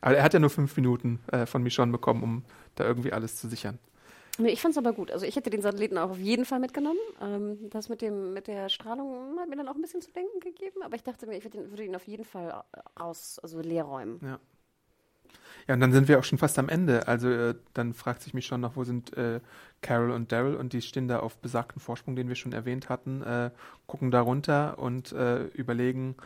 Aber 0.00 0.16
er 0.16 0.22
hat 0.22 0.32
ja 0.32 0.40
nur 0.40 0.50
fünf 0.50 0.74
Minuten 0.76 1.20
äh, 1.32 1.44
von 1.44 1.62
Michonne 1.62 1.92
bekommen, 1.92 2.22
um 2.22 2.44
da 2.76 2.84
irgendwie 2.84 3.12
alles 3.12 3.36
zu 3.36 3.46
sichern. 3.48 3.78
Ich 4.38 4.60
fand's 4.60 4.78
aber 4.78 4.92
gut. 4.92 5.12
Also 5.12 5.26
ich 5.26 5.36
hätte 5.36 5.50
den 5.50 5.62
Satelliten 5.62 5.96
auch 5.96 6.10
auf 6.10 6.18
jeden 6.18 6.44
Fall 6.44 6.58
mitgenommen. 6.58 6.98
Ähm, 7.20 7.70
das 7.70 7.88
mit 7.88 8.02
dem 8.02 8.32
mit 8.32 8.48
der 8.48 8.68
Strahlung 8.68 9.38
hat 9.38 9.48
mir 9.48 9.56
dann 9.56 9.68
auch 9.68 9.76
ein 9.76 9.82
bisschen 9.82 10.00
zu 10.00 10.10
denken 10.10 10.40
gegeben, 10.40 10.82
aber 10.82 10.96
ich 10.96 11.04
dachte 11.04 11.26
mir, 11.26 11.36
ich 11.36 11.44
würd 11.44 11.54
ihn, 11.54 11.70
würde 11.70 11.84
ihn 11.84 11.94
auf 11.94 12.06
jeden 12.06 12.24
Fall 12.24 12.64
raus, 12.98 13.38
also 13.42 13.60
leer 13.60 13.84
räumen. 13.84 14.20
Ja. 14.22 14.40
Ja, 15.66 15.74
und 15.74 15.80
dann 15.80 15.92
sind 15.92 16.08
wir 16.08 16.18
auch 16.18 16.24
schon 16.24 16.38
fast 16.38 16.58
am 16.58 16.68
Ende. 16.68 17.08
Also 17.08 17.30
äh, 17.30 17.54
dann 17.72 17.94
fragt 17.94 18.22
sich 18.22 18.34
mich 18.34 18.46
schon 18.46 18.60
noch, 18.60 18.76
wo 18.76 18.84
sind 18.84 19.16
äh, 19.16 19.40
Carol 19.80 20.10
und 20.10 20.30
Daryl 20.30 20.56
und 20.56 20.72
die 20.72 20.82
stehen 20.82 21.08
da 21.08 21.20
auf 21.20 21.38
besagten 21.38 21.80
Vorsprung, 21.80 22.16
den 22.16 22.28
wir 22.28 22.34
schon 22.34 22.52
erwähnt 22.52 22.88
hatten, 22.90 23.22
äh, 23.22 23.50
gucken 23.86 24.10
da 24.10 24.20
runter 24.20 24.78
und 24.78 25.12
äh, 25.12 25.44
überlegen, 25.44 26.16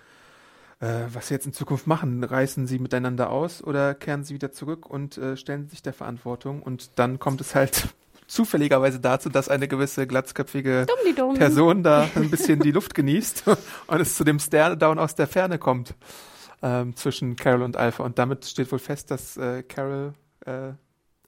äh, 0.81 1.05
was 1.13 1.29
sie 1.29 1.35
jetzt 1.35 1.47
in 1.47 1.53
Zukunft 1.53 1.87
machen. 1.87 2.23
Reißen 2.23 2.67
sie 2.67 2.79
miteinander 2.79 3.31
aus 3.31 3.63
oder 3.63 3.95
kehren 3.95 4.25
sie 4.25 4.35
wieder 4.35 4.53
zurück 4.53 4.89
und 4.89 5.19
äh, 5.19 5.37
stellen 5.37 5.69
sich 5.69 5.83
der 5.83 5.93
Verantwortung? 5.93 6.63
Und 6.63 6.99
dann 6.99 7.19
kommt 7.19 7.41
es 7.41 7.55
halt 7.55 7.89
zufälligerweise 8.27 9.01
dazu, 9.01 9.29
dass 9.29 9.49
eine 9.49 9.69
gewisse 9.69 10.07
glatzköpfige. 10.07 10.87
Person 11.35 11.83
da 11.83 12.09
ein 12.15 12.31
bisschen 12.31 12.61
die 12.61 12.71
Luft 12.71 12.95
genießt 12.95 13.45
und 13.87 14.01
es 14.01 14.17
zu 14.17 14.25
dem 14.25 14.39
Stare-Down 14.39 14.99
aus 14.99 15.15
der 15.15 15.27
Ferne 15.27 15.59
kommt 15.59 15.95
ähm, 16.63 16.95
zwischen 16.97 17.37
Carol 17.37 17.63
und 17.63 17.77
Alpha. 17.77 18.05
Und 18.05 18.19
damit 18.19 18.45
steht 18.45 18.71
wohl 18.71 18.79
fest, 18.79 19.11
dass 19.11 19.37
äh, 19.37 19.63
Carol 19.63 20.15
äh, 20.47 20.73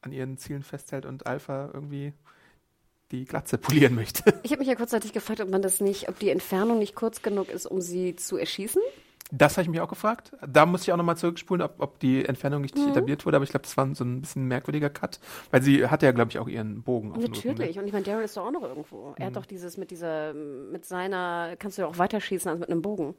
an 0.03 0.13
ihren 0.13 0.39
Zielen 0.39 0.63
festhält 0.63 1.07
und 1.07 1.27
Alpha 1.27 1.71
irgendwie 1.73 2.13
die 3.11 3.25
Glatze 3.25 3.59
polieren 3.59 3.97
möchte. 3.97 4.23
Ich 4.45 4.53
habe 4.53 4.61
mich 4.61 4.69
ja 4.69 4.77
kurzzeitig 4.77 5.13
gefragt, 5.13 5.41
ob 5.41 5.51
man 5.51 5.63
das 5.63 5.81
nicht, 5.81 6.09
ob 6.09 6.19
die 6.21 6.31
Entfernung 6.31 6.79
nicht 6.79 6.95
kurz 6.95 7.23
genug 7.23 7.49
ist, 7.49 7.67
um 7.67 7.81
sie 7.81 8.15
zu 8.15 8.37
erschießen. 8.37 8.81
Das 9.31 9.57
habe 9.57 9.63
ich 9.63 9.69
mich 9.69 9.81
auch 9.81 9.89
gefragt. 9.89 10.33
Da 10.47 10.67
muss 10.67 10.83
ich 10.83 10.93
auch 10.93 10.97
nochmal 10.97 11.17
zurückspulen, 11.17 11.63
ob, 11.63 11.75
ob 11.79 11.99
die 12.01 12.25
Entfernung 12.25 12.63
nicht 12.63 12.77
Mhm. 12.77 12.89
etabliert 12.89 13.25
wurde, 13.27 13.37
aber 13.37 13.45
ich 13.45 13.51
glaube, 13.51 13.63
das 13.63 13.77
war 13.77 13.93
so 13.95 14.05
ein 14.05 14.21
bisschen 14.23 14.47
merkwürdiger 14.47 14.91
Cut, 14.91 15.21
weil 15.51 15.63
sie 15.63 15.87
hat 15.87 16.03
ja, 16.03 16.13
glaube 16.13 16.31
ich, 16.31 16.39
auch 16.39 16.49
ihren 16.49 16.83
Bogen 16.83 17.11
auf 17.13 17.19
Rücken, 17.19 17.33
Natürlich. 17.33 17.77
ne? 17.77 17.83
Und 17.83 17.87
ich 17.89 17.93
meine, 17.93 18.05
Daryl 18.05 18.25
ist 18.25 18.37
doch 18.37 18.47
auch 18.47 18.51
noch 18.51 18.63
irgendwo. 18.63 19.09
Mhm. 19.11 19.15
Er 19.19 19.27
hat 19.27 19.37
doch 19.37 19.47
dieses 19.47 19.77
mit 19.77 19.91
dieser, 19.91 20.35
mit 20.35 20.85
seiner, 20.85 21.55
kannst 21.59 21.79
du 21.79 21.83
ja 21.83 21.89
auch 21.89 21.99
weiterschießen 21.99 22.51
als 22.51 22.61
mit 22.61 22.69
einem 22.71 22.83
Bogen. 22.83 23.15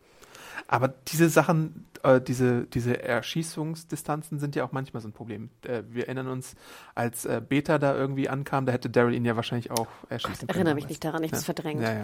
Aber 0.68 0.88
diese 0.88 1.30
Sachen, 1.30 1.86
äh, 2.04 2.22
diese, 2.22 2.66
diese 2.66 3.02
Erschießungsdistanzen 3.02 4.40
sind 4.40 4.56
ja 4.56 4.64
auch 4.64 4.72
manchmal 4.72 5.02
so 5.02 5.10
ein 5.10 5.14
Problem. 5.14 5.50
Äh, 5.64 5.84
wir 5.90 6.06
erinnern 6.06 6.28
uns, 6.28 6.56
als 6.96 7.26
äh, 7.26 7.42
Beta 7.48 7.78
da 7.78 7.96
irgendwie 7.96 8.30
ankam, 8.30 8.66
da 8.66 8.72
hätte 8.72 8.90
Daryl 8.90 9.14
ihn 9.14 9.26
ja 9.26 9.36
wahrscheinlich 9.36 9.72
auch 9.72 9.88
erschießen 10.10 10.48
können. 10.48 10.50
Erinnere 10.50 10.76
mich 10.76 10.88
nicht 10.88 11.04
daran, 11.04 11.24
ich 11.24 11.32
hab's 11.32 11.46
verdrängt. 11.46 11.82
Ja, 11.82 11.94
ja. 11.94 12.02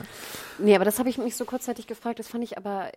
Nee, 0.60 0.76
aber 0.76 0.86
das 0.86 1.00
habe 1.00 1.10
ich 1.10 1.18
mich 1.18 1.36
so 1.36 1.46
kurzzeitig 1.46 1.88
gefragt. 1.88 2.20
Das 2.20 2.28
fand 2.28 2.44
ich 2.44 2.58
aber, 2.58 2.92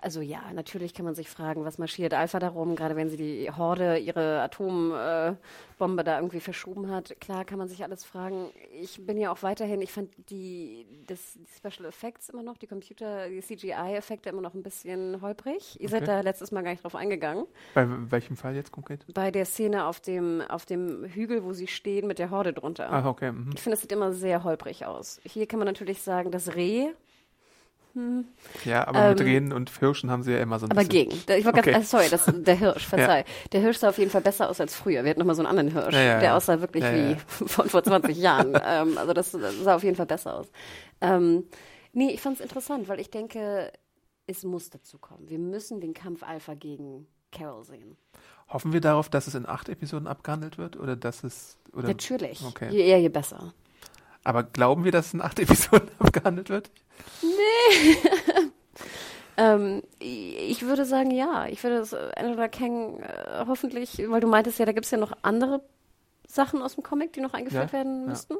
also 0.00 0.20
ja, 0.20 0.40
natürlich 0.54 0.94
kann 0.94 1.04
man 1.04 1.14
sich 1.14 1.28
fragen, 1.28 1.64
was 1.64 1.78
marschiert 1.78 2.14
Alpha 2.14 2.38
darum, 2.38 2.76
gerade 2.76 2.96
wenn 2.96 3.08
sie 3.08 3.16
die 3.16 3.50
Horde 3.50 3.98
ihre 3.98 4.42
Atombombe 4.42 6.04
da 6.04 6.16
irgendwie 6.18 6.40
verschoben 6.40 6.90
hat. 6.90 7.16
Klar 7.20 7.44
kann 7.44 7.58
man 7.58 7.68
sich 7.68 7.82
alles 7.82 8.04
fragen. 8.04 8.50
Ich 8.80 9.04
bin 9.06 9.18
ja 9.18 9.32
auch 9.32 9.42
weiterhin, 9.42 9.80
ich 9.80 9.92
fand 9.92 10.10
die, 10.30 10.86
das, 11.06 11.34
die 11.34 11.46
Special 11.56 11.88
Effects 11.88 12.28
immer 12.28 12.42
noch, 12.42 12.58
die 12.58 12.66
Computer, 12.66 13.28
die 13.28 13.40
CGI-Effekte 13.40 14.28
immer 14.28 14.42
noch 14.42 14.54
ein 14.54 14.62
bisschen 14.62 14.91
holprig. 15.20 15.80
Ihr 15.80 15.88
seid 15.88 16.02
Okay. 16.02 16.10
da 16.12 16.20
letztes 16.20 16.50
Mal 16.52 16.62
gar 16.62 16.70
nicht 16.70 16.82
drauf 16.84 16.94
eingegangen. 16.94 17.46
Bei 17.74 17.86
welchem 18.10 18.36
Fall 18.36 18.54
jetzt 18.54 18.72
konkret? 18.72 19.04
Bei 19.14 19.30
der 19.30 19.44
Szene 19.44 19.86
auf 19.86 20.00
dem, 20.00 20.40
auf 20.48 20.66
dem 20.66 21.04
Hügel, 21.04 21.44
wo 21.44 21.52
sie 21.52 21.66
stehen 21.66 22.06
mit 22.06 22.18
der 22.18 22.30
Horde 22.30 22.52
drunter. 22.52 22.90
Ah, 22.90 23.08
okay. 23.08 23.32
Mhm. 23.32 23.50
Ich 23.54 23.60
finde, 23.60 23.74
es 23.74 23.82
sieht 23.82 23.92
immer 23.92 24.12
sehr 24.12 24.44
holprig 24.44 24.86
aus. 24.86 25.20
Hier 25.24 25.46
kann 25.46 25.58
man 25.58 25.66
natürlich 25.66 26.02
sagen, 26.02 26.30
das 26.30 26.54
Reh, 26.54 26.88
Ja, 28.64 28.86
aber 28.88 29.10
mit 29.10 29.20
Ähm, 29.20 29.26
Rehen 29.26 29.52
und 29.52 29.68
Hirschen 29.78 30.10
haben 30.10 30.22
sie 30.22 30.32
ja 30.32 30.38
immer 30.40 30.58
so 30.58 30.64
ein 30.64 30.70
aber 30.70 30.80
bisschen. 30.80 31.10
gegen. 31.10 31.22
Da- 31.26 31.34
Ich 31.34 31.44
war 31.44 31.52
Okay. 31.54 31.72
ganz, 31.72 31.84
äh, 31.84 31.88
sorry, 31.90 32.08
das, 32.10 32.24
der 32.26 32.54
Hirsch, 32.54 32.86
verzeih. 32.88 33.24
Der 33.52 33.60
Hirsch 33.60 33.76
sah 33.76 33.90
auf 33.90 33.98
jeden 33.98 34.10
Fall 34.10 34.22
besser 34.22 34.48
aus 34.48 34.62
als 34.62 34.74
früher. 34.74 35.04
Wir 35.04 35.10
hatten 35.10 35.18
nochmal 35.20 35.34
so 35.34 35.42
einen 35.44 35.58
anderen 35.58 35.70
Hirsch, 35.78 35.94
Ja, 35.94 36.00
ja, 36.02 36.14
der 36.18 36.28
ja. 36.30 36.36
aussah 36.36 36.58
wirklich 36.62 36.82
Ja, 36.84 36.94
wie 36.94 37.10
ja. 37.12 37.16
von 37.26 37.68
vor 37.68 37.82
20 37.82 38.16
Jahren. 38.16 38.54
ähm, 38.66 38.96
also 38.96 39.12
das, 39.12 39.32
das 39.32 39.56
sah 39.58 39.74
auf 39.76 39.82
jeden 39.84 39.96
Fall 39.96 40.06
besser 40.06 40.36
aus. 40.38 40.46
Ähm, 41.02 41.44
nee, 41.92 42.08
ich 42.14 42.20
fand 42.22 42.36
es 42.36 42.40
interessant, 42.40 42.88
weil 42.88 42.98
ich 42.98 43.10
denke, 43.10 43.70
es 44.26 44.44
muss 44.44 44.70
dazu 44.70 44.98
kommen. 44.98 45.28
Wir 45.28 45.38
müssen 45.38 45.80
den 45.80 45.94
Kampf 45.94 46.22
Alpha 46.22 46.54
gegen 46.54 47.06
Carol 47.30 47.64
sehen. 47.64 47.96
Hoffen 48.48 48.72
wir 48.72 48.80
darauf, 48.80 49.08
dass 49.08 49.26
es 49.26 49.34
in 49.34 49.46
acht 49.46 49.68
Episoden 49.68 50.06
abgehandelt 50.06 50.58
wird 50.58 50.76
oder 50.76 50.96
dass 50.96 51.24
es 51.24 51.58
oder 51.72 51.88
Natürlich. 51.88 52.44
Okay. 52.44 52.70
Je 52.70 52.80
eher, 52.84 53.00
je 53.00 53.08
besser. 53.08 53.54
Aber 54.24 54.42
glauben 54.44 54.84
wir, 54.84 54.92
dass 54.92 55.06
es 55.06 55.14
in 55.14 55.22
acht 55.22 55.38
Episoden 55.40 55.88
abgehandelt 55.98 56.50
wird? 56.50 56.70
Ähm, 59.36 59.82
ich 59.98 60.62
würde 60.62 60.84
sagen, 60.84 61.10
ja. 61.10 61.46
Ich 61.48 61.62
würde 61.64 61.78
das 61.78 61.92
äh, 61.92 62.10
Angela 62.16 62.48
Kang 62.48 63.00
äh, 63.00 63.44
hoffentlich, 63.46 63.98
weil 64.08 64.20
du 64.20 64.26
meintest 64.28 64.58
ja, 64.58 64.66
da 64.66 64.72
gibt 64.72 64.84
es 64.84 64.90
ja 64.90 64.98
noch 64.98 65.12
andere 65.22 65.62
Sachen 66.26 66.62
aus 66.62 66.74
dem 66.74 66.84
Comic, 66.84 67.12
die 67.14 67.20
noch 67.20 67.32
eingeführt 67.34 67.68
Ja, 67.68 67.72
werden 67.72 68.02
ja. 68.02 68.08
müssten. 68.08 68.34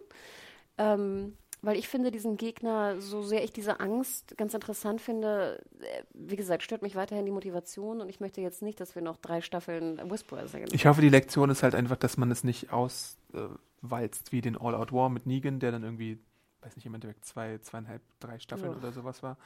Ähm, 0.78 1.36
weil 1.62 1.76
ich 1.76 1.88
finde 1.88 2.10
diesen 2.10 2.36
Gegner, 2.36 3.00
so 3.00 3.22
sehr 3.22 3.44
ich 3.44 3.52
diese 3.52 3.78
Angst 3.78 4.36
ganz 4.36 4.52
interessant 4.52 5.00
finde, 5.00 5.64
äh, 5.80 6.02
wie 6.12 6.34
gesagt, 6.34 6.64
stört 6.64 6.82
mich 6.82 6.96
weiterhin 6.96 7.24
die 7.24 7.30
Motivation 7.30 8.00
und 8.00 8.08
ich 8.08 8.18
möchte 8.18 8.40
jetzt 8.40 8.62
nicht, 8.62 8.80
dass 8.80 8.96
wir 8.96 9.02
noch 9.02 9.16
drei 9.16 9.40
Staffeln 9.40 9.98
Whisperer 10.10 10.48
sehen. 10.48 10.68
Ich 10.72 10.86
hoffe, 10.86 11.00
die 11.00 11.08
Lektion 11.08 11.50
ist 11.50 11.62
halt 11.62 11.76
einfach, 11.76 11.96
dass 11.96 12.16
man 12.16 12.32
es 12.32 12.42
nicht 12.42 12.72
auswalzt 12.72 14.32
wie 14.32 14.40
den 14.40 14.56
All-Out 14.56 14.92
War 14.92 15.08
mit 15.08 15.24
Negan, 15.26 15.60
der 15.60 15.70
dann 15.70 15.84
irgendwie, 15.84 16.18
weiß 16.62 16.74
nicht, 16.74 16.86
im 16.86 16.94
Endeffekt 16.94 17.24
zwei, 17.24 17.58
zweieinhalb, 17.58 18.02
drei 18.18 18.40
Staffeln 18.40 18.72
Ja. 18.72 18.78
oder 18.78 18.90
sowas 18.90 19.22
war. 19.22 19.36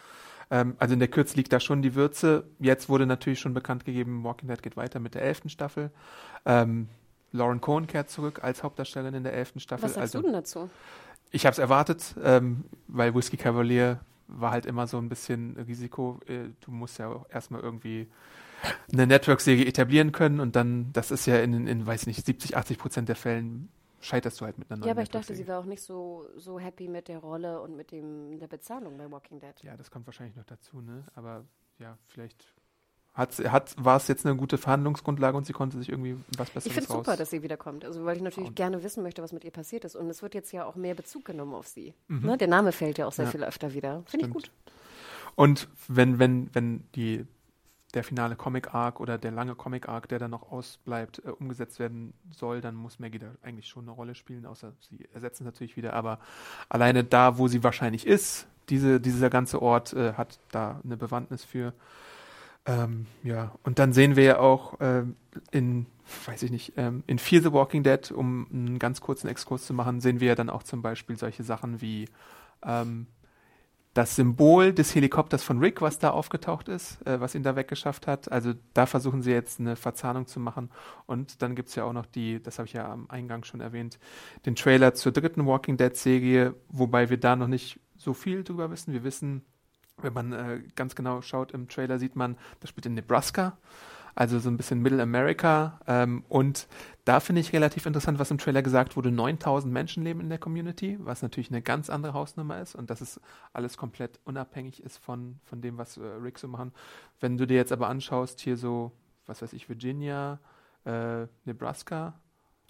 Ähm, 0.51 0.75
also 0.79 0.95
in 0.95 1.01
der 1.01 1.09
Kürze 1.09 1.37
liegt 1.37 1.53
da 1.53 1.61
schon 1.61 1.83
die 1.83 1.95
Würze. 1.95 2.45
Jetzt 2.59 2.89
wurde 2.89 3.05
natürlich 3.05 3.41
schon 3.41 3.53
bekannt 3.53 3.85
gegeben, 3.85 4.25
Walking 4.25 4.49
Dead 4.49 4.62
geht 4.62 4.79
weiter 4.79 5.01
mit 5.01 5.14
der 5.14 5.21
elften 5.21 5.51
Staffel. 5.51 5.91
Ähm, 6.47 6.89
Lauren 7.33 7.61
Cohen 7.61 7.87
kehrt 7.87 8.09
zurück 8.09 8.43
als 8.43 8.62
Hauptdarstellerin 8.62 9.14
in 9.14 9.25
der 9.25 9.35
elften 9.35 9.61
Staffel. 9.61 9.85
Was 9.85 9.95
sagst 9.95 10.14
also, 10.14 10.19
du 10.19 10.25
denn 10.25 10.33
dazu? 10.33 10.71
Ich 11.31 11.47
habe 11.47 11.53
es 11.53 11.59
erwartet, 11.59 12.14
ähm, 12.22 12.64
weil 12.89 13.14
Whiskey 13.14 13.37
Cavalier 13.37 14.01
war 14.29 14.51
halt 14.51 14.66
immer 14.66 14.87
so 14.87 14.99
ein 14.99 15.09
bisschen 15.09 15.57
Risiko. 15.57 16.20
Äh, 16.27 16.51
du 16.61 16.70
musst 16.70 16.99
ja 16.99 17.09
auch 17.09 17.27
erstmal 17.31 17.61
irgendwie 17.61 18.09
eine 18.93 19.07
Network-Serie 19.07 19.66
etablieren 19.66 20.12
können 20.12 20.41
und 20.41 20.57
dann, 20.57 20.93
das 20.93 21.11
ist 21.11 21.27
ja 21.27 21.39
in, 21.39 21.66
in 21.66 21.87
weiß 21.87 22.07
nicht, 22.07 22.24
70, 22.24 22.57
80 22.57 22.79
Prozent 22.79 23.09
der 23.09 23.16
Fällen 23.16 23.68
scheiterst 24.01 24.41
du 24.41 24.45
halt 24.45 24.59
mit 24.59 24.70
einer 24.70 24.79
neuen 24.79 24.89
Ja, 24.89 24.93
aber 24.93 25.03
ich 25.03 25.11
dachte, 25.11 25.35
sie 25.35 25.47
war 25.49 25.61
auch 25.61 25.64
nicht 25.64 25.83
so, 25.83 26.27
so 26.37 26.59
happy 26.59 26.89
mit 26.89 27.09
der 27.09 27.18
Rolle 27.18 27.61
und 27.61 27.77
mit 27.77 27.91
dem, 27.93 28.39
der 28.39 28.47
Bezahlung 28.47 28.97
bei 28.97 29.11
Walking 29.11 29.41
Dead. 29.41 29.55
Ja, 29.62 29.77
das 29.77 29.91
kommt 29.91 30.07
wahrscheinlich 30.07 30.37
noch 30.37 30.45
dazu, 30.45 30.81
ne? 30.81 31.05
Aber 31.14 31.45
ja, 31.79 31.99
vielleicht 32.09 32.55
hat, 33.17 33.37
hat, 33.51 33.75
war 33.83 33.97
es 33.97 34.09
jetzt 34.09 34.27
eine 34.27 34.37
gute 34.37 34.59
Verhandlungsgrundlage 34.59 35.37
und 35.37 35.47
sie 35.47 35.53
konnte 35.55 35.79
sich 35.79 35.89
irgendwie 35.89 36.17
was 36.37 36.51
Besseres 36.51 36.67
Ich 36.67 36.73
finde 36.75 36.89
es 36.91 36.95
super, 36.95 37.17
dass 37.17 37.31
sie 37.31 37.43
wiederkommt. 37.43 37.85
Also, 37.85 38.05
weil 38.05 38.17
ich 38.17 38.23
natürlich 38.23 38.51
Und- 38.51 38.57
gerne 38.57 38.83
wissen 38.83 39.03
möchte, 39.03 39.23
was 39.23 39.33
mit 39.33 39.43
ihr 39.45 39.51
passiert 39.51 39.85
ist. 39.85 39.97
Und 39.97 40.09
es 40.11 40.23
wird 40.23 40.35
jetzt 40.35 40.53
ja 40.53 40.64
auch 40.67 40.77
mehr 40.77 40.95
Bezug 40.95 41.25
genommen 41.25 41.55
auf 41.55 41.67
sie. 41.67 41.95
Mhm. 42.09 42.27
Ne? 42.27 42.37
Der 42.37 42.49
Name 42.49 42.73
fällt 42.73 42.99
ja 42.99 43.07
auch 43.07 43.12
sehr 43.12 43.25
Ja. 43.25 43.31
viel 43.31 43.43
öfter 43.45 43.73
wieder. 43.75 44.03
Finde 44.07 44.27
ich 44.27 44.33
gut. 44.33 44.51
Und 45.35 45.69
wenn, 45.89 46.19
wenn, 46.19 46.51
wenn 46.55 46.85
die, 46.95 47.25
der 47.95 48.05
finale 48.05 48.37
Comic-Arc 48.37 49.01
oder 49.01 49.17
der 49.17 49.31
lange 49.31 49.55
Comic-Arc, 49.55 50.09
der 50.09 50.19
dann 50.19 50.31
noch 50.31 50.51
ausbleibt, 50.53 51.23
äh, 51.25 51.31
umgesetzt 51.31 51.79
werden 51.79 52.12
soll, 52.31 52.61
dann 52.61 52.75
muss 52.75 52.99
Maggie 52.99 53.19
da 53.19 53.29
eigentlich 53.43 53.69
schon 53.69 53.85
eine 53.85 53.93
Rolle 53.93 54.14
spielen, 54.14 54.45
außer 54.47 54.73
sie 54.91 55.09
ersetzen 55.14 55.45
es 55.45 55.47
natürlich 55.47 55.77
wieder. 55.77 55.95
Aber 55.95 56.19
alleine 56.69 57.03
da, 57.05 57.39
wo 57.39 57.49
sie 57.49 57.64
wahrscheinlich 57.64 58.07
ist, 58.07 58.47
diese, 58.69 59.01
dieser 59.01 59.31
ganze 59.31 59.62
Ort 59.62 59.93
äh, 59.95 60.12
hat 60.14 60.39
da 60.51 60.81
eine 60.85 60.97
Bewandtnis 60.99 61.45
für. 61.45 61.73
Ähm, 62.67 63.07
ja, 63.23 63.55
und 63.62 63.79
dann 63.79 63.93
sehen 63.93 64.17
wir 64.17 64.25
ja 64.25 64.39
auch 64.41 64.75
ähm, 64.81 65.17
in, 65.53 65.87
weiß 66.27 66.43
ich 66.43 66.51
nicht, 66.51 66.73
ähm, 66.77 67.05
in 67.07 67.19
Fear 67.19 67.43
the 67.43 67.53
Walking 67.53 67.85
Dead, 67.85 68.11
um 68.11 68.49
einen 68.53 68.79
ganz 68.79 69.01
kurzen 69.01 69.29
Exkurs 69.29 69.67
zu 69.67 69.73
machen, 69.73 70.01
sehen 70.01 70.21
wir 70.21 70.29
ja 70.29 70.35
dann 70.35 70.51
auch 70.51 70.64
zum 70.64 70.83
Beispiel 70.83 71.17
solche 71.17 71.45
Sachen 71.45 71.81
wie 71.81 72.09
ähm, 72.64 73.07
das 73.95 74.14
Symbol 74.17 74.75
des 74.75 74.95
Helikopters 74.95 75.43
von 75.43 75.59
Rick, 75.59 75.81
was 75.81 75.99
da 75.99 76.11
aufgetaucht 76.11 76.69
ist, 76.69 77.05
äh, 77.07 77.21
was 77.21 77.35
ihn 77.35 77.43
da 77.43 77.57
weggeschafft 77.57 78.07
hat. 78.07 78.31
Also 78.31 78.53
da 78.75 78.85
versuchen 78.85 79.23
sie 79.23 79.31
jetzt 79.31 79.59
eine 79.59 79.77
Verzahnung 79.77 80.27
zu 80.27 80.39
machen. 80.39 80.71
Und 81.07 81.41
dann 81.41 81.55
gibt's 81.55 81.77
ja 81.77 81.85
auch 81.85 81.95
noch 81.95 82.05
die, 82.05 82.43
das 82.43 82.59
habe 82.59 82.67
ich 82.67 82.75
ja 82.75 82.93
am 82.93 83.09
Eingang 83.09 83.45
schon 83.45 83.61
erwähnt, 83.61 83.99
den 84.45 84.55
Trailer 84.55 84.93
zur 84.93 85.12
dritten 85.12 85.47
Walking 85.47 85.79
Dead-Serie, 85.79 86.55
wobei 86.69 87.09
wir 87.09 87.17
da 87.17 87.37
noch 87.37 87.49
nicht 87.49 87.81
so 87.97 88.12
viel 88.12 88.45
drüber 88.45 88.71
wissen. 88.71 88.93
Wir 88.93 89.03
wissen, 89.03 89.43
wenn 90.03 90.13
man 90.13 90.33
äh, 90.33 90.61
ganz 90.75 90.95
genau 90.95 91.23
schaut 91.23 91.53
im 91.53 91.69
Trailer, 91.69 91.99
sieht 91.99 92.17
man, 92.17 92.37
das 92.61 92.71
spielt 92.71 92.87
in 92.87 92.95
Nebraska. 92.95 93.57
Also 94.15 94.39
so 94.39 94.49
ein 94.49 94.57
bisschen 94.57 94.81
Middle 94.81 95.03
America. 95.03 95.79
Ähm, 95.87 96.25
und 96.31 96.69
da 97.05 97.21
finde 97.21 97.43
ich 97.43 97.53
relativ 97.53 97.85
interessant, 97.85 98.19
was 98.19 98.31
im 98.31 98.39
Trailer 98.39 98.63
gesagt 98.63 98.97
wurde. 98.97 99.11
9000 99.11 99.71
Menschen 99.71 100.05
leben 100.05 100.21
in 100.21 100.31
der 100.31 100.39
Community, 100.39 100.97
was 101.01 101.21
natürlich 101.21 101.51
eine 101.51 101.61
ganz 101.61 101.91
andere 101.91 102.15
Hausnummer 102.15 102.59
ist 102.63 102.75
und 102.75 102.89
dass 102.89 103.03
es 103.03 103.21
alles 103.53 103.77
komplett 103.77 104.19
unabhängig 104.25 104.83
ist 104.83 104.97
von, 104.97 105.39
von 105.45 105.61
dem, 105.61 105.77
was 105.77 105.99
äh, 105.99 106.03
Rick 106.23 106.39
so 106.39 106.49
machen. 106.49 106.73
Wenn 107.21 107.37
du 107.37 107.47
dir 107.47 107.57
jetzt 107.57 107.73
aber 107.73 107.89
anschaust, 107.89 108.41
hier 108.41 108.57
so, 108.57 108.91
was 109.27 109.43
weiß 109.43 109.53
ich, 109.53 109.69
Virginia, 109.69 110.39
äh, 110.87 111.27
Nebraska, 111.45 112.15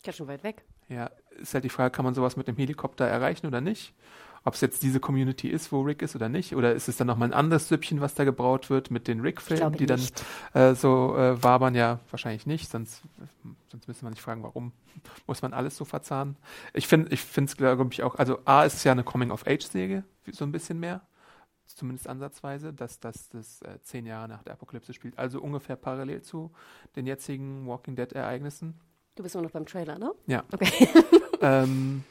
Ganz 0.02 0.16
schon 0.16 0.28
weit 0.28 0.42
weg. 0.42 0.64
ja, 0.88 1.10
ist 1.40 1.54
halt 1.54 1.64
die 1.64 1.68
Frage, 1.68 1.90
kann 1.92 2.04
man 2.04 2.14
sowas 2.14 2.36
mit 2.36 2.48
dem 2.48 2.56
Helikopter 2.56 3.06
erreichen 3.06 3.46
oder 3.46 3.60
nicht? 3.60 3.94
Ob 4.46 4.54
es 4.54 4.60
jetzt 4.60 4.84
diese 4.84 5.00
Community 5.00 5.48
ist, 5.48 5.72
wo 5.72 5.80
Rick 5.82 6.02
ist 6.02 6.14
oder 6.14 6.28
nicht? 6.28 6.54
Oder 6.54 6.72
ist 6.72 6.86
es 6.86 6.96
dann 6.96 7.08
nochmal 7.08 7.30
ein 7.30 7.34
anderes 7.34 7.66
Süppchen, 7.66 8.00
was 8.00 8.14
da 8.14 8.22
gebraut 8.22 8.70
wird 8.70 8.92
mit 8.92 9.08
den 9.08 9.18
Rick-Filmen, 9.20 9.72
die 9.72 9.86
dann 9.86 9.98
nicht. 9.98 10.24
äh, 10.54 10.72
so 10.76 11.16
äh, 11.18 11.42
wabern? 11.42 11.74
Ja, 11.74 11.98
wahrscheinlich 12.12 12.46
nicht. 12.46 12.70
Sonst, 12.70 13.02
sonst 13.72 13.88
müsste 13.88 14.04
man 14.04 14.14
sich 14.14 14.22
fragen, 14.22 14.44
warum 14.44 14.70
muss 15.26 15.42
man 15.42 15.52
alles 15.52 15.76
so 15.76 15.84
verzahnen? 15.84 16.36
Ich 16.74 16.86
finde 16.86 17.12
ich 17.12 17.22
finde 17.22 17.50
es, 17.50 17.56
glaube 17.56 17.88
ich, 17.90 18.04
auch, 18.04 18.14
also 18.14 18.38
A 18.44 18.62
ist 18.62 18.84
ja 18.84 18.92
eine 18.92 19.02
Coming-of-Age-Serie, 19.02 20.04
so 20.30 20.44
ein 20.44 20.52
bisschen 20.52 20.78
mehr. 20.78 21.00
Zumindest 21.66 22.08
ansatzweise, 22.08 22.72
dass, 22.72 23.00
dass 23.00 23.28
das 23.28 23.60
äh, 23.62 23.80
zehn 23.82 24.06
Jahre 24.06 24.28
nach 24.28 24.44
der 24.44 24.52
Apokalypse 24.52 24.94
spielt. 24.94 25.18
Also 25.18 25.40
ungefähr 25.42 25.74
parallel 25.74 26.22
zu 26.22 26.52
den 26.94 27.04
jetzigen 27.08 27.66
Walking 27.66 27.96
Dead-Ereignissen. 27.96 28.78
Du 29.16 29.24
bist 29.24 29.34
immer 29.34 29.42
noch 29.42 29.50
beim 29.50 29.66
Trailer, 29.66 29.98
ne? 29.98 30.12
Ja. 30.28 30.44
Okay. 30.52 30.88
Ähm, 31.42 32.04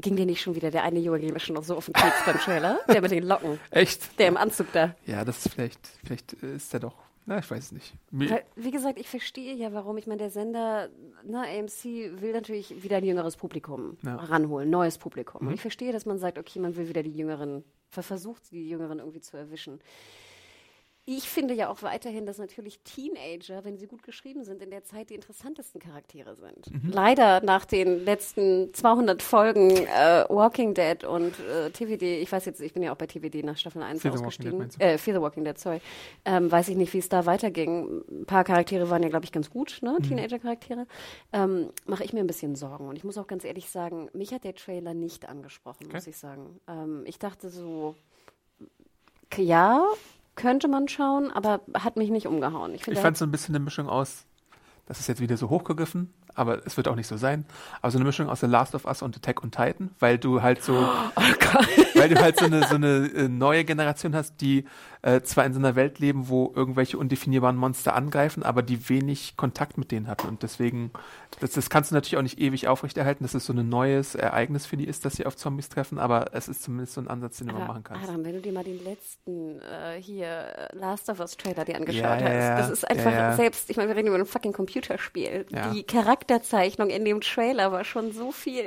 Ging 0.00 0.14
dir 0.16 0.26
nicht 0.26 0.40
schon 0.40 0.54
wieder 0.54 0.70
der 0.70 0.84
eine 0.84 1.00
Junge, 1.00 1.18
ging 1.20 1.32
mir 1.32 1.40
schon 1.40 1.54
noch 1.56 1.64
so 1.64 1.76
auf 1.76 1.86
den 1.86 1.94
Keks 1.94 2.24
beim 2.24 2.38
Trailer? 2.38 2.78
Der 2.88 3.02
mit 3.02 3.10
den 3.10 3.24
Locken. 3.26 3.58
echt? 3.70 4.18
Der 4.18 4.28
im 4.28 4.36
Anzug 4.36 4.72
da. 4.72 4.94
Ja, 5.06 5.24
das 5.24 5.44
ist 5.44 5.52
vielleicht, 5.54 5.80
vielleicht 6.04 6.32
ist 6.34 6.72
er 6.72 6.80
doch, 6.80 6.94
na, 7.26 7.38
ich 7.40 7.50
weiß 7.50 7.64
es 7.64 7.72
nicht. 7.72 7.94
Weil, 8.12 8.44
wie 8.56 8.70
gesagt, 8.70 8.98
ich 8.98 9.08
verstehe 9.08 9.54
ja, 9.54 9.72
warum. 9.72 9.98
Ich 9.98 10.06
meine, 10.06 10.18
der 10.18 10.30
Sender, 10.30 10.88
na, 11.24 11.42
AMC 11.42 11.84
will 12.20 12.32
natürlich 12.32 12.82
wieder 12.82 12.98
ein 12.98 13.04
jüngeres 13.04 13.36
Publikum 13.36 13.98
Ja. 14.04 14.14
ranholen, 14.16 14.70
neues 14.70 14.98
Publikum. 14.98 15.42
Mhm. 15.42 15.48
Und 15.48 15.54
ich 15.54 15.60
verstehe, 15.60 15.92
dass 15.92 16.06
man 16.06 16.18
sagt, 16.18 16.38
okay, 16.38 16.58
man 16.60 16.76
will 16.76 16.88
wieder 16.88 17.02
die 17.02 17.12
Jüngeren, 17.12 17.64
ver- 17.90 18.02
versucht 18.04 18.50
die 18.52 18.68
Jüngeren 18.68 19.00
irgendwie 19.00 19.20
zu 19.20 19.36
erwischen. 19.36 19.80
Ich 21.10 21.26
finde 21.26 21.54
ja 21.54 21.70
auch 21.70 21.82
weiterhin, 21.82 22.26
dass 22.26 22.36
natürlich 22.36 22.80
Teenager, 22.80 23.64
wenn 23.64 23.78
sie 23.78 23.86
gut 23.86 24.02
geschrieben 24.02 24.44
sind, 24.44 24.60
in 24.60 24.68
der 24.70 24.84
Zeit 24.84 25.08
die 25.08 25.14
interessantesten 25.14 25.80
Charaktere 25.80 26.36
sind. 26.36 26.70
Mhm. 26.70 26.90
Leider 26.92 27.40
nach 27.42 27.64
den 27.64 28.04
letzten 28.04 28.74
200 28.74 29.22
Folgen 29.22 29.70
äh, 29.70 30.26
Walking 30.28 30.74
Dead 30.74 31.04
und 31.04 31.32
äh, 31.40 31.70
TVD, 31.70 32.20
ich 32.20 32.30
weiß 32.30 32.44
jetzt, 32.44 32.60
ich 32.60 32.74
bin 32.74 32.82
ja 32.82 32.92
auch 32.92 32.96
bei 32.98 33.06
TVD 33.06 33.42
nach 33.42 33.56
Staffel 33.56 33.82
1 33.82 34.02
Fear 34.02 34.12
the 34.12 34.18
ausgestiegen. 34.22 34.58
du? 34.68 34.84
Äh, 34.84 34.98
Fear 34.98 35.16
the 35.16 35.22
Walking 35.22 35.44
Dead, 35.44 35.58
sorry. 35.58 35.80
Ähm, 36.26 36.52
weiß 36.52 36.68
ich 36.68 36.76
nicht, 36.76 36.92
wie 36.92 36.98
es 36.98 37.08
da 37.08 37.24
weiterging. 37.24 38.04
Ein 38.10 38.26
paar 38.26 38.44
Charaktere 38.44 38.90
waren 38.90 39.02
ja, 39.02 39.08
glaube 39.08 39.24
ich, 39.24 39.32
ganz 39.32 39.48
gut, 39.48 39.78
Mhm. 39.80 39.88
ne? 39.88 39.98
Teenager-Charaktere. 40.06 40.86
Ähm, 41.32 41.70
Mache 41.86 42.04
ich 42.04 42.12
mir 42.12 42.20
ein 42.20 42.26
bisschen 42.26 42.54
Sorgen. 42.54 42.86
Und 42.86 42.96
ich 42.96 43.04
muss 43.04 43.16
auch 43.16 43.26
ganz 43.26 43.44
ehrlich 43.44 43.70
sagen, 43.70 44.10
mich 44.12 44.34
hat 44.34 44.44
der 44.44 44.54
Trailer 44.54 44.92
nicht 44.92 45.26
angesprochen, 45.26 45.86
Okay. 45.86 45.94
muss 45.96 46.06
ich 46.06 46.18
sagen. 46.18 46.60
Ähm, 46.68 47.04
ich 47.06 47.18
dachte 47.18 47.48
so, 47.48 47.94
ja, 49.36 49.86
könnte 50.38 50.68
man 50.68 50.88
schauen, 50.88 51.30
aber 51.32 51.60
hat 51.74 51.96
mich 51.96 52.10
nicht 52.10 52.26
umgehauen. 52.26 52.72
Ich, 52.74 52.86
ich 52.86 52.98
fand 52.98 53.18
so 53.18 53.26
ein 53.26 53.30
bisschen 53.30 53.54
eine 53.54 53.64
Mischung 53.64 53.88
aus, 53.88 54.24
das 54.86 55.00
ist 55.00 55.08
jetzt 55.08 55.20
wieder 55.20 55.36
so 55.36 55.50
hochgegriffen, 55.50 56.14
aber 56.34 56.64
es 56.64 56.76
wird 56.76 56.86
auch 56.86 56.94
nicht 56.94 57.08
so 57.08 57.16
sein, 57.16 57.44
aber 57.82 57.90
so 57.90 57.98
eine 57.98 58.04
Mischung 58.04 58.30
aus 58.30 58.40
The 58.40 58.46
Last 58.46 58.74
of 58.76 58.84
Us 58.84 59.02
und 59.02 59.16
Attack 59.16 59.42
on 59.42 59.50
Titan, 59.50 59.90
weil 59.98 60.16
du 60.16 60.40
halt 60.40 60.62
so, 60.62 60.74
weil 61.94 62.08
du 62.08 62.20
halt 62.20 62.38
so 62.38 62.46
eine, 62.46 62.64
so 62.68 62.76
eine 62.76 63.06
äh, 63.08 63.28
neue 63.28 63.64
Generation 63.64 64.14
hast, 64.14 64.40
die 64.40 64.64
äh, 65.02 65.20
zwar 65.22 65.44
in 65.44 65.52
so 65.52 65.58
einer 65.58 65.76
Welt 65.76 65.98
leben, 65.98 66.28
wo 66.28 66.52
irgendwelche 66.54 66.98
undefinierbaren 66.98 67.56
Monster 67.56 67.94
angreifen, 67.94 68.42
aber 68.42 68.62
die 68.62 68.88
wenig 68.88 69.36
Kontakt 69.36 69.78
mit 69.78 69.90
denen 69.92 70.08
hatten 70.08 70.28
und 70.28 70.42
deswegen, 70.42 70.90
das, 71.40 71.52
das 71.52 71.70
kannst 71.70 71.90
du 71.90 71.94
natürlich 71.94 72.16
auch 72.16 72.22
nicht 72.22 72.40
ewig 72.40 72.68
aufrechterhalten, 72.68 73.24
dass 73.24 73.34
es 73.34 73.46
so 73.46 73.52
ein 73.52 73.68
neues 73.68 74.14
Ereignis 74.14 74.66
für 74.66 74.76
die 74.76 74.86
ist, 74.86 75.04
dass 75.04 75.14
sie 75.16 75.26
auf 75.26 75.36
Zombies 75.36 75.68
treffen, 75.68 75.98
aber 75.98 76.30
es 76.32 76.48
ist 76.48 76.62
zumindest 76.62 76.94
so 76.94 77.00
ein 77.00 77.08
Ansatz, 77.08 77.38
den 77.38 77.48
du 77.48 77.54
mal 77.54 77.62
aber, 77.62 77.72
machen 77.74 77.84
kannst. 77.84 78.08
Adam, 78.08 78.24
wenn 78.24 78.34
du 78.34 78.40
dir 78.40 78.52
mal 78.52 78.64
den 78.64 78.82
letzten 78.82 79.60
äh, 79.60 80.00
hier 80.00 80.26
äh, 80.26 80.76
Last 80.76 81.08
of 81.08 81.20
Us 81.20 81.36
Trailer 81.36 81.64
dir 81.64 81.76
angeschaut 81.76 82.02
Ja, 82.02 82.14
hast, 82.14 82.22
ja. 82.22 82.56
das 82.58 82.70
ist 82.70 82.90
einfach 82.90 83.12
Ja, 83.12 83.34
selbst, 83.34 83.70
ich 83.70 83.76
meine, 83.76 83.88
wir 83.88 83.96
reden 83.96 84.08
über 84.08 84.16
ein 84.16 84.26
fucking 84.26 84.52
Computerspiel. 84.52 85.46
Die 85.74 85.82
Charakterzeichnung 85.84 86.90
in 86.90 87.04
dem 87.04 87.20
Trailer 87.20 87.72
war 87.72 87.84
schon 87.84 88.12
so 88.12 88.32
viel 88.32 88.64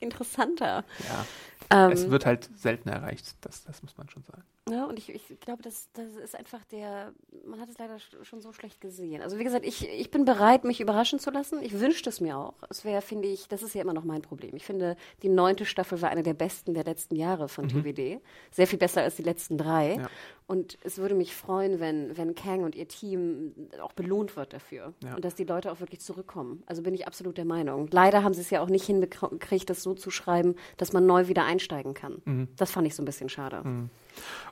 interessanter. 0.00 0.84
Ja. 1.08 1.26
Ähm, 1.70 1.92
Es 1.92 2.10
wird 2.10 2.26
halt 2.26 2.50
selten 2.56 2.88
erreicht, 2.88 3.36
das, 3.40 3.64
das 3.64 3.82
muss 3.82 3.96
man 3.96 4.08
schon 4.08 4.22
sagen. 4.22 4.44
Ja, 4.68 4.84
und 4.86 4.98
ich, 4.98 5.14
ich 5.14 5.40
glaube, 5.40 5.62
das, 5.62 5.88
das 5.92 6.16
ist 6.16 6.34
einfach 6.34 6.64
der, 6.64 7.12
man 7.46 7.60
hat 7.60 7.68
es 7.68 7.78
leider 7.78 7.98
schon 8.22 8.40
so 8.40 8.52
schlecht 8.52 8.80
gesehen. 8.80 9.22
Also 9.22 9.38
wie 9.38 9.44
gesagt, 9.44 9.64
ich, 9.64 9.88
ich 9.88 10.10
bin 10.10 10.24
bereit, 10.24 10.64
mich 10.64 10.80
überraschen 10.80 11.20
zu 11.20 11.30
lassen. 11.30 11.62
Ich 11.62 11.78
wünschte 11.78 12.10
es 12.10 12.20
mir 12.20 12.36
auch. 12.36 12.54
Es 12.68 12.84
wäre, 12.84 13.00
finde 13.00 13.28
ich, 13.28 13.46
das 13.46 13.62
ist 13.62 13.76
ja 13.76 13.82
immer 13.82 13.94
noch 13.94 14.02
mein 14.02 14.22
Problem. 14.22 14.56
Ich 14.56 14.64
finde, 14.64 14.96
die 15.22 15.28
neunte 15.28 15.66
Staffel 15.66 16.02
war 16.02 16.10
eine 16.10 16.24
der 16.24 16.34
besten 16.34 16.74
der 16.74 16.82
letzten 16.82 17.14
Jahre 17.14 17.48
von 17.48 17.66
mhm. 17.66 17.84
TVD. 17.84 18.20
Sehr 18.50 18.66
viel 18.66 18.78
besser 18.78 19.02
als 19.02 19.14
die 19.14 19.22
letzten 19.22 19.56
drei. 19.56 19.98
Ja. 20.00 20.10
Und 20.48 20.78
es 20.82 20.98
würde 20.98 21.14
mich 21.14 21.34
freuen, 21.34 21.80
wenn, 21.80 22.16
wenn 22.16 22.34
Kang 22.34 22.62
und 22.62 22.76
ihr 22.76 22.86
Team 22.86 23.52
auch 23.82 23.92
belohnt 23.92 24.36
wird 24.36 24.52
dafür. 24.52 24.94
Ja. 25.02 25.16
Und 25.16 25.24
dass 25.24 25.34
die 25.34 25.44
Leute 25.44 25.72
auch 25.72 25.80
wirklich 25.80 26.00
zurückkommen. 26.00 26.62
Also 26.66 26.82
bin 26.82 26.94
ich 26.94 27.06
absolut 27.06 27.36
der 27.36 27.44
Meinung. 27.44 27.88
Leider 27.90 28.22
haben 28.22 28.34
sie 28.34 28.42
es 28.42 28.50
ja 28.50 28.60
auch 28.60 28.68
nicht 28.68 28.84
hingekriegt, 28.84 29.70
das 29.70 29.82
so 29.82 29.94
zu 29.94 30.10
schreiben, 30.10 30.54
dass 30.76 30.92
man 30.92 31.06
neu 31.06 31.26
wieder 31.26 31.44
einsteigen 31.46 31.94
kann. 31.94 32.20
Mhm. 32.24 32.48
Das 32.56 32.70
fand 32.70 32.86
ich 32.86 32.94
so 32.94 33.02
ein 33.02 33.06
bisschen 33.06 33.28
schade. 33.28 33.62
Mhm. 33.64 33.90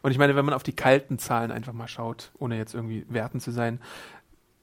Und 0.03 0.11
ich 0.11 0.19
meine, 0.19 0.37
wenn 0.37 0.45
man 0.45 0.55
auf 0.55 0.63
die 0.63 0.75
kalten 0.75 1.19
Zahlen 1.19 1.51
einfach 1.51 1.73
mal 1.73 1.89
schaut, 1.89 2.33
ohne 2.39 2.57
jetzt 2.57 2.75
irgendwie 2.75 3.05
werten 3.09 3.41
zu 3.41 3.51
sein, 3.51 3.81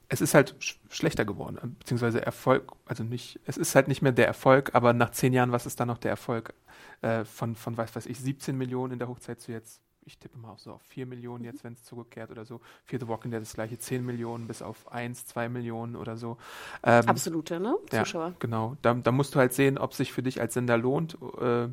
es 0.08 0.20
ist 0.20 0.34
halt 0.34 0.54
sch 0.58 0.78
schlechter 0.90 1.24
geworden, 1.24 1.76
beziehungsweise 1.78 2.24
Erfolg, 2.24 2.72
also 2.84 3.02
nicht, 3.02 3.40
es 3.46 3.56
ist 3.56 3.74
halt 3.74 3.88
nicht 3.88 4.02
mehr 4.02 4.12
der 4.12 4.26
Erfolg, 4.26 4.74
aber 4.74 4.92
nach 4.92 5.10
zehn 5.10 5.32
Jahren, 5.32 5.52
was 5.52 5.64
ist 5.64 5.80
dann 5.80 5.88
noch 5.88 5.96
der 5.96 6.10
Erfolg 6.10 6.52
äh, 7.00 7.24
von, 7.24 7.56
von, 7.56 7.76
was 7.78 7.96
weiß 7.96 8.06
ich, 8.06 8.20
17 8.20 8.56
Millionen 8.56 8.92
in 8.92 8.98
der 8.98 9.08
Hochzeit 9.08 9.40
zu 9.40 9.52
jetzt, 9.52 9.80
ich 10.04 10.18
tippe 10.18 10.38
mal 10.38 10.50
auf 10.50 10.60
so 10.60 10.72
auf 10.72 10.82
4 10.82 11.06
Millionen 11.06 11.44
jetzt, 11.44 11.64
wenn 11.64 11.74
es 11.74 11.84
zurückkehrt 11.84 12.30
oder 12.30 12.44
so. 12.44 12.60
Fear 12.84 13.00
the 13.00 13.08
Walking 13.08 13.30
Dead 13.30 13.40
das 13.40 13.54
gleiche, 13.54 13.78
10 13.78 14.04
Millionen 14.04 14.46
bis 14.46 14.60
auf 14.60 14.90
1, 14.90 15.26
2 15.26 15.48
Millionen 15.48 15.96
oder 15.96 16.16
so. 16.16 16.38
Ähm, 16.82 17.08
Absolute, 17.08 17.60
ne? 17.60 17.76
Zuschauer. 17.88 18.28
Ja, 18.28 18.34
genau. 18.38 18.76
Da, 18.82 18.94
da 18.94 19.12
musst 19.12 19.34
du 19.34 19.38
halt 19.38 19.52
sehen, 19.52 19.78
ob 19.78 19.94
sich 19.94 20.12
für 20.12 20.22
dich 20.22 20.40
als 20.40 20.54
Sender 20.54 20.76
lohnt. 20.76 21.16
Äh, 21.40 21.68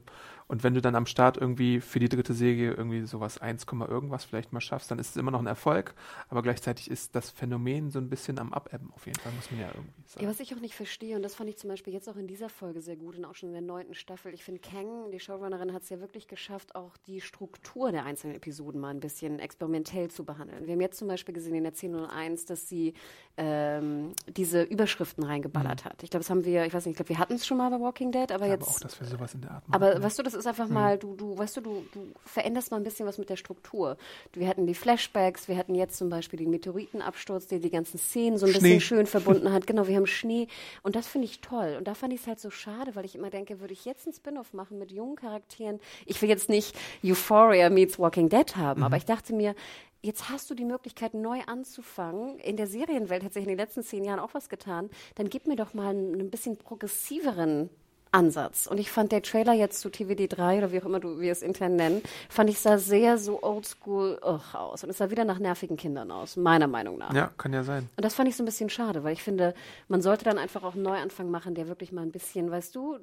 und 0.49 0.63
wenn 0.63 0.73
du 0.73 0.81
dann 0.81 0.95
am 0.95 1.05
Start 1.05 1.37
irgendwie 1.37 1.79
für 1.79 1.99
die 1.99 2.09
dritte 2.09 2.33
Serie 2.33 2.73
irgendwie 2.73 3.05
sowas 3.05 3.37
1, 3.37 3.67
irgendwas 3.87 4.25
vielleicht 4.25 4.51
mal 4.51 4.59
schaffst, 4.59 4.89
dann 4.89 4.97
ist 4.97 5.11
es 5.11 5.15
immer 5.15 5.29
noch 5.29 5.41
ein 5.41 5.45
Erfolg. 5.45 5.93
Aber 6.27 6.41
gleichzeitig 6.41 6.89
ist 6.89 7.15
das 7.15 7.29
Phänomen 7.29 7.91
so 7.91 7.99
ein 7.99 8.09
bisschen 8.09 8.39
am 8.39 8.51
Abebben 8.51 8.91
auf 8.93 9.05
jeden 9.05 9.19
Fall, 9.19 9.31
muss 9.33 9.51
man 9.51 9.59
ja 9.61 9.67
irgendwie 9.67 10.07
sagen. 10.07 10.23
Ja, 10.23 10.29
was 10.29 10.39
ich 10.39 10.55
auch 10.55 10.59
nicht 10.59 10.73
verstehe, 10.73 11.15
und 11.15 11.21
das 11.21 11.35
fand 11.35 11.51
ich 11.51 11.57
zum 11.57 11.69
Beispiel 11.69 11.93
jetzt 11.93 12.09
auch 12.09 12.15
in 12.15 12.25
dieser 12.25 12.49
Folge 12.49 12.81
sehr 12.81 12.95
gut 12.95 13.15
und 13.15 13.25
auch 13.25 13.35
schon 13.35 13.49
in 13.49 13.53
der 13.53 13.61
neunten 13.61 13.93
Staffel. 13.93 14.33
Ich 14.33 14.43
finde, 14.43 14.59
Kang, 14.59 15.11
die 15.11 15.19
Showrunnerin, 15.19 15.71
hat 15.71 15.83
es 15.83 15.89
ja 15.89 15.99
wirklich 15.99 16.27
geschafft, 16.27 16.73
auch 16.73 16.97
die 16.97 17.21
Struktur 17.21 17.91
der 17.91 18.05
einzelnen 18.05 18.35
Episoden 18.35 18.81
mal 18.81 18.89
ein 18.89 19.01
bisschen 19.01 19.37
experimentell 19.37 20.09
zu 20.09 20.25
behandeln. 20.25 20.65
Wir 20.65 20.73
haben 20.73 20.81
jetzt 20.81 20.97
zum 20.97 21.07
Beispiel 21.07 21.35
gesehen 21.35 21.53
in 21.53 21.63
der 21.63 21.75
10.01, 21.75 22.47
dass 22.47 22.67
sie 22.67 22.95
ähm, 23.41 24.11
diese 24.27 24.63
Überschriften 24.63 25.23
reingeballert 25.23 25.85
mhm. 25.85 25.89
hat. 25.89 26.03
Ich 26.03 26.09
glaube, 26.09 26.23
das 26.23 26.29
haben 26.29 26.43
wir, 26.43 26.65
ich 26.65 26.73
weiß 26.73 26.85
nicht, 26.85 26.93
ich 26.93 26.97
glaube, 26.97 27.09
wir 27.09 27.19
hatten 27.19 27.35
es 27.35 27.47
schon 27.47 27.57
mal 27.57 27.69
bei 27.69 27.79
Walking 27.79 28.11
Dead, 28.11 28.29
aber 28.33 28.45
ich 28.45 28.51
jetzt. 28.51 28.67
auch, 28.67 28.79
dass 28.81 28.99
wir 28.99 29.07
sowas 29.07 29.33
in 29.33 29.41
der 29.41 29.51
Art 29.51 29.67
machen. 29.69 29.81
Aber 29.81 30.03
weißt 30.03 30.19
du, 30.19 30.23
das 30.23 30.33
ist 30.33 30.45
einfach 30.45 30.67
mhm. 30.67 30.73
mal, 30.73 30.97
du, 30.97 31.15
du, 31.15 31.37
weißt 31.37 31.55
du, 31.55 31.61
du, 31.61 31.85
du 31.93 32.11
veränderst 32.25 32.69
mal 32.71 32.77
ein 32.77 32.83
bisschen 32.83 33.07
was 33.07 33.17
mit 33.17 33.29
der 33.29 33.37
Struktur. 33.37 33.95
Wir 34.33 34.49
hatten 34.49 34.67
die 34.67 34.73
Flashbacks, 34.73 35.47
wir 35.47 35.55
hatten 35.55 35.73
jetzt 35.73 35.97
zum 35.97 36.09
Beispiel 36.09 36.37
den 36.37 36.49
Meteoritenabsturz, 36.49 37.47
der 37.47 37.59
die 37.59 37.69
ganzen 37.69 37.97
Szenen 37.97 38.37
so 38.37 38.45
ein 38.45 38.51
Schnee. 38.51 38.59
bisschen 38.59 38.81
schön 38.81 39.05
verbunden 39.05 39.49
hat. 39.53 39.65
Genau, 39.67 39.87
wir 39.87 39.95
haben 39.95 40.05
Schnee. 40.05 40.47
Und 40.83 40.97
das 40.97 41.07
finde 41.07 41.27
ich 41.27 41.39
toll. 41.39 41.75
Und 41.77 41.87
da 41.87 41.93
fand 41.93 42.11
ich 42.11 42.19
es 42.19 42.27
halt 42.27 42.41
so 42.41 42.49
schade, 42.49 42.95
weil 42.95 43.05
ich 43.05 43.15
immer 43.15 43.29
denke, 43.29 43.61
würde 43.61 43.73
ich 43.73 43.85
jetzt 43.85 44.05
einen 44.05 44.13
Spin-off 44.13 44.53
machen 44.53 44.79
mit 44.79 44.91
jungen 44.91 45.15
Charakteren. 45.15 45.79
Ich 46.05 46.21
will 46.21 46.27
jetzt 46.27 46.49
nicht 46.49 46.75
Euphoria 47.05 47.69
meets 47.69 47.97
Walking 47.97 48.27
Dead 48.27 48.57
haben, 48.57 48.81
mhm. 48.81 48.85
aber 48.85 48.97
ich 48.97 49.05
dachte 49.05 49.33
mir, 49.33 49.55
jetzt 50.01 50.29
hast 50.29 50.49
du 50.49 50.55
die 50.55 50.65
Möglichkeit, 50.65 51.13
neu 51.13 51.41
anzufangen. 51.47 52.39
In 52.39 52.57
der 52.57 52.67
Serienwelt 52.67 53.23
hat 53.23 53.33
sich 53.33 53.43
in 53.43 53.49
den 53.49 53.57
letzten 53.57 53.83
zehn 53.83 54.03
Jahren 54.03 54.19
auch 54.19 54.33
was 54.33 54.49
getan. 54.49 54.89
Dann 55.15 55.29
gib 55.29 55.47
mir 55.47 55.55
doch 55.55 55.73
mal 55.73 55.89
einen, 55.89 56.19
ein 56.19 56.29
bisschen 56.29 56.57
progressiveren 56.57 57.69
Ansatz. 58.11 58.65
Und 58.65 58.79
ich 58.79 58.89
fand 58.89 59.11
der 59.11 59.21
Trailer 59.21 59.53
jetzt 59.53 59.81
zu 59.81 59.89
TVD 59.89 60.27
3 60.27 60.59
oder 60.59 60.71
wie 60.71 60.81
auch 60.81 60.85
immer 60.85 60.99
du 60.99 61.19
wir 61.19 61.31
es 61.31 61.41
intern 61.41 61.75
nennen, 61.75 62.01
fand 62.27 62.49
ich 62.49 62.59
sah 62.59 62.77
sehr 62.77 63.17
so 63.17 63.43
oldschool 63.43 64.19
aus. 64.21 64.83
Und 64.83 64.89
es 64.89 64.97
sah 64.97 65.11
wieder 65.11 65.25
nach 65.25 65.39
nervigen 65.39 65.77
Kindern 65.77 66.11
aus, 66.11 66.35
meiner 66.35 66.67
Meinung 66.67 66.97
nach. 66.97 67.13
Ja, 67.13 67.31
kann 67.37 67.53
ja 67.53 67.63
sein. 67.63 67.87
Und 67.95 68.03
das 68.03 68.15
fand 68.15 68.27
ich 68.27 68.35
so 68.35 68.43
ein 68.43 68.47
bisschen 68.47 68.69
schade, 68.69 69.03
weil 69.03 69.13
ich 69.13 69.21
finde, 69.21 69.53
man 69.87 70.01
sollte 70.01 70.25
dann 70.25 70.37
einfach 70.37 70.63
auch 70.63 70.73
einen 70.73 70.83
Neuanfang 70.83 71.29
machen, 71.29 71.53
der 71.53 71.67
wirklich 71.67 71.91
mal 71.91 72.01
ein 72.01 72.11
bisschen, 72.11 72.49
weißt 72.49 72.75
du, 72.75 72.97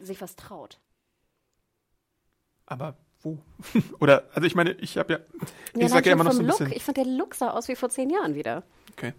sich 0.00 0.20
was 0.20 0.36
traut. 0.36 0.78
Aber 2.66 2.96
wo? 3.24 3.38
oder, 4.00 4.24
also 4.34 4.46
ich 4.46 4.54
meine, 4.54 4.72
ich 4.72 4.96
habe 4.98 5.14
ja, 5.14 5.18
ich 5.74 5.82
ja, 5.82 5.88
sage 5.88 6.10
ja 6.10 6.14
immer 6.14 6.24
noch 6.24 6.32
so 6.32 6.40
ein 6.40 6.46
Look. 6.46 6.58
bisschen. 6.58 6.72
Ich 6.72 6.84
fand 6.84 6.96
der 6.96 7.06
Look 7.06 7.34
sah 7.34 7.50
aus 7.50 7.68
wie 7.68 7.76
vor 7.76 7.88
zehn 7.88 8.10
Jahren 8.10 8.34
wieder. 8.34 8.62
Okay. 8.92 9.12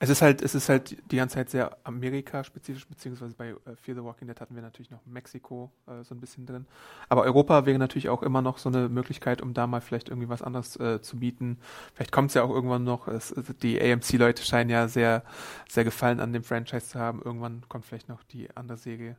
Es 0.00 0.10
ist 0.10 0.22
halt, 0.22 0.42
es 0.42 0.54
ist 0.54 0.68
halt 0.68 0.96
die 1.10 1.16
ganze 1.16 1.34
Zeit 1.34 1.50
sehr 1.50 1.76
Amerika-spezifisch, 1.82 2.86
beziehungsweise 2.86 3.34
bei 3.34 3.48
äh, 3.48 3.74
Fear 3.82 3.96
the 3.96 4.04
Walking 4.04 4.28
Dead 4.28 4.40
hatten 4.40 4.54
wir 4.54 4.62
natürlich 4.62 4.92
noch 4.92 5.04
Mexiko 5.06 5.72
äh, 5.88 6.04
so 6.04 6.14
ein 6.14 6.20
bisschen 6.20 6.46
drin. 6.46 6.66
Aber 7.08 7.24
Europa 7.24 7.66
wäre 7.66 7.80
natürlich 7.80 8.08
auch 8.08 8.22
immer 8.22 8.40
noch 8.40 8.58
so 8.58 8.68
eine 8.68 8.88
Möglichkeit, 8.88 9.42
um 9.42 9.54
da 9.54 9.66
mal 9.66 9.80
vielleicht 9.80 10.08
irgendwie 10.08 10.28
was 10.28 10.42
anderes 10.42 10.76
äh, 10.76 11.02
zu 11.02 11.18
bieten. 11.18 11.58
Vielleicht 11.94 12.12
kommt 12.12 12.30
es 12.30 12.34
ja 12.34 12.44
auch 12.44 12.50
irgendwann 12.50 12.84
noch. 12.84 13.08
Es, 13.08 13.34
die 13.60 13.80
AMC-Leute 13.80 14.44
scheinen 14.44 14.70
ja 14.70 14.86
sehr, 14.86 15.24
sehr 15.68 15.82
gefallen 15.82 16.20
an 16.20 16.32
dem 16.32 16.44
Franchise 16.44 16.86
zu 16.86 17.00
haben. 17.00 17.20
Irgendwann 17.24 17.62
kommt 17.68 17.84
vielleicht 17.84 18.08
noch 18.08 18.22
die 18.22 18.48
andere 18.54 18.78
Serie 18.78 19.16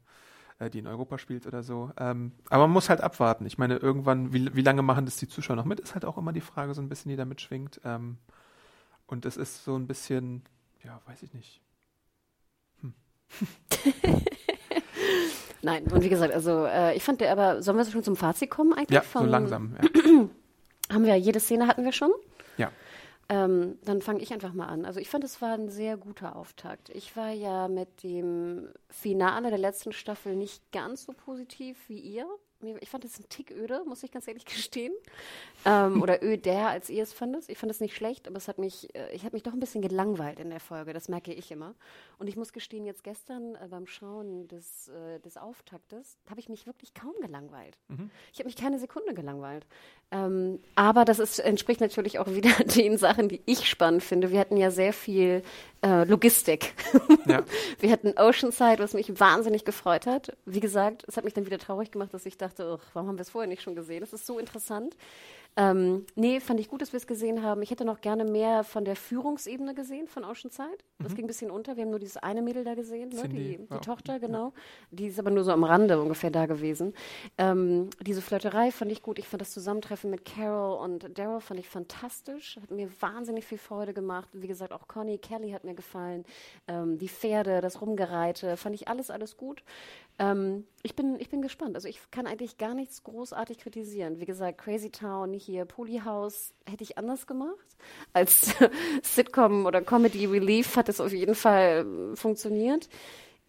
äh, 0.59 0.69
die 0.69 0.79
in 0.79 0.87
Europa 0.87 1.17
spielt 1.17 1.47
oder 1.47 1.63
so. 1.63 1.91
Ähm, 1.97 2.33
aber 2.49 2.63
man 2.63 2.71
muss 2.71 2.89
halt 2.89 3.01
abwarten. 3.01 3.45
Ich 3.45 3.57
meine, 3.57 3.77
irgendwann, 3.77 4.33
wie, 4.33 4.53
wie 4.53 4.61
lange 4.61 4.81
machen 4.81 5.05
das 5.05 5.17
die 5.17 5.27
Zuschauer 5.27 5.55
noch 5.55 5.65
mit, 5.65 5.79
ist 5.79 5.93
halt 5.93 6.05
auch 6.05 6.17
immer 6.17 6.33
die 6.33 6.41
Frage 6.41 6.73
so 6.73 6.81
ein 6.81 6.89
bisschen, 6.89 7.09
die 7.09 7.15
da 7.15 7.25
mitschwingt. 7.25 7.81
Ähm, 7.83 8.17
und 9.07 9.25
es 9.25 9.37
ist 9.37 9.63
so 9.63 9.75
ein 9.75 9.87
bisschen, 9.87 10.43
ja, 10.83 11.01
weiß 11.05 11.23
ich 11.23 11.33
nicht. 11.33 11.61
Hm. 12.81 12.93
Nein, 15.61 15.83
und 15.85 16.03
wie 16.03 16.09
gesagt, 16.09 16.33
also 16.33 16.65
äh, 16.65 16.95
ich 16.95 17.03
fand 17.03 17.21
der 17.21 17.31
aber, 17.31 17.61
sollen 17.61 17.77
wir 17.77 17.85
schon 17.85 18.03
zum 18.03 18.15
Fazit 18.15 18.49
kommen 18.49 18.73
eigentlich? 18.73 18.91
Ja, 18.91 19.01
von, 19.01 19.25
so 19.25 19.29
langsam, 19.29 19.75
ja. 19.81 19.89
haben 20.93 21.05
wir, 21.05 21.15
jede 21.15 21.39
Szene 21.39 21.67
hatten 21.67 21.83
wir 21.83 21.91
schon. 21.91 22.11
Ja. 22.57 22.71
Ähm, 23.29 23.77
dann 23.83 24.01
fange 24.01 24.21
ich 24.21 24.33
einfach 24.33 24.53
mal 24.53 24.65
an. 24.65 24.85
Also 24.85 24.99
ich 24.99 25.09
fand, 25.09 25.23
es 25.23 25.41
war 25.41 25.53
ein 25.53 25.69
sehr 25.69 25.97
guter 25.97 26.35
Auftakt. 26.35 26.89
Ich 26.89 27.15
war 27.15 27.29
ja 27.29 27.67
mit 27.67 28.01
dem 28.01 28.69
Finale 28.89 29.49
der 29.49 29.59
letzten 29.59 29.91
Staffel 29.91 30.35
nicht 30.35 30.71
ganz 30.71 31.03
so 31.03 31.13
positiv 31.13 31.77
wie 31.87 31.99
ihr 31.99 32.27
ich 32.79 32.89
fand 32.89 33.05
es 33.05 33.19
ein 33.19 33.27
Tick 33.29 33.51
öde, 33.51 33.83
muss 33.85 34.03
ich 34.03 34.11
ganz 34.11 34.27
ehrlich 34.27 34.45
gestehen. 34.45 34.93
Ähm, 35.65 36.01
oder 36.01 36.23
öder, 36.23 36.69
als 36.69 36.89
ihr 36.89 37.03
es 37.03 37.13
fandet. 37.13 37.47
Ich 37.47 37.57
fand 37.57 37.71
es 37.71 37.79
nicht 37.79 37.95
schlecht, 37.95 38.27
aber 38.27 38.37
es 38.37 38.47
hat 38.47 38.57
mich, 38.57 38.93
äh, 38.95 39.13
ich 39.13 39.23
habe 39.23 39.35
mich 39.35 39.43
doch 39.43 39.53
ein 39.53 39.59
bisschen 39.59 39.81
gelangweilt 39.81 40.39
in 40.39 40.49
der 40.49 40.59
Folge, 40.59 40.93
das 40.93 41.09
merke 41.09 41.33
ich 41.33 41.51
immer. 41.51 41.75
Und 42.17 42.27
ich 42.27 42.35
muss 42.35 42.53
gestehen, 42.53 42.85
jetzt 42.85 43.03
gestern 43.03 43.55
äh, 43.55 43.67
beim 43.69 43.87
Schauen 43.87 44.47
des, 44.47 44.89
äh, 44.89 45.19
des 45.19 45.37
Auftaktes 45.37 46.17
habe 46.29 46.39
ich 46.39 46.49
mich 46.49 46.65
wirklich 46.65 46.93
kaum 46.93 47.13
gelangweilt. 47.21 47.77
Mhm. 47.87 48.09
Ich 48.33 48.39
habe 48.39 48.47
mich 48.47 48.55
keine 48.55 48.79
Sekunde 48.79 49.13
gelangweilt. 49.13 49.65
Ähm, 50.11 50.59
aber 50.75 51.05
das 51.05 51.19
ist, 51.19 51.39
entspricht 51.39 51.81
natürlich 51.81 52.19
auch 52.19 52.27
wieder 52.27 52.49
den 52.75 52.97
Sachen, 52.97 53.29
die 53.29 53.41
ich 53.45 53.69
spannend 53.69 54.03
finde. 54.03 54.31
Wir 54.31 54.39
hatten 54.39 54.57
ja 54.57 54.71
sehr 54.71 54.93
viel 54.93 55.43
äh, 55.83 56.03
Logistik. 56.05 56.73
Ja. 57.25 57.43
Wir 57.79 57.91
hatten 57.91 58.13
Oceanside, 58.17 58.79
was 58.79 58.93
mich 58.93 59.19
wahnsinnig 59.19 59.65
gefreut 59.65 60.07
hat. 60.07 60.35
Wie 60.45 60.59
gesagt, 60.59 61.05
es 61.07 61.15
hat 61.15 61.23
mich 61.23 61.33
dann 61.33 61.45
wieder 61.45 61.59
traurig 61.59 61.91
gemacht, 61.91 62.13
dass 62.13 62.25
ich 62.25 62.37
dachte, 62.49 62.79
oh, 62.79 62.85
warum 62.93 63.09
haben 63.09 63.17
wir 63.17 63.21
es 63.21 63.29
vorher 63.29 63.47
nicht 63.47 63.61
schon 63.61 63.75
gesehen? 63.75 64.01
Das 64.01 64.13
ist 64.13 64.25
so 64.25 64.39
interessant. 64.39 64.95
Ähm, 65.57 66.05
nee, 66.15 66.39
fand 66.39 66.59
ich 66.59 66.69
gut, 66.69 66.81
dass 66.81 66.93
wir 66.93 66.97
es 66.97 67.07
gesehen 67.07 67.43
haben. 67.43 67.61
Ich 67.61 67.71
hätte 67.71 67.83
noch 67.83 67.99
gerne 67.99 68.23
mehr 68.23 68.63
von 68.63 68.85
der 68.85 68.95
Führungsebene 68.95 69.73
gesehen 69.73 70.07
von 70.07 70.23
Oceanside. 70.23 70.77
Das 70.99 71.11
mhm. 71.11 71.15
ging 71.15 71.25
ein 71.25 71.27
bisschen 71.27 71.51
unter. 71.51 71.75
Wir 71.75 71.83
haben 71.83 71.89
nur 71.89 71.99
dieses 71.99 72.17
eine 72.17 72.41
Mädel 72.41 72.63
da 72.63 72.75
gesehen, 72.75 73.09
ne? 73.09 73.27
die, 73.27 73.57
die 73.57 73.67
ja. 73.69 73.79
Tochter, 73.79 74.19
genau. 74.19 74.45
Ja. 74.45 74.51
Die 74.91 75.07
ist 75.07 75.19
aber 75.19 75.31
nur 75.31 75.43
so 75.43 75.51
am 75.51 75.63
Rande 75.63 75.99
ungefähr 75.99 76.31
da 76.31 76.45
gewesen. 76.45 76.93
Ähm, 77.37 77.89
diese 77.99 78.21
Flirterei 78.21 78.71
fand 78.71 78.91
ich 78.91 79.01
gut. 79.01 79.19
Ich 79.19 79.27
fand 79.27 79.41
das 79.41 79.51
Zusammentreffen 79.51 80.09
mit 80.09 80.23
Carol 80.23 80.77
und 80.77 81.17
Daryl 81.17 81.41
fand 81.41 81.59
ich 81.59 81.67
fantastisch. 81.67 82.57
Hat 82.61 82.71
mir 82.71 82.89
wahnsinnig 83.01 83.43
viel 83.43 83.57
Freude 83.57 83.93
gemacht. 83.93 84.29
Wie 84.31 84.47
gesagt, 84.47 84.71
auch 84.71 84.87
Connie 84.87 85.17
Kelly 85.17 85.51
hat 85.51 85.65
mir 85.65 85.75
gefallen. 85.75 86.23
Ähm, 86.69 86.97
die 86.97 87.09
Pferde, 87.09 87.59
das 87.59 87.81
Rumgereite, 87.81 88.55
fand 88.55 88.75
ich 88.75 88.87
alles, 88.87 89.09
alles 89.11 89.35
gut. 89.35 89.63
Ähm, 90.19 90.65
ich, 90.83 90.95
bin, 90.95 91.17
ich 91.19 91.29
bin 91.29 91.41
gespannt. 91.41 91.75
Also 91.75 91.87
ich 91.87 91.99
kann 92.11 92.27
eigentlich 92.27 92.57
gar 92.57 92.73
nichts 92.73 93.03
großartig 93.03 93.57
kritisieren. 93.59 94.19
Wie 94.19 94.25
gesagt, 94.25 94.59
Crazy 94.59 94.91
Town, 94.91 95.33
hier 95.33 95.65
Polyhouse 95.65 96.53
hätte 96.69 96.83
ich 96.83 96.97
anders 96.97 97.25
gemacht. 97.25 97.65
Als 98.11 98.53
Sitcom 99.01 99.65
oder 99.65 99.81
Comedy 99.81 100.25
Relief 100.25 100.75
hat 100.75 100.89
es 100.89 100.99
auf 100.99 101.13
jeden 101.13 101.35
Fall 101.35 101.85
äh, 102.13 102.15
funktioniert. 102.15 102.89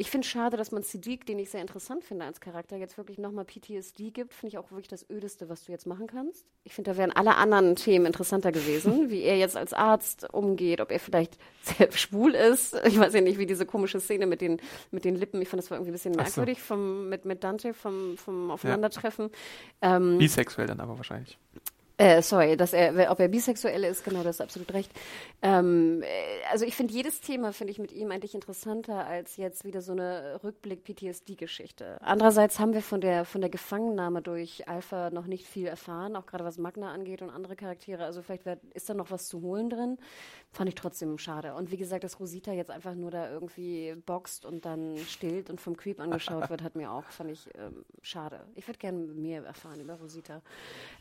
Ich 0.00 0.10
finde 0.10 0.24
es 0.24 0.30
schade, 0.30 0.56
dass 0.56 0.72
man 0.72 0.82
Siddiq, 0.82 1.26
den 1.26 1.38
ich 1.38 1.50
sehr 1.50 1.60
interessant 1.60 2.04
finde 2.04 2.24
als 2.24 2.40
Charakter, 2.40 2.74
jetzt 2.78 2.96
wirklich 2.96 3.18
nochmal 3.18 3.44
PTSD 3.44 4.12
gibt. 4.12 4.32
Finde 4.32 4.54
ich 4.54 4.56
auch 4.56 4.70
wirklich 4.70 4.88
das 4.88 5.04
Ödeste, 5.10 5.50
was 5.50 5.66
du 5.66 5.72
jetzt 5.72 5.86
machen 5.86 6.06
kannst. 6.06 6.46
Ich 6.64 6.72
finde, 6.72 6.92
da 6.92 6.96
wären 6.96 7.12
alle 7.12 7.36
anderen 7.36 7.76
Themen 7.76 8.06
interessanter 8.06 8.50
gewesen, 8.50 9.10
wie 9.10 9.20
er 9.20 9.36
jetzt 9.36 9.58
als 9.58 9.74
Arzt 9.74 10.32
umgeht, 10.32 10.80
ob 10.80 10.90
er 10.90 11.00
vielleicht 11.00 11.36
sehr 11.62 11.92
schwul 11.92 12.34
ist. 12.34 12.74
Ich 12.86 12.98
weiß 12.98 13.12
ja 13.12 13.20
nicht, 13.20 13.38
wie 13.38 13.44
diese 13.44 13.66
komische 13.66 14.00
Szene 14.00 14.24
mit 14.24 14.40
den, 14.40 14.58
mit 14.90 15.04
den 15.04 15.16
Lippen, 15.16 15.42
ich 15.42 15.50
fand 15.50 15.62
das 15.62 15.70
war 15.70 15.76
irgendwie 15.76 15.90
ein 15.90 15.92
bisschen 15.92 16.14
merkwürdig 16.14 16.60
so. 16.60 16.64
vom, 16.64 17.10
mit, 17.10 17.26
mit 17.26 17.44
Dante 17.44 17.74
vom, 17.74 18.16
vom 18.16 18.50
Aufeinandertreffen. 18.50 19.28
Ja. 19.82 19.96
Ähm, 19.96 20.16
Bisexuell 20.16 20.66
dann 20.66 20.80
aber 20.80 20.96
wahrscheinlich. 20.96 21.36
Äh, 22.00 22.22
sorry, 22.22 22.56
dass 22.56 22.72
er, 22.72 23.10
ob 23.10 23.20
er 23.20 23.28
bisexuell 23.28 23.84
ist, 23.84 24.04
genau, 24.04 24.22
das 24.22 24.36
ist 24.36 24.40
absolut 24.40 24.72
recht. 24.72 24.90
Ähm, 25.42 26.02
äh, 26.02 26.06
also 26.50 26.64
ich 26.64 26.74
finde 26.74 26.94
jedes 26.94 27.20
Thema 27.20 27.52
finde 27.52 27.72
ich 27.72 27.78
mit 27.78 27.92
ihm 27.92 28.10
eigentlich 28.10 28.34
interessanter 28.34 29.06
als 29.06 29.36
jetzt 29.36 29.66
wieder 29.66 29.82
so 29.82 29.92
eine 29.92 30.40
Rückblick-PTSD-Geschichte. 30.42 31.98
Andererseits 32.00 32.58
haben 32.58 32.72
wir 32.72 32.80
von 32.80 33.02
der 33.02 33.26
von 33.26 33.42
der 33.42 33.50
Gefangennahme 33.50 34.22
durch 34.22 34.66
Alpha 34.66 35.10
noch 35.10 35.26
nicht 35.26 35.46
viel 35.46 35.66
erfahren, 35.66 36.16
auch 36.16 36.24
gerade 36.24 36.42
was 36.42 36.56
Magna 36.56 36.90
angeht 36.90 37.20
und 37.20 37.28
andere 37.28 37.54
Charaktere. 37.54 38.02
Also 38.06 38.22
vielleicht 38.22 38.46
wär, 38.46 38.56
ist 38.72 38.88
da 38.88 38.94
noch 38.94 39.10
was 39.10 39.28
zu 39.28 39.42
holen 39.42 39.68
drin. 39.68 39.98
Fand 40.52 40.70
ich 40.70 40.76
trotzdem 40.76 41.18
schade. 41.18 41.54
Und 41.54 41.70
wie 41.70 41.76
gesagt, 41.76 42.02
dass 42.02 42.18
Rosita 42.18 42.52
jetzt 42.52 42.70
einfach 42.70 42.94
nur 42.94 43.10
da 43.10 43.30
irgendwie 43.30 43.94
boxt 44.06 44.46
und 44.46 44.64
dann 44.64 44.96
stillt 45.06 45.50
und 45.50 45.60
vom 45.60 45.76
Creep 45.76 46.00
angeschaut 46.00 46.48
wird, 46.48 46.62
hat 46.62 46.76
mir 46.76 46.90
auch, 46.90 47.04
fand 47.04 47.30
ich 47.30 47.46
ähm, 47.54 47.84
schade. 48.00 48.40
Ich 48.54 48.66
würde 48.66 48.78
gerne 48.78 48.98
mehr 48.98 49.44
erfahren 49.44 49.80
über 49.80 49.94
Rosita. 49.94 50.40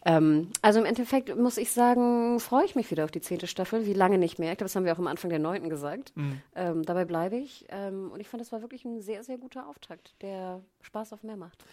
Ähm, 0.06 0.52
also 0.62 0.80
im 0.80 0.89
Endeffekt 0.90 1.36
muss 1.38 1.58
ich 1.58 1.72
sagen, 1.72 2.40
freue 2.40 2.66
ich 2.66 2.76
mich 2.76 2.92
wieder 2.92 3.06
auf 3.06 3.12
die 3.12 3.22
zehnte 3.22 3.48
Staffel. 3.48 3.86
Wie 3.86 3.94
lange 3.94 4.18
nicht 4.18 4.40
mehr? 4.40 4.52
Ich 4.52 4.58
glaube, 4.58 4.66
das 4.66 4.76
haben 4.76 4.86
wir 4.86 4.94
auch 4.94 5.00
am 5.00 5.08
Anfang 5.08 5.30
der 5.30 5.40
neunten 5.40 5.70
gesagt. 5.70 6.12
Mhm. 6.16 6.42
Ähm, 6.56 6.84
dabei 6.84 7.06
bleibe 7.06 7.38
ich. 7.38 7.66
Ähm, 7.70 8.12
und 8.12 8.20
ich 8.20 8.28
fand, 8.28 8.42
das 8.42 8.52
war 8.52 8.62
wirklich 8.62 8.84
ein 8.84 9.02
sehr, 9.02 9.24
sehr 9.24 9.38
guter 9.38 9.68
Auftakt, 9.68 10.16
der 10.22 10.62
Spaß 10.82 11.14
auf 11.14 11.24
mehr 11.24 11.38
macht. 11.38 11.64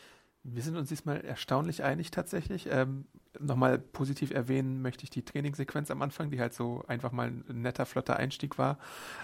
Wir 0.45 0.63
sind 0.63 0.77
uns 0.77 0.89
diesmal 0.89 1.23
erstaunlich 1.23 1.83
einig 1.83 2.13
tatsächlich. 2.13 2.69
Ähm, 2.71 3.07
Nochmal 3.41 3.79
positiv 3.79 4.31
erwähnen 4.31 4.81
möchte 4.81 5.05
ich 5.05 5.11
die 5.11 5.25
Trainingssequenz 5.25 5.91
am 5.91 6.03
Anfang, 6.03 6.31
die 6.31 6.41
halt 6.41 6.55
so 6.55 6.85
einfach 6.87 7.13
mal 7.13 7.29
ein 7.29 7.63
netter, 7.63 7.85
flotter 7.85 8.17
Einstieg 8.17 8.59
war. 8.59 8.79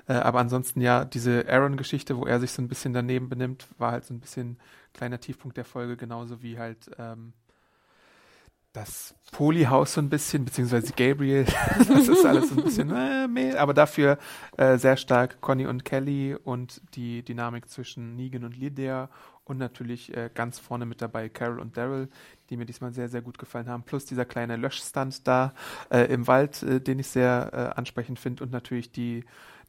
Äh, 0.06 0.14
aber 0.14 0.40
ansonsten 0.40 0.80
ja, 0.80 1.04
diese 1.04 1.48
Aaron-Geschichte, 1.48 2.16
wo 2.16 2.26
er 2.26 2.40
sich 2.40 2.52
so 2.52 2.60
ein 2.60 2.68
bisschen 2.68 2.92
daneben 2.92 3.28
benimmt, 3.28 3.68
war 3.78 3.92
halt 3.92 4.04
so 4.04 4.12
ein 4.12 4.20
bisschen 4.20 4.58
kleiner 4.92 5.20
Tiefpunkt 5.20 5.56
der 5.56 5.64
Folge, 5.64 5.96
genauso 5.96 6.42
wie 6.42 6.58
halt 6.58 6.90
ähm, 6.98 7.32
das 8.72 9.14
Polyhaus 9.32 9.94
so 9.94 10.00
ein 10.00 10.08
bisschen, 10.08 10.44
beziehungsweise 10.44 10.92
Gabriel, 10.94 11.44
das 11.88 12.08
ist 12.08 12.24
alles 12.24 12.48
so 12.48 12.56
ein 12.56 12.64
bisschen, 12.64 12.90
äh, 12.90 13.28
meh, 13.28 13.54
aber 13.54 13.74
dafür 13.74 14.18
äh, 14.56 14.78
sehr 14.78 14.96
stark 14.96 15.40
Conny 15.40 15.66
und 15.66 15.84
Kelly 15.84 16.36
und 16.42 16.80
die 16.94 17.22
Dynamik 17.22 17.68
zwischen 17.68 18.16
Negan 18.16 18.44
und 18.44 18.56
Lydia 18.56 19.10
und 19.44 19.58
natürlich 19.58 20.16
äh, 20.16 20.30
ganz 20.32 20.58
vorne 20.58 20.86
mit 20.86 21.02
dabei 21.02 21.28
Carol 21.28 21.60
und 21.60 21.76
Daryl, 21.76 22.08
die 22.48 22.56
mir 22.56 22.66
diesmal 22.66 22.92
sehr, 22.92 23.08
sehr 23.08 23.22
gut 23.22 23.38
gefallen 23.38 23.68
haben. 23.68 23.82
Plus 23.82 24.04
dieser 24.04 24.24
kleine 24.24 24.56
Löschstand 24.56 25.26
da 25.26 25.54
äh, 25.90 26.12
im 26.12 26.26
Wald, 26.26 26.62
äh, 26.62 26.80
den 26.80 26.98
ich 26.98 27.08
sehr 27.08 27.50
äh, 27.52 27.78
ansprechend 27.78 28.18
finde. 28.18 28.44
Und 28.44 28.52
natürlich 28.52 28.92
die, 28.92 29.24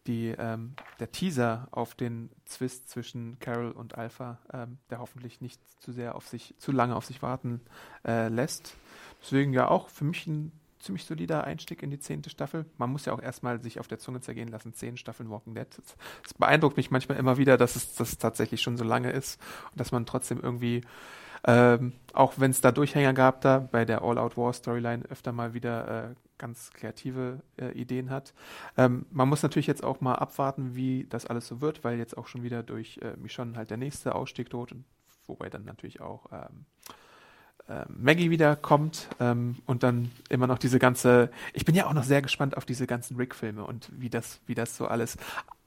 die, 0.06 0.36
ähm, 0.38 0.76
der 0.99 1.12
Teaser 1.12 1.68
auf 1.72 1.95
den 1.95 2.30
Zwist 2.45 2.89
zwischen 2.89 3.39
Carol 3.39 3.72
und 3.72 3.97
Alpha, 3.97 4.38
ähm, 4.54 4.78
der 4.89 4.99
hoffentlich 4.99 5.41
nicht 5.41 5.60
zu 5.82 5.91
sehr 5.91 6.16
auf 6.16 6.28
sich, 6.28 6.56
zu 6.60 6.72
lange 6.72 6.95
auf 6.95 7.06
sich 7.06 7.22
warten 7.22 7.62
äh, 8.06 8.28
lässt. 8.28 8.76
Deswegen 9.24 9.53
ja 9.53 9.69
auch 9.69 9.88
für 9.89 10.03
mich 10.03 10.28
ein 10.28 10.51
ziemlich 10.80 11.05
solider 11.05 11.45
Einstieg 11.45 11.82
in 11.82 11.89
die 11.89 11.99
zehnte 11.99 12.30
Staffel. 12.30 12.65
Man 12.78 12.91
muss 12.91 13.05
ja 13.05 13.13
auch 13.13 13.21
erstmal 13.21 13.61
sich 13.61 13.80
auf 13.80 13.88
der 13.88 13.99
Zunge 13.99 14.19
zergehen 14.19 14.49
lassen, 14.49 14.74
zehn 14.74 14.97
Staffeln 14.97 15.30
Walking 15.30 15.55
Dead. 15.55 15.67
Es 16.26 16.34
beeindruckt 16.34 16.78
mich 16.78 16.91
manchmal 16.91 17.17
immer 17.17 17.38
wieder, 17.38 17.57
dass 17.57 17.76
es 17.76 17.95
das 17.95 18.17
tatsächlich 18.17 18.61
schon 18.61 18.78
so 18.78 18.84
lange 18.84 19.11
ist 19.11 19.41
und 19.71 19.80
dass 19.80 19.91
man 19.93 20.05
trotzdem 20.05 20.41
irgendwie, 20.41 20.82
ähm, 21.45 21.93
auch 22.11 22.34
wenn 22.38 22.51
es 22.51 22.59
da 22.59 22.71
Durchhänger 22.71 23.13
gab, 23.13 23.41
da 23.41 23.59
bei 23.59 23.86
der 23.86 24.01
All-Out-War-Storyline 24.01 25.05
öfter 25.05 25.32
mal 25.32 25.53
wieder 25.53 26.11
äh, 26.11 26.15
ganz 26.38 26.71
kreative 26.74 27.41
äh, 27.57 27.71
Ideen 27.71 28.09
hat. 28.09 28.34
Ähm, 28.78 29.05
man 29.09 29.30
muss 29.30 29.41
natürlich 29.41 29.67
jetzt 29.67 29.84
auch 29.84 30.01
mal 30.01 30.15
abwarten, 30.15 30.76
wie 30.76 31.05
das 31.09 31.26
alles 31.26 31.47
so 31.47 31.61
wird, 31.61 31.86
weil 31.86 31.97
jetzt 31.97 32.17
auch 32.17 32.28
schon 32.28 32.43
wieder 32.43 32.61
durch 32.61 32.99
äh, 33.01 33.15
Michonne 33.15 33.55
halt 33.55 33.69
der 33.69 33.78
nächste 33.78 34.15
Ausstieg 34.15 34.49
droht, 34.49 34.76
wobei 35.28 35.49
dann 35.49 35.63
natürlich 35.63 36.01
auch 36.01 36.26
ähm, 36.34 36.65
äh, 37.70 37.86
Maggie 37.88 38.30
wiederkommt 38.30 39.07
ähm, 39.20 39.55
und 39.66 39.84
dann 39.84 40.11
immer 40.30 40.47
noch 40.47 40.57
diese 40.57 40.80
ganze. 40.80 41.30
Ich 41.53 41.66
bin 41.66 41.76
ja 41.76 41.88
auch 41.88 41.93
noch 41.93 42.03
sehr 42.03 42.22
gespannt 42.22 42.57
auf 42.57 42.66
diese 42.66 42.88
ganzen 42.88 43.16
Rick-Filme 43.16 43.64
und 43.64 43.89
wie 43.97 44.09
das, 44.09 44.41
wie 44.45 44.55
das 44.55 44.76
so 44.76 44.88
alles. 44.88 45.18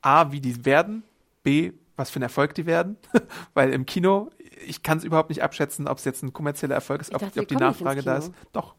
A, 0.02 0.30
wie 0.30 0.40
die 0.40 0.64
werden, 0.64 1.02
B, 1.42 1.72
was 1.96 2.10
für 2.10 2.20
ein 2.20 2.22
Erfolg 2.22 2.54
die 2.54 2.66
werden, 2.66 2.96
weil 3.54 3.72
im 3.72 3.86
Kino, 3.86 4.30
ich 4.66 4.82
kann 4.82 4.98
es 4.98 5.04
überhaupt 5.04 5.30
nicht 5.30 5.42
abschätzen, 5.42 5.88
ob 5.88 5.98
es 5.98 6.04
jetzt 6.04 6.22
ein 6.22 6.32
kommerzieller 6.32 6.74
Erfolg 6.74 7.00
ist, 7.00 7.14
ob, 7.14 7.20
dachte, 7.20 7.40
ob 7.40 7.48
die 7.48 7.56
Nachfrage 7.56 8.02
da 8.02 8.18
ist. 8.18 8.32
Doch. 8.52 8.74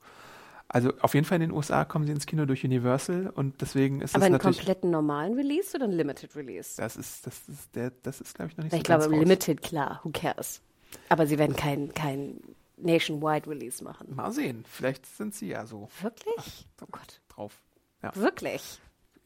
Also 0.70 0.92
auf 1.00 1.14
jeden 1.14 1.26
Fall 1.26 1.38
in 1.38 1.50
den 1.50 1.52
USA 1.52 1.86
kommen 1.86 2.06
sie 2.06 2.12
ins 2.12 2.26
Kino 2.26 2.46
durch 2.46 2.66
Universal 2.66 3.32
und 3.34 3.62
deswegen 3.62 4.02
ist 4.02 4.16
Aber 4.16 4.26
das 4.26 4.32
natürlich. 4.32 4.42
Aber 4.42 4.48
einen 4.48 4.56
kompletten 4.58 4.92
normalen 4.92 5.34
Release 5.34 5.76
oder 5.76 5.86
einen 5.86 5.94
Limited 5.94 6.36
Release? 6.36 6.76
Das 6.76 6.98
ist, 6.98 7.26
das 7.26 7.48
ist 7.48 7.76
der, 7.76 7.94
das 8.04 8.20
ist 8.20 8.36
glaube 8.36 8.52
ich 8.52 8.58
noch 8.58 8.66
nicht 8.66 8.74
ich 8.74 8.80
so 8.80 8.84
glaube, 8.84 9.10
ganz 9.10 9.16
Limited, 9.18 9.62
klar, 9.62 10.02
who 10.04 10.12
cares? 10.12 10.62
Aber 11.10 11.26
sie 11.26 11.38
werden 11.38 11.56
kein, 11.56 11.94
kein 11.94 12.42
Nationwide 12.78 13.50
Release 13.50 13.84
machen. 13.84 14.16
Mal 14.16 14.32
sehen, 14.32 14.64
vielleicht 14.68 15.06
sind 15.06 15.34
sie 15.34 15.50
ja 15.50 15.66
so. 15.66 15.90
Wirklich? 16.02 16.36
Ach, 16.38 16.84
oh 16.84 16.90
Gott. 16.92 17.22
Drauf. 17.28 17.62
Ja. 18.02 18.16
Wirklich? 18.16 18.80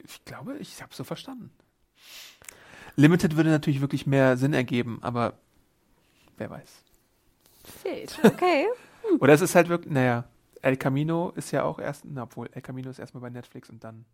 Ich 0.03 0.23
glaube, 0.25 0.57
ich 0.57 0.81
habe 0.81 0.93
so 0.93 1.03
verstanden. 1.03 1.51
Limited 2.95 3.35
würde 3.35 3.49
natürlich 3.49 3.81
wirklich 3.81 4.07
mehr 4.07 4.37
Sinn 4.37 4.53
ergeben, 4.53 4.99
aber 5.01 5.37
wer 6.37 6.49
weiß. 6.49 6.83
Wild, 7.83 8.19
okay. 8.23 8.67
Hm. 9.03 9.19
Oder 9.19 9.33
es 9.33 9.41
ist 9.41 9.55
halt 9.55 9.67
wirklich, 9.67 9.91
naja, 9.91 10.25
El 10.61 10.77
Camino 10.77 11.31
ist 11.31 11.49
ja 11.49 11.63
auch 11.63 11.79
erst, 11.79 12.05
na, 12.05 12.21
obwohl 12.21 12.47
El 12.51 12.61
Camino 12.61 12.87
ist 12.91 12.99
erstmal 12.99 13.21
bei 13.21 13.31
Netflix 13.31 13.67
und 13.67 13.83
dann, 13.83 14.05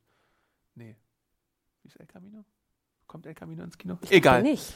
nee. 0.75 0.95
Wie 1.83 1.89
ist 1.89 1.97
El 1.97 2.05
Camino? 2.05 2.45
Kommt 3.05 3.25
El 3.25 3.33
Camino 3.33 3.65
ins 3.65 3.77
Kino? 3.77 3.97
Ich 4.01 4.13
Egal. 4.13 4.43
Nicht. 4.43 4.73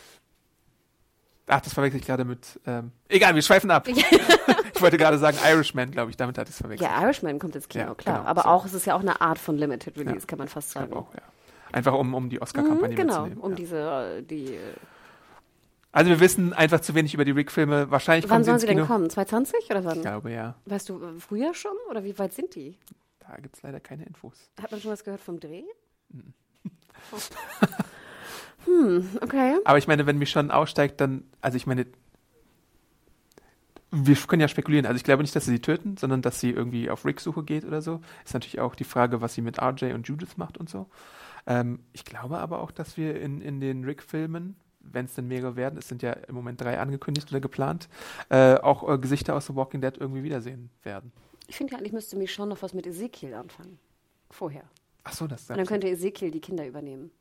Ach, 1.48 1.62
das 1.62 1.74
verwechsel 1.74 2.00
ich 2.00 2.06
gerade 2.06 2.24
mit. 2.24 2.60
Ähm, 2.66 2.92
egal, 3.10 3.36
wir 3.36 3.42
schweifen 3.42 3.72
ab. 3.72 3.88
ich 3.88 4.82
wollte 4.82 4.98
gerade 4.98 5.18
sagen 5.18 5.38
Irishman, 5.46 5.92
glaube 5.92 6.12
ich. 6.12 6.18
Damit 6.18 6.38
hatte 6.38 6.50
ich 6.50 6.56
es 6.56 6.62
verwechselt. 6.62 6.89
Ja, 6.89 7.02
Irishman 7.02 7.39
kommt 7.39 7.56
ins 7.56 7.68
Kino, 7.68 7.86
ja, 7.86 7.96
klar. 7.96 8.20
Genau, 8.20 8.30
Aber 8.30 8.44
so. 8.44 8.48
auch, 8.48 8.66
es 8.66 8.74
ist 8.74 8.86
ja 8.86 8.96
auch 8.96 9.02
eine 9.02 9.20
Art 9.22 9.39
von 9.39 9.58
Limited 9.58 9.98
Release, 9.98 10.20
ja, 10.20 10.26
kann 10.26 10.39
man 10.39 10.48
fast 10.48 10.72
sagen. 10.72 10.94
Auch, 10.94 11.14
ja. 11.14 11.22
Einfach 11.72 11.94
um, 11.94 12.14
um 12.14 12.30
die 12.30 12.42
Oscar-Kampagne 12.42 12.96
mhm, 12.96 13.00
Genau, 13.00 13.28
um 13.39 13.56
diese, 13.56 14.24
die. 14.24 14.56
Äh, 14.56 14.60
also 15.94 16.10
wir 16.10 16.20
wissen 16.20 16.54
einfach 16.54 16.80
zu 16.80 16.96
wenig 16.96 17.14
über 17.14 17.26
die 17.26 17.32
Rick-Filme. 17.32 17.92
Wahrscheinlich 17.92 18.30
wann 18.30 18.44
sollen 18.44 18.60
sie 18.60 18.68
denn 18.68 18.86
kommen? 18.86 19.10
2020 19.10 19.70
oder 19.72 19.84
wann? 19.84 19.98
Ich 19.98 20.02
glaube 20.02 20.32
ja. 20.32 20.56
Weißt 20.66 20.88
du, 20.88 21.20
früher 21.20 21.54
schon 21.54 21.74
oder 21.89 22.04
wie 22.04 22.18
weit 22.18 22.34
sind 22.34 22.56
die? 22.56 22.78
Da 23.20 23.36
gibt 23.42 23.58
es 23.58 23.64
leider 23.64 23.80
keine 23.80 24.06
Infos. 24.06 24.50
Hat 24.62 24.72
man 24.72 24.80
schon 24.80 24.92
was 24.92 25.04
gehört 25.04 25.22
vom 25.22 25.39
Dreh? 25.39 25.64
Mhm. 26.10 26.34
Oh. 27.12 27.18
hm, 28.66 29.07
okay. 29.22 29.57
Aber 29.66 29.78
ich 29.78 29.88
meine, 29.88 30.05
wenn 30.05 30.18
mich 30.18 30.30
schon 30.30 30.51
aussteigt, 30.51 31.01
dann, 31.01 31.24
also 31.41 31.57
ich 31.57 31.68
meine, 31.68 31.86
wir 33.91 34.16
können 34.16 34.41
ja 34.41 34.47
spekulieren. 34.47 34.86
Also 34.86 34.95
ich 34.95 35.03
glaube 35.03 35.22
nicht, 35.22 35.36
dass 35.36 35.45
sie 35.45 35.51
sie 35.51 35.59
töten, 35.59 35.97
sondern 35.97 36.22
dass 36.22 36.39
sie 36.39 36.51
irgendwie 36.51 36.89
auf 36.89 37.05
Rick-Suche 37.05 37.43
geht 37.43 37.66
oder 37.66 37.82
so. 37.82 37.99
Ist 38.24 38.34
natürlich 38.34 38.59
auch 38.59 38.76
die 38.76 38.86
Frage, 38.86 39.22
was 39.22 39.34
sie 39.34 39.41
mit 39.41 39.62
RJ 39.62 39.93
und 39.93 40.07
Judith 40.07 40.38
macht 40.38 40.57
und 40.57 40.70
so. 40.70 40.88
Ähm, 41.45 41.80
ich 41.91 42.05
glaube 42.05 42.38
aber 42.38 42.62
auch, 42.62 42.72
dass 42.72 42.95
wir 42.97 43.20
in, 43.20 43.41
in 43.41 43.59
den 43.59 43.84
Rick-Filmen, 43.84 44.55
wenn 44.80 45.05
es 45.05 45.16
denn 45.16 45.28
mehrere 45.28 45.55
werden, 45.55 45.78
es 45.78 45.89
sind 45.89 46.01
ja 46.01 46.14
im 46.14 46.36
Moment 46.36 46.62
drei 46.62 46.80
angekündigt 46.80 47.30
oder 47.32 47.41
geplant, 47.41 47.89
äh, 48.30 48.55
auch 48.55 48.88
äh, 48.88 48.97
Gesichter 48.97 49.36
aus 49.36 49.47
The 49.47 49.55
Walking 49.55 49.82
Dead 49.82 49.97
irgendwie 49.97 50.24
wiedersehen 50.24 50.70
werden. 50.84 51.12
Ich 51.47 51.57
finde 51.57 51.74
ja 51.74 51.80
eigentlich 51.80 51.91
müsste 51.91 52.16
mich 52.16 52.34
schon 52.34 52.47
noch 52.49 52.62
was 52.62 52.74
mit 52.74 52.88
Ezekiel 52.88 53.34
anfangen. 53.34 53.78
Vorher. 54.30 54.64
Ach 55.03 55.14
so, 55.14 55.28
das 55.28 55.49
Und 55.49 55.57
dann 55.57 55.66
könnte 55.66 55.89
Ezekiel 55.89 56.32
die 56.32 56.39
Kinder 56.39 56.66
übernehmen. 56.66 57.12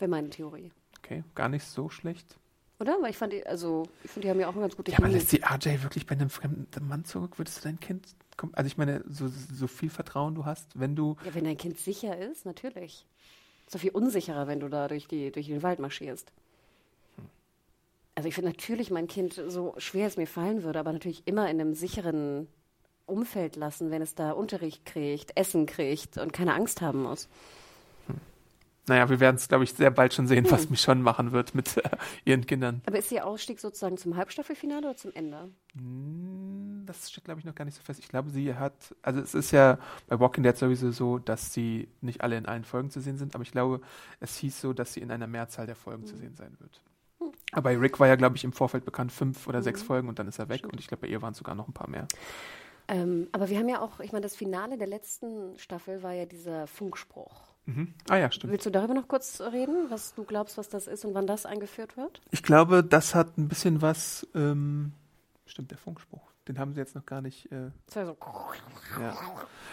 Wäre 0.00 0.10
meine 0.10 0.30
Theorie. 0.30 0.72
Okay, 0.98 1.22
gar 1.34 1.48
nicht 1.48 1.64
so 1.64 1.88
schlecht. 1.90 2.36
Oder? 2.80 2.96
Weil 3.02 3.10
ich 3.10 3.18
fand, 3.18 3.34
die, 3.34 3.46
also, 3.46 3.84
ich 4.02 4.10
finde, 4.10 4.26
die 4.26 4.30
haben 4.30 4.40
ja 4.40 4.48
auch 4.48 4.52
eine 4.52 4.62
ganz 4.62 4.76
gute 4.76 4.90
Ja, 4.90 4.98
aber 4.98 5.08
lässt 5.08 5.30
die 5.32 5.42
RJ 5.42 5.82
wirklich 5.82 6.06
bei 6.06 6.14
einem 6.14 6.30
fremden 6.30 6.88
Mann 6.88 7.04
zurück? 7.04 7.38
Würdest 7.38 7.58
du 7.58 7.62
dein 7.64 7.78
Kind, 7.78 8.08
also 8.52 8.66
ich 8.66 8.78
meine, 8.78 9.04
so, 9.06 9.28
so 9.28 9.66
viel 9.66 9.90
Vertrauen 9.90 10.34
du 10.34 10.46
hast, 10.46 10.80
wenn 10.80 10.96
du. 10.96 11.16
Ja, 11.24 11.34
wenn 11.34 11.44
dein 11.44 11.58
Kind 11.58 11.78
sicher 11.78 12.16
ist, 12.18 12.46
natürlich. 12.46 13.06
So 13.68 13.78
viel 13.78 13.90
unsicherer, 13.90 14.46
wenn 14.46 14.60
du 14.60 14.68
da 14.68 14.88
durch, 14.88 15.06
die, 15.06 15.30
durch 15.30 15.46
den 15.46 15.62
Wald 15.62 15.78
marschierst. 15.78 16.32
Hm. 17.16 17.26
Also 18.14 18.28
ich 18.28 18.34
finde 18.34 18.50
natürlich 18.50 18.90
mein 18.90 19.06
Kind, 19.06 19.34
so 19.34 19.74
schwer 19.76 20.06
es 20.06 20.16
mir 20.16 20.26
fallen 20.26 20.62
würde, 20.62 20.78
aber 20.78 20.92
natürlich 20.92 21.26
immer 21.26 21.50
in 21.50 21.60
einem 21.60 21.74
sicheren 21.74 22.48
Umfeld 23.04 23.56
lassen, 23.56 23.90
wenn 23.90 24.00
es 24.00 24.14
da 24.14 24.32
Unterricht 24.32 24.86
kriegt, 24.86 25.36
Essen 25.36 25.66
kriegt 25.66 26.16
und 26.16 26.32
keine 26.32 26.54
Angst 26.54 26.80
haben 26.80 27.02
muss. 27.02 27.28
Naja, 28.88 29.08
wir 29.08 29.20
werden 29.20 29.36
es, 29.36 29.48
glaube 29.48 29.64
ich, 29.64 29.72
sehr 29.72 29.90
bald 29.90 30.14
schon 30.14 30.26
sehen, 30.26 30.44
hm. 30.44 30.50
was 30.50 30.70
Michonne 30.70 31.02
machen 31.02 31.32
wird 31.32 31.54
mit 31.54 31.76
äh, 31.76 31.82
ihren 32.24 32.46
Kindern. 32.46 32.82
Aber 32.86 32.98
ist 32.98 33.12
ihr 33.12 33.26
Ausstieg 33.26 33.60
sozusagen 33.60 33.96
zum 33.98 34.16
Halbstaffelfinale 34.16 34.88
oder 34.88 34.96
zum 34.96 35.12
Ende? 35.14 35.50
Hm, 35.74 36.84
das 36.86 37.10
steht, 37.10 37.24
glaube 37.24 37.40
ich, 37.40 37.46
noch 37.46 37.54
gar 37.54 37.64
nicht 37.64 37.76
so 37.76 37.82
fest. 37.82 38.00
Ich 38.00 38.08
glaube, 38.08 38.30
sie 38.30 38.54
hat, 38.54 38.94
also 39.02 39.20
es 39.20 39.34
ist 39.34 39.50
ja 39.50 39.78
bei 40.08 40.18
Walking 40.18 40.42
Dead 40.42 40.56
sowieso 40.56 40.90
so, 40.90 41.18
dass 41.18 41.52
sie 41.52 41.88
nicht 42.00 42.22
alle 42.22 42.36
in 42.36 42.46
allen 42.46 42.64
Folgen 42.64 42.90
zu 42.90 43.00
sehen 43.00 43.18
sind, 43.18 43.34
aber 43.34 43.42
ich 43.42 43.52
glaube, 43.52 43.80
es 44.18 44.36
hieß 44.36 44.60
so, 44.60 44.72
dass 44.72 44.94
sie 44.94 45.00
in 45.00 45.10
einer 45.10 45.26
Mehrzahl 45.26 45.66
der 45.66 45.76
Folgen 45.76 46.02
mhm. 46.02 46.06
zu 46.06 46.14
hm. 46.14 46.20
sehen 46.20 46.36
sein 46.36 46.56
wird. 46.58 46.80
Mhm. 47.20 47.32
Aber 47.52 47.62
bei 47.62 47.76
Rick 47.76 48.00
war 48.00 48.08
ja, 48.08 48.16
glaube 48.16 48.36
ich, 48.36 48.44
im 48.44 48.52
Vorfeld 48.52 48.84
bekannt 48.84 49.12
fünf 49.12 49.46
oder 49.46 49.60
mhm. 49.60 49.64
sechs 49.64 49.82
Folgen 49.82 50.08
und 50.08 50.18
dann 50.18 50.26
ist 50.26 50.38
er 50.38 50.48
weg 50.48 50.58
Stimmt. 50.58 50.72
und 50.72 50.80
ich 50.80 50.88
glaube, 50.88 51.02
bei 51.02 51.08
ihr 51.08 51.22
waren 51.22 51.32
es 51.32 51.38
sogar 51.38 51.54
noch 51.54 51.68
ein 51.68 51.74
paar 51.74 51.88
mehr. 51.88 52.08
Ähm, 52.88 53.28
aber 53.30 53.48
wir 53.48 53.58
haben 53.58 53.68
ja 53.68 53.80
auch, 53.80 54.00
ich 54.00 54.10
meine, 54.10 54.24
das 54.24 54.34
Finale 54.34 54.76
der 54.76 54.88
letzten 54.88 55.56
Staffel 55.58 56.02
war 56.02 56.12
ja 56.12 56.26
dieser 56.26 56.66
Funkspruch. 56.66 57.49
Mhm. 57.66 57.94
Ah 58.08 58.16
ja, 58.16 58.30
stimmt. 58.30 58.52
Willst 58.52 58.66
du 58.66 58.70
darüber 58.70 58.94
noch 58.94 59.06
kurz 59.08 59.40
reden, 59.40 59.90
was 59.90 60.14
du 60.14 60.24
glaubst, 60.24 60.58
was 60.58 60.68
das 60.68 60.86
ist 60.86 61.04
und 61.04 61.14
wann 61.14 61.26
das 61.26 61.46
eingeführt 61.46 61.96
wird? 61.96 62.20
Ich 62.30 62.42
glaube, 62.42 62.82
das 62.82 63.14
hat 63.14 63.38
ein 63.38 63.48
bisschen 63.48 63.82
was 63.82 64.26
ähm, 64.34 64.92
Stimmt, 65.50 65.72
der 65.72 65.78
Funkspruch. 65.78 66.30
Den 66.46 66.58
haben 66.58 66.72
sie 66.74 66.80
jetzt 66.80 66.94
noch 66.94 67.04
gar 67.06 67.20
nicht. 67.20 67.50
Äh, 67.50 67.70
Das 67.86 67.96
war 67.96 68.06
so. 68.06 68.16
ja. 69.00 69.18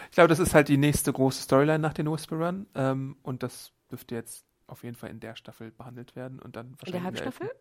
Ich 0.10 0.16
glaube, 0.16 0.28
das 0.28 0.40
ist 0.40 0.54
halt 0.56 0.68
die 0.70 0.78
nächste 0.78 1.14
große 1.14 1.42
Storyline 1.44 1.80
nach 1.80 1.94
den 1.94 2.12
Whisperern. 2.12 2.66
Ähm, 2.74 3.16
und 3.22 3.44
das 3.44 3.72
dürfte 3.92 4.16
jetzt 4.16 4.44
auf 4.66 4.84
jeden 4.84 4.96
Fall 4.96 5.12
in 5.12 5.20
der 5.20 5.36
Staffel 5.36 5.72
behandelt 5.72 6.16
werden. 6.16 6.40
Und 6.40 6.56
dann 6.56 6.68
In 6.68 6.72
wahrscheinlich 6.80 6.94
der 6.94 7.04
Halbstaffel? 7.04 7.52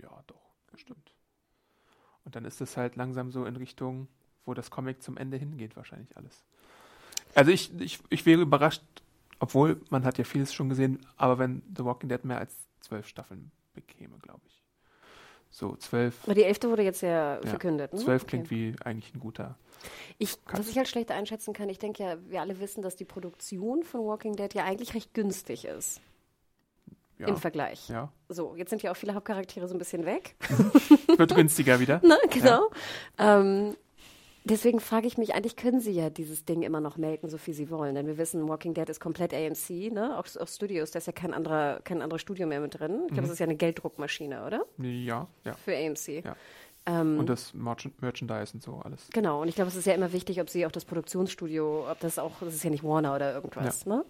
Ja, 0.00 0.22
doch, 0.28 0.40
bestimmt. 0.70 1.12
Und 2.24 2.36
dann 2.36 2.44
ist 2.44 2.60
es 2.60 2.76
halt 2.76 2.96
langsam 2.96 3.30
so 3.30 3.44
in 3.44 3.56
Richtung, 3.56 4.08
wo 4.44 4.54
das 4.54 4.70
Comic 4.70 5.02
zum 5.02 5.16
Ende 5.16 5.36
hingeht, 5.36 5.76
wahrscheinlich 5.76 6.16
alles. 6.16 6.44
Also 7.36 7.50
ich, 7.52 7.70
ich, 7.80 8.00
ich 8.08 8.26
wäre 8.26 8.40
überrascht, 8.42 8.82
obwohl 9.38 9.80
man 9.90 10.04
hat 10.04 10.18
ja 10.18 10.24
vieles 10.24 10.52
schon 10.52 10.68
gesehen, 10.68 10.98
aber 11.16 11.38
wenn 11.38 11.62
The 11.76 11.84
Walking 11.84 12.08
Dead 12.08 12.24
mehr 12.24 12.38
als 12.38 12.56
zwölf 12.80 13.06
Staffeln 13.06 13.50
bekäme, 13.74 14.18
glaube 14.20 14.40
ich. 14.46 14.62
So, 15.50 15.76
zwölf. 15.76 16.16
Aber 16.24 16.34
die 16.34 16.42
elfte 16.44 16.68
wurde 16.70 16.82
jetzt 16.82 17.02
ja, 17.02 17.36
Ja, 17.36 17.46
verkündet. 17.46 17.92
Ne? 17.92 18.00
Zwölf 18.00 18.22
Okay. 18.22 18.30
klingt 18.30 18.50
wie 18.50 18.74
eigentlich 18.84 19.14
ein 19.14 19.20
guter. 19.20 19.56
Ich, 20.18 20.38
was 20.50 20.68
ich 20.68 20.76
halt 20.76 20.88
schlecht 20.88 21.10
einschätzen 21.10 21.52
kann, 21.54 21.68
ich 21.68 21.78
denke 21.78 22.02
ja, 22.02 22.16
wir 22.28 22.40
alle 22.40 22.58
wissen, 22.60 22.82
dass 22.82 22.96
die 22.96 23.04
Produktion 23.04 23.82
von 23.84 24.00
Walking 24.06 24.34
Dead 24.36 24.52
ja 24.54 24.64
eigentlich 24.64 24.94
recht 24.94 25.14
günstig 25.14 25.64
ist 25.66 26.00
Ja, 27.18 27.28
im 27.28 27.36
Vergleich. 27.36 27.88
ja. 27.88 28.10
So, 28.28 28.56
jetzt 28.56 28.70
sind 28.70 28.82
ja 28.82 28.90
auch 28.90 28.96
viele 28.96 29.14
Hauptcharaktere 29.14 29.68
so 29.68 29.74
ein 29.74 29.78
bisschen 29.78 30.04
weg. 30.06 30.34
Wird 31.16 31.34
günstiger 31.34 31.78
wieder. 31.80 32.00
ne? 32.04 32.18
Genau. 32.30 32.70
Ähm, 33.18 33.76
deswegen 34.48 34.80
frage 34.80 35.06
ich 35.06 35.18
mich, 35.18 35.34
eigentlich 35.34 35.56
können 35.56 35.80
sie 35.80 35.92
ja 35.92 36.08
dieses 36.10 36.44
Ding 36.44 36.62
immer 36.62 36.80
noch 36.80 36.96
melken, 36.96 37.28
so 37.28 37.38
viel 37.38 37.54
sie 37.54 37.70
wollen. 37.70 37.94
Denn 37.94 38.06
wir 38.06 38.16
wissen, 38.18 38.48
Walking 38.48 38.74
Dead 38.74 38.88
ist 38.88 39.00
komplett 39.00 39.34
AMC, 39.34 39.92
ne? 39.92 40.18
Auch, 40.18 40.26
auch 40.40 40.48
Studios, 40.48 40.90
da 40.92 40.98
ist 40.98 41.06
ja 41.06 41.12
kein 41.12 41.34
anderer, 41.34 41.80
kein 41.84 42.02
anderes 42.02 42.22
Studio 42.22 42.46
mehr 42.46 42.60
mit 42.60 42.78
drin. 42.78 43.02
Ich 43.06 43.12
glaube, 43.12 43.22
das 43.22 43.30
ist 43.32 43.38
ja 43.38 43.44
eine 43.46 43.56
Gelddruckmaschine, 43.56 44.46
oder? 44.46 44.64
Ja, 44.78 45.26
ja. 45.44 45.54
Für 45.54 45.76
AMC. 45.76 46.24
Ja. 46.24 46.36
Ähm, 46.88 47.18
Und 47.18 47.28
das 47.28 47.52
Merchan- 47.52 47.92
Merchandise 48.00 48.54
und 48.54 48.62
so 48.62 48.80
alles. 48.84 49.08
Genau, 49.12 49.42
und 49.42 49.48
ich 49.48 49.56
glaube, 49.56 49.68
es 49.68 49.76
ist 49.76 49.86
ja 49.86 49.94
immer 49.94 50.12
wichtig, 50.12 50.40
ob 50.40 50.48
sie 50.48 50.64
auch 50.66 50.70
das 50.70 50.84
Produktionsstudio, 50.84 51.90
ob 51.90 51.98
das 52.00 52.18
auch, 52.18 52.32
das 52.40 52.54
ist 52.54 52.62
ja 52.64 52.70
nicht 52.70 52.84
Warner 52.84 53.14
oder 53.14 53.34
irgendwas, 53.34 53.86
ne? 53.86 54.04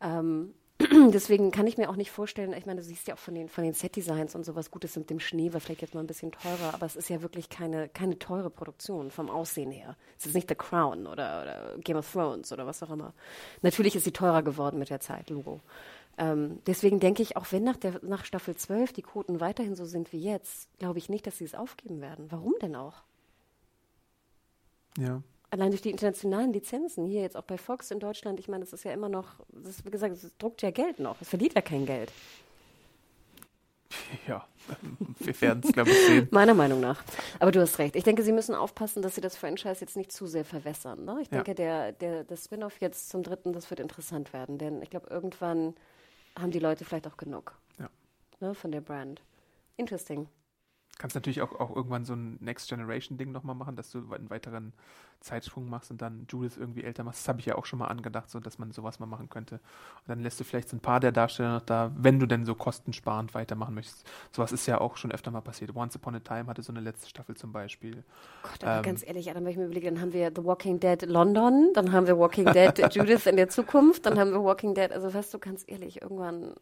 Ähm, 0.00 0.52
deswegen 1.12 1.50
kann 1.50 1.66
ich 1.66 1.76
mir 1.76 1.90
auch 1.90 1.96
nicht 1.96 2.12
vorstellen, 2.12 2.52
ich 2.52 2.64
meine, 2.64 2.80
du 2.80 2.86
siehst 2.86 3.08
ja 3.08 3.14
auch 3.14 3.18
von 3.18 3.34
den, 3.34 3.48
von 3.48 3.64
den 3.64 3.72
Set-Designs 3.72 4.36
und 4.36 4.44
sowas 4.44 4.70
Gutes 4.70 4.96
mit 4.96 5.10
dem 5.10 5.18
Schnee, 5.18 5.52
war 5.52 5.60
vielleicht 5.60 5.82
jetzt 5.82 5.94
mal 5.94 6.00
ein 6.00 6.06
bisschen 6.06 6.30
teurer, 6.30 6.72
aber 6.72 6.86
es 6.86 6.94
ist 6.94 7.08
ja 7.10 7.20
wirklich 7.20 7.48
keine, 7.48 7.88
keine 7.88 8.18
teure 8.18 8.48
Produktion 8.48 9.10
vom 9.10 9.28
Aussehen 9.28 9.72
her. 9.72 9.96
Es 10.18 10.26
ist 10.26 10.34
nicht 10.34 10.48
The 10.48 10.54
Crown 10.54 11.08
oder, 11.08 11.42
oder 11.42 11.78
Game 11.78 11.96
of 11.96 12.10
Thrones 12.10 12.52
oder 12.52 12.66
was 12.66 12.82
auch 12.82 12.90
immer. 12.90 13.12
Natürlich 13.62 13.96
ist 13.96 14.04
sie 14.04 14.12
teurer 14.12 14.42
geworden 14.42 14.78
mit 14.78 14.90
der 14.90 15.00
Zeit, 15.00 15.30
Logo. 15.30 15.60
Ähm, 16.16 16.60
deswegen 16.66 17.00
denke 17.00 17.22
ich, 17.22 17.36
auch 17.36 17.46
wenn 17.50 17.64
nach, 17.64 17.76
der, 17.76 18.00
nach 18.02 18.24
Staffel 18.24 18.54
12 18.56 18.92
die 18.92 19.02
Quoten 19.02 19.40
weiterhin 19.40 19.74
so 19.74 19.84
sind 19.84 20.12
wie 20.12 20.22
jetzt, 20.22 20.68
glaube 20.78 20.98
ich 20.98 21.08
nicht, 21.08 21.26
dass 21.26 21.38
sie 21.38 21.44
es 21.44 21.54
aufgeben 21.54 22.00
werden. 22.00 22.26
Warum 22.30 22.54
denn 22.60 22.76
auch? 22.76 23.02
Ja. 24.96 25.22
Allein 25.50 25.70
durch 25.70 25.80
die 25.82 25.90
internationalen 25.90 26.52
Lizenzen, 26.52 27.06
hier 27.06 27.22
jetzt 27.22 27.36
auch 27.36 27.42
bei 27.44 27.56
Fox 27.56 27.90
in 27.90 28.00
Deutschland, 28.00 28.38
ich 28.38 28.48
meine, 28.48 28.64
das 28.64 28.72
ist 28.74 28.84
ja 28.84 28.92
immer 28.92 29.08
noch, 29.08 29.36
das 29.50 29.78
ist, 29.78 29.84
wie 29.86 29.90
gesagt, 29.90 30.14
es 30.14 30.36
druckt 30.36 30.60
ja 30.60 30.70
Geld 30.70 30.98
noch. 30.98 31.20
Es 31.22 31.28
verliert 31.30 31.54
ja 31.54 31.62
kein 31.62 31.86
Geld. 31.86 32.12
Ja. 34.26 34.46
Wir 35.20 35.40
werden 35.40 35.62
es, 35.64 35.72
glaube 35.72 35.90
ich, 35.90 35.96
sehen. 36.06 36.28
Meiner 36.30 36.52
Meinung 36.52 36.80
nach. 36.80 37.02
Aber 37.38 37.50
du 37.50 37.60
hast 37.60 37.78
recht. 37.78 37.96
Ich 37.96 38.04
denke, 38.04 38.22
sie 38.22 38.32
müssen 38.32 38.54
aufpassen, 38.54 39.00
dass 39.00 39.14
sie 39.14 39.22
das 39.22 39.36
Franchise 39.36 39.80
jetzt 39.80 39.96
nicht 39.96 40.12
zu 40.12 40.26
sehr 40.26 40.44
verwässern. 40.44 41.04
Ne? 41.06 41.18
Ich 41.22 41.28
Ja. 41.30 41.38
denke, 41.42 41.54
der, 41.54 41.92
der, 41.92 42.24
der 42.24 42.36
Spin-off 42.36 42.78
jetzt 42.80 43.08
zum 43.08 43.22
dritten, 43.22 43.54
das 43.54 43.70
wird 43.70 43.80
interessant 43.80 44.32
werden. 44.34 44.58
Denn 44.58 44.82
ich 44.82 44.90
glaube, 44.90 45.08
irgendwann 45.08 45.74
haben 46.38 46.50
die 46.50 46.58
Leute 46.58 46.84
vielleicht 46.84 47.06
auch 47.06 47.16
genug 47.16 47.54
Ja. 47.78 47.88
ne, 48.40 48.54
von 48.54 48.70
der 48.70 48.82
Brand. 48.82 49.22
Interesting. 49.78 50.28
Kannst 50.98 51.14
natürlich 51.14 51.42
auch, 51.42 51.52
auch 51.60 51.74
irgendwann 51.74 52.04
so 52.04 52.14
ein 52.14 52.38
Next 52.40 52.68
Generation 52.68 53.18
Ding 53.18 53.30
nochmal 53.30 53.54
machen, 53.54 53.76
dass 53.76 53.90
du 53.92 53.98
einen 54.12 54.30
weiteren 54.30 54.72
Zeitsprung 55.20 55.68
machst 55.68 55.90
und 55.90 56.00
dann 56.02 56.26
Judith 56.28 56.56
irgendwie 56.56 56.84
älter 56.84 57.04
machst. 57.04 57.20
Das 57.20 57.28
habe 57.28 57.40
ich 57.40 57.46
ja 57.46 57.54
auch 57.56 57.66
schon 57.66 57.78
mal 57.78 57.86
angedacht, 57.86 58.30
so 58.30 58.40
dass 58.40 58.58
man 58.58 58.72
sowas 58.72 58.98
mal 58.98 59.06
machen 59.06 59.28
könnte. 59.28 59.56
Und 59.56 60.08
dann 60.08 60.20
lässt 60.20 60.38
du 60.40 60.44
vielleicht 60.44 60.68
so 60.68 60.76
ein 60.76 60.80
paar 60.80 61.00
der 61.00 61.12
Darsteller 61.12 61.54
noch 61.54 61.62
da, 61.62 61.92
wenn 61.96 62.18
du 62.18 62.26
denn 62.26 62.44
so 62.44 62.54
kostensparend 62.54 63.34
weitermachen 63.34 63.74
möchtest. 63.74 64.08
Sowas 64.32 64.52
ist 64.52 64.66
ja 64.66 64.80
auch 64.80 64.96
schon 64.96 65.12
öfter 65.12 65.30
mal 65.30 65.40
passiert. 65.40 65.74
Once 65.74 65.96
Upon 65.96 66.16
a 66.16 66.20
Time 66.20 66.46
hatte 66.46 66.62
so 66.62 66.72
eine 66.72 66.80
letzte 66.80 67.08
Staffel 67.08 67.36
zum 67.36 67.52
Beispiel. 67.52 68.04
Gott, 68.42 68.64
aber 68.64 68.78
Ähm. 68.78 68.82
ganz 68.82 69.06
ehrlich, 69.06 69.30
Adam, 69.30 69.44
wenn 69.44 69.52
ich 69.52 69.56
mir 69.56 69.64
überlege, 69.66 69.90
dann 69.90 70.00
haben 70.00 70.12
wir 70.12 70.32
The 70.34 70.44
Walking 70.44 70.80
Dead 70.80 71.02
London, 71.02 71.70
dann 71.74 71.92
haben 71.92 72.06
wir 72.06 72.18
Walking 72.18 72.52
Dead 72.52 72.76
Judith 72.94 73.26
in 73.26 73.36
der 73.36 73.48
Zukunft, 73.48 74.06
dann 74.06 74.18
haben 74.18 74.32
wir 74.32 74.42
Walking 74.42 74.74
Dead, 74.74 74.90
also 74.92 75.12
weißt 75.12 75.32
du, 75.34 75.38
ganz 75.38 75.64
ehrlich, 75.66 76.02
irgendwann. 76.02 76.54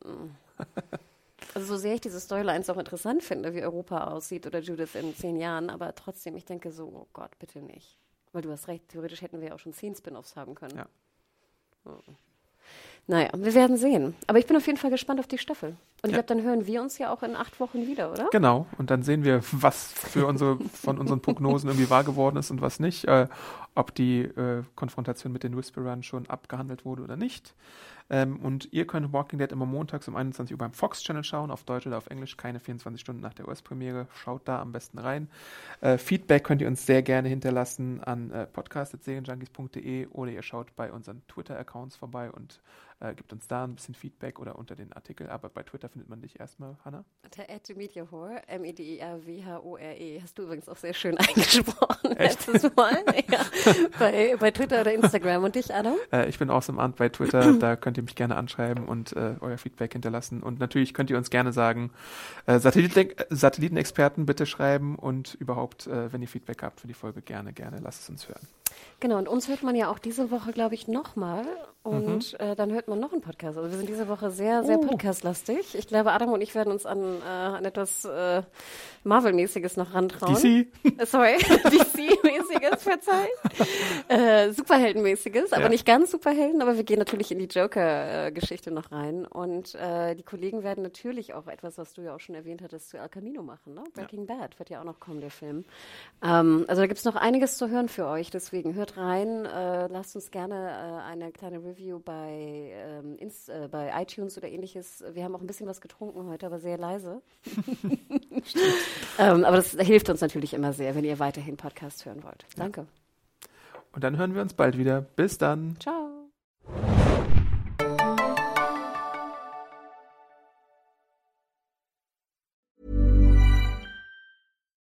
Also 1.54 1.66
so 1.68 1.76
sehr 1.76 1.94
ich 1.94 2.00
diese 2.00 2.20
Storylines 2.20 2.68
auch 2.70 2.76
interessant 2.76 3.22
finde, 3.22 3.54
wie 3.54 3.62
Europa 3.62 4.04
aussieht 4.04 4.46
oder 4.46 4.58
Judith 4.60 4.94
in 4.94 5.14
zehn 5.14 5.36
Jahren, 5.36 5.70
aber 5.70 5.94
trotzdem, 5.94 6.36
ich 6.36 6.44
denke 6.44 6.70
so, 6.70 6.84
oh 6.86 7.06
Gott, 7.12 7.38
bitte 7.38 7.60
nicht. 7.60 7.98
Weil 8.32 8.42
du 8.42 8.50
hast 8.50 8.68
recht, 8.68 8.88
theoretisch 8.88 9.22
hätten 9.22 9.40
wir 9.40 9.54
auch 9.54 9.58
schon 9.58 9.72
zehn 9.72 9.94
Spin-offs 9.94 10.36
haben 10.36 10.54
können. 10.54 10.76
Ja. 10.76 10.86
Mhm. 11.84 12.00
Naja, 13.08 13.30
wir 13.36 13.54
werden 13.54 13.76
sehen. 13.76 14.16
Aber 14.26 14.40
ich 14.40 14.46
bin 14.46 14.56
auf 14.56 14.66
jeden 14.66 14.78
Fall 14.78 14.90
gespannt 14.90 15.20
auf 15.20 15.28
die 15.28 15.38
Staffel. 15.38 15.68
Und 16.02 16.10
ich 16.10 16.16
Ja. 16.16 16.22
glaube, 16.22 16.26
dann 16.26 16.42
hören 16.42 16.66
wir 16.66 16.82
uns 16.82 16.98
ja 16.98 17.12
auch 17.12 17.22
in 17.22 17.36
acht 17.36 17.60
Wochen 17.60 17.86
wieder, 17.86 18.10
oder? 18.10 18.28
Genau, 18.32 18.66
und 18.78 18.90
dann 18.90 19.04
sehen 19.04 19.22
wir, 19.22 19.42
was 19.52 19.92
für 19.92 20.26
unsere, 20.26 20.58
von 20.74 20.98
unseren 20.98 21.20
Prognosen 21.20 21.68
irgendwie 21.70 21.88
wahr 21.88 22.02
geworden 22.02 22.36
ist 22.36 22.50
und 22.50 22.60
was 22.60 22.80
nicht. 22.80 23.04
Äh, 23.04 23.28
ob 23.76 23.94
die 23.94 24.22
äh, 24.22 24.64
Konfrontation 24.74 25.32
mit 25.32 25.44
den 25.44 25.56
Whisperern 25.56 26.02
schon 26.02 26.28
abgehandelt 26.28 26.84
wurde 26.84 27.04
oder 27.04 27.16
nicht. 27.16 27.54
Ähm, 28.08 28.36
und 28.36 28.72
ihr 28.72 28.86
könnt 28.86 29.12
Walking 29.12 29.38
Dead 29.38 29.50
immer 29.50 29.66
montags 29.66 30.08
um 30.08 30.16
21 30.16 30.54
Uhr 30.54 30.58
beim 30.58 30.72
Fox 30.72 31.02
Channel 31.02 31.24
schauen, 31.24 31.50
auf 31.50 31.64
Deutsch 31.64 31.86
oder 31.86 31.98
auf 31.98 32.08
Englisch, 32.08 32.36
keine 32.36 32.60
24 32.60 33.00
Stunden 33.00 33.20
nach 33.20 33.34
der 33.34 33.48
US-Premiere. 33.48 34.06
Schaut 34.14 34.46
da 34.46 34.60
am 34.60 34.72
besten 34.72 34.98
rein. 34.98 35.28
Äh, 35.80 35.98
Feedback 35.98 36.44
könnt 36.44 36.60
ihr 36.60 36.68
uns 36.68 36.86
sehr 36.86 37.02
gerne 37.02 37.28
hinterlassen 37.28 38.02
an 38.02 38.30
äh, 38.30 38.46
podcast.serienjunkies.de 38.46 40.06
oder 40.08 40.30
ihr 40.30 40.42
schaut 40.42 40.74
bei 40.76 40.92
unseren 40.92 41.26
Twitter-Accounts 41.26 41.96
vorbei 41.96 42.30
und 42.30 42.60
äh, 43.00 43.14
gibt 43.14 43.32
uns 43.32 43.46
da 43.46 43.64
ein 43.64 43.74
bisschen 43.74 43.94
Feedback 43.94 44.38
oder 44.38 44.58
unter 44.58 44.74
den 44.74 44.92
Artikel. 44.92 45.28
Aber 45.28 45.48
bei 45.48 45.62
Twitter 45.62 45.88
findet 45.88 46.08
man 46.08 46.22
dich 46.22 46.40
erstmal, 46.40 46.76
Hannah. 46.84 47.04
Der 47.36 47.50
Ed 47.50 47.76
Mediahor, 47.76 48.40
M-E-D-I-A-W-H-O-R-E. 48.46 50.22
Hast 50.22 50.38
du 50.38 50.44
übrigens 50.44 50.68
auch 50.68 50.76
sehr 50.76 50.94
schön 50.94 51.16
eingesprochen 51.18 52.12
letztes 52.16 52.74
Mal. 52.74 53.04
ja. 53.30 53.40
bei, 53.98 54.36
bei 54.38 54.50
Twitter 54.50 54.80
oder 54.80 54.94
Instagram. 54.94 55.44
Und 55.44 55.54
dich, 55.56 55.74
Adam? 55.74 55.96
Äh, 56.12 56.28
ich 56.28 56.38
bin 56.38 56.48
awesome 56.48 56.80
Ant 56.80 56.96
bei 56.96 57.08
Twitter, 57.08 57.52
da 57.58 57.76
könnt 57.76 57.95
ihr 57.96 58.02
mich 58.02 58.14
gerne 58.14 58.36
anschreiben 58.36 58.84
und 58.86 59.14
äh, 59.14 59.34
euer 59.40 59.58
Feedback 59.58 59.92
hinterlassen. 59.92 60.42
Und 60.42 60.58
natürlich 60.58 60.94
könnt 60.94 61.10
ihr 61.10 61.16
uns 61.16 61.30
gerne 61.30 61.52
sagen, 61.52 61.90
äh, 62.46 62.58
Satelliten 62.58 63.10
Satellitenexperten 63.30 64.26
bitte 64.26 64.46
schreiben 64.46 64.96
und 64.96 65.34
überhaupt, 65.34 65.86
äh, 65.86 66.12
wenn 66.12 66.22
ihr 66.22 66.28
Feedback 66.28 66.62
habt 66.62 66.80
für 66.80 66.86
die 66.86 66.94
Folge, 66.94 67.22
gerne, 67.22 67.52
gerne 67.52 67.78
lasst 67.82 68.02
es 68.02 68.08
uns 68.10 68.28
hören. 68.28 68.46
Genau, 69.00 69.18
und 69.18 69.28
uns 69.28 69.48
hört 69.48 69.62
man 69.62 69.76
ja 69.76 69.90
auch 69.90 69.98
diese 69.98 70.30
Woche, 70.30 70.52
glaube 70.52 70.74
ich, 70.74 70.88
nochmal. 70.88 71.44
Und 71.82 72.38
äh, 72.40 72.56
dann 72.56 72.72
hört 72.72 72.88
man 72.88 72.98
noch 72.98 73.12
einen 73.12 73.20
Podcast. 73.20 73.56
Also 73.58 73.70
wir 73.70 73.76
sind 73.76 73.88
diese 73.88 74.08
Woche 74.08 74.30
sehr, 74.30 74.64
sehr 74.64 74.78
podcastlastig. 74.78 75.76
Ich 75.76 75.86
glaube, 75.86 76.12
Adam 76.12 76.32
und 76.32 76.40
ich 76.40 76.54
werden 76.54 76.72
uns 76.72 76.84
an, 76.84 76.98
äh, 77.22 77.28
an 77.28 77.64
etwas 77.64 78.04
äh, 78.04 78.42
Marvel-mäßiges 79.04 79.76
noch 79.76 79.94
rantrauen. 79.94 80.34
DC? 80.34 80.66
Äh, 80.98 81.06
Sorry, 81.06 81.36
DC-mäßiges, 81.96 82.76
verzeiht. 82.78 83.30
Äh, 84.08 84.52
Superheldenmäßiges, 84.52 85.52
aber 85.52 85.62
Ja. 85.64 85.68
nicht 85.68 85.86
ganz 85.86 86.10
Superhelden, 86.10 86.62
aber 86.62 86.76
wir 86.76 86.84
gehen 86.84 86.98
natürlich 86.98 87.32
in 87.32 87.38
die 87.38 87.46
Joker-Geschichte 87.46 88.70
noch 88.70 88.92
rein. 88.92 89.26
Und 89.26 89.74
äh, 89.74 90.14
die 90.14 90.22
Kollegen 90.22 90.62
werden 90.62 90.82
natürlich 90.82 91.34
auch 91.34 91.46
etwas, 91.46 91.78
was 91.78 91.92
du 91.94 92.02
ja 92.02 92.14
auch 92.14 92.20
schon 92.20 92.34
erwähnt 92.34 92.62
hattest, 92.62 92.90
zu 92.90 92.98
El 92.98 93.08
Camino 93.08 93.42
machen. 93.42 93.74
Ne? 93.74 93.82
Breaking 93.94 94.26
Bad 94.26 94.58
wird 94.58 94.70
ja 94.70 94.80
auch 94.80 94.84
noch 94.84 95.00
kommen, 95.00 95.20
der 95.20 95.30
Film. 95.30 95.64
Ähm, 96.22 96.64
also 96.68 96.82
da 96.82 96.86
gibt 96.86 96.98
es 96.98 97.04
noch 97.04 97.16
einiges 97.16 97.56
zu 97.56 97.68
hören 97.68 97.88
für 97.88 98.06
euch, 98.06 98.30
deswegen 98.30 98.74
hört 98.74 98.96
rein, 98.96 99.44
äh, 99.46 99.86
lasst 99.88 100.14
uns 100.16 100.30
gerne 100.30 100.54
äh, 100.56 101.10
eine 101.10 101.32
kleine 101.32 101.58
Review 101.58 101.98
bei, 101.98 102.72
ähm, 102.74 103.16
Inst 103.18 103.48
äh, 103.48 103.68
bei 103.70 103.92
iTunes 104.00 104.36
oder 104.38 104.48
ähnliches. 104.48 105.02
Wir 105.12 105.24
haben 105.24 105.34
auch 105.34 105.40
ein 105.40 105.46
bisschen 105.46 105.66
was 105.66 105.80
getrunken 105.80 106.28
heute, 106.28 106.46
aber 106.46 106.58
sehr 106.58 106.78
leise. 106.78 107.22
ähm, 109.18 109.44
aber 109.44 109.56
das 109.56 109.72
hilft 109.72 110.08
uns 110.10 110.20
natürlich 110.20 110.54
immer 110.54 110.72
sehr, 110.72 110.94
wenn 110.94 111.04
ihr 111.04 111.18
weiterhin 111.18 111.56
Podcast 111.56 111.85
hören 112.04 112.22
wollt. 112.22 112.44
Danke. 112.56 112.86
Und 113.92 114.04
dann 114.04 114.18
hören 114.18 114.34
wir 114.34 114.42
uns 114.42 114.52
bald 114.52 114.76
wieder. 114.76 115.00
Bis 115.00 115.38
dann. 115.38 115.76
Ciao. 115.80 116.10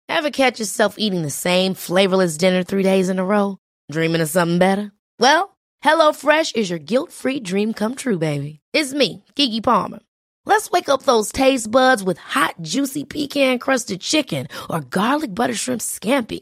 Ever 0.07 0.31
catch 0.31 0.59
yourself 0.59 0.95
eating 0.97 1.21
the 1.23 1.29
same 1.31 1.73
flavorless 1.73 2.37
dinner 2.37 2.63
three 2.63 2.83
days 2.83 3.09
in 3.09 3.19
a 3.19 3.25
row? 3.25 3.57
Dreaming 3.89 4.21
of 4.21 4.29
something 4.29 4.59
better? 4.59 4.91
Well, 5.17 5.57
HelloFresh 5.83 6.55
is 6.55 6.69
your 6.69 6.79
guilt-free 6.79 7.39
dream 7.39 7.73
come 7.73 7.95
true, 7.95 8.17
baby. 8.19 8.59
It's 8.73 8.93
me, 8.93 9.23
Kiki 9.35 9.61
Palmer. 9.61 9.99
Let's 10.45 10.69
wake 10.71 10.89
up 10.89 11.03
those 11.03 11.31
taste 11.31 11.71
buds 11.71 12.03
with 12.03 12.17
hot, 12.17 12.55
juicy 12.61 13.05
pecan-crusted 13.05 14.01
chicken 14.01 14.47
or 14.69 14.81
garlic 14.81 15.33
butter 15.33 15.55
shrimp 15.55 15.81
scampi. 15.81 16.41